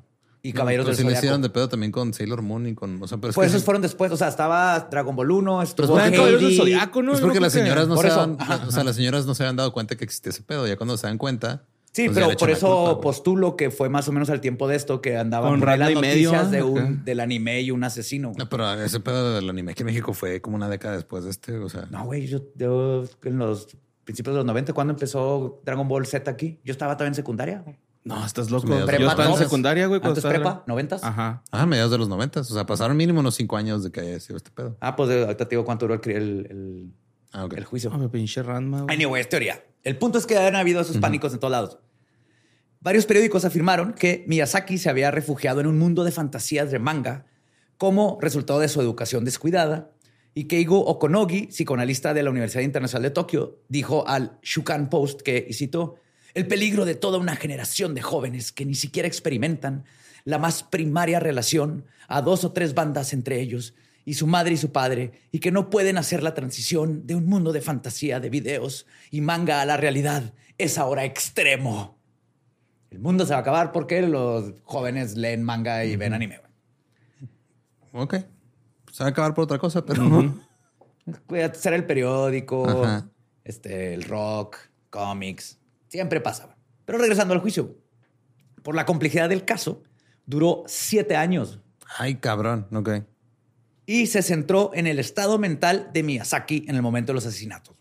y 0.49 0.53
Caballeros 0.53 0.85
Pues 0.85 0.97
del 0.97 1.05
Zodiaco. 1.05 1.19
hicieron 1.19 1.41
de 1.41 1.49
pedo 1.49 1.69
también 1.69 1.91
con 1.91 2.13
Sailor 2.13 2.41
Moon 2.41 2.67
y 2.67 2.75
con... 2.75 3.01
O 3.01 3.07
sea, 3.07 3.17
pero 3.17 3.29
es 3.29 3.35
Pues 3.35 3.45
que 3.45 3.49
esos 3.49 3.61
sí- 3.61 3.65
fueron 3.65 3.81
después. 3.81 4.11
O 4.11 4.17
sea, 4.17 4.27
estaba 4.27 4.87
Dragon 4.91 5.15
Ball 5.15 5.31
1, 5.31 5.61
estuvo 5.61 5.87
porque- 5.87 6.11
Caballeros 6.11 6.41
del. 6.41 6.57
Zodiaco, 6.57 7.03
¿no? 7.03 7.13
Es 7.13 7.21
porque 7.21 7.39
las 7.39 7.53
señoras 7.53 7.87
no 7.87 7.95
Por 7.95 8.05
se 8.05 8.11
ajá, 8.11 8.65
o 8.67 8.71
sea, 8.71 8.83
las 8.83 8.95
señoras 8.95 9.25
no 9.25 9.35
se 9.35 9.43
habían 9.43 9.55
dado 9.55 9.71
cuenta 9.73 9.95
que 9.95 10.03
existía 10.05 10.29
ese 10.31 10.41
pedo. 10.43 10.65
Ya 10.67 10.75
cuando 10.77 10.97
se 10.97 11.07
dan 11.07 11.17
cuenta. 11.17 11.63
Sí, 11.93 12.05
pues 12.09 12.17
pero 12.17 12.37
por 12.37 12.51
eso 12.51 12.67
culpa, 12.85 13.01
postulo 13.01 13.55
que 13.55 13.71
fue 13.71 13.89
más 13.89 14.07
o 14.07 14.11
menos 14.11 14.29
al 14.29 14.39
tiempo 14.39 14.67
de 14.67 14.75
esto 14.75 15.01
que 15.01 15.17
andaban 15.17 15.49
Con 15.51 15.59
por 15.61 15.69
ahí 15.69 15.79
las 15.79 15.89
medio, 15.95 16.31
noticias 16.31 16.51
de 16.51 16.61
un, 16.61 17.03
del 17.03 17.19
anime 17.21 17.61
y 17.61 17.71
un 17.71 17.83
asesino. 17.83 18.33
No, 18.37 18.47
pero 18.49 18.71
ese 18.73 18.99
pedo 18.99 19.33
del 19.33 19.49
anime 19.49 19.71
aquí 19.71 19.81
en 19.81 19.87
México 19.87 20.13
fue 20.13 20.39
como 20.39 20.57
una 20.57 20.69
década 20.69 20.95
después 20.95 21.23
de 21.23 21.31
este. 21.31 21.57
O 21.57 21.69
sea, 21.69 21.87
No, 21.89 22.05
güey, 22.05 22.27
yo, 22.27 22.41
yo 22.55 23.03
en 23.23 23.39
los 23.39 23.75
principios 24.03 24.35
de 24.35 24.37
los 24.39 24.45
90, 24.45 24.73
cuando 24.73 24.93
empezó 24.93 25.59
Dragon 25.65 25.87
Ball 25.87 26.05
Z 26.05 26.29
aquí, 26.29 26.59
yo 26.63 26.71
estaba 26.71 26.93
todavía 26.95 27.09
en 27.09 27.15
secundaria. 27.15 27.63
No, 28.07 28.25
estás 28.25 28.49
loco. 28.51 28.67
Yo 28.67 28.79
estaba 28.79 28.95
en 28.97 29.01
noventas. 29.15 29.37
secundaria, 29.39 29.87
güey. 29.87 29.99
cuando 29.99 30.17
Antes 30.19 30.25
prepa, 30.31 30.63
90. 30.67 30.95
Ajá. 31.01 31.43
ah, 31.51 31.65
mediados 31.65 31.91
de 31.91 31.97
los 31.97 32.09
noventas. 32.09 32.49
O 32.49 32.53
sea, 32.53 32.65
pasaron 32.65 32.95
mínimo 32.97 33.19
unos 33.19 33.35
cinco 33.35 33.57
años 33.57 33.83
de 33.83 33.91
que 33.91 33.99
haya 34.01 34.19
sido 34.19 34.37
este 34.37 34.51
pedo. 34.51 34.77
Ah, 34.79 34.95
pues 34.95 35.09
ahorita 35.09 35.45
te 35.47 35.55
digo 35.55 35.65
cuánto 35.65 35.87
duró 35.87 36.01
el, 36.03 36.11
el, 36.11 36.47
el- 36.49 36.93
Ah, 37.33 37.47
el 37.55 37.65
juicio. 37.65 37.91
Ah, 37.93 37.97
me 37.97 38.07
pinche 38.09 38.41
Ranma, 38.41 38.83
güey. 38.83 38.95
Anyway, 38.95 39.21
es 39.21 39.27
teoría. 39.29 39.63
El 39.83 39.97
punto 39.97 40.17
es 40.17 40.25
que 40.25 40.37
han 40.37 40.55
habido 40.55 40.79
esos 40.81 40.97
pánicos 40.97 41.33
en 41.33 41.39
todos 41.39 41.51
lados. 41.51 41.77
Varios 42.79 43.05
periódicos 43.05 43.43
afirmaron 43.43 43.93
que 43.93 44.23
Miyazaki 44.27 44.77
se 44.77 44.89
había 44.89 45.11
refugiado 45.11 45.59
en 45.59 45.67
un 45.67 45.77
mundo 45.77 46.03
de 46.03 46.11
fantasías 46.11 46.71
de 46.71 46.79
manga 46.79 47.25
como 47.77 48.17
resultado 48.21 48.59
de 48.59 48.69
su 48.69 48.81
educación 48.81 49.25
descuidada 49.25 49.91
y 50.33 50.45
Keigo 50.45 50.85
Okonogi, 50.85 51.47
psicoanalista 51.47 52.13
de 52.13 52.23
la 52.23 52.29
Universidad 52.29 52.61
Internacional 52.63 53.03
de 53.03 53.09
Tokio, 53.11 53.63
dijo 53.67 54.07
al 54.07 54.37
Shukan 54.43 54.89
Post 54.89 55.21
que, 55.21 55.45
y 55.49 55.53
cito, 55.53 55.95
el 56.37 56.45
peligro 56.45 56.85
de 56.85 56.93
toda 56.93 57.17
una 57.17 57.35
generación 57.35 57.95
de 57.95 58.03
jóvenes 58.03 58.51
que 58.51 58.63
ni 58.63 58.75
siquiera 58.75 59.07
experimentan 59.07 59.85
la 60.23 60.37
más 60.37 60.61
primaria 60.61 61.19
relación 61.19 61.85
a 62.07 62.21
dos 62.21 62.43
o 62.43 62.51
tres 62.51 62.75
bandas 62.75 63.11
entre 63.11 63.41
ellos 63.41 63.73
y 64.05 64.13
su 64.13 64.27
madre 64.27 64.53
y 64.53 64.57
su 64.57 64.71
padre 64.71 65.13
y 65.31 65.39
que 65.39 65.51
no 65.51 65.71
pueden 65.71 65.97
hacer 65.97 66.21
la 66.21 66.35
transición 66.35 67.07
de 67.07 67.15
un 67.15 67.25
mundo 67.25 67.53
de 67.53 67.61
fantasía 67.61 68.19
de 68.19 68.29
videos 68.29 68.85
y 69.09 69.21
manga 69.21 69.61
a 69.61 69.65
la 69.65 69.77
realidad 69.77 70.31
es 70.59 70.77
ahora 70.77 71.05
extremo. 71.05 71.97
El 72.91 72.99
mundo 72.99 73.25
se 73.25 73.31
va 73.31 73.37
a 73.37 73.41
acabar 73.41 73.71
porque 73.71 74.03
los 74.03 74.53
jóvenes 74.63 75.17
leen 75.17 75.41
manga 75.41 75.85
y 75.85 75.95
ven 75.95 76.13
anime. 76.13 76.39
Ok. 77.93 78.13
Se 78.91 79.03
va 79.03 79.07
a 79.07 79.09
acabar 79.09 79.33
por 79.33 79.45
otra 79.45 79.57
cosa, 79.57 79.83
pero. 79.83 80.35
Antes 81.07 81.65
era 81.65 81.75
el 81.75 81.85
periódico, 81.85 82.69
Ajá. 82.69 83.09
este, 83.43 83.95
el 83.95 84.03
rock, 84.03 84.57
cómics. 84.91 85.56
Siempre 85.89 86.21
pasaba. 86.21 86.57
Pero 86.85 86.97
regresando 86.97 87.33
al 87.33 87.39
juicio, 87.39 87.77
por 88.63 88.75
la 88.75 88.85
complejidad 88.85 89.29
del 89.29 89.45
caso, 89.45 89.83
duró 90.25 90.63
siete 90.67 91.15
años 91.15 91.59
Ay, 91.97 92.15
cabrón. 92.15 92.67
Ok. 92.73 92.89
y 93.85 94.07
se 94.07 94.21
centró 94.21 94.71
en 94.73 94.87
el 94.87 94.99
estado 94.99 95.37
mental 95.37 95.89
de 95.93 96.03
Miyazaki 96.03 96.65
en 96.67 96.75
el 96.75 96.81
momento 96.81 97.11
de 97.11 97.15
los 97.15 97.25
asesinatos. 97.25 97.75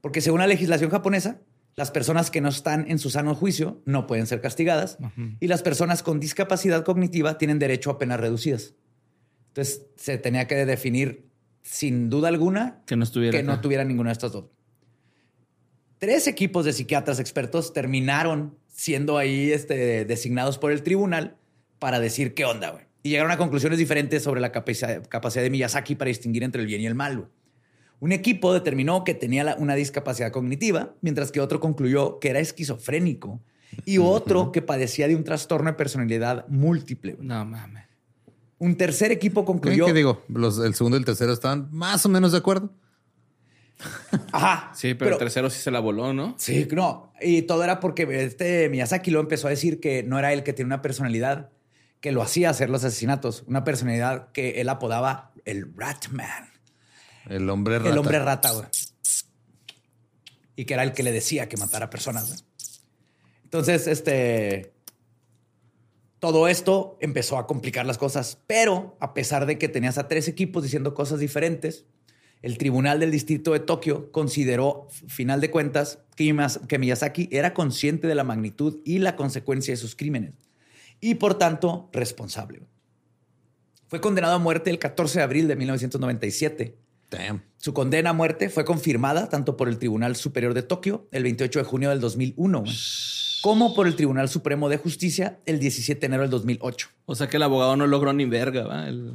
Porque 0.00 0.20
según 0.20 0.40
la 0.40 0.48
legislación 0.48 0.90
japonesa, 0.90 1.40
las 1.76 1.90
personas 1.92 2.30
que 2.32 2.40
no 2.40 2.48
están 2.48 2.90
en 2.90 2.98
su 2.98 3.08
sano 3.10 3.34
juicio 3.36 3.80
no 3.86 4.06
pueden 4.08 4.26
ser 4.26 4.40
castigadas 4.40 4.98
y 5.40 5.46
las 5.46 5.62
personas 5.62 6.02
con 6.02 6.18
discapacidad 6.20 6.84
cognitiva 6.84 7.38
tienen 7.38 7.58
derecho 7.60 7.90
a 7.90 7.98
penas 7.98 8.18
reducidas. 8.20 8.74
Entonces 9.48 9.86
se 9.96 10.18
tenía 10.18 10.46
que 10.48 10.66
definir 10.66 11.28
sin 11.62 12.10
duda 12.10 12.26
alguna 12.28 12.82
Que 12.86 12.96
no 12.96 13.04
estuviera. 13.04 13.38
que 13.38 13.44
no 13.44 13.60
tuviera 13.60 13.84
ninguna 13.84 14.08
de 14.10 14.14
estas 14.14 14.32
dos. 14.32 14.46
Tres 16.02 16.26
equipos 16.26 16.64
de 16.64 16.72
psiquiatras 16.72 17.20
expertos 17.20 17.72
terminaron 17.72 18.58
siendo 18.66 19.18
ahí 19.18 19.52
este, 19.52 20.04
designados 20.04 20.58
por 20.58 20.72
el 20.72 20.82
tribunal 20.82 21.36
para 21.78 22.00
decir 22.00 22.34
qué 22.34 22.44
onda, 22.44 22.70
güey. 22.70 22.84
Y 23.04 23.10
llegaron 23.10 23.30
a 23.30 23.36
conclusiones 23.38 23.78
diferentes 23.78 24.24
sobre 24.24 24.40
la 24.40 24.50
capacidad, 24.50 25.06
capacidad 25.06 25.44
de 25.44 25.50
Miyazaki 25.50 25.94
para 25.94 26.08
distinguir 26.08 26.42
entre 26.42 26.60
el 26.60 26.66
bien 26.66 26.80
y 26.80 26.86
el 26.86 26.96
mal. 26.96 27.18
güey. 27.18 27.28
Un 28.00 28.10
equipo 28.10 28.52
determinó 28.52 29.04
que 29.04 29.14
tenía 29.14 29.54
una 29.60 29.76
discapacidad 29.76 30.32
cognitiva, 30.32 30.92
mientras 31.02 31.30
que 31.30 31.38
otro 31.38 31.60
concluyó 31.60 32.18
que 32.18 32.30
era 32.30 32.40
esquizofrénico 32.40 33.40
y 33.84 33.98
otro 33.98 34.50
que 34.50 34.60
padecía 34.60 35.06
de 35.06 35.14
un 35.14 35.22
trastorno 35.22 35.70
de 35.70 35.74
personalidad 35.76 36.48
múltiple. 36.48 37.12
güey. 37.12 37.28
No 37.28 37.44
mames. 37.44 37.84
Un 38.58 38.74
tercer 38.74 39.12
equipo 39.12 39.42
¿Qué, 39.42 39.46
concluyó... 39.46 39.86
qué 39.86 39.92
digo? 39.92 40.24
Los, 40.26 40.58
el 40.58 40.74
segundo 40.74 40.96
y 40.96 40.98
el 40.98 41.04
tercero 41.04 41.32
estaban 41.32 41.68
más 41.70 42.04
o 42.04 42.08
menos 42.08 42.32
de 42.32 42.38
acuerdo. 42.38 42.72
Ajá. 44.32 44.72
Sí, 44.74 44.94
pero, 44.94 45.12
el 45.12 45.18
tercero 45.18 45.50
sí 45.50 45.60
se 45.60 45.70
la 45.70 45.80
voló, 45.80 46.12
¿no? 46.12 46.34
Sí, 46.38 46.68
no. 46.72 47.12
Y 47.20 47.42
todo 47.42 47.64
era 47.64 47.80
porque 47.80 48.06
este 48.24 48.68
Miyazaki 48.68 49.10
lo 49.10 49.20
empezó 49.20 49.46
a 49.46 49.50
decir 49.50 49.80
que 49.80 50.02
no 50.02 50.18
era 50.18 50.32
él 50.32 50.42
que 50.42 50.52
tiene 50.52 50.66
una 50.66 50.82
personalidad 50.82 51.50
que 52.00 52.12
lo 52.12 52.20
hacía 52.20 52.50
hacer 52.50 52.68
los 52.68 52.84
asesinatos. 52.84 53.44
Una 53.46 53.64
personalidad 53.64 54.32
que 54.32 54.60
él 54.60 54.68
apodaba 54.68 55.32
el 55.44 55.72
Ratman. 55.76 56.50
El 57.28 57.48
hombre 57.48 57.78
rata. 57.78 57.90
El 57.90 57.98
hombre 57.98 58.18
rata, 58.18 58.50
güey. 58.52 58.66
Y 60.56 60.64
que 60.64 60.74
era 60.74 60.82
el 60.82 60.92
que 60.92 61.02
le 61.02 61.12
decía 61.12 61.48
que 61.48 61.56
matara 61.56 61.90
personas, 61.90 62.28
güey. 62.28 62.40
Entonces, 63.44 63.86
este. 63.86 64.72
Todo 66.18 66.46
esto 66.46 66.98
empezó 67.00 67.36
a 67.36 67.48
complicar 67.48 67.84
las 67.84 67.98
cosas, 67.98 68.38
pero 68.46 68.96
a 69.00 69.12
pesar 69.12 69.44
de 69.44 69.58
que 69.58 69.68
tenías 69.68 69.98
a 69.98 70.06
tres 70.06 70.28
equipos 70.28 70.62
diciendo 70.62 70.94
cosas 70.94 71.18
diferentes, 71.18 71.84
el 72.42 72.58
Tribunal 72.58 72.98
del 73.00 73.10
Distrito 73.10 73.52
de 73.52 73.60
Tokio 73.60 74.10
consideró, 74.12 74.88
final 75.06 75.40
de 75.40 75.50
cuentas, 75.50 76.00
que 76.16 76.24
Miyaz- 76.34 76.66
que 76.66 76.78
Miyazaki 76.78 77.28
era 77.32 77.54
consciente 77.54 78.06
de 78.08 78.14
la 78.14 78.24
magnitud 78.24 78.78
y 78.84 78.98
la 78.98 79.14
consecuencia 79.16 79.72
de 79.72 79.78
sus 79.78 79.94
crímenes 79.96 80.34
y, 81.00 81.14
por 81.14 81.34
tanto, 81.38 81.88
responsable. 81.92 82.62
Fue 83.88 84.00
condenado 84.00 84.34
a 84.34 84.38
muerte 84.38 84.70
el 84.70 84.78
14 84.78 85.18
de 85.18 85.22
abril 85.24 85.48
de 85.48 85.56
1997 85.56 86.76
Damn. 87.10 87.42
su 87.58 87.74
condena 87.74 88.10
a 88.10 88.12
muerte 88.14 88.48
fue 88.48 88.64
confirmada 88.64 89.28
tanto 89.28 89.56
por 89.56 89.68
el 89.68 89.78
Tribunal 89.78 90.16
Superior 90.16 90.54
de 90.54 90.62
Tokio 90.62 91.08
el 91.12 91.22
28 91.24 91.58
de 91.58 91.64
junio 91.64 91.90
del 91.90 92.00
2001, 92.00 92.60
güey, 92.62 92.74
como 93.42 93.74
por 93.74 93.86
el 93.86 93.96
Tribunal 93.96 94.28
Supremo 94.30 94.68
de 94.70 94.78
Justicia 94.78 95.38
el 95.46 95.58
17 95.58 96.00
de 96.00 96.06
enero 96.06 96.22
del 96.22 96.30
2008. 96.30 96.88
O 97.06 97.14
sea 97.14 97.28
que 97.28 97.36
el 97.36 97.42
abogado 97.42 97.76
no 97.76 97.86
logró 97.86 98.12
ni 98.14 98.24
verga, 98.24 98.64
¿va? 98.66 98.88
El- 98.88 99.12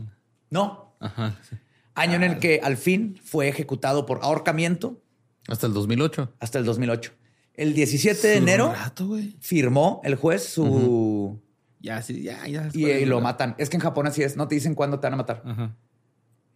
No, 0.52 0.96
Ajá. 1.00 1.40
sí. 1.50 1.56
Año 1.98 2.16
en 2.16 2.24
el 2.24 2.40
que 2.40 2.62
al 2.64 2.78
fin 2.78 3.20
fue 3.24 3.48
ejecutado 3.48 4.06
por 4.06 4.20
ahorcamiento 4.22 5.02
Hasta 5.48 5.68
el 5.68 5.74
2008. 5.74 6.34
hasta 6.40 6.60
el 6.60 6.66
2008. 6.66 7.12
El 7.56 7.74
17 7.74 8.28
de 8.28 8.38
enero 8.38 8.72
Rato, 8.72 9.08
güey. 9.08 9.36
firmó 9.40 10.00
el 10.04 10.16
juez 10.16 10.44
su... 10.44 11.42
Ya, 11.80 12.02
sí, 12.02 12.22
ya, 12.22 12.46
ya. 12.48 12.70
Y, 12.74 12.86
y 12.86 13.06
lo 13.06 13.20
matan. 13.22 13.56
Es 13.58 13.70
que 13.70 13.78
en 13.78 13.82
Japón 13.82 14.08
así 14.08 14.22
es, 14.22 14.38
no 14.38 14.48
te 14.48 14.56
dicen 14.56 14.76
cuándo 14.76 15.00
te 15.00 15.08
van 15.08 15.14
a 15.14 15.18
matar. 15.18 15.44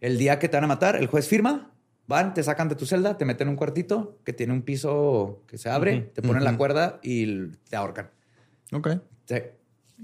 El 0.00 0.18
día 0.18 0.38
que 0.38 0.48
te 0.48 0.56
van 0.56 0.64
a 0.64 0.68
matar, 0.68 0.96
el 0.96 1.06
juez 1.08 1.26
firma, 1.28 1.72
van, 2.06 2.34
te 2.34 2.42
sacan 2.42 2.68
de 2.68 2.74
tu 2.76 2.86
celda, 2.86 3.18
te 3.18 3.24
meten 3.24 3.48
en 3.48 3.50
un 3.52 3.56
cuartito 3.56 4.20
que 4.24 4.32
tiene 4.32 4.52
un 4.52 4.62
piso 4.62 5.42
que 5.46 5.58
se 5.58 5.70
abre, 5.70 6.10
te 6.14 6.22
ponen 6.22 6.44
la 6.44 6.56
cuerda 6.56 7.00
y 7.02 7.46
te 7.68 7.76
ahorcan. 7.76 8.10
Ok. 8.72 8.88
Sí. 9.26 9.36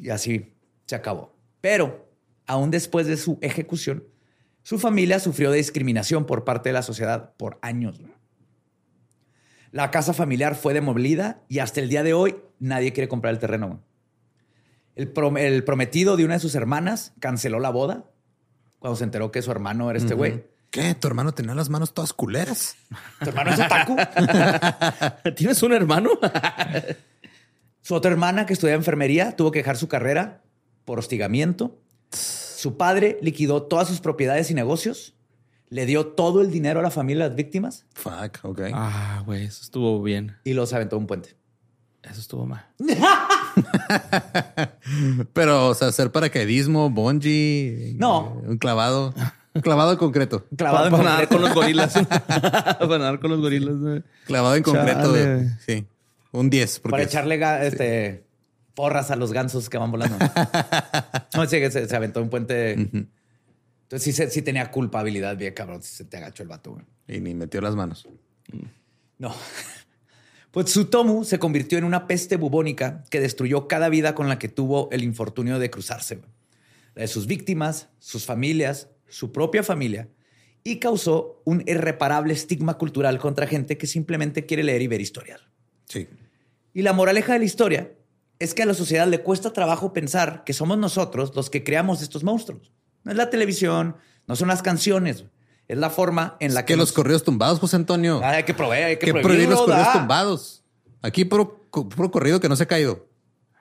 Y 0.00 0.10
así 0.10 0.52
se 0.86 0.94
acabó. 0.96 1.34
Pero, 1.60 2.08
aún 2.46 2.70
después 2.70 3.06
de 3.06 3.16
su 3.16 3.38
ejecución, 3.42 4.04
su 4.68 4.78
familia 4.78 5.18
sufrió 5.18 5.50
discriminación 5.50 6.26
por 6.26 6.44
parte 6.44 6.68
de 6.68 6.74
la 6.74 6.82
sociedad 6.82 7.32
por 7.38 7.58
años. 7.62 7.98
La 9.72 9.90
casa 9.90 10.12
familiar 10.12 10.56
fue 10.56 10.74
demolida 10.74 11.40
y 11.48 11.60
hasta 11.60 11.80
el 11.80 11.88
día 11.88 12.02
de 12.02 12.12
hoy 12.12 12.36
nadie 12.58 12.92
quiere 12.92 13.08
comprar 13.08 13.32
el 13.32 13.40
terreno. 13.40 13.66
güey. 13.68 13.78
El, 14.94 15.14
prom- 15.14 15.38
el 15.38 15.64
prometido 15.64 16.18
de 16.18 16.26
una 16.26 16.34
de 16.34 16.40
sus 16.40 16.54
hermanas 16.54 17.14
canceló 17.18 17.60
la 17.60 17.70
boda 17.70 18.04
cuando 18.78 18.96
se 18.96 19.04
enteró 19.04 19.32
que 19.32 19.40
su 19.40 19.50
hermano 19.50 19.88
era 19.88 19.98
este 19.98 20.12
güey. 20.12 20.44
¿Qué? 20.70 20.94
¿Tu 20.94 21.08
hermano 21.08 21.32
tenía 21.32 21.54
las 21.54 21.70
manos 21.70 21.94
todas 21.94 22.12
culeras? 22.12 22.76
¿Tu 23.24 23.30
hermano 23.30 23.52
es 23.52 23.60
otaku? 23.60 23.96
¿Tienes 25.34 25.62
un 25.62 25.72
hermano? 25.72 26.10
Su 27.80 27.94
otra 27.94 28.10
hermana 28.10 28.44
que 28.44 28.52
estudiaba 28.52 28.76
enfermería 28.76 29.34
tuvo 29.34 29.50
que 29.50 29.60
dejar 29.60 29.78
su 29.78 29.88
carrera 29.88 30.42
por 30.84 30.98
hostigamiento. 30.98 31.80
Su 32.58 32.76
padre 32.76 33.20
liquidó 33.22 33.62
todas 33.62 33.86
sus 33.86 34.00
propiedades 34.00 34.50
y 34.50 34.54
negocios. 34.54 35.14
Le 35.68 35.86
dio 35.86 36.08
todo 36.08 36.40
el 36.40 36.50
dinero 36.50 36.80
a 36.80 36.82
la 36.82 36.90
familia 36.90 37.22
de 37.22 37.28
las 37.28 37.36
víctimas 37.36 37.86
Fuck, 37.94 38.40
ok. 38.42 38.60
ah, 38.74 39.22
güey, 39.24 39.44
eso 39.44 39.62
estuvo 39.62 40.02
bien. 40.02 40.36
y 40.42 40.54
los 40.54 40.72
aventó 40.72 40.96
a 40.96 40.98
un 40.98 41.06
puente. 41.06 41.36
Eso 42.02 42.20
estuvo 42.20 42.46
mal. 42.46 42.66
Pero, 45.32 45.68
o 45.68 45.74
sea, 45.74 45.86
hacer 45.86 46.10
paracaidismo, 46.10 46.90
bungee. 46.90 47.94
No. 47.96 48.42
Un 48.44 48.58
clavado. 48.58 49.14
Un 49.54 49.62
clavado 49.62 49.92
en 49.92 49.98
concreto. 49.98 50.44
Clavado 50.56 50.86
en 50.86 50.90
para 50.96 51.04
nadar 51.04 51.28
con 51.28 51.40
los 51.40 51.54
gorilas. 51.54 51.92
para 51.92 52.98
nadar 52.98 53.20
con 53.20 53.30
los 53.30 53.40
gorilas. 53.40 54.02
Clavado 54.26 54.56
en 54.56 54.64
concreto. 54.64 55.14
Chale. 55.14 55.50
Sí. 55.64 55.86
Un 56.32 56.50
10. 56.50 56.80
porque 56.80 56.90
para 56.90 57.02
echarle 57.04 57.66
este, 57.68 58.24
porras 58.78 59.10
a 59.10 59.16
los 59.16 59.32
gansos 59.32 59.68
que 59.68 59.76
van 59.76 59.90
volando. 59.90 60.16
no, 61.34 61.46
sí, 61.46 61.58
que 61.58 61.68
se, 61.68 61.88
se 61.88 61.96
aventó 61.96 62.22
un 62.22 62.30
puente. 62.30 62.74
Entonces 63.82 64.32
sí, 64.32 64.42
tenía 64.42 64.70
culpabilidad 64.70 65.36
bien 65.36 65.52
cabrón 65.52 65.82
si 65.82 65.96
se 65.96 66.04
te 66.04 66.16
agachó 66.16 66.44
el 66.44 66.48
vato. 66.48 66.74
güey. 66.74 66.84
Y 67.08 67.18
ni 67.18 67.34
metió 67.34 67.60
las 67.60 67.74
manos. 67.74 68.08
No. 69.18 69.34
Pues 70.50 70.64
Tsutomu 70.66 71.24
se 71.24 71.38
convirtió 71.38 71.76
en 71.76 71.84
una 71.84 72.06
peste 72.06 72.36
bubónica 72.36 73.04
que 73.10 73.20
destruyó 73.20 73.68
cada 73.68 73.90
vida 73.90 74.14
con 74.14 74.30
la 74.30 74.38
que 74.38 74.48
tuvo 74.48 74.88
el 74.90 75.04
infortunio 75.04 75.58
de 75.58 75.68
cruzarse. 75.68 76.16
güey. 76.16 76.30
La 76.94 77.02
de 77.02 77.08
sus 77.08 77.26
víctimas, 77.26 77.90
sus 77.98 78.24
familias, 78.24 78.88
su 79.08 79.30
propia 79.30 79.62
familia, 79.62 80.08
y 80.64 80.78
causó 80.78 81.42
un 81.44 81.62
irreparable 81.66 82.32
estigma 82.32 82.78
cultural 82.78 83.18
contra 83.18 83.46
gente 83.46 83.76
que 83.76 83.86
simplemente 83.86 84.46
quiere 84.46 84.62
leer 84.62 84.80
y 84.80 84.86
ver 84.86 85.02
historias. 85.02 85.42
Sí. 85.84 86.08
Y 86.72 86.80
la 86.80 86.94
moraleja 86.94 87.34
de 87.34 87.40
la 87.40 87.44
historia 87.44 87.92
es 88.38 88.54
que 88.54 88.62
a 88.62 88.66
la 88.66 88.74
sociedad 88.74 89.06
le 89.08 89.22
cuesta 89.22 89.52
trabajo 89.52 89.92
pensar 89.92 90.44
que 90.44 90.52
somos 90.52 90.78
nosotros 90.78 91.32
los 91.34 91.50
que 91.50 91.64
creamos 91.64 92.02
estos 92.02 92.22
monstruos. 92.24 92.72
No 93.04 93.10
es 93.12 93.16
la 93.16 93.30
televisión, 93.30 93.96
no 94.26 94.36
son 94.36 94.48
las 94.48 94.62
canciones, 94.62 95.24
es 95.66 95.78
la 95.78 95.90
forma 95.90 96.36
en 96.40 96.54
la 96.54 96.60
Es 96.60 96.66
que, 96.66 96.72
que 96.74 96.76
los 96.76 96.88
nos- 96.90 96.94
corridos 96.94 97.24
tumbados, 97.24 97.58
José 97.58 97.76
Antonio. 97.76 98.20
Ah, 98.22 98.30
hay 98.30 98.44
que 98.44 98.54
proveer, 98.54 98.84
hay 98.84 98.96
que, 98.98 99.06
que 99.12 99.20
prohibir 99.20 99.48
los 99.48 99.66
da. 99.66 99.92
tumbados. 99.92 100.62
Aquí 101.02 101.24
puro, 101.24 101.68
puro 101.70 102.10
corrido 102.10 102.40
que 102.40 102.48
no 102.48 102.56
se 102.56 102.62
ha 102.64 102.66
caído. 102.66 103.06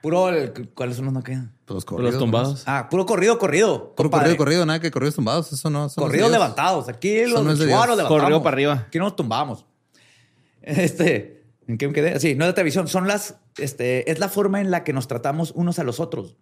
Puro, 0.02 0.30
el- 0.30 0.54
¿cuáles 0.76 0.96
son 0.96 1.06
los 1.06 1.14
no 1.14 1.24
quedan? 1.24 1.54
Pues 1.66 1.76
los 1.76 1.86
corridos. 1.86 2.14
los 2.14 2.20
tumbados. 2.20 2.64
Ah, 2.66 2.88
puro 2.90 3.06
corrido, 3.06 3.38
corrido. 3.40 3.94
Puro 3.96 4.10
compadre. 4.10 4.26
corrido, 4.26 4.38
corrido, 4.38 4.66
nada 4.66 4.80
que 4.80 4.92
corridos 4.92 5.16
tumbados. 5.16 5.52
Eso 5.52 5.70
no. 5.70 5.90
Corridos 5.96 6.32
levantados. 6.32 6.88
Aquí 6.88 7.26
los 7.26 7.44
no 7.44 7.56
Dios. 7.56 7.60
levantamos. 7.68 8.08
Corrido 8.08 8.42
para 8.44 8.54
arriba. 8.54 8.74
Aquí 8.88 9.00
no 9.00 9.06
nos 9.06 9.16
tumbamos. 9.16 9.66
Este, 10.62 11.37
¿en 11.68 11.78
qué 11.78 11.88
me 11.88 11.94
quedé? 11.94 12.20
Sí, 12.20 12.36
no 12.36 12.46
de 12.46 12.54
televisión. 12.54 12.88
Son 12.88 13.08
las, 13.08 13.38
este, 13.58 14.10
es 14.12 14.20
la 14.20 14.30
forma 14.30 14.62
en 14.62 14.72
la 14.72 14.84
que 14.84 14.94
nos 14.94 15.08
tratamos 15.08 15.52
unos 15.56 15.80
a 15.80 15.84
los 15.84 16.00
otros, 16.00 16.38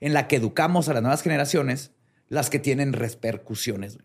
en 0.00 0.12
la 0.12 0.28
que 0.28 0.36
educamos 0.36 0.88
a 0.88 0.94
las 0.94 1.02
nuevas 1.02 1.22
generaciones, 1.22 1.92
las 2.28 2.50
que 2.50 2.58
tienen 2.58 2.92
repercusiones. 2.92 3.98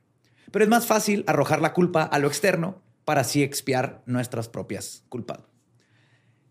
Pero 0.51 0.63
es 0.63 0.69
más 0.69 0.85
fácil 0.85 1.23
arrojar 1.27 1.61
la 1.61 1.73
culpa 1.73 2.03
a 2.03 2.19
lo 2.19 2.27
externo 2.27 2.81
para 3.05 3.21
así 3.21 3.43
expiar 3.43 4.03
nuestras 4.05 4.49
propias 4.49 5.03
culpas. 5.09 5.39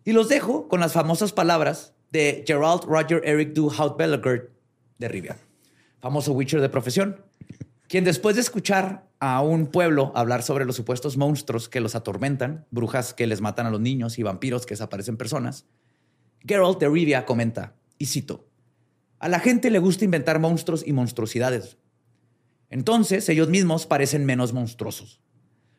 Y 0.05 0.13
los 0.13 0.29
dejo 0.29 0.69
con 0.69 0.81
las 0.81 0.93
famosas 0.93 1.33
palabras 1.33 1.95
de 2.11 2.45
Gerald 2.47 2.85
Roger 2.85 3.23
Eric 3.25 3.53
Du 3.53 3.71
Hout-Bellegaard 3.71 4.49
de 4.99 5.09
Rivia, 5.09 5.37
famoso 6.01 6.33
Witcher 6.33 6.61
de 6.61 6.69
profesión, 6.69 7.25
quien 7.89 8.05
después 8.05 8.37
de 8.37 8.43
escuchar 8.43 9.10
a 9.21 9.43
un 9.43 9.67
pueblo 9.67 10.13
hablar 10.15 10.43
sobre 10.43 10.65
los 10.65 10.77
supuestos 10.77 11.17
monstruos 11.17 11.69
que 11.69 11.81
los 11.81 11.95
atormentan, 11.95 12.67
brujas 12.71 13.13
que 13.13 13.27
les 13.27 13.43
matan 13.43 13.67
a 13.67 13.71
los 13.71 13.81
niños 13.81 14.19
y 14.19 14.23
vampiros 14.23 14.65
que 14.65 14.73
desaparecen 14.73 15.19
personas, 15.19 15.67
Geralt 16.47 16.81
de 16.81 16.89
Rivia 16.89 17.27
comenta, 17.27 17.77
y 17.99 18.07
cito, 18.07 18.49
a 19.19 19.29
la 19.29 19.39
gente 19.39 19.71
le 19.71 19.79
gusta 19.79 20.07
inventar 20.07 20.41
monstruos 20.41 20.83
y 20.87 20.95
monstruosidades. 20.95 21.77
Entonces 22.71 23.29
ellos 23.29 23.51
mismos 23.51 23.87
parecen 23.87 24.25
menos 24.25 24.55
monstruosos. 24.55 25.21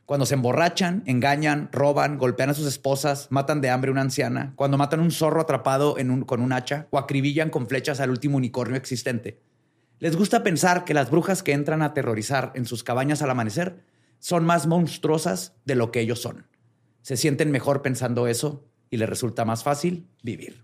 Cuando 0.06 0.28
se 0.28 0.36
emborrachan, 0.36 1.04
engañan, 1.08 1.70
roban, 1.72 2.20
golpean 2.20 2.52
a 2.52 2.54
sus 2.54 2.68
esposas, 2.68 3.28
matan 3.32 3.62
de 3.62 3.70
hambre 3.70 3.90
a 3.90 3.94
una 3.94 4.02
anciana, 4.02 4.54
cuando 4.56 4.78
matan 4.78 5.00
un 5.00 5.10
zorro 5.10 5.42
atrapado 5.42 5.96
con 6.28 6.42
un 6.42 6.54
hacha 6.54 6.88
o 6.92 7.00
acribillan 7.00 7.50
con 7.50 7.66
flechas 7.66 8.00
al 8.00 8.12
último 8.12 8.38
unicornio 8.38 8.78
existente. 8.78 9.42
Les 10.02 10.16
gusta 10.18 10.44
pensar 10.44 10.84
que 10.84 10.94
las 10.94 11.10
brujas 11.12 11.44
que 11.44 11.54
entran 11.54 11.82
a 11.82 11.86
aterrorizar 11.86 12.52
en 12.56 12.66
sus 12.66 12.84
cabañas 12.84 13.22
al 13.22 13.30
amanecer 13.30 13.84
son 14.20 14.44
más 14.46 14.68
monstruosas 14.68 15.54
de 15.64 15.76
lo 15.76 15.92
que 15.92 16.02
ellos 16.02 16.20
son. 16.22 16.48
Se 17.04 17.16
sienten 17.18 17.52
mejor 17.52 17.82
pensando 17.82 18.28
eso 18.28 18.66
y 18.90 18.98
les 18.98 19.08
resulta 19.10 19.46
más 19.46 19.64
fácil 19.64 20.08
vivir. 20.24 20.64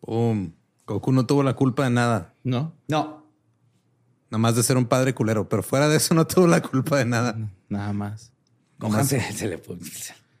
Pum. 0.00 0.52
Goku 0.86 1.12
no 1.12 1.24
tuvo 1.26 1.42
la 1.42 1.54
culpa 1.54 1.84
de 1.84 1.90
nada. 1.90 2.34
No, 2.44 2.74
No, 2.88 3.26
Nada 4.30 4.38
más 4.38 4.54
de 4.54 4.62
ser 4.62 4.76
un 4.76 4.84
padre 4.86 5.12
culero. 5.14 5.48
Pero 5.48 5.62
fuera 5.62 5.88
de 5.88 5.96
eso 5.96 6.14
no 6.14 6.26
tuvo 6.26 6.46
la 6.46 6.60
culpa 6.62 6.98
de 6.98 7.04
nada. 7.06 7.36
nada 7.68 7.92
más. 7.92 8.32
Gohan 8.78 9.04
se, 9.06 9.20
se 9.32 9.48
le 9.48 9.58
pone- 9.58 9.80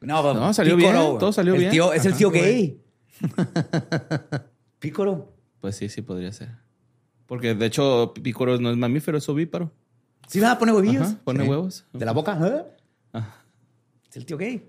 No, 0.00 0.32
No, 0.34 0.52
salió 0.54 0.76
bien, 0.76 0.92
todo 0.94 1.32
salió 1.32 1.54
El 1.54 1.60
bien. 1.60 1.70
tío- 1.72 1.92
es 1.92 2.04
el 2.06 2.14
tío 2.14 2.30
gay. 2.30 2.80
Pícoro. 4.78 5.34
Pues 5.60 5.76
sí, 5.76 5.88
sí 5.88 6.02
podría 6.02 6.32
ser. 6.32 6.50
Porque 7.30 7.54
de 7.54 7.64
hecho, 7.66 8.12
Picoro 8.12 8.58
no 8.58 8.72
es 8.72 8.76
mamífero, 8.76 9.16
es 9.16 9.28
ovíparo. 9.28 9.70
Sí, 10.26 10.40
va, 10.40 10.58
pone 10.58 10.72
huevillos. 10.72 11.06
Ajá, 11.06 11.20
pone 11.22 11.44
Sí. 11.44 11.48
huevos. 11.48 11.84
De 11.92 12.04
la 12.04 12.10
boca. 12.10 12.36
¿eh? 12.42 12.64
Ajá. 13.12 13.44
Es 14.10 14.16
el 14.16 14.26
tío 14.26 14.36
gay. 14.36 14.68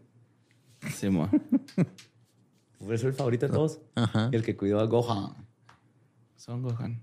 Sí, 0.95 1.09
mo. 1.09 1.28
Por 2.78 2.93
eso 2.93 3.07
el 3.07 3.14
favorito 3.16 3.47
de 3.47 3.51
todos. 3.51 3.80
Ajá. 3.95 4.30
El 4.32 4.43
que 4.43 4.55
cuidó 4.55 4.80
a 4.80 4.86
Gohan. 4.86 5.34
Son 6.36 6.62
Gohan. 6.62 7.01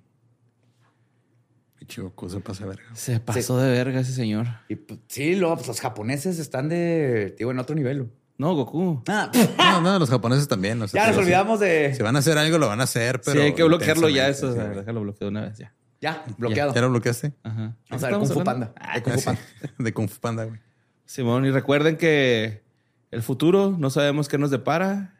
Goku 1.97 2.28
se 2.28 2.39
pasa 2.39 2.62
de 2.65 2.70
verga. 2.70 2.95
Se 2.95 3.19
pasó 3.19 3.59
de 3.59 3.70
verga 3.73 3.99
ese 4.01 4.12
señor. 4.12 4.47
Y 4.69 4.77
pues, 4.77 5.01
sí, 5.09 5.35
lo- 5.35 5.55
pues, 5.57 5.66
los 5.66 5.81
japoneses 5.81 6.39
están 6.39 6.69
de, 6.69 7.35
digo, 7.37 7.51
en 7.51 7.59
otro 7.59 7.74
nivel. 7.74 8.12
No, 8.39 8.55
Goku. 8.55 9.02
Ah, 9.09 9.31
No, 9.59 9.81
no, 9.81 9.98
los 9.98 10.09
japoneses 10.09 10.47
también. 10.48 10.81
o 10.81 10.86
sea, 10.89 11.02
ya 11.02 11.06
nos 11.09 11.16
si- 11.16 11.23
olvidamos 11.23 11.59
de... 11.60 11.93
Si 11.94 12.02
van 12.02 12.15
a 12.16 12.20
hacer 12.20 12.39
algo, 12.39 12.56
lo 12.59 12.69
van 12.69 12.81
a 12.81 12.85
hacer, 12.85 13.20
pero. 13.20 13.40
sí, 13.40 13.47
hay 13.47 13.52
que 13.55 13.65
bloquearlo 13.65 14.09
ya 14.09 14.28
eso. 14.28 14.51
o 14.51 14.52
sea, 14.55 14.69
déjalo 14.69 15.01
bloqueado 15.01 15.31
una 15.31 15.43
vez 15.43 15.59
ya. 15.59 15.74
Ya, 16.01 16.24
bloqueado. 16.39 16.73
¿Ya 16.73 16.81
lo 16.81 16.90
bloqueaste? 16.90 17.32
Ajá. 17.43 17.77
Vamos 17.90 18.05
a 18.05 18.09
ver 18.09 18.19
Kung 18.19 18.28
Fu 18.28 18.44
Panda. 18.44 18.73
De 18.94 19.02
Kung 19.02 19.19
Fu 19.19 19.31
Ah. 19.31 19.35
Panda. 19.35 19.40
De 19.78 19.93
Kung 19.93 20.09
Fu 20.09 20.20
Panda, 20.20 20.44
güey. 20.44 20.60
Simón, 21.05 21.44
y 21.47 21.51
recuerden 21.51 21.97
que 21.97 22.62
el 23.10 23.23
futuro 23.23 23.74
no 23.77 23.90
sabemos 23.90 24.28
qué 24.28 24.39
nos 24.39 24.51
depara, 24.52 25.16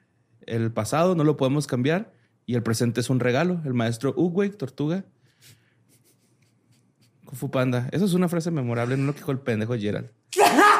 el 0.47 0.71
pasado 0.71 1.17
no 1.17 1.25
lo 1.25 1.37
podemos 1.37 1.67
cambiar 1.67 2.13
y 2.47 2.55
el 2.55 2.63
presente 2.63 3.01
es 3.01 3.11
un 3.11 3.19
regalo. 3.19 3.61
El 3.65 3.75
maestro 3.75 4.15
Uguay, 4.17 4.51
Tortuga. 4.51 5.05
Kung 7.25 7.37
Fu 7.37 7.51
Panda. 7.51 7.89
Eso 7.91 8.05
es 8.05 8.15
una 8.15 8.29
frase 8.29 8.53
memorable, 8.53 8.97
no 8.97 9.07
lo 9.07 9.13
que 9.15 9.19
dijo 9.19 9.33
el 9.33 9.41
pendejo 9.41 9.75
Gerald. 9.77 10.11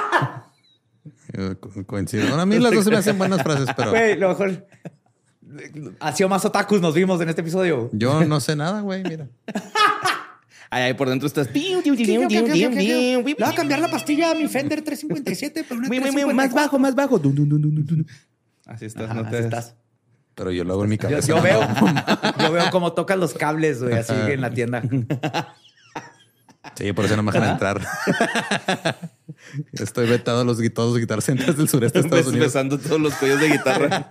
Eh, 1.33 1.55
co- 1.61 1.71
Coincido. 1.87 2.27
Bueno, 2.27 2.43
a 2.43 2.47
mí 2.47 2.59
las 2.59 2.73
dos 2.73 2.85
se 2.85 2.91
me 2.91 2.97
hacen 2.97 3.19
buenas 3.19 3.43
frases, 3.43 3.69
pero 3.77 3.91
Güey, 3.91 4.17
lo 4.19 4.29
mejor... 4.31 4.67
Ha 6.01 6.13
sido 6.13 6.29
más 6.29 6.45
otakus 6.45 6.81
nos 6.81 6.95
vimos 6.95 7.21
en 7.23 7.29
este 7.31 7.41
episodio. 7.41 7.89
yo 7.93 8.23
no 8.25 8.39
sé 8.41 8.55
nada, 8.55 8.81
güey. 8.83 9.03
Mira. 9.03 9.29
Ay, 10.71 10.93
por 10.93 11.09
dentro 11.09 11.27
estás. 11.27 11.49
Le 11.55 13.23
voy 13.23 13.35
a 13.43 13.55
cambiar 13.55 13.81
la 13.81 13.91
pastilla 13.91 14.33
a 14.33 14.35
mi 14.35 14.47
Fender 14.49 14.83
357 14.83 15.65
por 15.65 15.79
una 15.79 15.89
Muy, 15.89 16.01
muy, 16.01 16.11
muy, 16.11 16.35
más 16.35 16.51
354. 16.53 16.61
bajo, 16.63 16.79
más 16.79 16.95
bajo. 16.95 17.19
Dun, 17.19 17.35
dun, 17.35 17.49
dun, 17.49 17.63
dun, 17.63 17.75
dun, 17.75 17.87
dun. 17.87 18.07
Así 18.67 18.85
estás, 18.85 19.05
Ajá, 19.07 19.15
no 19.15 19.21
así 19.23 19.31
te 19.31 19.39
estás. 19.39 19.75
Pero 20.35 20.53
yo 20.53 20.63
lo 20.65 20.75
hago 20.75 20.85
en 20.85 20.91
mi 20.91 20.97
Yo, 20.99 21.03
cabeza. 21.09 21.27
yo 21.29 21.41
veo, 21.43 21.61
yo 22.41 22.53
veo 22.53 22.71
cómo 22.71 22.93
tocas 22.93 23.17
los 23.19 23.33
cables, 23.33 23.83
güey, 23.83 23.95
así 23.95 24.13
en 24.15 24.43
la 24.43 24.51
tienda. 24.51 24.83
Sí, 26.75 26.93
por 26.93 27.07
eso 27.07 27.17
no 27.17 27.23
me 27.23 27.33
dejan 27.33 27.49
entrar. 27.53 27.81
Estoy 29.73 30.09
vetado 30.09 30.41
a 30.41 30.45
los, 30.45 30.59
todos 30.73 30.93
los 30.93 30.99
guitar 31.01 31.23
centers 31.23 31.57
del 31.57 31.69
sureste 31.69 32.01
de 32.01 32.05
Estados 32.07 32.27
Unidos. 32.27 32.47
Besando 32.49 32.79
todos 32.79 33.01
los 33.01 33.15
cuellos 33.15 33.41
de 33.41 33.49
guitarra. 33.49 34.11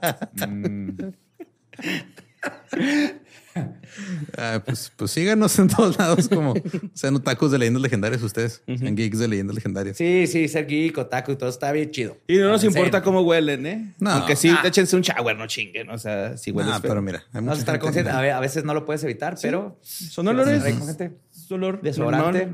Ah, 4.37 4.61
pues, 4.63 4.91
pues 4.95 5.09
síganos 5.11 5.57
en 5.57 5.67
todos 5.67 5.97
lados 5.97 6.29
como 6.29 6.53
sean 6.93 7.15
otakus 7.15 7.51
de 7.51 7.57
leyendas 7.57 7.81
legendarias 7.81 8.21
ustedes. 8.21 8.61
Sean 8.67 8.95
geeks 8.95 9.17
de 9.17 9.27
leyendas 9.27 9.55
legendarias. 9.55 9.97
Sí, 9.97 10.27
sí, 10.27 10.47
ser 10.47 10.67
geek, 10.67 10.95
otaku, 10.99 11.35
todo 11.35 11.49
está 11.49 11.71
bien 11.71 11.89
chido. 11.89 12.17
Y 12.27 12.37
no 12.37 12.49
nos 12.49 12.63
importa 12.63 13.01
cómo 13.01 13.21
huelen, 13.21 13.65
¿eh? 13.65 13.95
No. 13.99 14.11
Aunque 14.11 14.35
sí, 14.35 14.49
Ah. 14.49 14.61
échense 14.65 14.95
un 14.95 15.01
shower, 15.01 15.35
no 15.35 15.47
chinguen. 15.47 15.89
O 15.89 15.97
sea, 15.97 16.37
si 16.37 16.51
hueles 16.51 16.73
Ah, 16.75 16.79
pero 16.81 17.01
mira, 17.01 17.23
hay 17.33 17.39
a 17.47 17.53
estar 17.53 17.65
gente- 17.75 17.79
conscientes. 17.79 18.13
A, 18.13 18.21
ve- 18.21 18.31
a 18.31 18.39
veces 18.39 18.63
no 18.63 18.73
lo 18.75 18.85
puedes 18.85 19.03
evitar, 19.03 19.35
pero... 19.41 19.79
Son 19.81 20.27
olores. 20.27 20.63
Es 20.63 21.51
olor 21.51 21.81
Desodorante. 21.81 22.49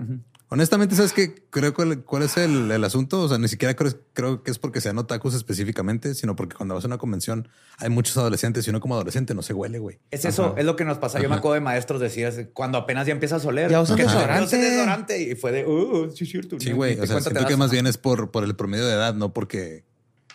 Honestamente, 0.53 0.95
¿sabes 0.95 1.13
qué? 1.13 1.34
Creo 1.49 1.73
cuál, 1.73 2.03
cuál 2.03 2.21
es 2.21 2.38
el, 2.38 2.69
el 2.69 2.84
asunto. 2.84 3.21
O 3.21 3.27
sea, 3.27 3.39
ni 3.39 3.47
siquiera 3.47 3.75
creo, 3.75 3.91
creo 4.13 4.43
que 4.43 4.51
es 4.51 4.59
porque 4.59 4.81
sean 4.81 4.99
otakus 4.99 5.34
específicamente, 5.34 6.13
sino 6.13 6.35
porque 6.35 6.55
cuando 6.55 6.75
vas 6.75 6.84
a 6.84 6.88
una 6.88 6.99
convención 6.99 7.47
hay 7.80 7.89
muchos 7.89 8.15
adolescentes 8.17 8.67
y 8.67 8.69
uno 8.69 8.80
como 8.80 8.93
adolescente 8.93 9.34
no 9.34 9.41
se 9.41 9.55
huele, 9.55 9.80
güey. 9.80 9.97
Es 10.11 10.25
eso, 10.25 10.53
es 10.55 10.63
lo 10.63 10.75
que 10.75 10.85
nos 10.85 10.99
pasa. 10.99 11.19
Yo 11.19 11.27
me 11.27 11.38
acuerdo 11.38 11.55
de 11.55 11.61
maestros 11.61 11.99
decir 11.99 12.51
cuando 12.53 12.77
apenas 12.77 13.07
ya 13.07 13.13
empiezas 13.13 13.43
a 13.43 13.47
oler. 13.47 13.71
Ya 13.71 13.81
usan 13.81 13.99
"Ajá, 13.99 14.03
desodorante". 14.05 14.57
desodorante. 14.57 15.21
Y 15.23 15.34
fue 15.34 15.51
de, 15.51 15.65
uh, 15.65 16.11
sí, 16.15 16.25
es 16.25 16.30
cierto. 16.30 16.59
Sí, 16.59 16.71
güey. 16.71 16.99
O 16.99 17.07
sea, 17.07 17.19
siento 17.19 17.47
que 17.47 17.57
más 17.57 17.71
bien 17.71 17.88
es 17.88 17.97
por, 17.97 18.30
por 18.30 18.43
el 18.43 18.55
promedio 18.55 18.85
de 18.85 18.93
edad, 18.93 19.15
no 19.15 19.34
porque, 19.34 19.85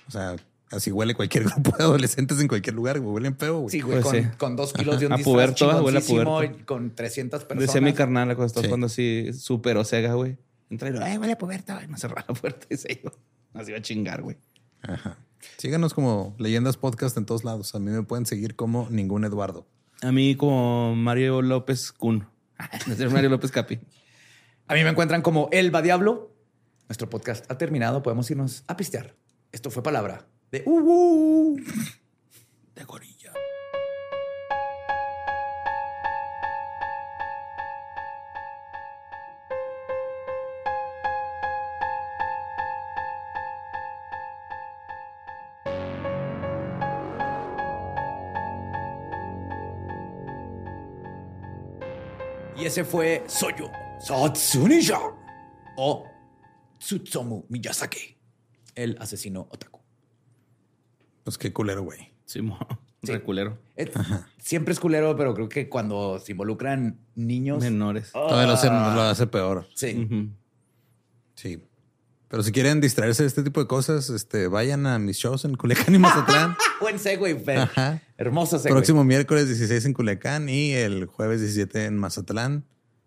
o 0.09 0.11
sea, 0.11 0.35
así 0.70 0.90
huele 0.93 1.15
cualquier 1.15 1.45
grupo 1.51 1.77
de 1.77 1.85
adolescentes 1.85 2.40
en 2.40 2.49
cualquier 2.49 2.74
lugar, 2.74 3.01
güey. 3.01 3.15
Huelen 3.15 3.36
feo, 3.36 3.61
güey. 3.61 3.70
Sí, 3.70 3.81
güey, 3.81 4.01
Pues 4.01 4.12
con, 4.12 4.23
sí. 4.23 4.28
con 4.39 4.57
dos 4.57 4.73
kilos 4.73 5.01
de 5.01 5.07
un 5.07 5.12
A 5.15 5.16
disfraz 5.16 5.32
puberto, 5.35 5.82
huele 5.85 5.99
a 5.99 6.01
puberto. 6.01 6.45
y 6.45 6.62
con 6.65 6.95
300 6.95 7.45
personas. 7.45 7.66
Decía 7.69 7.81
mi 7.81 7.93
carnal 7.93 8.28
cuando 8.28 8.47
estás 8.47 8.62
Sí. 8.62 8.69
jugando 8.69 8.86
así 8.86 9.32
súper 9.32 9.77
osega, 9.77 10.15
güey. 10.15 10.36
Entra 10.70 10.89
y 10.90 10.93
lo, 10.93 11.03
ay, 11.03 11.16
huele 11.19 11.32
a 11.32 11.39
puberta, 11.39 11.74
güey. 11.74 11.86
No 11.89 11.97
cerrar 11.97 12.24
la 12.28 12.35
puerta 12.35 12.66
y 12.70 12.77
se 12.77 12.93
iba. 13.01 13.12
Así 13.55 13.73
va 13.73 13.78
a 13.78 13.82
chingar, 13.82 14.23
güey. 14.23 14.36
Ajá. 14.82 15.16
Síganos 15.57 15.95
como 15.95 16.35
Leyendas 16.39 16.77
Podcast 16.77 17.16
en 17.16 17.24
todos 17.24 17.45
lados. 17.45 17.74
A 17.74 17.78
mí 17.78 17.90
me 17.90 18.03
pueden 18.03 18.27
seguir 18.27 18.55
como 18.57 18.89
ningún 18.90 19.24
Eduardo. 19.24 19.66
A 20.03 20.12
mí 20.12 20.36
como 20.36 20.95
Mario 20.95 21.43
López 21.43 21.93
Kun. 21.93 22.27
Mario 23.12 23.31
López 23.31 23.51
Capi. 23.51 23.78
A 24.66 24.74
mí 24.74 24.82
me 24.85 24.90
encuentran 24.90 25.23
como 25.23 25.49
Elba 25.53 25.81
Diablo. 25.81 26.35
Nuestro 26.89 27.09
podcast 27.09 27.51
ha 27.51 27.57
terminado. 27.59 28.03
Podemos 28.03 28.31
irnos 28.31 28.65
a 28.66 28.77
pistear. 28.77 29.15
Esto 29.53 29.70
fue 29.70 29.82
palabra 29.82 30.27
de 30.51 30.62
uh, 30.65 30.70
uh, 30.70 31.57
de 32.75 32.85
gorilla. 32.85 33.33
Y 52.57 52.65
ese 52.65 52.85
fue 52.85 53.23
Soyo 53.29 53.70
Satsunisha 54.01 54.99
o 55.77 56.05
Tsutsumu 56.79 57.45
Miyazaki, 57.49 58.16
el 58.75 58.97
asesino 58.99 59.47
otaku. 59.51 59.78
Pues 61.29 61.37
qué 61.37 61.53
culero, 61.53 61.83
güey. 61.83 61.99
Sí, 62.25 62.41
mo. 62.43 62.59
Sí. 63.03 63.13
Reculero. 63.13 63.59
Es- 63.77 63.91
siempre 64.39 64.73
es 64.73 64.81
culero, 64.81 65.15
pero 65.17 65.35
creo 65.35 65.49
que 65.49 65.69
cuando 65.69 66.19
se 66.19 66.33
involucran 66.33 66.99
niños. 67.15 67.61
Menores. 67.63 68.13
Todavía 68.13 68.47
lo 68.47 68.53
hace, 68.55 68.67
lo 68.69 69.03
hace 69.03 69.27
peor. 69.27 69.67
Sí. 69.75 70.09
Sí. 71.35 71.63
Pero 72.29 72.43
si 72.43 72.51
quieren 72.53 72.81
distraerse 72.81 73.23
de 73.23 73.27
este 73.29 73.43
tipo 73.43 73.61
de 73.61 73.67
cosas, 73.67 74.09
este, 74.11 74.49
vayan 74.49 74.87
a 74.87 74.99
mis 74.99 75.17
shows 75.19 75.45
en 75.45 75.55
Culiacán 75.55 75.95
y 75.95 75.99
Mazatlán. 75.99 76.57
Buen 76.81 76.99
segue, 76.99 77.35
Fer. 77.37 77.59
Ajá. 77.61 78.03
Hermoso 78.19 78.59
segue. 78.59 78.75
Próximo 78.75 79.05
miércoles 79.05 79.47
16 79.49 79.85
en 79.87 79.93
Culiacán 79.95 80.49
y 80.49 80.73
el 80.73 81.07
jueves 81.07 81.41
17 81.41 81.85
en 81.87 81.97
Mazatlán, 81.97 82.65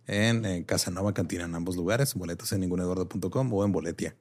en, 0.07 0.45
en 0.45 0.63
Casanova 0.63 1.13
Cantina, 1.13 1.45
en 1.45 1.53
ambos 1.55 1.75
lugares. 1.75 2.13
Boletos 2.15 2.51
en 2.53 2.61
ninguneduardo.com 2.61 3.53
o 3.53 3.65
en 3.65 3.71
Boletia. 3.71 4.15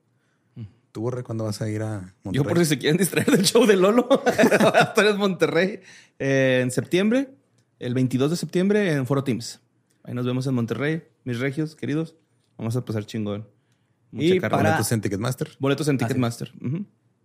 ¿Tú, 0.93 1.03
Borre, 1.03 1.23
cuándo 1.23 1.45
vas 1.45 1.61
a 1.63 1.69
ir 1.71 1.83
a 1.83 2.15
Monterrey? 2.25 2.33
Yo 2.33 2.45
por 2.45 2.59
si 2.59 2.65
se 2.65 2.79
quieren 2.79 2.97
distraer 2.99 3.31
del 3.31 3.45
show 3.45 3.65
de 3.67 3.77
Lolo, 3.77 4.09
voy 4.09 4.19
a 4.75 4.83
estar 4.83 5.07
en 5.07 5.17
Monterrey 5.19 5.81
eh, 6.19 6.61
en 6.63 6.71
septiembre, 6.73 7.29
el 7.79 7.95
22 7.95 8.31
de 8.31 8.37
septiembre 8.37 8.93
en 8.93 9.07
Foro 9.07 9.23
Teams. 9.23 9.61
Ahí 10.03 10.15
nos 10.15 10.27
vemos 10.27 10.47
en 10.49 10.55
Monterrey, 10.55 11.05
mis 11.25 11.39
regios 11.39 11.77
queridos. 11.77 12.17
Vamos 12.59 12.75
a 12.77 12.85
pasar 12.85 13.07
chingón. 13.07 13.47
Mucha 14.11 14.27
Y 14.35 14.41
carne. 14.41 14.57
para- 14.57 14.71
Boletos 14.71 14.91
en 14.93 15.01
Ticketmaster. 15.01 15.49
Boletos 15.61 15.89
en 15.89 15.95
Ah, 15.95 15.99
sí. 16.01 16.05
Ticketmaster. 16.07 16.53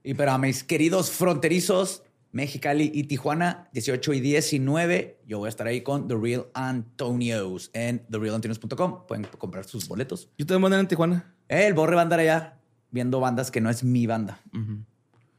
Y 0.04 0.14
para 0.14 0.38
mis 0.38 0.64
queridos 0.64 1.10
fronterizos, 1.10 2.04
Mexicali 2.32 2.92
y 2.94 3.06
Tijuana, 3.06 3.70
18 3.74 4.14
y 4.14 4.20
19, 4.20 5.22
yo 5.26 5.40
voy 5.40 5.48
a 5.48 5.50
estar 5.50 5.66
ahí 5.66 5.82
con 5.82 6.08
The 6.08 6.16
Real 6.16 6.46
Antonios 6.54 7.72
en 7.74 8.06
therealantonios.com. 8.12 9.08
Pueden 9.08 9.26
comprar 9.40 9.66
sus 9.66 9.88
boletos. 9.88 10.30
Yo 10.38 10.46
te 10.46 10.54
voy 10.54 10.60
a 10.60 10.62
mandar 10.62 10.80
en 10.82 10.88
Tijuana. 10.88 11.34
El 11.48 11.74
Borre 11.74 11.96
va 11.96 12.02
a 12.02 12.04
andar 12.04 12.20
allá 12.20 12.60
viendo 12.92 13.20
bandas 13.20 13.52
que 13.52 13.62
no 13.62 13.70
es 13.70 13.84
mi 13.84 14.08
banda. 14.08 14.40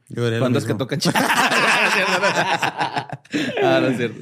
Es 0.09 0.65
que 0.65 0.73
tocan 0.73 0.99
Ah, 3.61 3.79
no 3.81 3.87
es 3.87 3.97
cierto. 3.97 4.21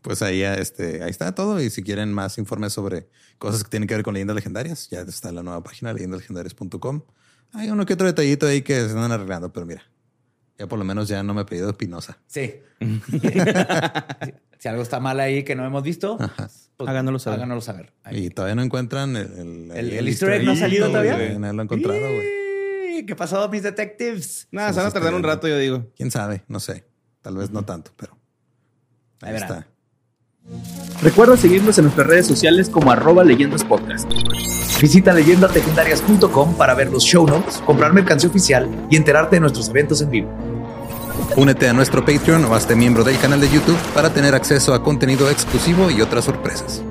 Pues 0.00 0.22
ahí, 0.22 0.42
este, 0.42 1.02
ahí 1.02 1.10
está 1.10 1.34
todo. 1.34 1.60
Y 1.60 1.70
si 1.70 1.82
quieren 1.82 2.12
más 2.12 2.38
informes 2.38 2.72
sobre 2.72 3.08
cosas 3.38 3.62
que 3.62 3.70
tienen 3.70 3.86
que 3.86 3.94
ver 3.94 4.04
con 4.04 4.14
leyendas 4.14 4.36
legendarias, 4.36 4.88
ya 4.88 5.00
está 5.00 5.32
la 5.32 5.42
nueva 5.42 5.62
página, 5.62 5.92
leyendaslegendarias.com. 5.92 7.02
Hay 7.52 7.70
uno 7.70 7.84
que 7.84 7.94
otro 7.94 8.06
detallito 8.06 8.46
ahí 8.46 8.62
que 8.62 8.74
se 8.74 8.86
están 8.86 9.12
arreglando, 9.12 9.52
pero 9.52 9.66
mira, 9.66 9.82
ya 10.58 10.66
por 10.66 10.78
lo 10.78 10.84
menos 10.84 11.08
ya 11.08 11.22
no 11.22 11.34
me 11.34 11.42
he 11.42 11.44
pedido 11.44 11.70
Espinosa. 11.70 12.18
Sí. 12.26 12.54
si 14.58 14.68
algo 14.68 14.82
está 14.82 15.00
mal 15.00 15.20
ahí 15.20 15.44
que 15.44 15.54
no 15.54 15.64
hemos 15.64 15.82
visto, 15.82 16.18
pues, 16.76 16.88
Háganoslo 16.88 17.18
saber. 17.18 17.38
Háganoslo 17.38 17.60
saber. 17.60 17.92
Ahí. 18.02 18.26
Y 18.26 18.30
todavía 18.30 18.54
no 18.54 18.62
encuentran 18.62 19.16
el, 19.16 19.32
el, 19.38 19.70
El- 19.72 19.92
el 19.92 20.08
easter 20.08 20.30
egg 20.32 20.44
no 20.44 20.52
ha 20.52 20.56
salido 20.56 20.88
todavía. 20.88 21.16
No 21.38 21.52
lo 21.52 21.62
he 21.62 21.64
encontrado, 21.64 22.00
güey. 22.00 23.06
¿Qué 23.06 23.14
pasó, 23.16 23.48
mis 23.48 23.62
detectives? 23.62 24.48
Nada, 24.50 24.72
se 24.72 24.80
van 24.80 24.88
a 24.88 24.90
tardar 24.90 25.14
un 25.14 25.22
rato, 25.22 25.46
yo 25.46 25.56
digo. 25.58 25.86
Quién 25.96 26.10
sabe, 26.10 26.42
no 26.48 26.58
sé. 26.60 26.84
Tal 27.22 27.36
vez 27.36 27.50
no 27.50 27.64
tanto, 27.64 27.92
pero 27.96 28.12
Ahí 29.22 29.28
ahí 29.28 29.32
verán. 29.34 29.50
está. 29.58 29.68
Recuerda 31.00 31.36
seguirnos 31.36 31.78
en 31.78 31.84
nuestras 31.84 32.06
redes 32.08 32.26
sociales 32.26 32.68
como 32.68 32.90
arroba 32.90 33.22
leyendas 33.22 33.62
podcast. 33.64 34.10
Visita 34.80 35.12
leyendaslegendarias.com 35.12 36.54
para 36.54 36.74
ver 36.74 36.90
los 36.90 37.04
show 37.04 37.24
notes, 37.24 37.58
comprar 37.58 37.92
mercancía 37.92 38.28
oficial 38.28 38.68
y 38.90 38.96
enterarte 38.96 39.36
de 39.36 39.40
nuestros 39.40 39.68
eventos 39.68 40.00
en 40.02 40.10
vivo. 40.10 40.28
Únete 41.36 41.68
a 41.68 41.72
nuestro 41.72 42.04
Patreon 42.04 42.44
o 42.46 42.54
hazte 42.54 42.74
miembro 42.74 43.04
del 43.04 43.16
canal 43.18 43.40
de 43.40 43.48
YouTube 43.48 43.78
para 43.94 44.12
tener 44.12 44.34
acceso 44.34 44.74
a 44.74 44.82
contenido 44.82 45.30
exclusivo 45.30 45.88
y 45.88 46.00
otras 46.00 46.24
sorpresas. 46.24 46.82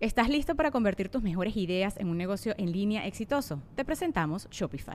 ¿Estás 0.00 0.28
listo 0.28 0.56
para 0.56 0.72
convertir 0.72 1.10
tus 1.10 1.22
mejores 1.22 1.56
ideas 1.56 1.96
en 1.96 2.08
un 2.08 2.16
negocio 2.16 2.54
en 2.58 2.72
línea 2.72 3.06
exitoso? 3.06 3.62
Te 3.76 3.84
presentamos 3.84 4.48
Shopify. 4.50 4.94